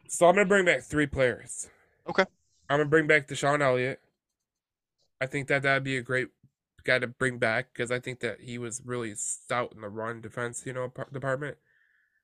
So 0.09 0.27
I'm 0.27 0.35
gonna 0.35 0.45
bring 0.45 0.65
back 0.65 0.81
three 0.83 1.07
players. 1.07 1.69
Okay. 2.05 2.25
I'm 2.69 2.79
gonna 2.79 2.89
bring 2.89 3.07
back 3.07 3.29
DeShon 3.29 3.61
Elliott. 3.61 4.01
I 5.21 5.25
think 5.25 5.47
that 5.47 5.63
that'd 5.63 5.85
be 5.85 5.95
a 5.95 6.01
great 6.01 6.27
guy 6.83 6.99
to 6.99 7.07
bring 7.07 7.37
back 7.37 7.67
because 7.71 7.91
I 7.91 8.01
think 8.01 8.19
that 8.19 8.41
he 8.41 8.57
was 8.57 8.81
really 8.83 9.15
stout 9.15 9.71
in 9.73 9.79
the 9.79 9.87
run 9.87 10.19
defense, 10.19 10.63
you 10.65 10.73
know, 10.73 10.89
par- 10.89 11.07
department. 11.13 11.57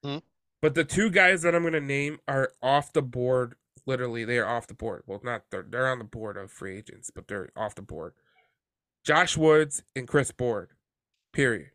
Mhm. 0.03 0.21
But 0.61 0.75
the 0.75 0.83
two 0.83 1.09
guys 1.09 1.43
that 1.43 1.55
I'm 1.55 1.63
gonna 1.63 1.79
name 1.79 2.19
are 2.27 2.51
off 2.61 2.91
the 2.91 3.01
board. 3.01 3.55
Literally, 3.85 4.25
they 4.25 4.37
are 4.37 4.47
off 4.49 4.67
the 4.67 4.73
board. 4.73 5.03
Well, 5.05 5.21
not 5.23 5.49
they're 5.49 5.63
they're 5.63 5.87
on 5.87 5.99
the 5.99 6.03
board 6.03 6.35
of 6.35 6.51
free 6.51 6.77
agents, 6.77 7.09
but 7.09 7.29
they're 7.29 7.53
off 7.55 7.75
the 7.75 7.81
board. 7.81 8.15
Josh 9.05 9.37
Woods 9.37 9.83
and 9.95 10.07
Chris 10.07 10.31
Board. 10.31 10.69
Period. 11.33 11.71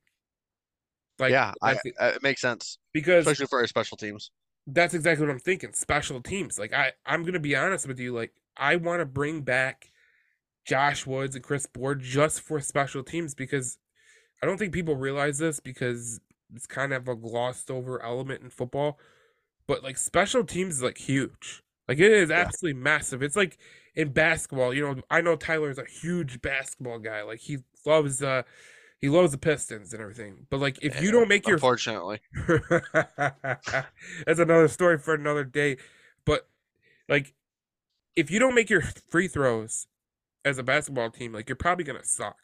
Like 1.19 1.31
yeah, 1.31 1.53
I, 1.63 1.73
it. 1.73 1.95
uh, 1.99 2.13
it 2.17 2.23
makes 2.23 2.41
sense, 2.43 2.79
because 2.93 3.27
especially 3.27 3.47
for 3.47 3.61
our 3.61 3.67
special 3.67 3.97
teams. 3.97 4.31
that's 4.67 4.95
exactly 4.95 5.27
what 5.27 5.33
I'm 5.33 5.39
thinking. 5.41 5.73
Special 5.73 6.21
teams. 6.21 6.59
Like 6.59 6.73
I, 6.73 6.93
I'm 7.07 7.25
gonna 7.25 7.41
be 7.41 7.57
honest 7.57 7.87
with 7.89 7.99
you. 7.99 8.15
Like 8.15 8.33
I 8.57 8.77
want 8.77 9.01
to 9.01 9.07
bring 9.07 9.43
back 9.43 9.93
Josh 10.67 11.07
Woods 11.07 11.35
and 11.37 11.45
Chris 11.45 11.67
Board 11.67 12.01
just 12.03 12.41
for 12.41 12.61
special 12.61 13.03
teams 13.03 13.35
because 13.35 13.79
I 14.43 14.47
don't 14.47 14.59
think 14.59 14.73
people 14.75 14.97
realize 14.97 15.39
this 15.39 15.61
because 15.61 16.21
it's 16.55 16.67
kind 16.67 16.93
of 16.93 17.09
a 17.09 17.17
glossed 17.17 17.71
over 17.71 18.03
element 18.03 18.43
in 18.43 18.51
football. 18.51 18.99
But 19.67 19.83
like 19.83 19.97
special 19.99 20.45
teams 20.45 20.77
is 20.77 20.83
like 20.83 20.99
huge. 20.99 21.63
Like 21.89 21.99
it 21.99 22.13
is 22.13 22.31
Yeah. 22.31 22.37
absolutely 22.37 22.81
massive. 22.81 23.23
It's 23.23 23.37
like 23.37 23.59
in 23.97 24.11
basketball. 24.11 24.73
You 24.73 24.83
know, 24.83 25.03
I 25.11 25.23
know 25.23 25.35
Tyler's 25.37 25.79
a 25.79 25.85
huge 25.85 26.41
basketball 26.43 26.99
guy. 26.99 27.23
Like 27.23 27.41
he 27.41 27.59
loves 27.85 28.23
uh 28.23 28.43
he 29.01 29.09
loves 29.09 29.33
the 29.33 29.39
Pistons 29.39 29.93
and 29.93 30.01
everything. 30.01 30.47
But 30.51 30.61
like 30.61 30.79
if 30.83 31.03
you 31.03 31.11
don't 31.11 31.29
make 31.29 31.47
your 31.47 31.57
Unfortunately, 31.57 32.21
that's 32.93 34.39
another 34.39 34.69
story 34.69 34.99
for 34.99 35.15
another 35.15 35.45
day. 35.45 35.79
But 36.25 36.49
like, 37.09 37.35
if 38.15 38.31
you 38.31 38.39
don't 38.39 38.55
make 38.55 38.71
your 38.71 38.83
free 38.83 39.29
throws 39.29 39.87
as 40.45 40.59
a 40.59 40.63
basketball 40.63 41.11
team, 41.11 41.33
like 41.33 41.49
you're 41.49 41.57
probably 41.57 41.85
gonna 41.85 42.05
suck. 42.05 42.37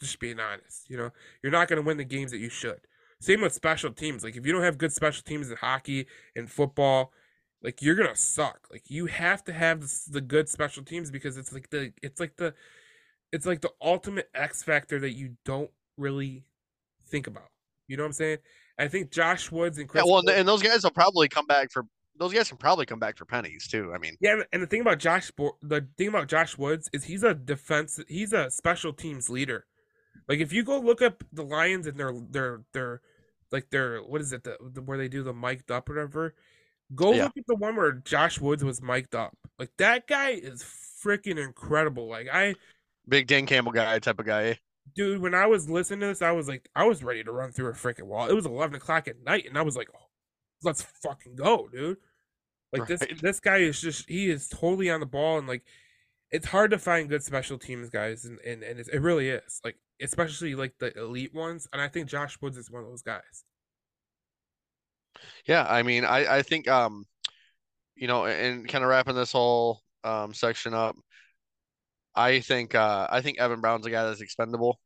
Just 0.00 0.18
being 0.18 0.40
honest, 0.40 0.90
you 0.90 0.96
know, 0.96 1.10
you're 1.42 1.52
not 1.52 1.68
gonna 1.68 1.82
win 1.82 1.98
the 1.98 2.04
games 2.04 2.32
that 2.32 2.38
you 2.38 2.50
should. 2.50 2.80
Same 3.20 3.40
with 3.40 3.52
special 3.52 3.92
teams. 3.92 4.24
Like 4.24 4.36
if 4.36 4.44
you 4.44 4.52
don't 4.52 4.64
have 4.64 4.76
good 4.76 4.92
special 4.92 5.22
teams 5.22 5.48
in 5.48 5.56
hockey 5.56 6.06
and 6.34 6.50
football, 6.50 7.12
like 7.64 7.80
you're 7.82 7.94
gonna 7.94 8.14
suck. 8.14 8.68
Like 8.70 8.90
you 8.90 9.06
have 9.06 9.42
to 9.44 9.52
have 9.52 9.84
the, 10.10 10.20
good 10.20 10.48
special 10.48 10.84
teams 10.84 11.10
because 11.10 11.36
it's 11.36 11.52
like 11.52 11.70
the 11.70 11.92
it's 12.02 12.20
like 12.20 12.36
the 12.36 12.54
it's 13.32 13.46
like 13.46 13.62
the 13.62 13.72
ultimate 13.80 14.28
X 14.34 14.62
factor 14.62 15.00
that 15.00 15.14
you 15.14 15.36
don't 15.44 15.70
really 15.96 16.44
think 17.08 17.26
about. 17.26 17.48
You 17.88 17.96
know 17.96 18.04
what 18.04 18.08
I'm 18.08 18.12
saying? 18.12 18.38
I 18.78 18.88
think 18.88 19.10
Josh 19.10 19.50
Woods 19.50 19.78
and 19.78 19.88
Chris 19.88 20.04
yeah. 20.04 20.12
Well, 20.12 20.28
and 20.28 20.46
those 20.46 20.62
guys 20.62 20.84
will 20.84 20.90
probably 20.90 21.28
come 21.28 21.46
back 21.46 21.72
for 21.72 21.86
those 22.16 22.32
guys 22.32 22.48
can 22.48 22.58
probably 22.58 22.86
come 22.86 23.00
back 23.00 23.16
for 23.16 23.24
pennies 23.24 23.66
too. 23.66 23.92
I 23.94 23.98
mean, 23.98 24.16
Yeah, 24.20 24.42
and- 24.52 24.62
the 24.62 24.66
thing 24.66 24.82
about 24.82 24.98
Josh, 24.98 25.32
the 25.62 25.86
thing 25.98 26.08
about 26.08 26.28
Josh 26.28 26.56
Woods 26.56 26.88
is 26.92 27.04
he's 27.04 27.24
a 27.24 27.34
defense, 27.34 27.98
he's 28.08 28.32
a 28.32 28.50
special 28.50 28.92
teams 28.92 29.28
leader. 29.28 29.66
Like 30.28 30.38
if 30.38 30.52
you 30.52 30.62
go 30.62 30.78
look 30.78 31.02
up 31.02 31.24
the 31.32 31.42
Lions 31.42 31.86
and 31.86 31.98
their 31.98 32.12
their 32.30 32.60
their 32.72 33.00
like 33.50 33.70
their 33.70 33.98
what 34.02 34.20
is 34.20 34.32
it 34.32 34.44
the, 34.44 34.56
the 34.60 34.80
where 34.80 34.98
they 34.98 35.08
do 35.08 35.22
the 35.22 35.32
mic'd 35.32 35.70
up 35.70 35.88
or 35.88 35.94
whatever, 35.94 36.34
go 36.94 37.12
Yeah. 37.12 37.24
look 37.24 37.36
at 37.36 37.46
the 37.46 37.54
one 37.54 37.76
where 37.76 37.92
Josh 37.92 38.40
Woods 38.40 38.64
was 38.64 38.82
mic'd 38.82 39.14
up. 39.14 39.36
Like 39.58 39.70
that 39.78 40.06
guy 40.06 40.30
is 40.30 40.64
freaking 41.04 41.42
incredible. 41.42 42.08
Like 42.08 42.28
I, 42.32 42.54
big 43.08 43.26
Dan 43.26 43.46
Campbell 43.46 43.72
guy 43.72 43.98
type 43.98 44.18
of 44.18 44.26
guy. 44.26 44.58
dude, 44.94 45.20
when 45.20 45.34
I 45.34 45.46
was 45.46 45.68
listening 45.70 46.00
to 46.00 46.06
this, 46.06 46.22
I 46.22 46.32
was 46.32 46.48
like, 46.48 46.68
I 46.74 46.84
was 46.84 47.02
ready 47.04 47.22
to 47.24 47.32
run 47.32 47.52
through 47.52 47.68
a 47.68 47.72
freaking 47.72 48.04
wall. 48.06 48.28
It 48.28 48.34
was 48.34 48.46
eleven 48.46 48.74
o'clock 48.76 49.08
at 49.08 49.22
night, 49.24 49.46
and 49.48 49.56
I 49.56 49.62
was 49.62 49.76
like, 49.76 49.88
oh, 49.94 50.06
let's 50.62 50.82
fucking 51.02 51.36
go, 51.36 51.68
dude. 51.72 51.98
Like 52.72 52.88
this 52.88 53.00
Right. 53.02 53.20
this 53.22 53.38
guy 53.40 53.58
is 53.58 53.80
just 53.80 54.08
he 54.08 54.28
is 54.30 54.48
totally 54.48 54.90
on 54.90 54.98
the 55.00 55.06
ball 55.06 55.38
and 55.38 55.46
like 55.46 55.62
it's 56.32 56.46
hard 56.46 56.72
to 56.72 56.78
find 56.78 57.08
good 57.08 57.22
special 57.22 57.56
teams 57.56 57.88
guys 57.88 58.24
and 58.24 58.40
and, 58.40 58.64
and 58.64 58.80
it's, 58.80 58.88
it 58.88 58.98
really 58.98 59.28
is 59.28 59.60
like 59.62 59.76
especially 60.02 60.56
like 60.56 60.74
the 60.80 60.92
elite 60.98 61.32
ones 61.32 61.68
and 61.72 61.80
I 61.80 61.86
think 61.86 62.08
Josh 62.08 62.36
Woods 62.42 62.56
is 62.58 62.72
one 62.72 62.82
of 62.82 62.88
those 62.88 63.02
guys. 63.02 63.44
Yeah, 65.46 65.66
I 65.68 65.82
mean, 65.82 66.04
I 66.04 66.38
I 66.38 66.42
think 66.42 66.68
um, 66.68 67.04
you 67.96 68.06
know, 68.08 68.26
and 68.26 68.68
kind 68.68 68.84
of 68.84 68.90
wrapping 68.90 69.14
this 69.14 69.32
whole 69.32 69.80
um 70.04 70.34
section 70.34 70.74
up, 70.74 70.96
I 72.14 72.40
think 72.40 72.74
uh 72.74 73.06
I 73.10 73.20
think 73.20 73.38
Evan 73.38 73.60
Brown's 73.60 73.86
a 73.86 73.90
guy 73.90 74.04
that's 74.04 74.20
expendable. 74.20 74.80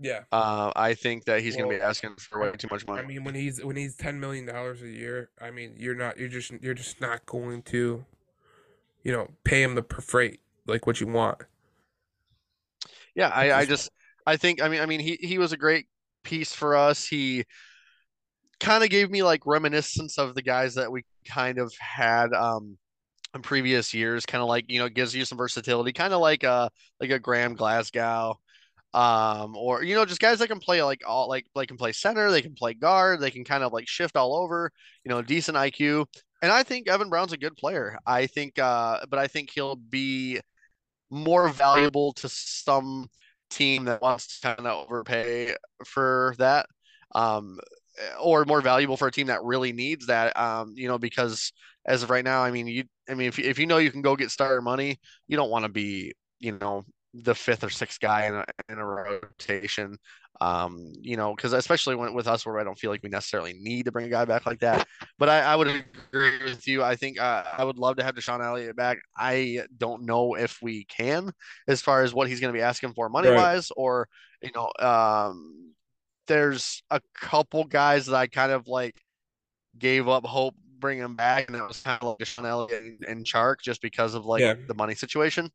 Yeah. 0.00 0.22
Uh, 0.32 0.72
I 0.74 0.94
think 0.94 1.24
that 1.26 1.40
he's 1.40 1.56
gonna 1.56 1.68
be 1.68 1.80
asking 1.80 2.16
for 2.16 2.40
way 2.40 2.52
too 2.52 2.68
much 2.70 2.86
money. 2.86 3.02
I 3.02 3.06
mean 3.06 3.24
when 3.24 3.34
he's 3.34 3.62
when 3.64 3.76
he's 3.76 3.96
10 3.96 4.18
million 4.20 4.44
dollars 4.46 4.82
a 4.82 4.88
year, 4.88 5.30
I 5.40 5.50
mean 5.50 5.74
you're 5.78 5.94
not 5.94 6.18
you're 6.18 6.28
just 6.28 6.52
you're 6.60 6.74
just 6.74 7.00
not 7.00 7.24
going 7.26 7.62
to 7.64 8.04
you 9.02 9.12
know 9.12 9.28
pay 9.44 9.62
him 9.62 9.74
the 9.74 9.82
per 9.82 10.00
freight 10.00 10.40
like 10.66 10.86
what 10.86 11.00
you 11.00 11.06
want. 11.06 11.38
Yeah, 13.14 13.28
I, 13.28 13.52
I 13.52 13.64
just- 13.64 13.68
just 13.68 13.90
I 14.26 14.36
think 14.36 14.60
I 14.62 14.68
mean 14.68 14.80
I 14.80 14.86
mean 14.86 15.00
he 15.00 15.16
he 15.20 15.38
was 15.38 15.52
a 15.52 15.56
great 15.56 15.86
piece 16.22 16.52
for 16.52 16.74
us. 16.76 17.04
He 17.06 17.44
kind 18.64 18.84
of 18.84 18.90
gave 18.90 19.10
me 19.10 19.22
like 19.22 19.46
reminiscence 19.46 20.18
of 20.18 20.34
the 20.34 20.42
guys 20.42 20.74
that 20.74 20.90
we 20.90 21.04
kind 21.26 21.58
of 21.58 21.72
had 21.78 22.32
um 22.32 22.78
in 23.34 23.42
previous 23.42 23.92
years, 23.92 24.24
kind 24.24 24.42
of 24.42 24.48
like, 24.48 24.64
you 24.68 24.78
know, 24.78 24.88
gives 24.88 25.14
you 25.14 25.24
some 25.24 25.38
versatility, 25.38 25.92
kind 25.92 26.14
of 26.14 26.20
like 26.20 26.44
a 26.44 26.70
like 27.00 27.10
a 27.10 27.18
Graham 27.18 27.54
Glasgow. 27.54 28.38
Um, 28.94 29.56
or 29.56 29.82
you 29.82 29.96
know, 29.96 30.04
just 30.04 30.20
guys 30.20 30.38
that 30.38 30.48
can 30.48 30.60
play 30.60 30.82
like 30.82 31.02
all 31.06 31.28
like 31.28 31.46
they 31.56 31.66
can 31.66 31.76
play 31.76 31.92
center, 31.92 32.30
they 32.30 32.42
can 32.42 32.54
play 32.54 32.74
guard, 32.74 33.20
they 33.20 33.30
can 33.30 33.44
kind 33.44 33.64
of 33.64 33.72
like 33.72 33.88
shift 33.88 34.16
all 34.16 34.36
over, 34.36 34.70
you 35.04 35.10
know, 35.10 35.20
decent 35.20 35.56
IQ. 35.56 36.06
And 36.42 36.52
I 36.52 36.62
think 36.62 36.88
Evan 36.88 37.08
Brown's 37.10 37.32
a 37.32 37.36
good 37.36 37.56
player. 37.56 37.98
I 38.06 38.26
think 38.26 38.58
uh 38.58 39.00
but 39.10 39.18
I 39.18 39.26
think 39.26 39.50
he'll 39.50 39.76
be 39.76 40.40
more 41.10 41.48
valuable 41.48 42.12
to 42.14 42.28
some 42.28 43.08
team 43.50 43.84
that 43.86 44.00
wants 44.02 44.40
to 44.40 44.54
kind 44.56 44.66
of 44.66 44.84
overpay 44.86 45.54
for 45.84 46.34
that 46.38 46.66
um 47.14 47.58
or 48.20 48.44
more 48.44 48.60
valuable 48.60 48.96
for 48.96 49.08
a 49.08 49.12
team 49.12 49.26
that 49.28 49.42
really 49.42 49.72
needs 49.72 50.06
that 50.06 50.36
um 50.38 50.72
you 50.76 50.88
know 50.88 50.98
because 50.98 51.52
as 51.86 52.02
of 52.02 52.10
right 52.10 52.24
now 52.24 52.42
i 52.42 52.50
mean 52.50 52.66
you 52.66 52.84
i 53.08 53.14
mean 53.14 53.28
if, 53.28 53.38
you- 53.38 53.44
if 53.44 53.58
you 53.58 53.66
know 53.66 53.78
you 53.78 53.90
can 53.90 54.02
go 54.02 54.16
get 54.16 54.30
starter 54.30 54.60
money 54.62 54.98
you 55.28 55.36
don't 55.36 55.50
want 55.50 55.64
to 55.64 55.68
be 55.68 56.12
you 56.40 56.52
know 56.58 56.84
the 57.14 57.34
fifth 57.34 57.62
or 57.62 57.70
sixth 57.70 58.00
guy 58.00 58.26
in 58.26 58.34
a, 58.34 58.44
in 58.68 58.78
a 58.78 58.84
rotation. 58.84 59.96
Um 60.40 60.92
you 61.00 61.16
know 61.16 61.34
because 61.34 61.52
especially 61.52 61.94
when, 61.94 62.12
with 62.14 62.26
us 62.26 62.44
where 62.44 62.58
i 62.58 62.64
don't 62.64 62.78
feel 62.78 62.90
like 62.90 63.02
we 63.02 63.08
necessarily 63.08 63.54
need 63.54 63.84
to 63.86 63.92
bring 63.92 64.06
a 64.06 64.10
guy 64.10 64.24
back 64.24 64.46
like 64.46 64.60
that. 64.60 64.84
But 65.18 65.28
i, 65.28 65.40
I 65.40 65.56
would 65.56 65.68
agree 65.68 66.42
with 66.44 66.66
you. 66.66 66.82
I 66.82 66.96
think 66.96 67.20
uh, 67.20 67.44
i 67.58 67.64
would 67.64 67.78
love 67.78 67.96
to 67.96 68.04
have 68.04 68.14
DeShon 68.16 68.44
Elliott 68.44 68.76
back. 68.76 68.98
I 69.16 69.60
don't 69.78 70.04
know 70.04 70.34
if 70.34 70.58
we 70.62 70.84
can 70.86 71.30
as 71.68 71.80
far 71.82 72.02
as 72.02 72.12
what 72.14 72.28
he's 72.28 72.40
going 72.40 72.52
to 72.52 72.56
be 72.58 72.62
asking 72.62 72.94
for 72.94 73.08
money 73.08 73.30
wise 73.30 73.70
or 73.76 74.08
you 74.42 74.50
know 74.54 74.70
um 74.84 75.73
there's 76.26 76.82
a 76.90 77.00
couple 77.14 77.64
guys 77.64 78.06
that 78.06 78.16
I 78.16 78.26
kind 78.26 78.52
of 78.52 78.66
like 78.68 78.94
gave 79.78 80.08
up 80.08 80.24
hope 80.26 80.54
bringing 80.78 81.04
him 81.04 81.16
back, 81.16 81.46
and 81.48 81.56
it 81.56 81.66
was 81.66 81.80
kind 81.82 81.98
of 82.02 82.08
like 82.08 82.18
DeShon 82.18 82.46
Elliott 82.46 82.82
and, 82.82 83.04
and 83.06 83.24
Chark 83.24 83.56
just 83.62 83.80
because 83.82 84.14
of 84.14 84.26
like 84.26 84.40
Yeah. 84.42 84.54
the 84.68 84.74
money 84.74 84.94
situation. 84.94 85.50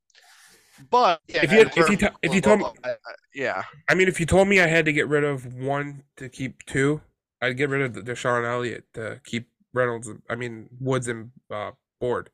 But 0.89 1.21
yeah, 1.27 1.43
If 1.43 1.51
you- 1.51 1.59
if 1.83 1.89
you 1.89 1.97
t- 1.97 2.07
if 2.21 2.33
you 2.33 2.41
told 2.41 2.59
me- 2.59 2.65
I- 2.83 2.91
I- 2.91 2.95
yeah, 3.33 3.63
I 3.89 3.95
mean, 3.95 4.07
if 4.07 4.19
you 4.19 4.25
told 4.25 4.47
me 4.47 4.59
I 4.61 4.67
had 4.67 4.85
to 4.85 4.93
get 4.93 5.07
rid 5.07 5.23
of 5.23 5.53
one 5.53 6.03
to 6.17 6.29
keep 6.29 6.65
two, 6.65 7.01
I'd 7.41 7.57
get 7.57 7.69
rid 7.69 7.81
of 7.81 7.93
the 7.93 8.01
DeShon 8.01 8.45
Elliott 8.49 8.85
to 8.93 9.19
keep 9.25 9.49
Reynolds. 9.73 10.09
I 10.29 10.35
mean 10.35 10.69
Woods 10.79 11.07
and 11.07 11.31
uh, 11.51 11.71
Board. 11.99 12.29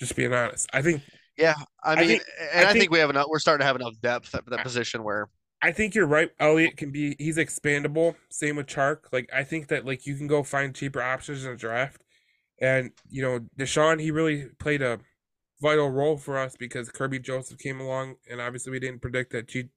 Just 0.00 0.16
being 0.16 0.32
honest, 0.32 0.68
I 0.72 0.82
think 0.82 1.02
yeah. 1.36 1.54
I 1.82 1.92
I 1.92 1.96
mean, 1.96 2.08
think- 2.08 2.22
and 2.52 2.60
I 2.60 2.62
I, 2.62 2.72
think, 2.72 2.80
think- 2.80 2.92
we 2.92 2.98
have 2.98 3.10
enough. 3.10 3.26
We're 3.28 3.38
starting 3.38 3.60
to 3.60 3.66
have 3.66 3.76
enough 3.76 3.94
depth 4.00 4.34
at 4.34 4.44
that 4.46 4.62
position 4.62 5.04
where 5.04 5.28
I 5.62 5.72
think 5.72 5.94
you're 5.94 6.06
right. 6.06 6.30
Elliott 6.38 6.76
can 6.76 6.90
be 6.90 7.16
he's 7.18 7.38
expandable. 7.38 8.16
Same 8.28 8.56
with 8.56 8.66
Chark. 8.66 9.12
Like 9.12 9.30
I 9.32 9.44
think 9.44 9.68
that 9.68 9.86
like 9.86 10.06
you 10.06 10.14
can 10.14 10.26
go 10.26 10.42
find 10.42 10.74
cheaper 10.74 11.02
options 11.02 11.44
in 11.44 11.50
the 11.50 11.56
draft, 11.56 12.02
and 12.60 12.90
you 13.08 13.22
know 13.22 13.40
DeShon 13.58 14.00
he 14.00 14.10
really 14.10 14.46
played 14.58 14.82
a 14.82 15.00
vital 15.62 15.88
role 15.90 16.18
for 16.18 16.38
us 16.38 16.56
because 16.56 16.90
Kerby 16.90 17.22
Joseph 17.22 17.58
came 17.58 17.80
along, 17.80 18.16
and 18.30 18.40
obviously 18.40 18.72
we 18.72 18.80
didn't 18.80 19.00
predict 19.00 19.32
that 19.32 19.48
G- 19.48 19.70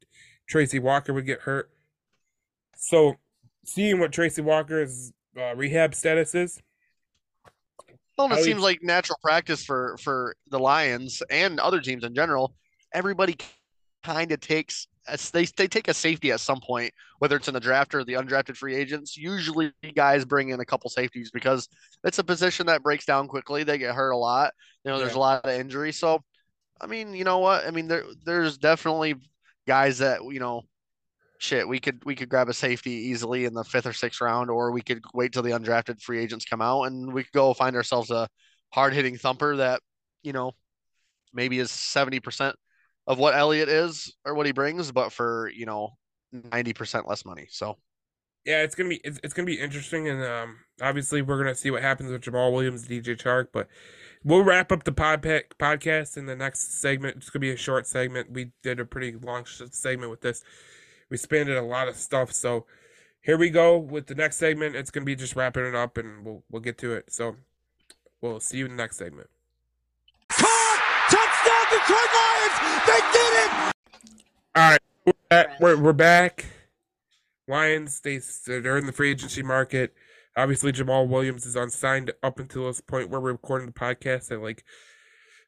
Tracy 0.48 0.80
Walker 0.80 1.14
would 1.14 1.26
get 1.26 1.42
hurt. 1.42 1.70
So 2.76 3.16
seeing 3.66 4.00
what 4.00 4.12
Tracy 4.12 4.42
Walker's 4.42 5.14
uh, 5.38 5.56
rehab 5.56 5.96
status 5.96 6.36
is, 6.36 6.62
Well, 8.18 8.34
it 8.34 8.44
seems 8.44 8.62
like 8.62 8.84
natural 8.84 9.20
practice 9.22 9.64
for 9.64 9.98
for 10.02 10.36
the 10.50 10.60
Lions 10.60 11.24
and 11.30 11.60
other 11.60 11.80
teams 11.80 12.04
in 12.04 12.14
general. 12.14 12.56
Everybody 12.94 13.38
kind 14.04 14.32
of 14.32 14.40
takes 14.40 14.88
they 15.32 15.46
they 15.46 15.68
take 15.68 15.88
a 15.88 15.94
safety 15.94 16.32
at 16.32 16.40
some 16.40 16.60
point, 16.60 16.94
whether 17.20 17.36
it's 17.36 17.48
in 17.48 17.54
the 17.54 17.60
draft 17.60 17.96
or 17.96 18.04
the 18.04 18.14
undrafted 18.14 18.58
free 18.58 18.76
agents. 18.76 19.16
Usually, 19.18 19.72
guys 19.96 20.26
bring 20.26 20.50
in 20.50 20.60
a 20.60 20.66
couple 20.66 20.90
safeties 20.90 21.32
because 21.32 21.68
it's 22.04 22.20
a 22.20 22.24
position 22.24 22.66
that 22.68 22.84
breaks 22.84 23.06
down 23.06 23.28
quickly. 23.28 23.64
They 23.64 23.78
get 23.78 23.96
hurt 23.96 24.12
a 24.12 24.18
lot. 24.18 24.54
You 24.84 24.92
know, 24.92 25.00
there's 25.00 25.14
Yeah. 25.14 25.18
a 25.18 25.20
lot 25.20 25.46
of 25.46 25.52
injury. 25.52 25.92
So, 25.92 26.22
I 26.82 26.88
mean, 26.88 27.14
you 27.14 27.24
know 27.24 27.40
what? 27.40 27.66
I 27.66 27.72
mean, 27.72 27.88
there 27.88 28.04
there's 28.26 28.58
definitely 28.58 29.16
guys 29.68 30.00
that 30.00 30.22
you 30.24 30.40
know 30.40 30.64
shit, 31.40 31.68
we 31.68 31.80
could 31.80 32.04
we 32.06 32.16
could 32.16 32.30
grab 32.30 32.50
a 32.50 32.54
safety 32.54 32.92
easily 32.92 33.46
in 33.46 33.54
the 33.54 33.64
fifth 33.64 33.86
or 33.86 33.94
sixth 33.94 34.22
round, 34.22 34.50
or 34.50 34.72
we 34.72 34.82
could 34.82 35.02
wait 35.14 35.32
till 35.34 35.44
the 35.44 35.52
undrafted 35.52 36.02
free 36.02 36.20
agents 36.20 36.46
come 36.46 36.62
out, 36.62 36.84
and 36.84 37.14
we 37.14 37.24
could 37.24 37.32
go 37.34 37.54
find 37.54 37.76
ourselves 37.76 38.12
a 38.12 38.28
hard 38.74 38.94
hitting 38.94 39.18
thumper 39.18 39.56
that 39.58 39.82
you 40.24 40.34
know 40.34 40.52
maybe 41.34 41.60
is 41.60 41.72
seventy 41.72 42.20
percent 42.20 42.56
of 43.08 43.18
what 43.18 43.36
Elliott 43.36 43.70
is 43.70 44.14
or 44.26 44.36
what 44.36 44.46
he 44.46 44.52
brings, 44.52 44.92
but 44.92 45.12
for 45.12 45.50
you 45.50 45.66
know 45.66 45.98
ninety 46.52 46.74
percent 46.74 47.08
less 47.08 47.26
money. 47.26 47.48
So 47.50 47.78
yeah, 48.46 48.62
it's 48.62 48.76
gonna 48.76 48.90
be 48.90 49.02
it's, 49.04 49.20
it's 49.24 49.34
gonna 49.34 49.46
be 49.46 49.60
interesting, 49.60 50.08
and 50.08 50.24
um, 50.24 50.58
obviously 50.82 51.22
we're 51.22 51.38
gonna 51.38 51.56
see 51.56 51.72
what 51.72 51.82
happens 51.82 52.12
with 52.12 52.22
Jamaal 52.22 52.54
Williams, 52.54 52.88
DJ 52.88 53.18
Chark, 53.18 53.48
but 53.52 53.68
we'll 54.24 54.44
wrap 54.44 54.72
up 54.72 54.84
the 54.84 54.92
pod 54.92 55.24
podcast 55.24 56.18
in 56.18 56.26
the 56.26 56.36
next 56.36 56.80
segment. 56.80 57.18
It's 57.18 57.30
gonna 57.30 57.42
be 57.42 57.52
a 57.52 57.58
short 57.58 57.88
segment. 57.88 58.32
We 58.32 58.52
did 58.62 58.80
a 58.80 58.86
pretty 58.86 59.18
long 59.18 59.46
segment 59.46 60.12
with 60.12 60.22
this 60.22 60.44
we 61.10 61.16
expanded 61.16 61.58
a 61.58 61.62
lot 61.62 61.88
of 61.88 61.96
stuff. 61.96 62.32
So 62.32 62.66
here 63.22 63.38
we 63.38 63.50
go 63.50 63.78
with 63.78 64.08
the 64.08 64.16
next 64.16 64.38
segment. 64.38 64.76
It's 64.76 64.92
gonna 64.92 65.06
be 65.06 65.16
just 65.16 65.36
wrapping 65.36 65.66
it 65.66 65.76
up, 65.76 65.98
and 65.98 66.26
we'll 66.26 66.44
we'll 66.50 66.62
get 66.62 66.78
to 66.80 66.94
it. 66.94 67.12
So 67.12 67.36
we'll 68.22 68.40
see 68.40 68.58
you 68.58 68.66
in 68.66 68.72
the 68.72 68.78
next 68.78 68.98
segment. 68.98 69.30
They 72.88 73.02
did 73.12 73.34
it! 73.34 73.52
All 74.56 74.72
right, 74.72 74.80
we're 75.06 75.14
back. 75.30 75.60
We're, 75.60 75.78
we're 75.78 75.92
back. 75.92 76.46
Lions, 77.46 78.00
they 78.00 78.22
they're 78.46 78.78
in 78.78 78.86
the 78.86 78.94
free 78.94 79.12
agency 79.12 79.44
market. 79.44 79.94
Obviously, 80.38 80.72
Jamaal 80.72 81.06
Williams 81.10 81.46
is 81.46 81.58
unsigned 81.58 82.14
up 82.24 82.40
until 82.40 82.68
this 82.68 82.80
point 82.80 83.10
where 83.10 83.20
we're 83.20 83.34
recording 83.34 83.68
the 83.68 83.74
podcast 83.74 84.32
at 84.32 84.42
like 84.42 84.64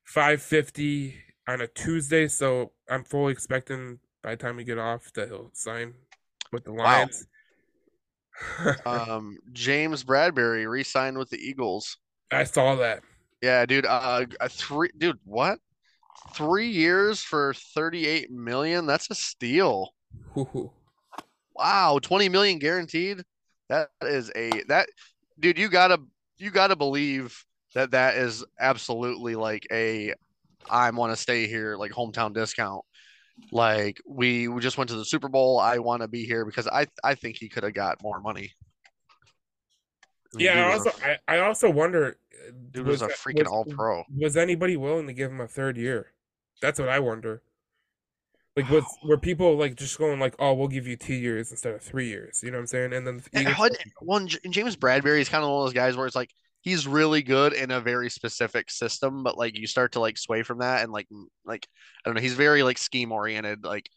five 0.04 0.42
fifty 0.42 1.16
on 1.48 1.62
a 1.62 1.68
Tuesday. 1.68 2.28
So 2.28 2.74
I'm 2.90 3.06
fully 3.06 3.32
expecting 3.32 4.00
by 4.22 4.32
the 4.32 4.38
time 4.38 4.58
we 4.58 4.66
get 4.66 4.78
off 4.78 5.14
that 5.14 5.30
he'll 5.30 5.52
sign 5.54 5.94
with 6.52 6.66
the 6.66 6.74
Lions. 6.74 7.26
Wow. 8.66 8.76
um, 8.86 9.38
James 9.54 10.04
Bradberry 10.04 10.70
re-signed 10.70 11.18
with 11.18 11.30
the 11.30 11.38
Eagles. 11.38 11.98
I 12.32 12.44
saw 12.44 12.76
that. 12.76 13.02
Yeah, 13.42 13.66
dude. 13.66 13.86
Uh, 13.86 14.26
a 14.42 14.50
three, 14.50 14.90
dude. 14.98 15.20
What? 15.24 15.60
Three 16.34 16.70
years 16.70 17.22
for 17.22 17.54
thirty-eight 17.54 18.32
million. 18.32 18.86
That's 18.86 19.10
a 19.10 19.16
steal. 19.16 19.90
Wow, 21.56 22.00
twenty 22.02 22.30
million 22.30 22.60
guaranteed. 22.60 23.24
That 23.70 23.90
is 24.02 24.32
a 24.36 24.64
that, 24.68 24.90
dude. 25.40 25.58
You 25.58 25.70
gotta 25.70 26.00
you 26.38 26.52
gotta 26.52 26.76
believe 26.76 27.44
that 27.76 27.92
that 27.92 28.16
is 28.16 28.44
absolutely 28.60 29.36
like 29.36 29.68
a 29.72 30.14
I 30.70 30.90
want 30.92 31.12
to 31.12 31.22
stay 31.22 31.48
here 31.48 31.76
like 31.76 31.92
hometown 31.92 32.34
discount 32.34 32.84
like 33.52 34.00
we, 34.08 34.48
we 34.48 34.62
just 34.62 34.78
went 34.78 34.90
to 34.90 34.96
the 34.96 35.06
Super 35.06 35.28
Bowl. 35.28 35.60
I 35.60 35.80
want 35.80 36.02
to 36.02 36.08
be 36.08 36.26
here 36.26 36.46
because 36.46 36.68
I 36.68 36.88
I 37.04 37.16
think 37.16 37.38
he 37.38 37.50
could 37.50 37.64
have 37.64 37.74
got 37.74 38.02
more 38.02 38.20
money. 38.20 38.52
Yeah, 40.38 40.68
I 40.68 40.74
also 40.74 40.92
a, 41.04 41.06
I, 41.06 41.38
I 41.38 41.40
also 41.40 41.70
wonder. 41.70 42.18
Uh, 42.32 42.52
dude 42.72 42.86
was, 42.86 43.02
was 43.02 43.12
a 43.12 43.16
freaking 43.16 43.48
all 43.48 43.66
pro. 43.66 44.04
Was 44.16 44.38
anybody 44.38 44.78
willing 44.78 45.08
to 45.08 45.14
give 45.14 45.32
him 45.32 45.42
a 45.42 45.48
third 45.48 45.78
year? 45.78 46.14
That's 46.62 46.80
what 46.80 46.90
I 46.90 47.00
wonder. 47.00 47.42
Like 48.56 48.70
was 48.70 48.84
were 49.04 49.18
people 49.18 49.58
like 49.58 49.76
just 49.76 49.98
going 49.98 50.20
like, 50.20 50.36
oh, 50.40 50.54
we'll 50.54 50.68
give 50.68 50.88
you 50.88 50.96
two 50.96 51.14
years 51.14 51.52
instead 51.52 51.74
of 51.74 51.82
three 51.82 52.08
years? 52.08 52.42
You 52.44 52.52
know 52.52 52.58
what 52.58 52.62
I'm 52.62 52.68
saying? 52.68 52.94
And 52.94 53.08
then 53.08 53.24
the 53.32 53.42
Eagles- 53.42 53.78
one 54.02 54.28
James 54.28 54.76
Bradberry 54.76 55.20
is 55.20 55.30
kind 55.30 55.44
of 55.44 55.50
one 55.50 55.62
of 55.62 55.66
those 55.66 55.74
guys 55.74 55.96
where 55.98 56.06
it's 56.06 56.16
like 56.16 56.32
he's 56.62 56.88
really 56.88 57.22
good 57.22 57.54
in 57.54 57.72
a 57.72 57.80
very 57.80 58.10
specific 58.10 58.70
system, 58.70 59.24
but 59.24 59.38
like 59.38 59.58
you 59.58 59.68
start 59.68 59.94
to 59.94 60.00
like 60.00 60.18
sway 60.18 60.44
from 60.44 60.60
that 60.60 60.84
and 60.84 60.92
like 60.92 61.08
like 61.46 61.68
I 62.04 62.10
don't 62.10 62.16
know, 62.16 62.22
he's 62.22 62.34
very 62.34 62.64
like 62.64 62.78
scheme 62.78 63.12
oriented, 63.12 63.64
like 63.64 63.90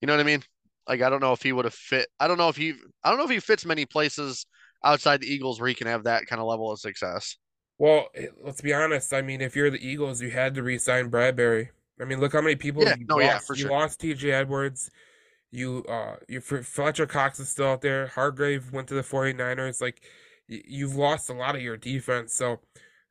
you 0.00 0.06
know 0.06 0.14
what 0.14 0.20
I 0.20 0.24
mean? 0.24 0.42
Like 0.88 1.00
I 1.00 1.10
don't 1.10 1.20
know 1.20 1.32
if 1.32 1.42
he 1.42 1.52
would 1.52 1.64
have 1.64 1.74
fit. 1.74 2.08
I 2.18 2.26
don't 2.26 2.38
know 2.38 2.48
if 2.48 2.56
he 2.56 2.74
I 3.04 3.10
don't 3.10 3.18
know 3.18 3.24
if 3.24 3.30
he 3.30 3.40
fits 3.40 3.64
many 3.64 3.86
places 3.86 4.46
outside 4.84 5.20
the 5.20 5.32
Eagles 5.32 5.60
where 5.60 5.68
he 5.68 5.74
can 5.74 5.86
have 5.86 6.04
that 6.04 6.26
kind 6.26 6.40
of 6.40 6.46
level 6.46 6.70
of 6.70 6.78
success. 6.78 7.36
Well, 7.78 8.06
eh, 8.14 8.26
let's 8.44 8.60
be 8.60 8.72
honest. 8.72 9.12
I 9.12 9.22
mean, 9.22 9.40
if 9.40 9.56
you're 9.56 9.70
the 9.70 9.84
Eagles, 9.84 10.20
you 10.20 10.30
had 10.30 10.54
to 10.54 10.62
re-sign 10.62 11.10
Bradberry. 11.10 11.68
I 12.00 12.04
mean, 12.04 12.20
look 12.20 12.32
how 12.32 12.40
many 12.40 12.56
people 12.56 12.82
yeah, 12.82 12.94
you 12.98 13.06
no, 13.08 13.16
lost. 13.16 13.26
Yeah, 13.26 13.38
for 13.38 13.54
you 13.54 13.62
sure. 13.62 13.70
lost 13.70 14.00
T.J. 14.00 14.30
Edwards. 14.30 14.90
You 15.50 15.84
uh, 15.84 16.16
you 16.28 16.40
Fletcher 16.40 17.06
Cox 17.06 17.38
is 17.38 17.48
still 17.48 17.66
out 17.66 17.82
there. 17.82 18.06
Hargrave 18.06 18.72
went 18.72 18.88
to 18.88 18.94
the 18.94 19.02
49ers. 19.02 19.82
Like 19.82 20.02
you've 20.48 20.96
lost 20.96 21.28
a 21.28 21.34
lot 21.34 21.54
of 21.54 21.62
your 21.62 21.76
defense. 21.76 22.32
So 22.34 22.60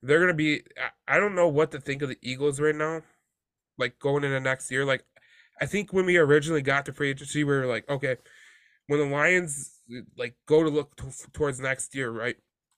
they're 0.01 0.19
gonna 0.19 0.33
be. 0.33 0.63
I 1.07 1.19
don't 1.19 1.35
know 1.35 1.47
what 1.47 1.71
to 1.71 1.79
think 1.79 2.01
of 2.01 2.09
the 2.09 2.17
Eagles 2.21 2.59
right 2.59 2.75
now. 2.75 3.01
Like 3.77 3.99
going 3.99 4.23
into 4.23 4.39
next 4.39 4.71
year, 4.71 4.83
like 4.83 5.03
I 5.61 5.67
think 5.67 5.93
when 5.93 6.07
we 6.07 6.17
originally 6.17 6.63
got 6.63 6.85
to 6.87 6.93
free 6.93 7.11
agency, 7.11 7.43
we 7.43 7.53
were 7.53 7.67
like, 7.67 7.87
okay, 7.87 8.15
when 8.87 8.99
the 8.99 9.05
Lions 9.05 9.77
like 10.17 10.35
go 10.47 10.63
to 10.63 10.69
look 10.69 10.95
t- 10.95 11.07
towards 11.33 11.59
next 11.59 11.95
year, 11.95 12.11
right? 12.11 12.35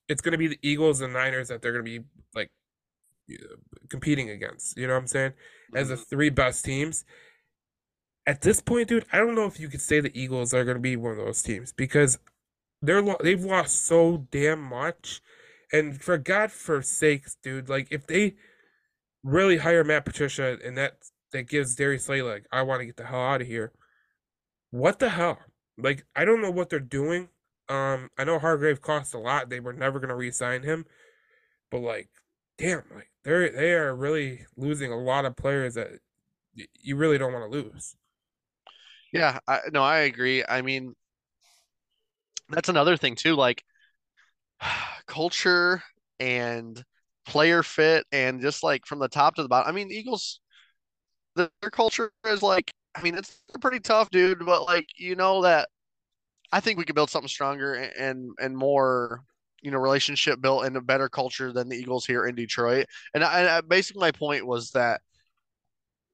It's 0.07 0.21
gonna 0.21 0.37
be 0.37 0.47
the 0.47 0.59
Eagles 0.61 1.01
and 1.01 1.13
Niners 1.13 1.47
that 1.47 1.61
they're 1.61 1.71
gonna 1.71 1.83
be 1.83 2.01
like 2.35 2.51
competing 3.89 4.29
against. 4.29 4.77
You 4.77 4.87
know 4.87 4.93
what 4.93 5.01
I'm 5.01 5.07
saying? 5.07 5.33
As 5.75 5.89
the 5.89 5.95
mm-hmm. 5.95 6.03
three 6.03 6.29
best 6.29 6.65
teams. 6.65 7.05
At 8.25 8.41
this 8.41 8.61
point, 8.61 8.87
dude, 8.87 9.05
I 9.11 9.17
don't 9.17 9.35
know 9.35 9.45
if 9.45 9.59
you 9.59 9.67
could 9.67 9.81
say 9.81 9.99
the 9.99 10.17
Eagles 10.17 10.53
are 10.53 10.63
going 10.63 10.77
to 10.77 10.81
be 10.81 10.95
one 10.95 11.11
of 11.11 11.17
those 11.17 11.41
teams 11.41 11.73
because 11.73 12.19
they're 12.81 13.03
they've 13.21 13.43
lost 13.43 13.85
so 13.85 14.27
damn 14.31 14.61
much, 14.61 15.21
and 15.73 16.01
for 16.01 16.17
God 16.17 16.51
for 16.51 16.81
sakes, 16.81 17.35
dude, 17.43 17.67
like 17.67 17.89
if 17.91 18.07
they 18.07 18.35
really 19.23 19.57
hire 19.57 19.83
Matt 19.83 20.05
Patricia 20.05 20.57
and 20.63 20.77
that 20.77 20.97
that 21.33 21.49
gives 21.49 21.75
Darius 21.75 22.05
Slay 22.05 22.21
like 22.21 22.45
I 22.51 22.61
want 22.61 22.79
to 22.79 22.85
get 22.85 22.97
the 22.97 23.05
hell 23.05 23.19
out 23.19 23.41
of 23.41 23.47
here. 23.47 23.73
What 24.71 24.99
the 24.99 25.09
hell? 25.09 25.39
Like 25.77 26.05
I 26.15 26.25
don't 26.25 26.41
know 26.41 26.51
what 26.51 26.69
they're 26.69 26.79
doing. 26.79 27.29
Um, 27.69 28.09
I 28.17 28.23
know 28.23 28.39
Hargrave 28.39 28.81
cost 28.81 29.13
a 29.13 29.19
lot. 29.19 29.49
They 29.49 29.59
were 29.59 29.73
never 29.73 29.99
gonna 29.99 30.15
re-sign 30.15 30.63
him, 30.63 30.85
but 31.71 31.81
like, 31.81 32.09
damn, 32.57 32.83
like 32.93 33.09
they're 33.23 33.49
they 33.49 33.73
are 33.73 33.95
really 33.95 34.45
losing 34.57 34.91
a 34.91 34.97
lot 34.99 35.25
of 35.25 35.35
players 35.35 35.75
that 35.75 35.89
you 36.79 36.95
really 36.95 37.17
don't 37.17 37.33
want 37.33 37.51
to 37.51 37.57
lose. 37.57 37.95
Yeah, 39.11 39.39
I, 39.47 39.59
no, 39.71 39.83
I 39.83 39.99
agree. 39.99 40.43
I 40.47 40.61
mean, 40.61 40.95
that's 42.49 42.69
another 42.69 42.97
thing 42.97 43.15
too 43.15 43.35
like 43.35 43.63
culture 45.07 45.83
and 46.19 46.83
player 47.25 47.63
fit 47.63 48.05
and 48.11 48.41
just 48.41 48.63
like 48.63 48.85
from 48.85 48.99
the 48.99 49.07
top 49.07 49.35
to 49.35 49.43
the 49.43 49.47
bottom 49.49 49.69
i 49.69 49.73
mean 49.73 49.91
eagles 49.91 50.39
their 51.35 51.49
culture 51.71 52.11
is 52.27 52.43
like 52.43 52.71
i 52.95 53.01
mean 53.01 53.15
it's 53.15 53.41
pretty 53.61 53.79
tough 53.79 54.09
dude 54.09 54.45
but 54.45 54.63
like 54.63 54.87
you 54.97 55.15
know 55.15 55.41
that 55.41 55.69
i 56.51 56.59
think 56.59 56.77
we 56.77 56.85
could 56.85 56.95
build 56.95 57.09
something 57.09 57.27
stronger 57.27 57.73
and 57.73 58.31
and 58.39 58.55
more 58.55 59.23
you 59.61 59.71
know 59.71 59.77
relationship 59.77 60.41
built 60.41 60.65
and 60.65 60.75
a 60.75 60.81
better 60.81 61.09
culture 61.09 61.53
than 61.53 61.69
the 61.69 61.77
eagles 61.77 62.05
here 62.05 62.25
in 62.25 62.35
detroit. 62.35 62.85
And 63.13 63.23
I, 63.23 63.57
I 63.57 63.61
basically 63.61 64.01
my 64.01 64.11
point 64.11 64.45
was 64.45 64.71
that 64.71 64.99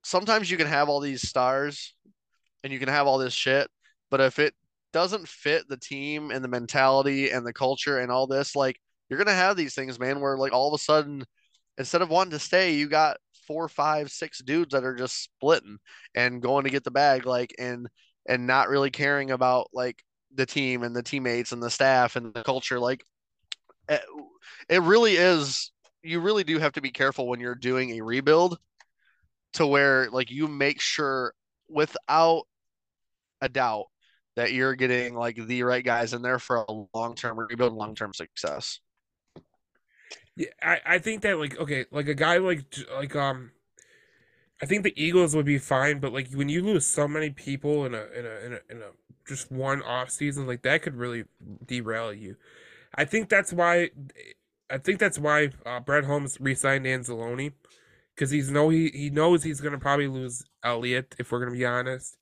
sometimes 0.03 0.51
you 0.51 0.57
can 0.57 0.67
have 0.67 0.87
all 0.87 0.99
these 0.99 1.27
stars 1.27 1.95
and 2.63 2.71
you 2.71 2.77
can 2.77 2.89
have 2.89 3.07
all 3.07 3.17
this 3.17 3.33
shit 3.33 3.67
but 4.11 4.21
if 4.21 4.37
it 4.37 4.53
doesn't 4.91 5.27
fit 5.27 5.67
the 5.67 5.77
team 5.77 6.31
and 6.31 6.43
the 6.43 6.47
mentality 6.47 7.29
and 7.31 7.45
the 7.45 7.53
culture 7.53 7.99
and 7.99 8.11
all 8.11 8.27
this, 8.27 8.55
like 8.55 8.79
you're 9.09 9.19
gonna 9.19 9.33
have 9.33 9.57
these 9.57 9.75
things, 9.75 9.99
man, 9.99 10.19
where 10.19 10.37
like 10.37 10.53
all 10.53 10.67
of 10.67 10.79
a 10.79 10.83
sudden, 10.83 11.23
instead 11.77 12.01
of 12.01 12.09
wanting 12.09 12.31
to 12.31 12.39
stay, 12.39 12.73
you 12.73 12.87
got 12.87 13.17
four, 13.49 13.67
five, 13.67 14.11
six 14.11 14.37
dudes 14.39 14.73
that 14.73 14.83
are 14.83 14.93
just 14.93 15.23
splitting 15.23 15.79
and 16.13 16.39
going 16.39 16.65
to 16.65 16.69
get 16.69 16.83
the 16.83 16.91
bag, 16.91 17.25
like 17.25 17.53
and 17.57 17.87
and 18.27 18.45
not 18.45 18.69
really 18.69 18.91
caring 18.91 19.31
about 19.31 19.69
like 19.73 20.03
the 20.35 20.45
team 20.45 20.83
and 20.83 20.95
the 20.95 21.01
teammates 21.01 21.51
and 21.51 21.63
the 21.63 21.71
staff 21.71 22.15
and 22.15 22.31
the 22.35 22.43
culture. 22.43 22.79
Like 22.79 23.03
it, 23.89 24.01
eh, 24.69 24.75
it 24.75 24.81
really 24.83 25.15
is. 25.15 25.71
You 26.03 26.19
really 26.19 26.43
do 26.43 26.59
have 26.59 26.73
to 26.73 26.81
be 26.81 26.91
careful 26.91 27.27
when 27.27 27.39
you're 27.39 27.55
doing 27.55 27.97
a 27.97 28.01
rebuild 28.01 28.59
to 29.53 29.65
where 29.65 30.11
like 30.11 30.29
you 30.29 30.47
make 30.47 30.79
sure 30.79 31.33
without 31.67 32.43
a 33.41 33.49
doubt 33.49 33.85
that 34.35 34.53
you're 34.53 34.75
getting 34.75 35.15
like 35.15 35.35
the 35.35 35.63
right 35.63 35.83
guys 35.83 36.13
in 36.13 36.21
there 36.21 36.39
for 36.39 36.57
a 36.57 36.73
long 36.93 37.15
term 37.15 37.39
rebuild, 37.39 37.73
long 37.73 37.95
term 37.95 38.13
success. 38.13 38.79
Yeah, 40.39 40.47
I, 40.63 40.79
I 40.85 40.99
think 40.99 41.21
that 41.23 41.37
like 41.37 41.57
okay, 41.59 41.85
like 41.91 42.07
a 42.07 42.15
guy 42.15 42.37
like 42.37 42.63
like 42.95 43.15
um, 43.15 43.51
I 44.61 44.65
think 44.65 44.83
the 44.83 44.93
Eagles 45.01 45.35
would 45.35 45.45
be 45.45 45.57
fine, 45.57 45.99
but 45.99 46.11
like 46.13 46.31
when 46.33 46.49
you 46.49 46.61
lose 46.63 46.85
so 46.85 47.07
many 47.07 47.29
people 47.29 47.85
in 47.85 47.93
a 47.93 48.03
in 48.17 48.25
a 48.25 48.45
in 48.45 48.53
a, 48.53 48.59
in 48.69 48.81
a 48.81 48.89
just 49.27 49.51
one 49.51 49.81
off 49.83 50.09
season, 50.09 50.47
like 50.47 50.63
that 50.63 50.81
could 50.81 50.95
really 50.95 51.25
derail 51.65 52.13
you. 52.13 52.35
I 52.95 53.05
think 53.05 53.29
that's 53.29 53.53
why 53.53 53.91
I 54.69 54.79
think 54.79 54.99
that's 54.99 55.19
why 55.19 55.51
uh, 55.65 55.81
Brad 55.81 56.05
Holmes 56.05 56.37
re-signed 56.41 56.85
Anzalone 56.85 57.53
because 58.15 58.31
he's 58.31 58.51
know 58.51 58.69
he 58.69 58.89
he 58.89 59.09
knows 59.09 59.43
he's 59.43 59.61
gonna 59.61 59.79
probably 59.79 60.07
lose 60.07 60.43
Elliott 60.63 61.15
if 61.19 61.31
we're 61.31 61.39
gonna 61.39 61.57
be 61.57 61.65
honest. 61.65 62.17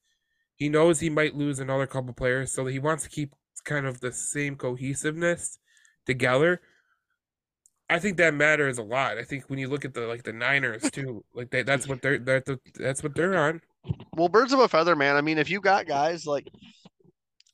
He 0.55 0.69
knows 0.69 0.99
he 0.99 1.09
might 1.09 1.35
lose 1.35 1.59
another 1.59 1.87
couple 1.87 2.13
players, 2.13 2.51
so 2.51 2.65
he 2.67 2.79
wants 2.79 3.03
to 3.03 3.09
keep 3.09 3.33
kind 3.65 3.85
of 3.87 4.01
the 4.01 4.11
same 4.11 4.55
cohesiveness 4.55 5.59
together. 6.05 6.61
I 7.89 7.99
think 7.99 8.17
that 8.17 8.33
matters 8.33 8.77
a 8.77 8.83
lot. 8.83 9.17
I 9.17 9.23
think 9.23 9.45
when 9.49 9.59
you 9.59 9.69
look 9.69 9.85
at 9.85 9.93
the 9.93 10.01
like 10.01 10.23
the 10.23 10.33
Niners 10.33 10.81
too, 10.91 11.23
like 11.33 11.49
they, 11.49 11.63
that's 11.63 11.87
what 11.87 12.01
they're 12.01 12.19
that's 12.19 12.49
that's 12.75 13.03
what 13.03 13.15
they're 13.15 13.37
on. 13.37 13.61
Well, 14.15 14.29
birds 14.29 14.53
of 14.53 14.59
a 14.59 14.67
feather, 14.67 14.95
man. 14.95 15.15
I 15.15 15.21
mean, 15.21 15.37
if 15.37 15.49
you 15.49 15.61
got 15.61 15.87
guys 15.87 16.25
like 16.25 16.47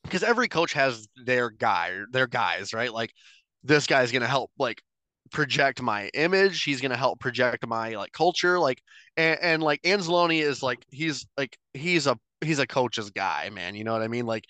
because 0.02 0.22
every 0.22 0.48
coach 0.48 0.72
has 0.72 1.06
their 1.24 1.50
guy, 1.50 2.00
their 2.10 2.26
guys, 2.26 2.74
right? 2.74 2.92
Like 2.92 3.12
this 3.62 3.86
guy's 3.86 4.12
gonna 4.12 4.26
help 4.26 4.50
like 4.58 4.82
project 5.30 5.80
my 5.80 6.08
image. 6.14 6.62
He's 6.62 6.80
gonna 6.80 6.96
help 6.96 7.20
project 7.20 7.66
my 7.66 7.90
like 7.90 8.12
culture. 8.12 8.58
Like 8.58 8.82
and, 9.16 9.38
and 9.40 9.62
like 9.62 9.82
Anzalone 9.82 10.40
is 10.40 10.62
like 10.62 10.84
he's 10.90 11.26
like 11.36 11.56
he's 11.72 12.06
a 12.06 12.18
he's 12.40 12.58
a 12.58 12.66
coach's 12.66 13.10
guy, 13.10 13.50
man. 13.50 13.74
You 13.74 13.84
know 13.84 13.92
what 13.92 14.02
I 14.02 14.08
mean? 14.08 14.26
Like 14.26 14.44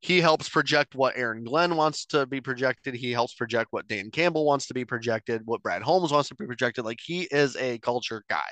he 0.00 0.20
helps 0.20 0.48
project 0.48 0.94
what 0.94 1.16
Aaron 1.16 1.42
Glenn 1.42 1.74
wants 1.74 2.04
to 2.06 2.26
be 2.26 2.40
projected. 2.40 2.94
He 2.94 3.12
helps 3.12 3.34
project 3.34 3.68
what 3.70 3.88
Dan 3.88 4.10
Campbell 4.10 4.44
wants 4.44 4.66
to 4.66 4.74
be 4.74 4.84
projected, 4.84 5.42
what 5.46 5.62
Brad 5.62 5.82
Holmes 5.82 6.12
wants 6.12 6.28
to 6.28 6.34
be 6.34 6.46
projected. 6.46 6.84
Like 6.84 6.98
he 7.02 7.22
is 7.30 7.56
a 7.56 7.78
culture 7.78 8.22
guy. 8.28 8.48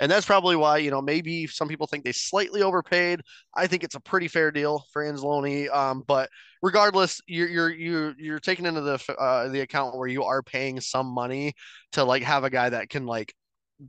And 0.00 0.10
that's 0.10 0.26
probably 0.26 0.56
why, 0.56 0.78
you 0.78 0.90
know, 0.90 1.02
maybe 1.02 1.46
some 1.46 1.68
people 1.68 1.86
think 1.86 2.04
they 2.04 2.12
slightly 2.12 2.62
overpaid. 2.62 3.20
I 3.54 3.66
think 3.66 3.84
it's 3.84 3.94
a 3.94 4.00
pretty 4.00 4.28
fair 4.28 4.50
deal 4.50 4.84
for 4.92 5.04
Anzalone. 5.04 5.72
Um, 5.74 6.04
but 6.06 6.30
regardless, 6.62 7.20
you're 7.26 7.48
you're 7.48 7.70
you're 7.70 8.14
you're 8.18 8.40
taking 8.40 8.66
into 8.66 8.80
the 8.80 8.98
uh, 9.18 9.48
the 9.48 9.60
account 9.60 9.96
where 9.96 10.08
you 10.08 10.24
are 10.24 10.42
paying 10.42 10.80
some 10.80 11.06
money 11.06 11.52
to 11.92 12.02
like 12.02 12.22
have 12.22 12.44
a 12.44 12.50
guy 12.50 12.70
that 12.70 12.88
can 12.88 13.04
like 13.04 13.34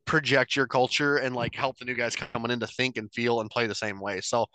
project 0.06 0.56
your 0.56 0.68
culture 0.68 1.18
and 1.18 1.36
like 1.36 1.56
help 1.56 1.78
the 1.80 1.86
new 1.86 1.96
guys 1.96 2.16
coming 2.16 2.52
in 2.52 2.60
to 2.60 2.68
think 2.68 2.98
and 2.98 3.12
feel 3.14 3.42
and 3.42 3.50
play 3.50 3.68
the 3.68 3.74
same 3.74 4.00
way. 4.00 4.22
So 4.22 4.46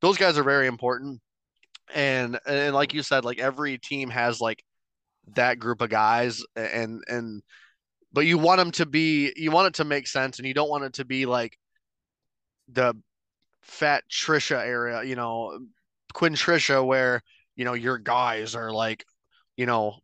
those 0.00 0.18
guys 0.18 0.38
are 0.38 0.44
very 0.44 0.66
important 0.66 1.20
and 1.92 2.38
and 2.46 2.74
like 2.74 2.94
you 2.94 3.02
said, 3.02 3.24
like 3.24 3.38
every 3.38 3.78
team 3.78 4.10
has 4.10 4.40
like 4.40 4.64
that 5.34 5.58
group 5.58 5.80
of 5.80 5.90
guys, 5.90 6.42
and 6.56 7.02
and 7.08 7.42
but 8.12 8.26
you 8.26 8.38
want 8.38 8.58
them 8.58 8.70
to 8.72 8.86
be, 8.86 9.32
you 9.36 9.50
want 9.50 9.68
it 9.68 9.74
to 9.74 9.84
make 9.84 10.06
sense, 10.06 10.38
and 10.38 10.46
you 10.46 10.54
don't 10.54 10.70
want 10.70 10.84
it 10.84 10.94
to 10.94 11.04
be 11.04 11.26
like 11.26 11.58
the 12.68 12.94
fat 13.62 14.04
Trisha 14.10 14.64
area, 14.64 15.02
you 15.02 15.16
know, 15.16 15.58
Quinn 16.12 16.34
Trisha, 16.34 16.84
where 16.84 17.22
you 17.56 17.64
know 17.64 17.74
your 17.74 17.98
guys 17.98 18.54
are 18.54 18.72
like, 18.72 19.04
you 19.56 19.66
know, 19.66 19.96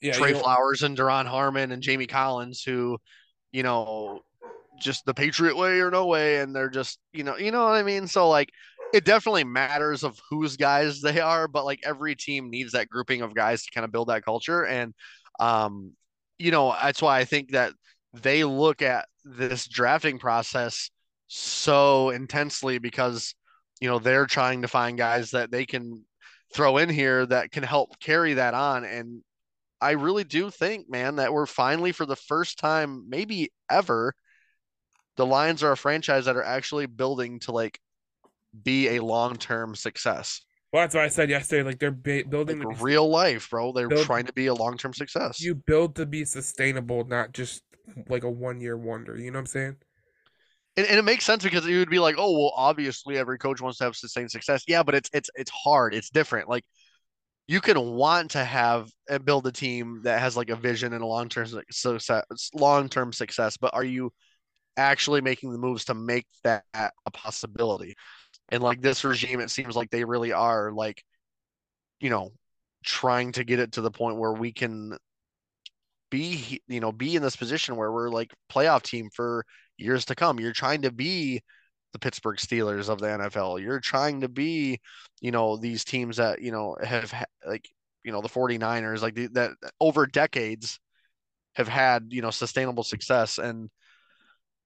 yeah, 0.00 0.12
Trey 0.12 0.34
Flowers 0.34 0.82
and 0.82 0.96
Duron 0.96 1.26
Harmon 1.26 1.72
and 1.72 1.82
Jamie 1.82 2.06
Collins, 2.06 2.62
who, 2.62 2.98
you 3.52 3.62
know, 3.62 4.20
just 4.80 5.04
the 5.06 5.14
Patriot 5.14 5.56
way 5.56 5.80
or 5.80 5.90
no 5.90 6.06
way, 6.06 6.38
and 6.38 6.54
they're 6.54 6.70
just, 6.70 6.98
you 7.12 7.22
know, 7.22 7.36
you 7.36 7.52
know 7.52 7.64
what 7.64 7.74
I 7.74 7.82
mean. 7.82 8.06
So 8.06 8.28
like, 8.28 8.50
it 8.92 9.04
definitely 9.04 9.44
matters 9.44 10.04
of 10.04 10.20
whose 10.28 10.56
guys 10.56 11.00
they 11.00 11.20
are, 11.20 11.48
but 11.48 11.64
like 11.64 11.80
every 11.84 12.14
team 12.14 12.50
needs 12.50 12.72
that 12.72 12.88
grouping 12.88 13.22
of 13.22 13.34
guys 13.34 13.64
to 13.64 13.70
kind 13.70 13.84
of 13.84 13.92
build 13.92 14.08
that 14.08 14.24
culture. 14.24 14.64
And 14.64 14.94
um, 15.40 15.92
you 16.38 16.50
know, 16.50 16.74
that's 16.80 17.02
why 17.02 17.18
I 17.18 17.24
think 17.24 17.52
that 17.52 17.72
they 18.12 18.44
look 18.44 18.82
at 18.82 19.06
this 19.24 19.66
drafting 19.66 20.18
process 20.18 20.90
so 21.28 22.10
intensely 22.10 22.78
because 22.78 23.34
you 23.80 23.88
know 23.88 23.98
they're 23.98 24.26
trying 24.26 24.62
to 24.62 24.68
find 24.68 24.98
guys 24.98 25.30
that 25.30 25.50
they 25.50 25.64
can 25.64 26.04
throw 26.52 26.76
in 26.76 26.90
here 26.90 27.24
that 27.24 27.50
can 27.50 27.62
help 27.62 27.98
carry 28.00 28.34
that 28.34 28.52
on 28.52 28.84
and 28.84 29.22
I 29.80 29.92
really 29.92 30.24
do 30.24 30.50
think 30.50 30.90
man 30.90 31.16
that 31.16 31.32
we're 31.32 31.46
finally 31.46 31.92
for 31.92 32.04
the 32.04 32.16
first 32.16 32.58
time 32.58 33.06
maybe 33.08 33.50
ever 33.70 34.12
the 35.16 35.24
Lions 35.24 35.62
are 35.62 35.72
a 35.72 35.76
franchise 35.76 36.26
that 36.26 36.36
are 36.36 36.44
actually 36.44 36.86
building 36.86 37.40
to 37.40 37.52
like 37.52 37.80
be 38.64 38.96
a 38.96 39.02
long 39.02 39.36
term 39.36 39.74
success. 39.74 40.42
Well, 40.72 40.82
that's 40.82 40.94
what 40.94 41.04
I 41.04 41.08
said 41.08 41.28
yesterday. 41.28 41.62
Like 41.62 41.78
they're 41.78 41.90
ba- 41.90 42.24
building 42.28 42.60
like 42.60 42.80
real 42.80 43.08
life, 43.08 43.50
bro. 43.50 43.72
They're 43.72 43.88
build, 43.88 44.06
trying 44.06 44.24
to 44.26 44.32
be 44.32 44.46
a 44.46 44.54
long 44.54 44.78
term 44.78 44.94
success. 44.94 45.40
You 45.40 45.54
build 45.54 45.96
to 45.96 46.06
be 46.06 46.24
sustainable, 46.24 47.04
not 47.04 47.32
just 47.32 47.62
like 48.08 48.24
a 48.24 48.30
one 48.30 48.60
year 48.60 48.76
wonder. 48.76 49.16
You 49.18 49.30
know 49.30 49.36
what 49.36 49.40
I'm 49.40 49.46
saying? 49.46 49.76
And, 50.78 50.86
and 50.86 50.98
it 50.98 51.04
makes 51.04 51.24
sense 51.24 51.44
because 51.44 51.66
you 51.66 51.78
would 51.78 51.90
be 51.90 51.98
like, 51.98 52.14
oh 52.16 52.32
well, 52.32 52.52
obviously 52.56 53.18
every 53.18 53.38
coach 53.38 53.60
wants 53.60 53.78
to 53.78 53.84
have 53.84 53.96
sustained 53.96 54.30
success. 54.30 54.64
Yeah, 54.66 54.82
but 54.82 54.94
it's 54.94 55.10
it's 55.12 55.30
it's 55.34 55.50
hard. 55.50 55.94
It's 55.94 56.08
different. 56.08 56.48
Like 56.48 56.64
you 57.46 57.60
can 57.60 57.78
want 57.78 58.30
to 58.30 58.44
have 58.44 58.88
and 59.10 59.24
build 59.24 59.46
a 59.46 59.52
team 59.52 60.00
that 60.04 60.20
has 60.20 60.38
like 60.38 60.48
a 60.48 60.56
vision 60.56 60.94
and 60.94 61.02
a 61.02 61.06
long 61.06 61.28
term 61.28 61.46
success, 61.70 62.50
long 62.54 62.88
term 62.88 63.12
success, 63.12 63.58
but 63.58 63.74
are 63.74 63.84
you 63.84 64.10
actually 64.78 65.20
making 65.20 65.52
the 65.52 65.58
moves 65.58 65.84
to 65.86 65.94
make 65.94 66.26
that 66.44 66.64
a 66.74 67.10
possibility? 67.12 67.94
And 68.52 68.62
like 68.62 68.82
this 68.82 69.02
regime, 69.02 69.40
it 69.40 69.50
seems 69.50 69.74
like 69.74 69.90
they 69.90 70.04
really 70.04 70.32
are 70.32 70.70
like, 70.70 71.02
you 72.00 72.10
know, 72.10 72.32
trying 72.84 73.32
to 73.32 73.44
get 73.44 73.58
it 73.58 73.72
to 73.72 73.80
the 73.80 73.90
point 73.90 74.18
where 74.18 74.34
we 74.34 74.52
can 74.52 74.96
be, 76.10 76.60
you 76.68 76.78
know, 76.78 76.92
be 76.92 77.16
in 77.16 77.22
this 77.22 77.34
position 77.34 77.76
where 77.76 77.90
we're 77.90 78.10
like 78.10 78.30
playoff 78.52 78.82
team 78.82 79.08
for 79.14 79.46
years 79.78 80.04
to 80.04 80.14
come. 80.14 80.38
You're 80.38 80.52
trying 80.52 80.82
to 80.82 80.92
be 80.92 81.40
the 81.94 81.98
Pittsburgh 81.98 82.36
Steelers 82.36 82.90
of 82.90 83.00
the 83.00 83.10
NFL. 83.10 83.58
You're 83.58 83.80
trying 83.80 84.20
to 84.20 84.28
be, 84.28 84.80
you 85.22 85.30
know, 85.30 85.56
these 85.56 85.82
teams 85.82 86.18
that, 86.18 86.42
you 86.42 86.52
know, 86.52 86.76
have 86.82 87.14
like, 87.46 87.66
you 88.04 88.12
know, 88.12 88.20
the 88.20 88.28
49ers, 88.28 89.00
like 89.00 89.14
the, 89.14 89.28
that 89.28 89.52
over 89.80 90.06
decades 90.06 90.78
have 91.54 91.68
had, 91.68 92.08
you 92.10 92.20
know, 92.20 92.30
sustainable 92.30 92.84
success. 92.84 93.38
And 93.38 93.70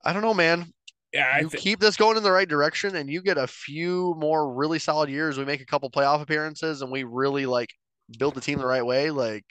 I 0.05 0.13
don't 0.13 0.23
know, 0.23 0.35
man 0.35 0.73
yeah, 1.16 1.40
you 1.40 1.48
th- 1.48 1.62
keep 1.62 1.80
this 1.80 1.97
going 1.97 2.16
in 2.16 2.22
the 2.22 2.30
right 2.30 2.48
direction, 2.48 2.97
and 2.97 3.10
you 3.10 3.22
get 3.22 3.38
a 3.38 3.47
few 3.47 4.14
more 4.18 4.52
really 4.52 4.78
solid 4.78 5.10
years. 5.10 5.38
We 5.38 5.44
make 5.44 5.60
a 5.60 5.66
couple 5.66 5.90
playoff 5.90 6.22
appearances, 6.22 6.82
and 6.82 6.90
we 6.90 7.05
really 7.05 7.47
like 7.47 7.70
build 8.18 8.34
the 8.34 8.40
team 8.40 8.59
the 8.59 8.66
right 8.66 8.84
way. 8.84 9.10
Like, 9.10 9.44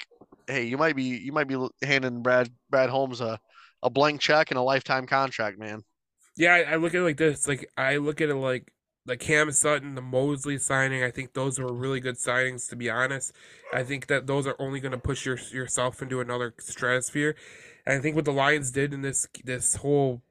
hey, 0.47 0.65
you 0.65 0.77
might 0.77 0.95
be 0.95 1.03
you 1.03 1.31
might 1.31 1.47
be 1.47 1.57
handing 1.83 2.21
Brad 2.21 2.49
Brad 2.69 2.89
Holmes 2.89 3.21
a 3.21 3.39
a 3.83 3.89
blank 3.89 4.21
check 4.21 4.51
and 4.51 4.57
a 4.57 4.63
lifetime 4.63 5.07
contract, 5.07 5.59
man. 5.59 5.83
Yeah, 6.37 6.53
I, 6.53 6.73
I 6.73 6.75
look 6.75 6.93
at 6.93 7.01
it 7.01 7.03
like 7.03 7.17
this. 7.17 7.47
Like, 7.47 7.69
I 7.77 7.97
look 7.97 8.21
at 8.21 8.29
it 8.29 8.35
like 8.35 8.71
like 9.05 9.19
Cam 9.19 9.51
Sutton, 9.51 9.95
the 9.95 10.01
Moseley 10.01 10.57
signing. 10.57 11.03
I 11.03 11.11
think 11.11 11.33
those 11.33 11.59
were 11.59 11.71
really 11.71 11.99
good 11.99 12.15
signings. 12.15 12.69
To 12.69 12.75
be 12.75 12.89
honest, 12.89 13.33
I 13.73 13.83
think 13.83 14.07
that 14.07 14.27
those 14.27 14.47
are 14.47 14.55
only 14.59 14.79
going 14.79 14.91
to 14.91 14.97
push 14.97 15.25
your 15.25 15.37
yourself 15.51 16.01
into 16.01 16.19
another 16.19 16.53
stratosphere. 16.59 17.35
And 17.85 17.97
I 17.97 18.01
think 18.01 18.15
what 18.15 18.25
the 18.25 18.33
Lions 18.33 18.71
did 18.71 18.93
in 18.93 19.01
this 19.01 19.27
this 19.43 19.75
whole 19.75 20.23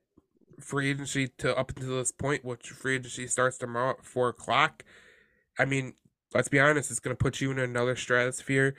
free 0.60 0.90
agency 0.90 1.28
to 1.38 1.56
up 1.56 1.70
until 1.70 1.96
this 1.96 2.12
point, 2.12 2.44
which 2.44 2.70
free 2.70 2.96
agency 2.96 3.26
starts 3.26 3.58
tomorrow 3.58 3.90
at 3.90 4.04
four 4.04 4.28
o'clock. 4.28 4.84
I 5.58 5.64
mean, 5.64 5.94
let's 6.34 6.48
be 6.48 6.60
honest, 6.60 6.90
it's 6.90 7.00
gonna 7.00 7.16
put 7.16 7.40
you 7.40 7.50
in 7.50 7.58
another 7.58 7.96
stratosphere. 7.96 8.74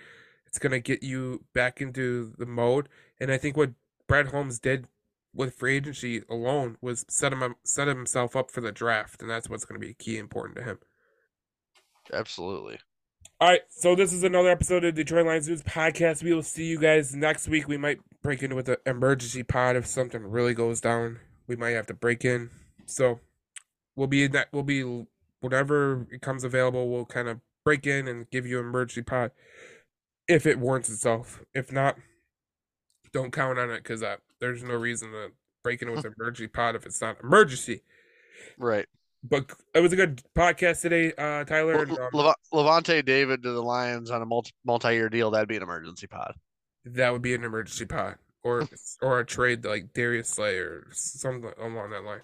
It's 0.45 0.59
gonna 0.59 0.79
get 0.79 1.03
you 1.03 1.45
back 1.53 1.81
into 1.81 2.33
the 2.37 2.45
mode. 2.45 2.89
And 3.19 3.31
I 3.31 3.37
think 3.37 3.57
what 3.57 3.71
Brad 4.07 4.27
Holmes 4.27 4.59
did 4.59 4.87
with 5.33 5.55
free 5.55 5.75
agency 5.75 6.23
alone 6.29 6.77
was 6.81 7.05
set 7.09 7.33
him 7.33 7.55
set 7.63 7.87
himself 7.87 8.35
up 8.35 8.51
for 8.51 8.61
the 8.61 8.71
draft, 8.71 9.21
and 9.21 9.29
that's 9.29 9.49
what's 9.49 9.65
gonna 9.65 9.79
be 9.79 9.93
key 9.93 10.17
important 10.17 10.57
to 10.57 10.63
him. 10.63 10.79
Absolutely. 12.13 12.79
All 13.41 13.49
right, 13.49 13.61
so 13.69 13.95
this 13.95 14.13
is 14.13 14.23
another 14.23 14.47
episode 14.49 14.85
of 14.85 14.95
Detroit 14.95 15.25
Lions 15.25 15.49
News 15.49 15.61
podcast. 15.61 16.23
We 16.23 16.33
will 16.33 16.41
see 16.41 16.65
you 16.65 16.79
guys 16.79 17.13
next 17.13 17.49
week. 17.49 17.67
We 17.67 17.75
might 17.75 17.99
break 18.21 18.41
into 18.41 18.55
with 18.55 18.69
an 18.69 18.77
emergency 18.85 19.43
pod 19.43 19.75
if 19.75 19.85
something 19.85 20.23
really 20.23 20.53
goes 20.53 20.79
down 20.79 21.19
we 21.47 21.55
might 21.55 21.71
have 21.71 21.87
to 21.87 21.93
break 21.93 22.25
in. 22.25 22.49
So 22.85 23.19
we'll 23.95 24.07
be 24.07 24.27
that 24.27 24.49
we'll 24.51 24.63
be 24.63 25.05
whatever 25.41 26.07
it 26.11 26.21
comes 26.21 26.43
available. 26.43 26.89
We'll 26.89 27.05
kind 27.05 27.27
of 27.27 27.39
break 27.63 27.87
in 27.87 28.07
and 28.07 28.29
give 28.29 28.45
you 28.45 28.59
an 28.59 28.65
emergency 28.65 29.01
pod 29.01 29.31
if 30.27 30.45
it 30.45 30.59
warrants 30.59 30.89
itself. 30.89 31.43
If 31.53 31.71
not, 31.71 31.97
don't 33.13 33.31
count 33.31 33.59
on 33.59 33.71
it 33.71 33.83
because 33.83 34.03
uh, 34.03 34.17
there's 34.39 34.63
no 34.63 34.75
reason 34.75 35.11
to 35.11 35.31
break 35.63 35.81
in 35.81 35.91
with 35.91 36.05
an 36.05 36.13
emergency 36.19 36.47
pod 36.47 36.75
if 36.75 36.85
it's 36.85 37.01
not 37.01 37.17
emergency. 37.23 37.81
Right. 38.57 38.85
But 39.27 39.51
it 39.73 39.79
was 39.79 39.91
a 39.91 39.95
good 39.95 40.21
podcast 40.37 40.81
today, 40.81 41.11
uh, 41.17 41.45
Tyler. 41.45 41.81
and, 41.81 41.91
um, 41.91 42.35
Lavonte 42.53 43.03
David 43.03 43.41
to 43.41 43.51
the 43.51 43.63
Lions 43.63 44.11
on 44.11 44.21
a 44.21 44.25
multi 44.25 44.51
multi-year 44.65 45.09
deal. 45.09 45.31
That'd 45.31 45.49
be 45.49 45.55
an 45.55 45.63
emergency 45.63 46.05
pod. 46.05 46.35
That 46.85 47.11
would 47.11 47.23
be 47.23 47.33
an 47.33 47.43
emergency 47.43 47.85
pod 47.85 48.17
or 48.45 48.69
or 49.01 49.19
a 49.19 49.25
trade 49.25 49.65
like 49.65 49.91
Darius 49.93 50.29
Slay 50.29 50.57
or 50.57 50.87
something 50.91 51.51
along 51.59 51.89
that 51.89 52.03
line. 52.03 52.21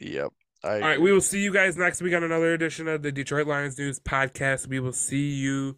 Yep. 0.00 0.32
I 0.64 0.74
All 0.74 0.80
right, 0.80 1.00
we 1.00 1.12
will 1.12 1.20
see 1.20 1.40
you 1.40 1.52
guys 1.52 1.76
next 1.76 2.02
week 2.02 2.14
on 2.14 2.24
another 2.24 2.52
edition 2.52 2.88
of 2.88 3.02
the 3.02 3.12
Detroit 3.12 3.46
Lions 3.46 3.78
News 3.78 4.00
podcast. 4.00 4.66
We 4.66 4.80
will 4.80 4.92
see 4.92 5.30
you 5.30 5.76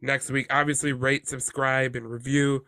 next 0.00 0.30
week. 0.30 0.46
Obviously, 0.48 0.92
rate, 0.92 1.28
subscribe, 1.28 1.94
and 1.94 2.08
review. 2.08 2.64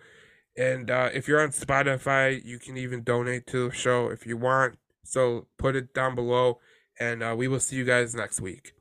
And 0.59 0.90
uh, 0.90 1.11
if 1.15 1.28
you're 1.28 1.40
on 1.40 1.51
Spotify, 1.51 2.44
you 2.44 2.59
can 2.59 2.77
even 2.77 3.05
donate 3.05 3.47
to 3.48 3.69
the 3.69 3.74
show 3.74 4.09
if 4.09 4.27
you 4.27 4.36
want. 4.36 4.77
So 5.05 5.47
put 5.59 5.77
it 5.77 5.94
down 5.94 6.15
below, 6.15 6.59
and 6.98 7.23
uh, 7.23 7.35
we 7.39 7.47
will 7.48 7.61
see 7.61 7.77
you 7.77 7.85
guys 7.85 8.15
next 8.15 8.40
week. 8.40 8.73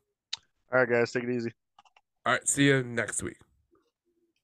All 0.74 0.80
right, 0.80 0.90
guys, 0.90 1.12
take 1.12 1.24
it 1.24 1.30
easy. 1.30 1.54
All 2.26 2.34
right, 2.34 2.48
see 2.48 2.66
you 2.66 2.84
next 2.84 3.22
week. 3.22 3.38